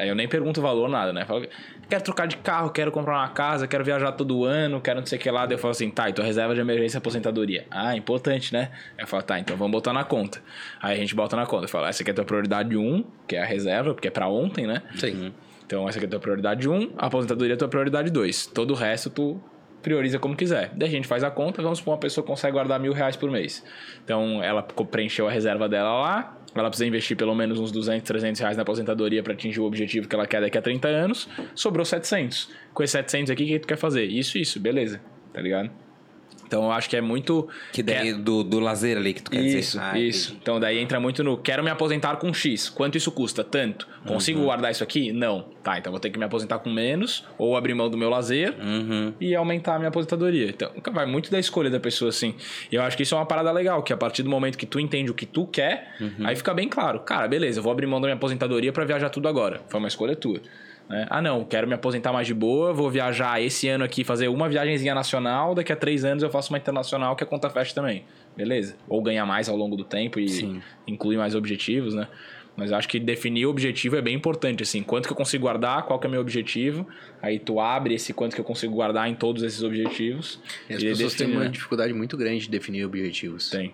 [0.00, 1.20] Aí eu nem pergunto o valor, nada, né?
[1.20, 1.46] Eu falo,
[1.86, 5.18] quero trocar de carro, quero comprar uma casa, quero viajar todo ano, quero não sei
[5.18, 5.44] o que lá.
[5.44, 7.66] Daí eu falo assim, tá, então reserva de emergência e aposentadoria.
[7.70, 8.70] Ah, importante, né?
[8.96, 10.42] Aí eu falo, tá, então vamos botar na conta.
[10.80, 11.64] Aí a gente bota na conta.
[11.64, 14.10] Eu falo, essa aqui é a tua prioridade 1, que é a reserva, porque é
[14.10, 14.80] pra ontem, né?
[14.96, 15.34] Sim.
[15.66, 18.46] Então essa aqui é a tua prioridade 1, a aposentadoria é a tua prioridade 2.
[18.46, 19.38] Todo o resto tu
[19.82, 20.70] prioriza como quiser.
[20.74, 23.30] Daí a gente faz a conta, vamos supor uma pessoa consegue guardar mil reais por
[23.30, 23.64] mês.
[24.04, 28.40] Então ela preencheu a reserva dela lá, ela precisa investir pelo menos uns 200, 300
[28.40, 31.84] reais na aposentadoria para atingir o objetivo que ela quer daqui a 30 anos, sobrou
[31.84, 32.50] 700.
[32.74, 34.04] Com esses 700 aqui, o que tu quer fazer?
[34.04, 35.00] Isso, isso, beleza,
[35.32, 35.70] tá ligado?
[36.50, 37.48] Então eu acho que é muito...
[37.72, 39.80] Que daí do, do lazer ali que tu quer Isso, dizer.
[39.80, 40.36] Ah, isso.
[40.42, 42.68] Então daí entra muito no quero me aposentar com X.
[42.68, 43.44] Quanto isso custa?
[43.44, 43.86] Tanto.
[44.04, 45.12] Consigo guardar isso aqui?
[45.12, 45.46] Não.
[45.62, 48.52] Tá, então vou ter que me aposentar com menos, ou abrir mão do meu lazer
[48.60, 49.12] Uhum.
[49.20, 50.48] e aumentar a minha aposentadoria.
[50.48, 52.34] Então, vai muito da escolha da pessoa, assim.
[52.72, 54.66] E eu acho que isso é uma parada legal, que a partir do momento que
[54.66, 55.94] tu entende o que tu quer,
[56.24, 56.98] aí fica bem claro.
[57.00, 59.60] Cara, beleza, eu vou abrir mão da minha aposentadoria pra viajar tudo agora.
[59.68, 60.40] Foi uma escolha tua.
[60.90, 61.06] Né?
[61.08, 64.48] Ah, não, quero me aposentar mais de boa, vou viajar esse ano aqui, fazer uma
[64.48, 68.04] viagenzinha nacional, daqui a três anos eu faço uma internacional que a conta fecha também.
[68.36, 68.74] Beleza.
[68.88, 70.60] Ou ganhar mais ao longo do tempo e Sim.
[70.88, 72.08] incluir mais objetivos, né?
[72.56, 74.82] Mas eu acho que definir o objetivo é bem importante, assim.
[74.82, 76.84] Quanto que eu consigo guardar, qual que é meu objetivo.
[77.22, 80.40] Aí tu abre esse quanto que eu consigo guardar em todos esses objetivos.
[80.68, 81.50] E as e pessoas têm define, uma né?
[81.50, 83.48] dificuldade muito grande de definir objetivos.
[83.48, 83.72] Tem.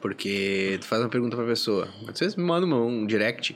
[0.00, 1.88] Porque tu faz uma pergunta pra pessoa.
[2.08, 3.54] Às vezes me manda um direct.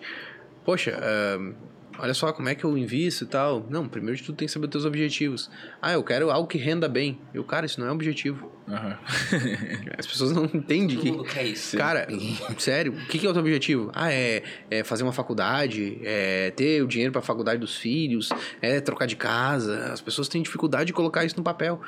[0.65, 1.55] Poxa, ahn,
[1.99, 3.67] olha só como é que eu invisto e tal.
[3.69, 5.51] Não, primeiro de tudo tem que saber os teus objetivos.
[5.81, 7.21] Ah, eu quero algo que renda bem.
[7.35, 8.53] Eu, cara, isso não é objetivo.
[8.69, 8.99] Aham.
[9.99, 11.35] As pessoas não entendem Todo que.
[11.35, 11.77] quer isso.
[11.77, 12.07] Cara,
[12.59, 13.91] sério, o que que é o teu objetivo?
[13.95, 18.29] Ah, é, é fazer uma faculdade, é ter o dinheiro pra faculdade dos filhos,
[18.61, 19.93] é trocar de casa.
[19.93, 21.81] As pessoas têm dificuldade de colocar isso no papel.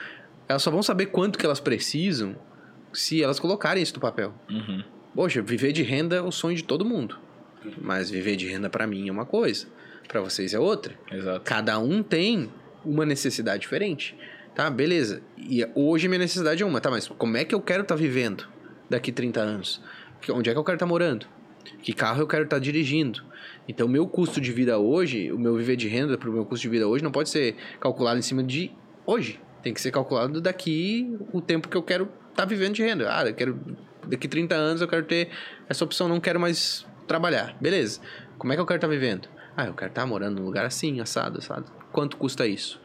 [0.49, 2.35] Elas só vão saber quanto que elas precisam
[2.93, 4.35] se elas colocarem isso no papel.
[4.51, 4.82] Uhum.
[5.15, 7.19] Poxa, viver de renda é o sonho de todo mundo.
[7.81, 9.66] Mas viver de renda pra mim é uma coisa,
[10.11, 10.93] Pra vocês é outra.
[11.09, 11.41] Exato.
[11.45, 12.51] Cada um tem
[12.85, 14.19] uma necessidade diferente.
[14.57, 15.23] Tá, beleza.
[15.39, 16.91] E hoje minha necessidade é uma, tá?
[16.91, 18.49] Mas como é que eu quero estar vivendo
[18.89, 19.81] daqui 30 anos?
[20.31, 21.27] onde é que eu quero estar morando?
[21.81, 23.23] Que carro eu quero estar dirigindo?
[23.69, 26.45] Então, o meu custo de vida hoje, o meu viver de renda para o meu
[26.45, 28.73] custo de vida hoje, não pode ser calculado em cima de
[29.07, 29.41] hoje.
[29.62, 33.07] Tem que ser calculado daqui o tempo que eu quero estar vivendo de renda.
[33.16, 33.61] Ah, eu quero
[34.09, 35.28] daqui 30 anos eu quero ter
[35.69, 37.57] essa opção, não quero mais trabalhar.
[37.61, 38.01] Beleza.
[38.37, 39.28] Como é que eu quero estar vivendo?
[39.56, 41.70] Ah, eu quero estar morando num lugar assim, assado, assado.
[41.93, 42.81] Quanto custa isso?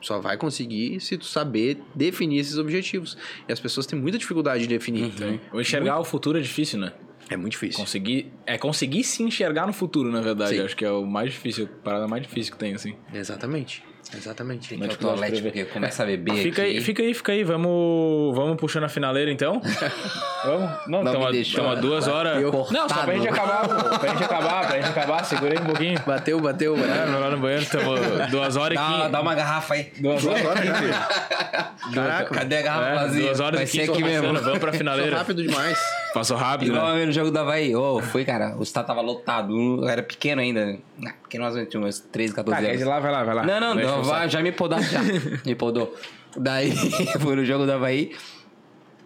[0.00, 3.16] Só vai conseguir se tu saber definir esses objetivos.
[3.48, 5.12] E as pessoas têm muita dificuldade de definir.
[5.20, 5.60] Uhum.
[5.60, 6.92] Enxergar o futuro é difícil, né?
[7.28, 7.78] É muito difícil.
[7.78, 10.56] Conseguir, é conseguir se enxergar no futuro, na verdade.
[10.56, 10.62] Sim.
[10.62, 12.96] Acho que é o mais difícil, a parada mais difícil que tem, assim.
[13.12, 13.84] Exatamente.
[14.16, 14.70] Exatamente.
[14.70, 16.70] Tem que ir ao toalete, porque começa a beber Fica aqui.
[16.70, 17.44] aí, fica aí, fica aí.
[17.44, 19.60] Vamos, vamos puxando a finaleira, então?
[20.44, 20.70] vamos?
[20.86, 21.60] Não, Não estamos me a- deixou.
[21.62, 22.42] tamo a duas horas.
[22.42, 23.98] Eu- Não, só pra gente acabar, pô.
[23.98, 25.24] Pra gente acabar, pra gente acabar.
[25.24, 26.00] Segura aí um pouquinho.
[26.06, 26.74] Bateu, bateu.
[26.76, 27.12] É, bateu.
[27.12, 29.08] vai lá no banheiro, estamos duas horas e Dá, quinze.
[29.10, 29.92] dá uma garrafa aí.
[29.98, 30.88] Duas horas Agora, e quinze.
[31.94, 33.22] Caraca, Cadê a garrafa É, vazia?
[33.24, 34.22] duas horas Vai e ser quinze aqui passando.
[34.32, 34.40] mesmo.
[34.44, 35.16] Vamos pra finaleira.
[35.18, 35.78] rápido demais.
[36.14, 37.04] Passou rápido, Igual né?
[37.04, 37.74] no jogo da Havaí.
[37.76, 38.56] Ô, foi, cara.
[38.58, 39.52] O estado tava lotado.
[39.82, 40.78] Eu era pequeno ainda.
[41.06, 42.88] Ah, Pequeno, nós tinha uns 13, 14 Tá, quer ir anos.
[42.88, 43.42] lá, vai lá, vai lá.
[43.44, 45.00] Não, não, não eu vai, já me podou já.
[45.44, 45.94] me podou.
[46.36, 46.72] Daí,
[47.20, 48.14] foi no jogo da Havaí.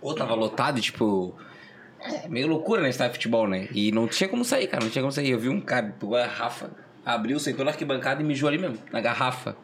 [0.00, 1.34] Ou tava lotado, e, tipo.
[2.00, 2.88] É meio loucura, né?
[2.88, 3.68] Estar de futebol, né?
[3.72, 4.82] E não tinha como sair, cara.
[4.82, 5.30] Não tinha como sair.
[5.30, 6.70] Eu vi um cara pegou a garrafa,
[7.04, 9.56] abriu, sentou na arquibancada e mijou ali mesmo, na garrafa.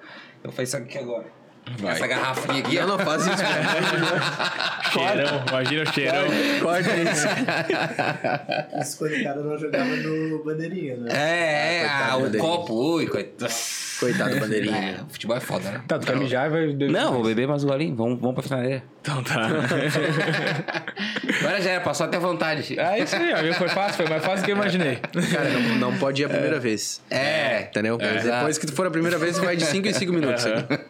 [0.42, 1.37] Eu falei, sabe o que agora?
[1.78, 1.92] Vai.
[1.92, 3.36] Essa garrafinha aqui, Não, faz isso.
[4.92, 6.24] Cheirão, imagina o cheirão.
[6.62, 7.26] Corta isso.
[8.80, 11.10] Isso quando o cara não jogava no bandeirinha, né?
[11.12, 13.52] É, é, coitado ah, o copo, ui, coitado.
[14.00, 14.76] Coitado do bandeirinha.
[14.76, 15.82] É, o futebol é foda, né?
[15.86, 16.90] Tá, tu quer mijar e vai beber.
[16.90, 17.94] Não, vou beber mais um golinho.
[17.96, 18.82] Vamos, vamos pra finaleira.
[19.00, 19.48] Então tá.
[21.40, 22.78] Agora já era, passou até vontade.
[22.78, 23.54] É isso aí, amigo.
[23.54, 24.96] Foi fácil, foi mais fácil do que eu imaginei.
[25.32, 27.02] Cara, não, não pode ir a primeira vez.
[27.10, 27.62] É.
[27.62, 27.98] Entendeu?
[28.00, 28.22] É.
[28.22, 30.44] Depois que tu for a primeira vez, vai de 5 em 5 minutos.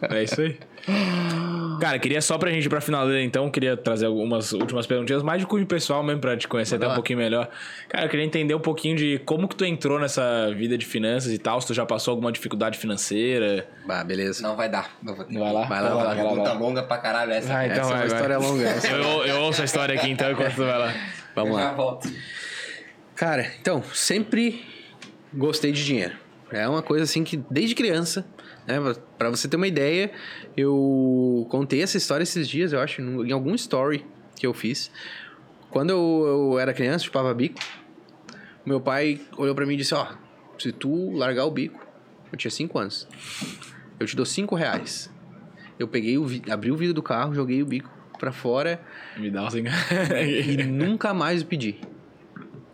[0.09, 0.57] É isso aí.
[1.79, 5.39] Cara, queria só pra gente ir pra finaleira, então, queria trazer algumas últimas perguntinhas, mais
[5.39, 6.95] de cunho pessoal mesmo, pra te conhecer até um lá.
[6.95, 7.49] pouquinho melhor.
[7.87, 11.31] Cara, eu queria entender um pouquinho de como que tu entrou nessa vida de finanças
[11.31, 13.65] e tal, se tu já passou alguma dificuldade financeira.
[13.87, 14.43] Bah, beleza.
[14.43, 14.91] Não vai dar.
[15.01, 15.37] Não vou ter.
[15.39, 15.65] Vai lá?
[15.67, 16.59] Vai lá, vai lá, vai lá, Pergunta vai lá.
[16.59, 17.47] longa pra caralho essa.
[17.53, 18.15] Vai, então Essa é vai, uma vai.
[18.17, 18.63] história longa.
[18.67, 18.87] essa.
[18.89, 20.93] Eu, eu ouço a história aqui, então, enquanto tu vai lá.
[21.35, 21.73] Vamos Eu já lá.
[21.73, 22.09] volto.
[23.15, 24.65] Cara, então, sempre
[25.33, 26.15] gostei de dinheiro.
[26.51, 28.25] É uma coisa assim que desde criança,
[28.69, 28.95] né?
[29.17, 30.11] Pra você ter uma ideia,
[30.55, 34.05] eu contei essa história esses dias, eu acho, em algum story
[34.35, 34.91] que eu fiz.
[35.69, 37.59] Quando eu, eu era criança, chupava bico,
[38.65, 40.07] meu pai olhou pra mim e disse: Ó,
[40.57, 41.85] se tu largar o bico,
[42.31, 43.07] eu tinha 5 anos,
[43.99, 45.11] eu te dou 5 reais.
[45.77, 47.89] Eu peguei, o abri o vidro do carro, joguei o bico
[48.19, 48.81] pra fora
[49.15, 49.63] Me dá um assim.
[50.13, 51.79] e nunca mais pedi.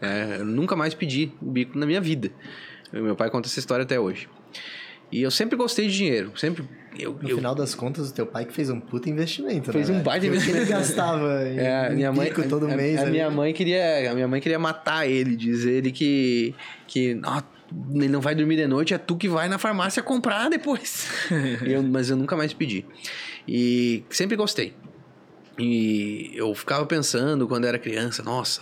[0.02, 2.32] É, eu nunca mais pedi o bico na minha vida.
[2.92, 4.28] Meu pai conta essa história até hoje.
[5.16, 6.32] E eu sempre gostei de dinheiro.
[6.36, 6.66] Sempre.
[6.98, 9.90] Eu, No eu- final das contas, o teu pai que fez um puta investimento, Fez
[9.90, 9.98] né?
[9.98, 10.62] um baita investimento.
[10.64, 12.98] ele gastava em, É, a minha mãe, todo a, mês.
[13.00, 13.12] a, ali.
[13.12, 16.54] minha mãe queria, a minha mãe queria matar ele, dizer ele que
[16.88, 17.42] que ó,
[17.94, 21.08] ele não vai dormir de noite, é tu que vai na farmácia comprar depois.
[21.66, 22.86] Eu- mas eu nunca mais pedi.
[23.48, 24.74] E sempre gostei.
[25.58, 28.62] E eu ficava pensando quando era criança, nossa,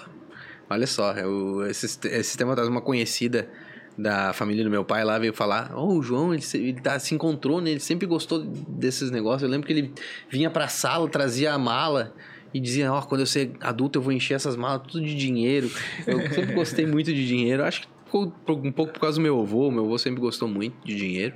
[0.70, 3.50] olha só, eu, esse, esse tema atrás, uma conhecida
[3.98, 6.98] da família do meu pai lá veio falar, oh, o João, ele, se, ele tá-
[7.00, 7.72] se encontrou, né?
[7.72, 9.44] Ele sempre gostou desses negócios.
[9.44, 9.94] Eu lembro que ele
[10.30, 12.14] vinha pra sala, trazia a mala
[12.54, 15.70] e dizia, ó, quando eu ser adulto eu vou encher essas malas tudo de dinheiro.
[16.08, 17.64] Eu sempre gostei muito de dinheiro.
[17.64, 19.72] Acho que um pouco por causa do meu avô.
[19.72, 21.34] Meu avô sempre gostou muito de dinheiro.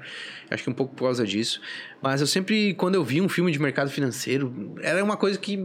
[0.49, 1.59] Acho que um pouco por causa disso.
[2.01, 5.63] Mas eu sempre, quando eu vi um filme de mercado financeiro, era uma coisa que,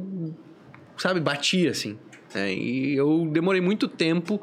[0.96, 1.98] sabe, batia assim.
[2.34, 2.54] né?
[2.54, 4.40] E eu demorei muito tempo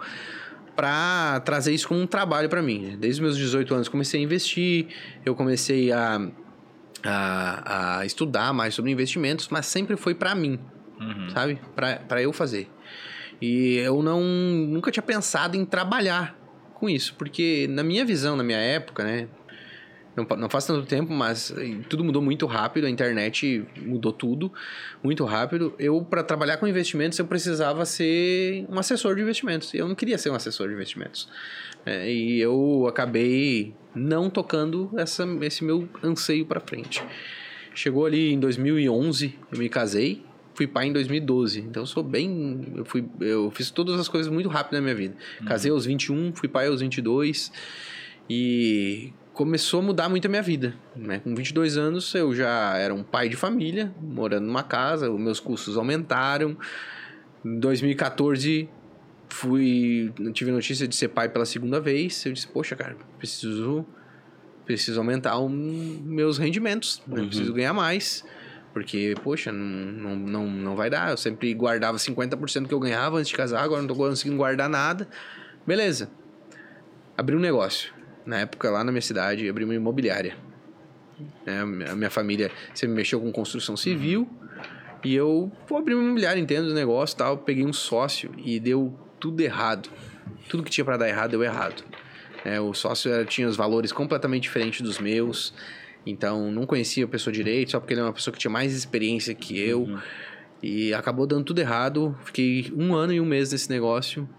[0.80, 2.96] para trazer isso como um trabalho para mim.
[2.98, 4.88] Desde os meus 18 anos comecei a investir,
[5.26, 6.26] eu comecei a,
[7.04, 10.58] a, a estudar mais sobre investimentos, mas sempre foi para mim,
[11.34, 11.60] sabe?
[11.76, 12.70] Para eu fazer.
[13.42, 16.40] E eu não nunca tinha pensado em trabalhar
[16.76, 19.28] com isso, porque na minha visão, na minha época, né?
[20.20, 21.54] Não, não faz tanto tempo, mas
[21.90, 24.52] tudo mudou muito rápido, a internet mudou tudo
[25.04, 25.74] muito rápido.
[25.80, 29.74] Eu, para trabalhar com investimentos, eu precisava ser um assessor de investimentos.
[29.74, 31.30] Eu não queria ser um assessor de investimentos.
[31.86, 37.04] É, e eu acabei não tocando essa, esse meu anseio para frente.
[37.74, 40.24] Chegou ali em 2011, eu me casei,
[40.54, 41.62] fui pai em 2012.
[41.62, 45.16] Então sou bem, eu fui, eu fiz todas as coisas muito rápido na minha vida.
[45.46, 47.52] Casei aos 21, fui pai aos 22
[48.30, 50.76] e começou a mudar muito a minha vida.
[50.94, 51.20] Né?
[51.20, 55.40] Com 22 anos eu já era um pai de família, morando numa casa, os meus
[55.40, 56.58] custos aumentaram.
[57.46, 58.68] Em 2014
[59.30, 62.26] fui, tive notícia de ser pai pela segunda vez.
[62.26, 63.86] Eu disse, poxa, cara, preciso
[64.66, 67.26] preciso aumentar os meus rendimentos, né?
[67.26, 68.26] preciso ganhar mais,
[68.74, 71.12] Porque, poxa, não, não, não, não vai dar.
[71.12, 74.36] Eu sempre guardava 50% do que eu ganhava antes de casar, agora não tô conseguindo
[74.36, 75.08] guardar nada.
[75.66, 76.12] Beleza.
[77.18, 77.99] Abri um negócio.
[78.30, 80.38] Na época, lá na minha cidade, abri uma imobiliária.
[81.48, 84.30] É, a minha família sempre mexeu com construção civil.
[85.04, 87.40] E eu vou abrir uma imobiliária, entendo do negócio tal.
[87.40, 89.90] Peguei um sócio e deu tudo errado.
[90.48, 91.84] Tudo que tinha para dar errado deu errado.
[92.46, 95.52] É, o sócio era, tinha os valores completamente diferentes dos meus.
[96.06, 98.76] Então, não conhecia a pessoa direito, só porque ele é uma pessoa que tinha mais
[98.76, 99.86] experiência que eu.
[99.86, 100.00] Uhum.
[100.62, 102.16] E acabou dando tudo errado.
[102.26, 104.30] Fiquei um ano e um mês nesse negócio.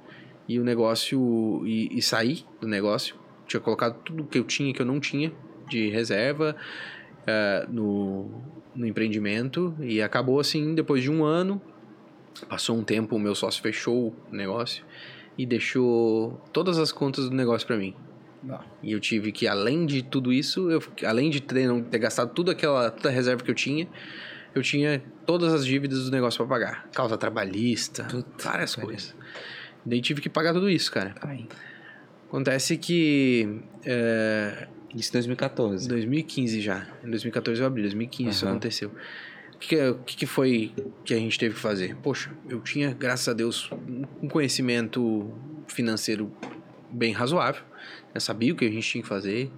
[0.48, 1.66] E o negócio.
[1.66, 3.19] E, e saí do negócio.
[3.50, 5.32] Tinha colocado tudo que eu tinha que eu não tinha
[5.68, 6.54] de reserva
[7.22, 8.30] uh, no,
[8.76, 9.74] no empreendimento.
[9.80, 11.60] E acabou assim, depois de um ano.
[12.48, 14.84] Passou um tempo, o meu sócio fechou o negócio
[15.36, 17.92] e deixou todas as contas do negócio para mim.
[18.40, 18.60] Não.
[18.84, 22.32] E eu tive que, além de tudo isso, eu, além de ter, não ter gastado
[22.32, 23.88] toda aquela toda a reserva que eu tinha,
[24.54, 26.88] eu tinha todas as dívidas do negócio para pagar.
[26.94, 28.06] Causa trabalhista,
[28.38, 29.12] várias coisas.
[29.84, 31.16] Daí tive que pagar tudo isso, cara.
[31.20, 31.48] Ai.
[32.30, 33.60] Acontece que.
[33.84, 35.88] É, isso em 2014.
[35.88, 36.86] 2015 já.
[37.04, 38.30] Em 2014 eu abri, 2015 uhum.
[38.30, 38.92] isso aconteceu.
[39.54, 39.76] O que,
[40.06, 40.72] que, que foi
[41.04, 41.96] que a gente teve que fazer?
[41.96, 43.68] Poxa, eu tinha, graças a Deus,
[44.22, 45.28] um conhecimento
[45.66, 46.32] financeiro
[46.88, 47.62] bem razoável.
[48.14, 49.50] Eu sabia o que a gente tinha que fazer,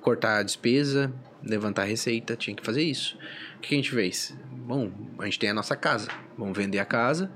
[0.00, 1.12] cortar a despesa,
[1.42, 3.18] levantar a receita, tinha que fazer isso.
[3.56, 4.34] O que a gente fez?
[4.48, 6.08] Bom, a gente tem a nossa casa,
[6.38, 7.30] vamos vender a casa,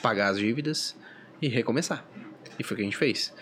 [0.00, 0.96] pagar as dívidas
[1.42, 2.06] e recomeçar.
[2.56, 3.34] E foi o que a gente fez.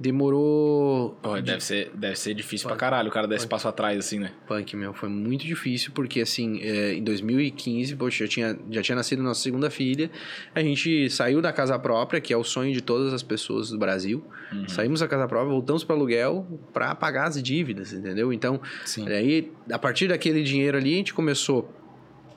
[0.00, 1.18] Demorou.
[1.36, 1.42] De...
[1.42, 2.78] deve, ser, deve ser difícil Punk.
[2.78, 4.32] pra caralho o cara dar esse passo atrás, assim, né?
[4.46, 8.96] Punk, meu, foi muito difícil, porque assim, é, em 2015, poxa, já tinha, já tinha
[8.96, 10.10] nascido nossa segunda filha.
[10.54, 13.78] A gente saiu da casa própria, que é o sonho de todas as pessoas do
[13.78, 14.24] Brasil.
[14.52, 14.68] Uhum.
[14.68, 18.32] Saímos da casa própria, voltamos para aluguel para pagar as dívidas, entendeu?
[18.32, 19.06] Então, Sim.
[19.08, 21.70] aí, a partir daquele dinheiro ali, a gente começou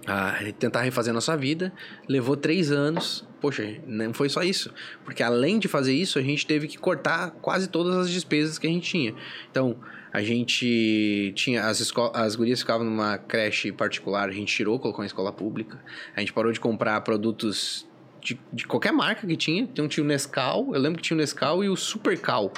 [0.06, 1.74] a tentar refazer a nossa vida.
[2.08, 3.26] Levou três anos.
[3.40, 4.74] Poxa, não foi só isso.
[5.04, 8.68] Porque além de fazer isso, a gente teve que cortar quase todas as despesas que
[8.68, 9.14] a gente tinha.
[9.50, 9.78] Então,
[10.12, 11.66] a gente tinha.
[11.66, 15.84] As, as gurias ficavam numa creche particular, a gente tirou, colocou em escola pública.
[16.16, 17.88] A gente parou de comprar produtos
[18.22, 19.64] de, de qualquer marca que tinha.
[19.64, 22.54] Então tinha o Nescau, eu lembro que tinha o Nescau e o Super Cal.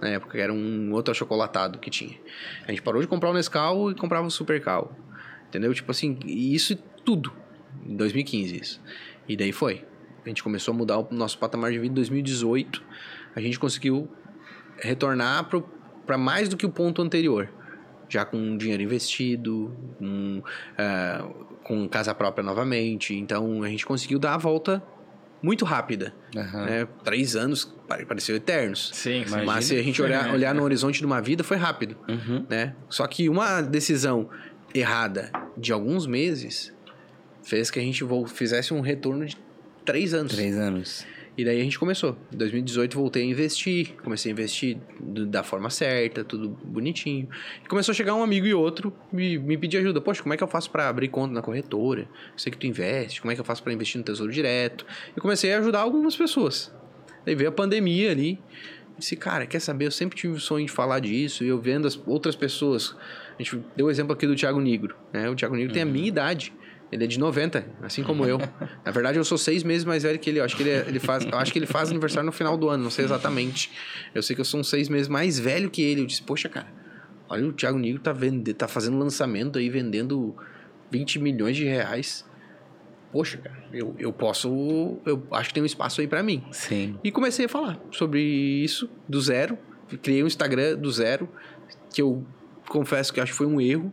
[0.00, 2.16] Na época, que era um outro achocolatado que tinha.
[2.66, 4.96] A gente parou de comprar o Nescau e comprava o Super Cal.
[5.52, 5.74] Entendeu?
[5.74, 6.74] Tipo assim, isso
[7.04, 7.30] tudo.
[7.86, 8.80] Em 2015 isso.
[9.28, 9.84] E daí foi.
[10.24, 12.82] A gente começou a mudar o nosso patamar de vida em 2018.
[13.36, 14.08] A gente conseguiu
[14.78, 15.46] retornar
[16.06, 17.50] para mais do que o ponto anterior.
[18.08, 23.14] Já com dinheiro investido, com, uh, com casa própria novamente.
[23.14, 24.82] Então a gente conseguiu dar a volta
[25.42, 26.14] muito rápida.
[26.34, 26.64] Uhum.
[26.64, 26.88] Né?
[27.04, 27.74] Três anos
[28.08, 28.90] pareceu eternos.
[28.94, 31.96] Sim, Mas se a gente olhar, olhar no horizonte de uma vida, foi rápido.
[32.08, 32.46] Uhum.
[32.48, 32.74] Né?
[32.88, 34.30] Só que uma decisão
[34.74, 36.72] errada de alguns meses
[37.42, 39.36] fez que a gente fizesse um retorno de
[39.84, 40.32] três anos.
[40.32, 41.06] Três anos.
[41.36, 42.16] E daí a gente começou.
[42.30, 47.26] Em 2018 voltei a investir, comecei a investir da forma certa, tudo bonitinho.
[47.64, 50.00] E começou a chegar um amigo e outro me, me pedir ajuda.
[50.00, 52.02] Poxa, como é que eu faço para abrir conta na corretora?
[52.02, 54.84] Eu sei que tu investe, como é que eu faço para investir no Tesouro Direto?
[55.16, 56.70] E comecei a ajudar algumas pessoas.
[57.24, 58.38] Daí veio a pandemia ali.
[58.98, 59.86] Disse, cara, quer saber?
[59.86, 61.44] Eu sempre tive o sonho de falar disso.
[61.44, 62.94] E eu vendo as outras pessoas
[63.42, 64.96] a gente deu o exemplo aqui do Thiago Negro.
[65.12, 65.28] Né?
[65.28, 65.74] O Thiago Negro uhum.
[65.74, 66.52] tem a minha idade.
[66.90, 68.38] Ele é de 90, assim como eu.
[68.84, 70.40] Na verdade, eu sou seis meses mais velho que ele.
[70.40, 72.68] Eu acho que ele, é, ele faz, acho que ele faz aniversário no final do
[72.68, 73.70] ano, não sei exatamente.
[74.14, 76.02] Eu sei que eu sou uns seis meses mais velho que ele.
[76.02, 76.68] Eu disse, poxa, cara,
[77.30, 80.36] olha o Thiago Negro tá, vende, tá fazendo lançamento aí, vendendo
[80.90, 82.26] 20 milhões de reais.
[83.10, 84.98] Poxa, cara, eu, eu posso.
[85.06, 86.44] Eu acho que tem um espaço aí para mim.
[86.50, 86.98] Sim.
[87.02, 89.56] E comecei a falar sobre isso do zero.
[90.02, 91.28] Criei um Instagram do zero,
[91.92, 92.24] que eu
[92.68, 93.92] confesso que acho que foi um erro.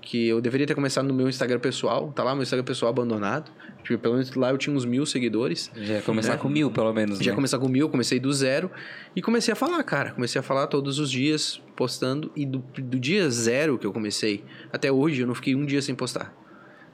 [0.00, 2.12] Que eu deveria ter começado no meu Instagram pessoal.
[2.12, 3.50] Tá lá meu Instagram pessoal abandonado.
[3.82, 5.70] Tipo, pelo menos lá eu tinha uns mil seguidores.
[5.74, 6.38] Já ia começar né?
[6.38, 7.18] com mil, pelo menos.
[7.18, 7.34] Já né?
[7.34, 8.70] começar com mil, comecei do zero.
[9.16, 10.12] E comecei a falar, cara.
[10.12, 12.30] Comecei a falar todos os dias, postando.
[12.36, 15.82] E do, do dia zero que eu comecei até hoje, eu não fiquei um dia
[15.82, 16.32] sem postar.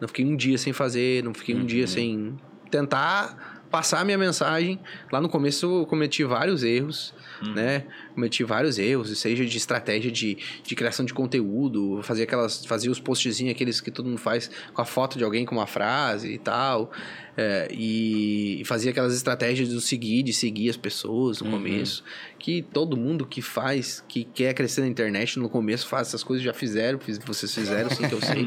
[0.01, 1.86] Não fiquei um dia sem fazer, não fiquei um dia uhum.
[1.86, 2.39] sem
[2.70, 4.81] tentar passar a minha mensagem.
[5.10, 7.55] Lá no começo eu cometi vários erros, uhum.
[7.55, 7.85] né?
[8.14, 13.01] Cometi vários erros, seja de estratégia de, de criação de conteúdo, fazer aquelas, fazer os
[13.01, 16.39] postzinhos aqueles que todo mundo faz com a foto de alguém com uma frase e
[16.39, 16.90] tal.
[17.34, 21.52] É, e, fazia aquelas estratégias do seguir, de seguir as pessoas no uhum.
[21.52, 22.04] começo.
[22.38, 26.44] Que todo mundo que faz, que quer crescer na internet no começo, faz essas coisas,
[26.44, 28.44] já fizeram, vocês fizeram, sim que eu sei.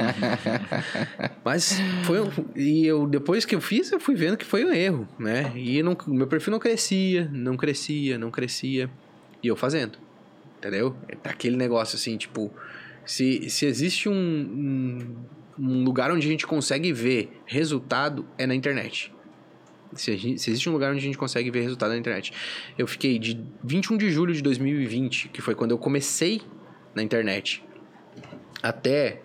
[1.43, 2.19] Mas foi.
[2.55, 5.51] E eu, depois que eu fiz, eu fui vendo que foi um erro, né?
[5.55, 8.89] E não, meu perfil não crescia, não crescia, não crescia.
[9.41, 9.97] E eu fazendo.
[10.59, 10.95] Entendeu?
[11.23, 12.51] Tá aquele negócio assim, tipo.
[13.05, 15.15] Se, se existe um, um
[15.57, 19.13] um lugar onde a gente consegue ver resultado é na internet.
[19.93, 22.33] Se, gente, se, existe um lugar onde a gente consegue ver resultado na internet.
[22.77, 26.41] Eu fiquei de 21 de julho de 2020, que foi quando eu comecei
[26.93, 27.63] na internet,
[28.61, 29.21] até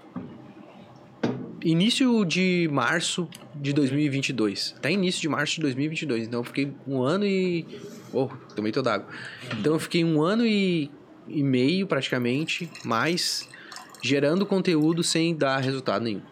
[1.63, 4.75] início de março de 2022.
[4.77, 6.27] Até início de março de 2022.
[6.27, 7.67] Então eu fiquei um ano e.
[8.13, 9.09] Oh, tomei toda água.
[9.59, 10.91] Então eu fiquei um ano e,
[11.29, 13.49] e meio praticamente, mais
[14.03, 16.23] gerando conteúdo sem dar resultado nenhum.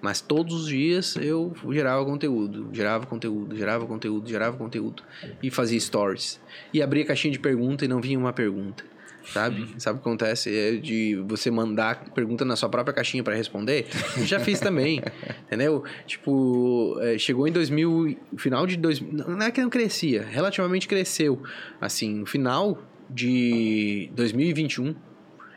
[0.00, 5.02] Mas todos os dias eu gerava conteúdo, gerava conteúdo, gerava conteúdo, gerava conteúdo.
[5.42, 6.40] E fazia stories.
[6.72, 8.84] E abria caixinha de pergunta e não vinha uma pergunta.
[9.32, 9.62] Sabe?
[9.62, 9.78] Uhum.
[9.78, 10.56] Sabe o que acontece?
[10.56, 13.86] É de você mandar pergunta na sua própria caixinha para responder.
[14.16, 15.02] Eu já fiz também.
[15.46, 15.84] entendeu?
[16.06, 19.28] Tipo, é, chegou em 2000, final de 2000.
[19.28, 21.42] Não é que não crescia, relativamente cresceu.
[21.80, 24.94] Assim, no final de 2021,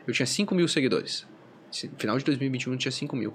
[0.06, 1.26] eu tinha 5 mil seguidores.
[1.98, 3.34] Final de 2021 eu tinha 5 mil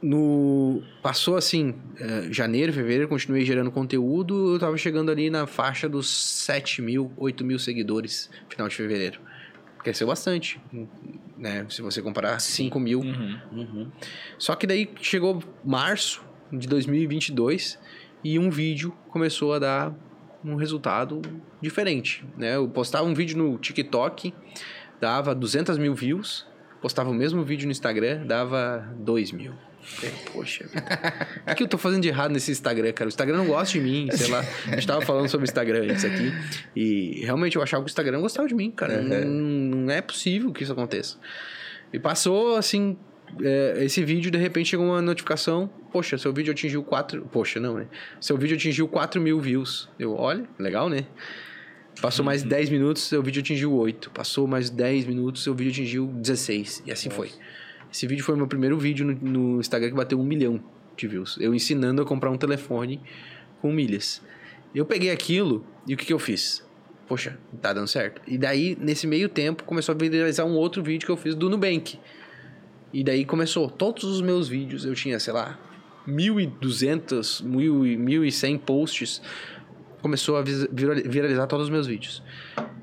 [0.00, 5.88] no passou assim, uh, janeiro, fevereiro, continuei gerando conteúdo, eu tava chegando ali na faixa
[5.88, 9.20] dos 7 mil, 8 mil seguidores final de fevereiro.
[9.82, 10.60] Cresceu bastante,
[11.36, 11.64] né?
[11.70, 13.00] Se você comparar 5 mil.
[13.00, 13.38] Uhum.
[13.52, 13.90] Uhum.
[14.36, 16.22] Só que daí chegou março
[16.52, 17.78] de 2022
[18.24, 19.94] e um vídeo começou a dar
[20.44, 21.20] um resultado
[21.60, 22.56] diferente, né?
[22.56, 24.32] Eu postava um vídeo no TikTok,
[25.00, 26.46] dava 200 mil views,
[26.80, 29.54] postava o mesmo vídeo no Instagram, dava 2 mil.
[30.32, 30.68] Poxa,
[31.50, 33.08] o que eu tô fazendo de errado nesse Instagram, cara?
[33.08, 34.44] O Instagram não gosta de mim, sei lá.
[34.66, 36.32] A gente tava falando sobre o Instagram antes aqui.
[36.76, 39.00] E realmente eu achava que o Instagram gostava de mim, cara.
[39.00, 39.08] Uhum.
[39.08, 41.16] Não, não, é possível que isso aconteça.
[41.92, 42.98] E passou, assim,
[43.42, 45.70] é, esse vídeo, de repente chegou uma notificação.
[45.90, 47.28] Poxa, seu vídeo atingiu 4.
[47.32, 47.86] Poxa, não, né?
[48.20, 49.88] Seu vídeo atingiu 4 mil views.
[49.98, 51.06] Eu, olha, legal, né?
[52.00, 52.74] Passou mais 10 uhum.
[52.74, 54.10] minutos, seu vídeo atingiu 8.
[54.10, 56.84] Passou mais 10 minutos, seu vídeo atingiu 16.
[56.86, 57.16] E assim Nossa.
[57.16, 57.30] foi.
[57.92, 60.62] Esse vídeo foi meu primeiro vídeo no, no, Instagram que bateu um milhão
[60.96, 61.36] de views.
[61.40, 63.00] Eu ensinando a comprar um telefone
[63.60, 64.22] com milhas.
[64.74, 66.64] Eu peguei aquilo e o que, que eu fiz?
[67.08, 68.20] Poxa, tá dando certo.
[68.26, 71.48] E daí, nesse meio tempo, começou a viralizar um outro vídeo que eu fiz do
[71.48, 71.98] Nubank.
[72.92, 73.70] E daí começou.
[73.70, 75.58] Todos os meus vídeos, eu tinha, sei lá,
[76.08, 79.20] 1.200, 1.100 posts.
[80.00, 82.22] Começou a viralizar todos os meus vídeos.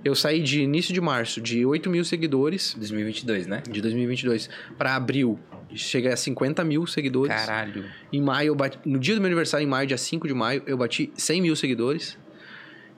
[0.03, 2.75] Eu saí de início de março de 8 mil seguidores.
[2.77, 3.63] 2022, né?
[3.67, 4.49] De 2022.
[4.77, 5.39] Para abril,
[5.73, 7.33] cheguei a 50 mil seguidores.
[7.33, 7.85] Caralho.
[8.13, 10.61] Em maio, eu bati, no dia do meu aniversário, em maio, dia 5 de maio,
[10.67, 12.17] eu bati 100 mil seguidores.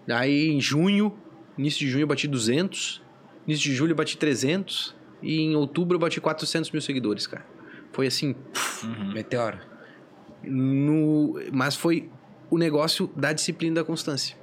[0.05, 1.15] Daí, em junho,
[1.57, 3.01] início de junho, eu bati 200.
[3.47, 4.95] Início de julho, eu bati 300.
[5.21, 7.45] E em outubro, eu bati 400 mil seguidores, cara.
[7.93, 8.35] Foi assim...
[8.83, 9.13] Uhum.
[9.13, 9.76] Meteoro.
[10.43, 12.09] No, mas foi
[12.49, 14.35] o negócio da disciplina e da constância.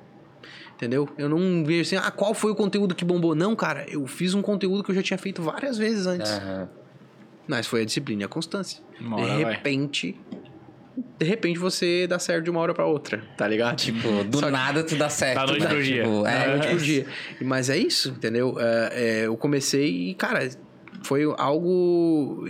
[0.75, 1.09] Entendeu?
[1.17, 3.35] Eu não vejo assim, ah, qual foi o conteúdo que bombou?
[3.35, 6.31] Não, cara, eu fiz um conteúdo que eu já tinha feito várias vezes antes.
[6.33, 6.67] Uhum.
[7.47, 8.83] Mas foi a disciplina e a constância.
[9.01, 10.17] Uma de repente.
[10.31, 10.45] Vai.
[11.19, 13.77] De repente você dá certo de uma hora para outra, tá ligado?
[13.77, 15.37] Tipo, do Só nada tu dá certo.
[15.37, 16.03] Da noite pro dia.
[16.03, 17.07] Tipo, é, da noite pro dia.
[17.41, 18.57] Mas é isso, entendeu?
[18.59, 20.49] É, é, eu comecei e, cara,
[21.03, 22.45] foi algo,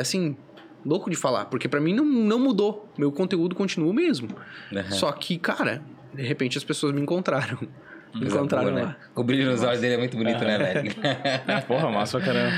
[0.00, 0.36] assim,
[0.84, 1.46] louco de falar.
[1.46, 2.88] Porque para mim não, não mudou.
[2.98, 4.28] Meu conteúdo continua o mesmo.
[4.72, 4.90] Uhum.
[4.90, 5.82] Só que, cara,
[6.12, 7.58] de repente as pessoas me encontraram.
[8.14, 8.86] Me encontraram boa, lá.
[8.90, 8.96] Né?
[9.16, 10.94] O brilho nos olhos dele é muito bonito, né, velho?
[11.02, 12.52] é, porra, massa pra caramba.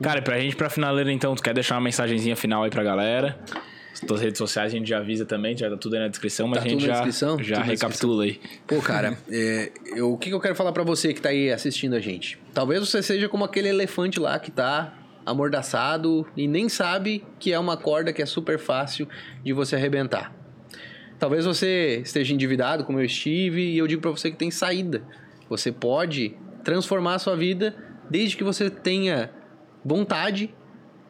[0.00, 3.36] Cara, pra gente, pra finaleira, então, tu quer deixar uma mensagenzinha final aí pra galera?
[3.92, 6.46] As tuas redes sociais a gente já avisa também, já tá tudo aí na descrição,
[6.46, 7.02] mas tá a gente já,
[7.40, 8.38] já recapitula aí.
[8.66, 11.50] Pô, cara, é, eu, o que, que eu quero falar para você que tá aí
[11.50, 12.38] assistindo a gente?
[12.52, 14.92] Talvez você seja como aquele elefante lá que tá
[15.26, 19.08] amordaçado e nem sabe que é uma corda que é super fácil
[19.44, 20.32] de você arrebentar.
[21.18, 25.02] Talvez você esteja endividado, como eu estive, e eu digo para você que tem saída.
[25.48, 27.74] Você pode transformar a sua vida
[28.08, 29.30] desde que você tenha
[29.84, 30.54] vontade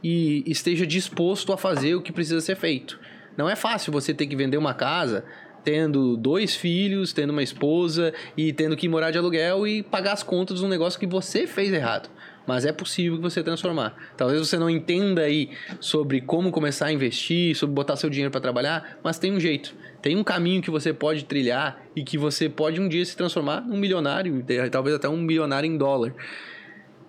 [0.03, 2.99] e esteja disposto a fazer o que precisa ser feito.
[3.37, 5.25] Não é fácil você ter que vender uma casa
[5.65, 10.23] tendo dois filhos, tendo uma esposa e tendo que morar de aluguel e pagar as
[10.23, 12.09] contas de um negócio que você fez errado
[12.47, 13.95] mas é possível que você transformar.
[14.17, 15.51] Talvez você não entenda aí
[15.81, 19.75] sobre como começar a investir, sobre botar seu dinheiro para trabalhar, mas tem um jeito.
[20.01, 23.63] Tem um caminho que você pode trilhar e que você pode um dia se transformar
[23.63, 26.15] num milionário, talvez até um milionário em dólar.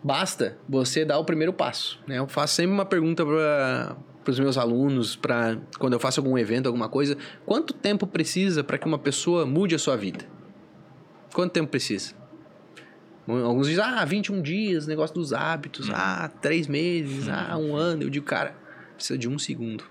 [0.03, 1.99] Basta você dar o primeiro passo.
[2.07, 2.17] Né?
[2.17, 6.67] Eu faço sempre uma pergunta para os meus alunos, para quando eu faço algum evento,
[6.67, 10.25] alguma coisa, quanto tempo precisa para que uma pessoa mude a sua vida?
[11.33, 12.16] Quanto tempo precisa?
[13.27, 15.93] Alguns dizem, ah, 21 dias, negócio dos hábitos, hum.
[15.93, 17.31] ah, três meses, hum.
[17.31, 18.03] ah, um ano.
[18.03, 18.55] Eu digo, cara,
[18.95, 19.83] precisa de um segundo.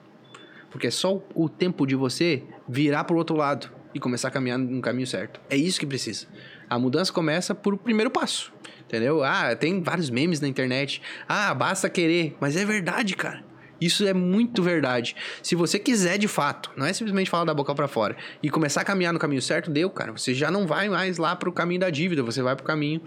[0.71, 4.59] Porque é só o tempo de você virar pro outro lado e começar a caminhar
[4.59, 5.41] no caminho certo.
[5.49, 6.27] É isso que precisa.
[6.69, 8.53] A mudança começa por o primeiro passo.
[8.85, 9.23] Entendeu?
[9.25, 11.03] Ah, tem vários memes na internet.
[11.29, 12.37] Ah, basta querer.
[12.41, 13.43] Mas é verdade, cara.
[13.81, 15.15] Isso é muito verdade.
[15.43, 18.81] Se você quiser de fato, não é simplesmente falar da boca para fora e começar
[18.81, 20.13] a caminhar no caminho certo, deu, cara.
[20.13, 23.03] Você já não vai mais lá pro caminho da dívida, você vai pro caminho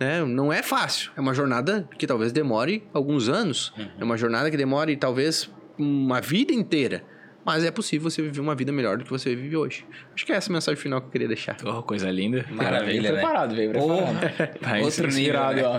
[0.00, 0.24] né?
[0.24, 1.12] Não é fácil.
[1.14, 3.70] É uma jornada que talvez demore alguns anos.
[3.76, 3.88] Uhum.
[4.00, 7.04] É uma jornada que demore talvez uma vida inteira.
[7.44, 9.84] Mas é possível você viver uma vida melhor do que você vive hoje.
[10.14, 11.56] Acho que é essa a mensagem final que eu queria deixar.
[11.64, 12.44] Oh, coisa linda.
[12.50, 14.58] Maravilha, veio preparado, veio preparado.
[14.60, 15.62] Tá Outro nível, né?
[15.64, 15.76] ó.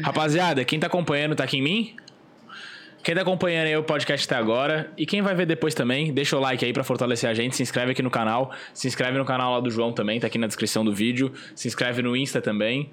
[0.02, 1.96] Rapaziada, quem tá acompanhando tá aqui em mim?
[3.04, 6.38] Quem tá acompanhando aí o podcast até agora e quem vai ver depois também, deixa
[6.38, 9.26] o like aí para fortalecer a gente, se inscreve aqui no canal, se inscreve no
[9.26, 12.40] canal lá do João também, tá aqui na descrição do vídeo, se inscreve no Insta
[12.40, 12.90] também.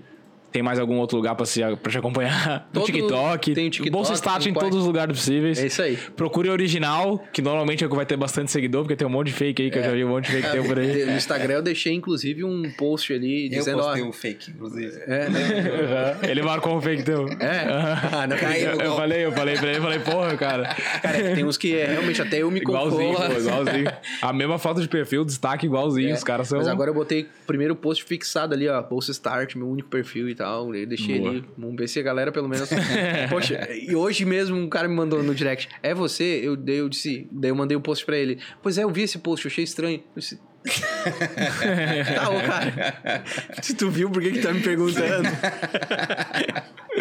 [0.52, 2.70] Tem mais algum outro lugar pra, se, pra te acompanhar?
[2.74, 3.54] No TikTok.
[3.54, 3.92] Tem o TikTok.
[3.92, 5.60] Bolsa Status em todos os lugares possíveis.
[5.60, 5.98] É isso aí.
[6.16, 9.10] Procure o original, que normalmente é o que vai ter bastante seguidor, porque tem um
[9.10, 9.82] monte de fake aí, que é.
[9.82, 11.06] eu já vi um monte de fake é, tem por aí.
[11.12, 13.80] No Instagram eu deixei, inclusive, um post ali dizendo...
[13.80, 14.98] Eu postei ó, um fake, inclusive.
[15.06, 16.18] É, né?
[16.30, 17.28] Ele marcou um fake teu.
[17.40, 17.66] É?
[18.12, 20.76] Ah, não Caiu eu, eu falei, eu falei pra ele, eu falei, porra, cara.
[21.02, 23.92] Cara, tem uns que é, realmente até eu me Igualzinho, pô, igualzinho.
[24.22, 26.14] A mesma foto de perfil, destaque igualzinho, é.
[26.14, 26.60] os caras são...
[26.60, 30.30] Mas agora eu botei o primeiro post fixado ali, ó, Bolsa Start, meu único perfil
[30.30, 31.32] e tal, eu deixei Boa.
[31.32, 31.46] ali.
[31.58, 32.70] Vamos ver se a galera pelo menos.
[33.30, 35.70] Poxa, e hoje mesmo um cara me mandou no direct.
[35.82, 36.42] É você?
[36.44, 37.28] Eu, eu disse.
[37.32, 38.40] Daí eu mandei o um post pra ele.
[38.62, 40.04] Pois é, eu vi esse post, eu achei estranho.
[40.16, 40.40] Eu disse,
[42.16, 43.24] tá, ô cara.
[43.62, 45.28] Se tu viu, por que, que tá me perguntando?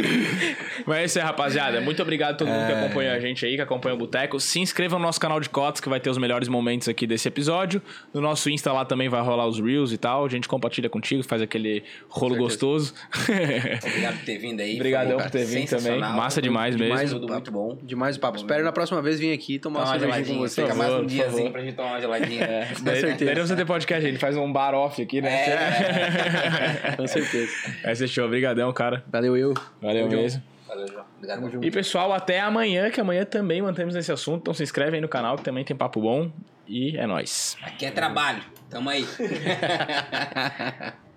[0.87, 1.81] Mas é isso aí, rapaziada.
[1.81, 2.85] Muito obrigado a todo mundo que é.
[2.85, 4.41] acompanha a gente aí, que acompanha o Boteco.
[4.41, 7.29] Se inscreva no nosso canal de cotas, que vai ter os melhores momentos aqui desse
[7.29, 7.83] episódio.
[8.13, 10.25] No nosso Insta lá também vai rolar os Reels e tal.
[10.25, 12.95] A gente compartilha contigo, faz aquele rolo gostoso.
[13.85, 14.77] Obrigado por ter vindo aí.
[14.77, 15.99] Obrigadão por ter vindo também.
[15.99, 16.95] Massa demais mesmo.
[16.95, 17.79] Demais, tudo muito bom.
[17.83, 18.37] Demais o papo.
[18.37, 20.63] Espero na próxima vez vir aqui tomar uma cervejinha com você.
[20.63, 22.45] Fica mais um diazinho pra gente tomar uma geladinha.
[22.45, 23.47] É, com certeza.
[23.47, 25.31] você ter podcast, a gente faz um bar off aqui, né?
[25.31, 26.97] É.
[26.97, 27.53] com certeza.
[27.83, 28.25] Vai ser show.
[28.25, 29.03] Obrigadão, cara.
[29.11, 29.55] Valeu eu.
[29.81, 30.43] Valeu mesmo.
[30.67, 31.05] Valeu, João.
[31.17, 31.65] Obrigado.
[31.65, 34.43] E pessoal, até amanhã, que amanhã também mantemos esse assunto.
[34.43, 36.31] Então se inscreve aí no canal que também tem papo bom.
[36.67, 37.57] E é nóis.
[37.63, 38.43] Aqui é trabalho.
[38.69, 39.05] Tamo aí.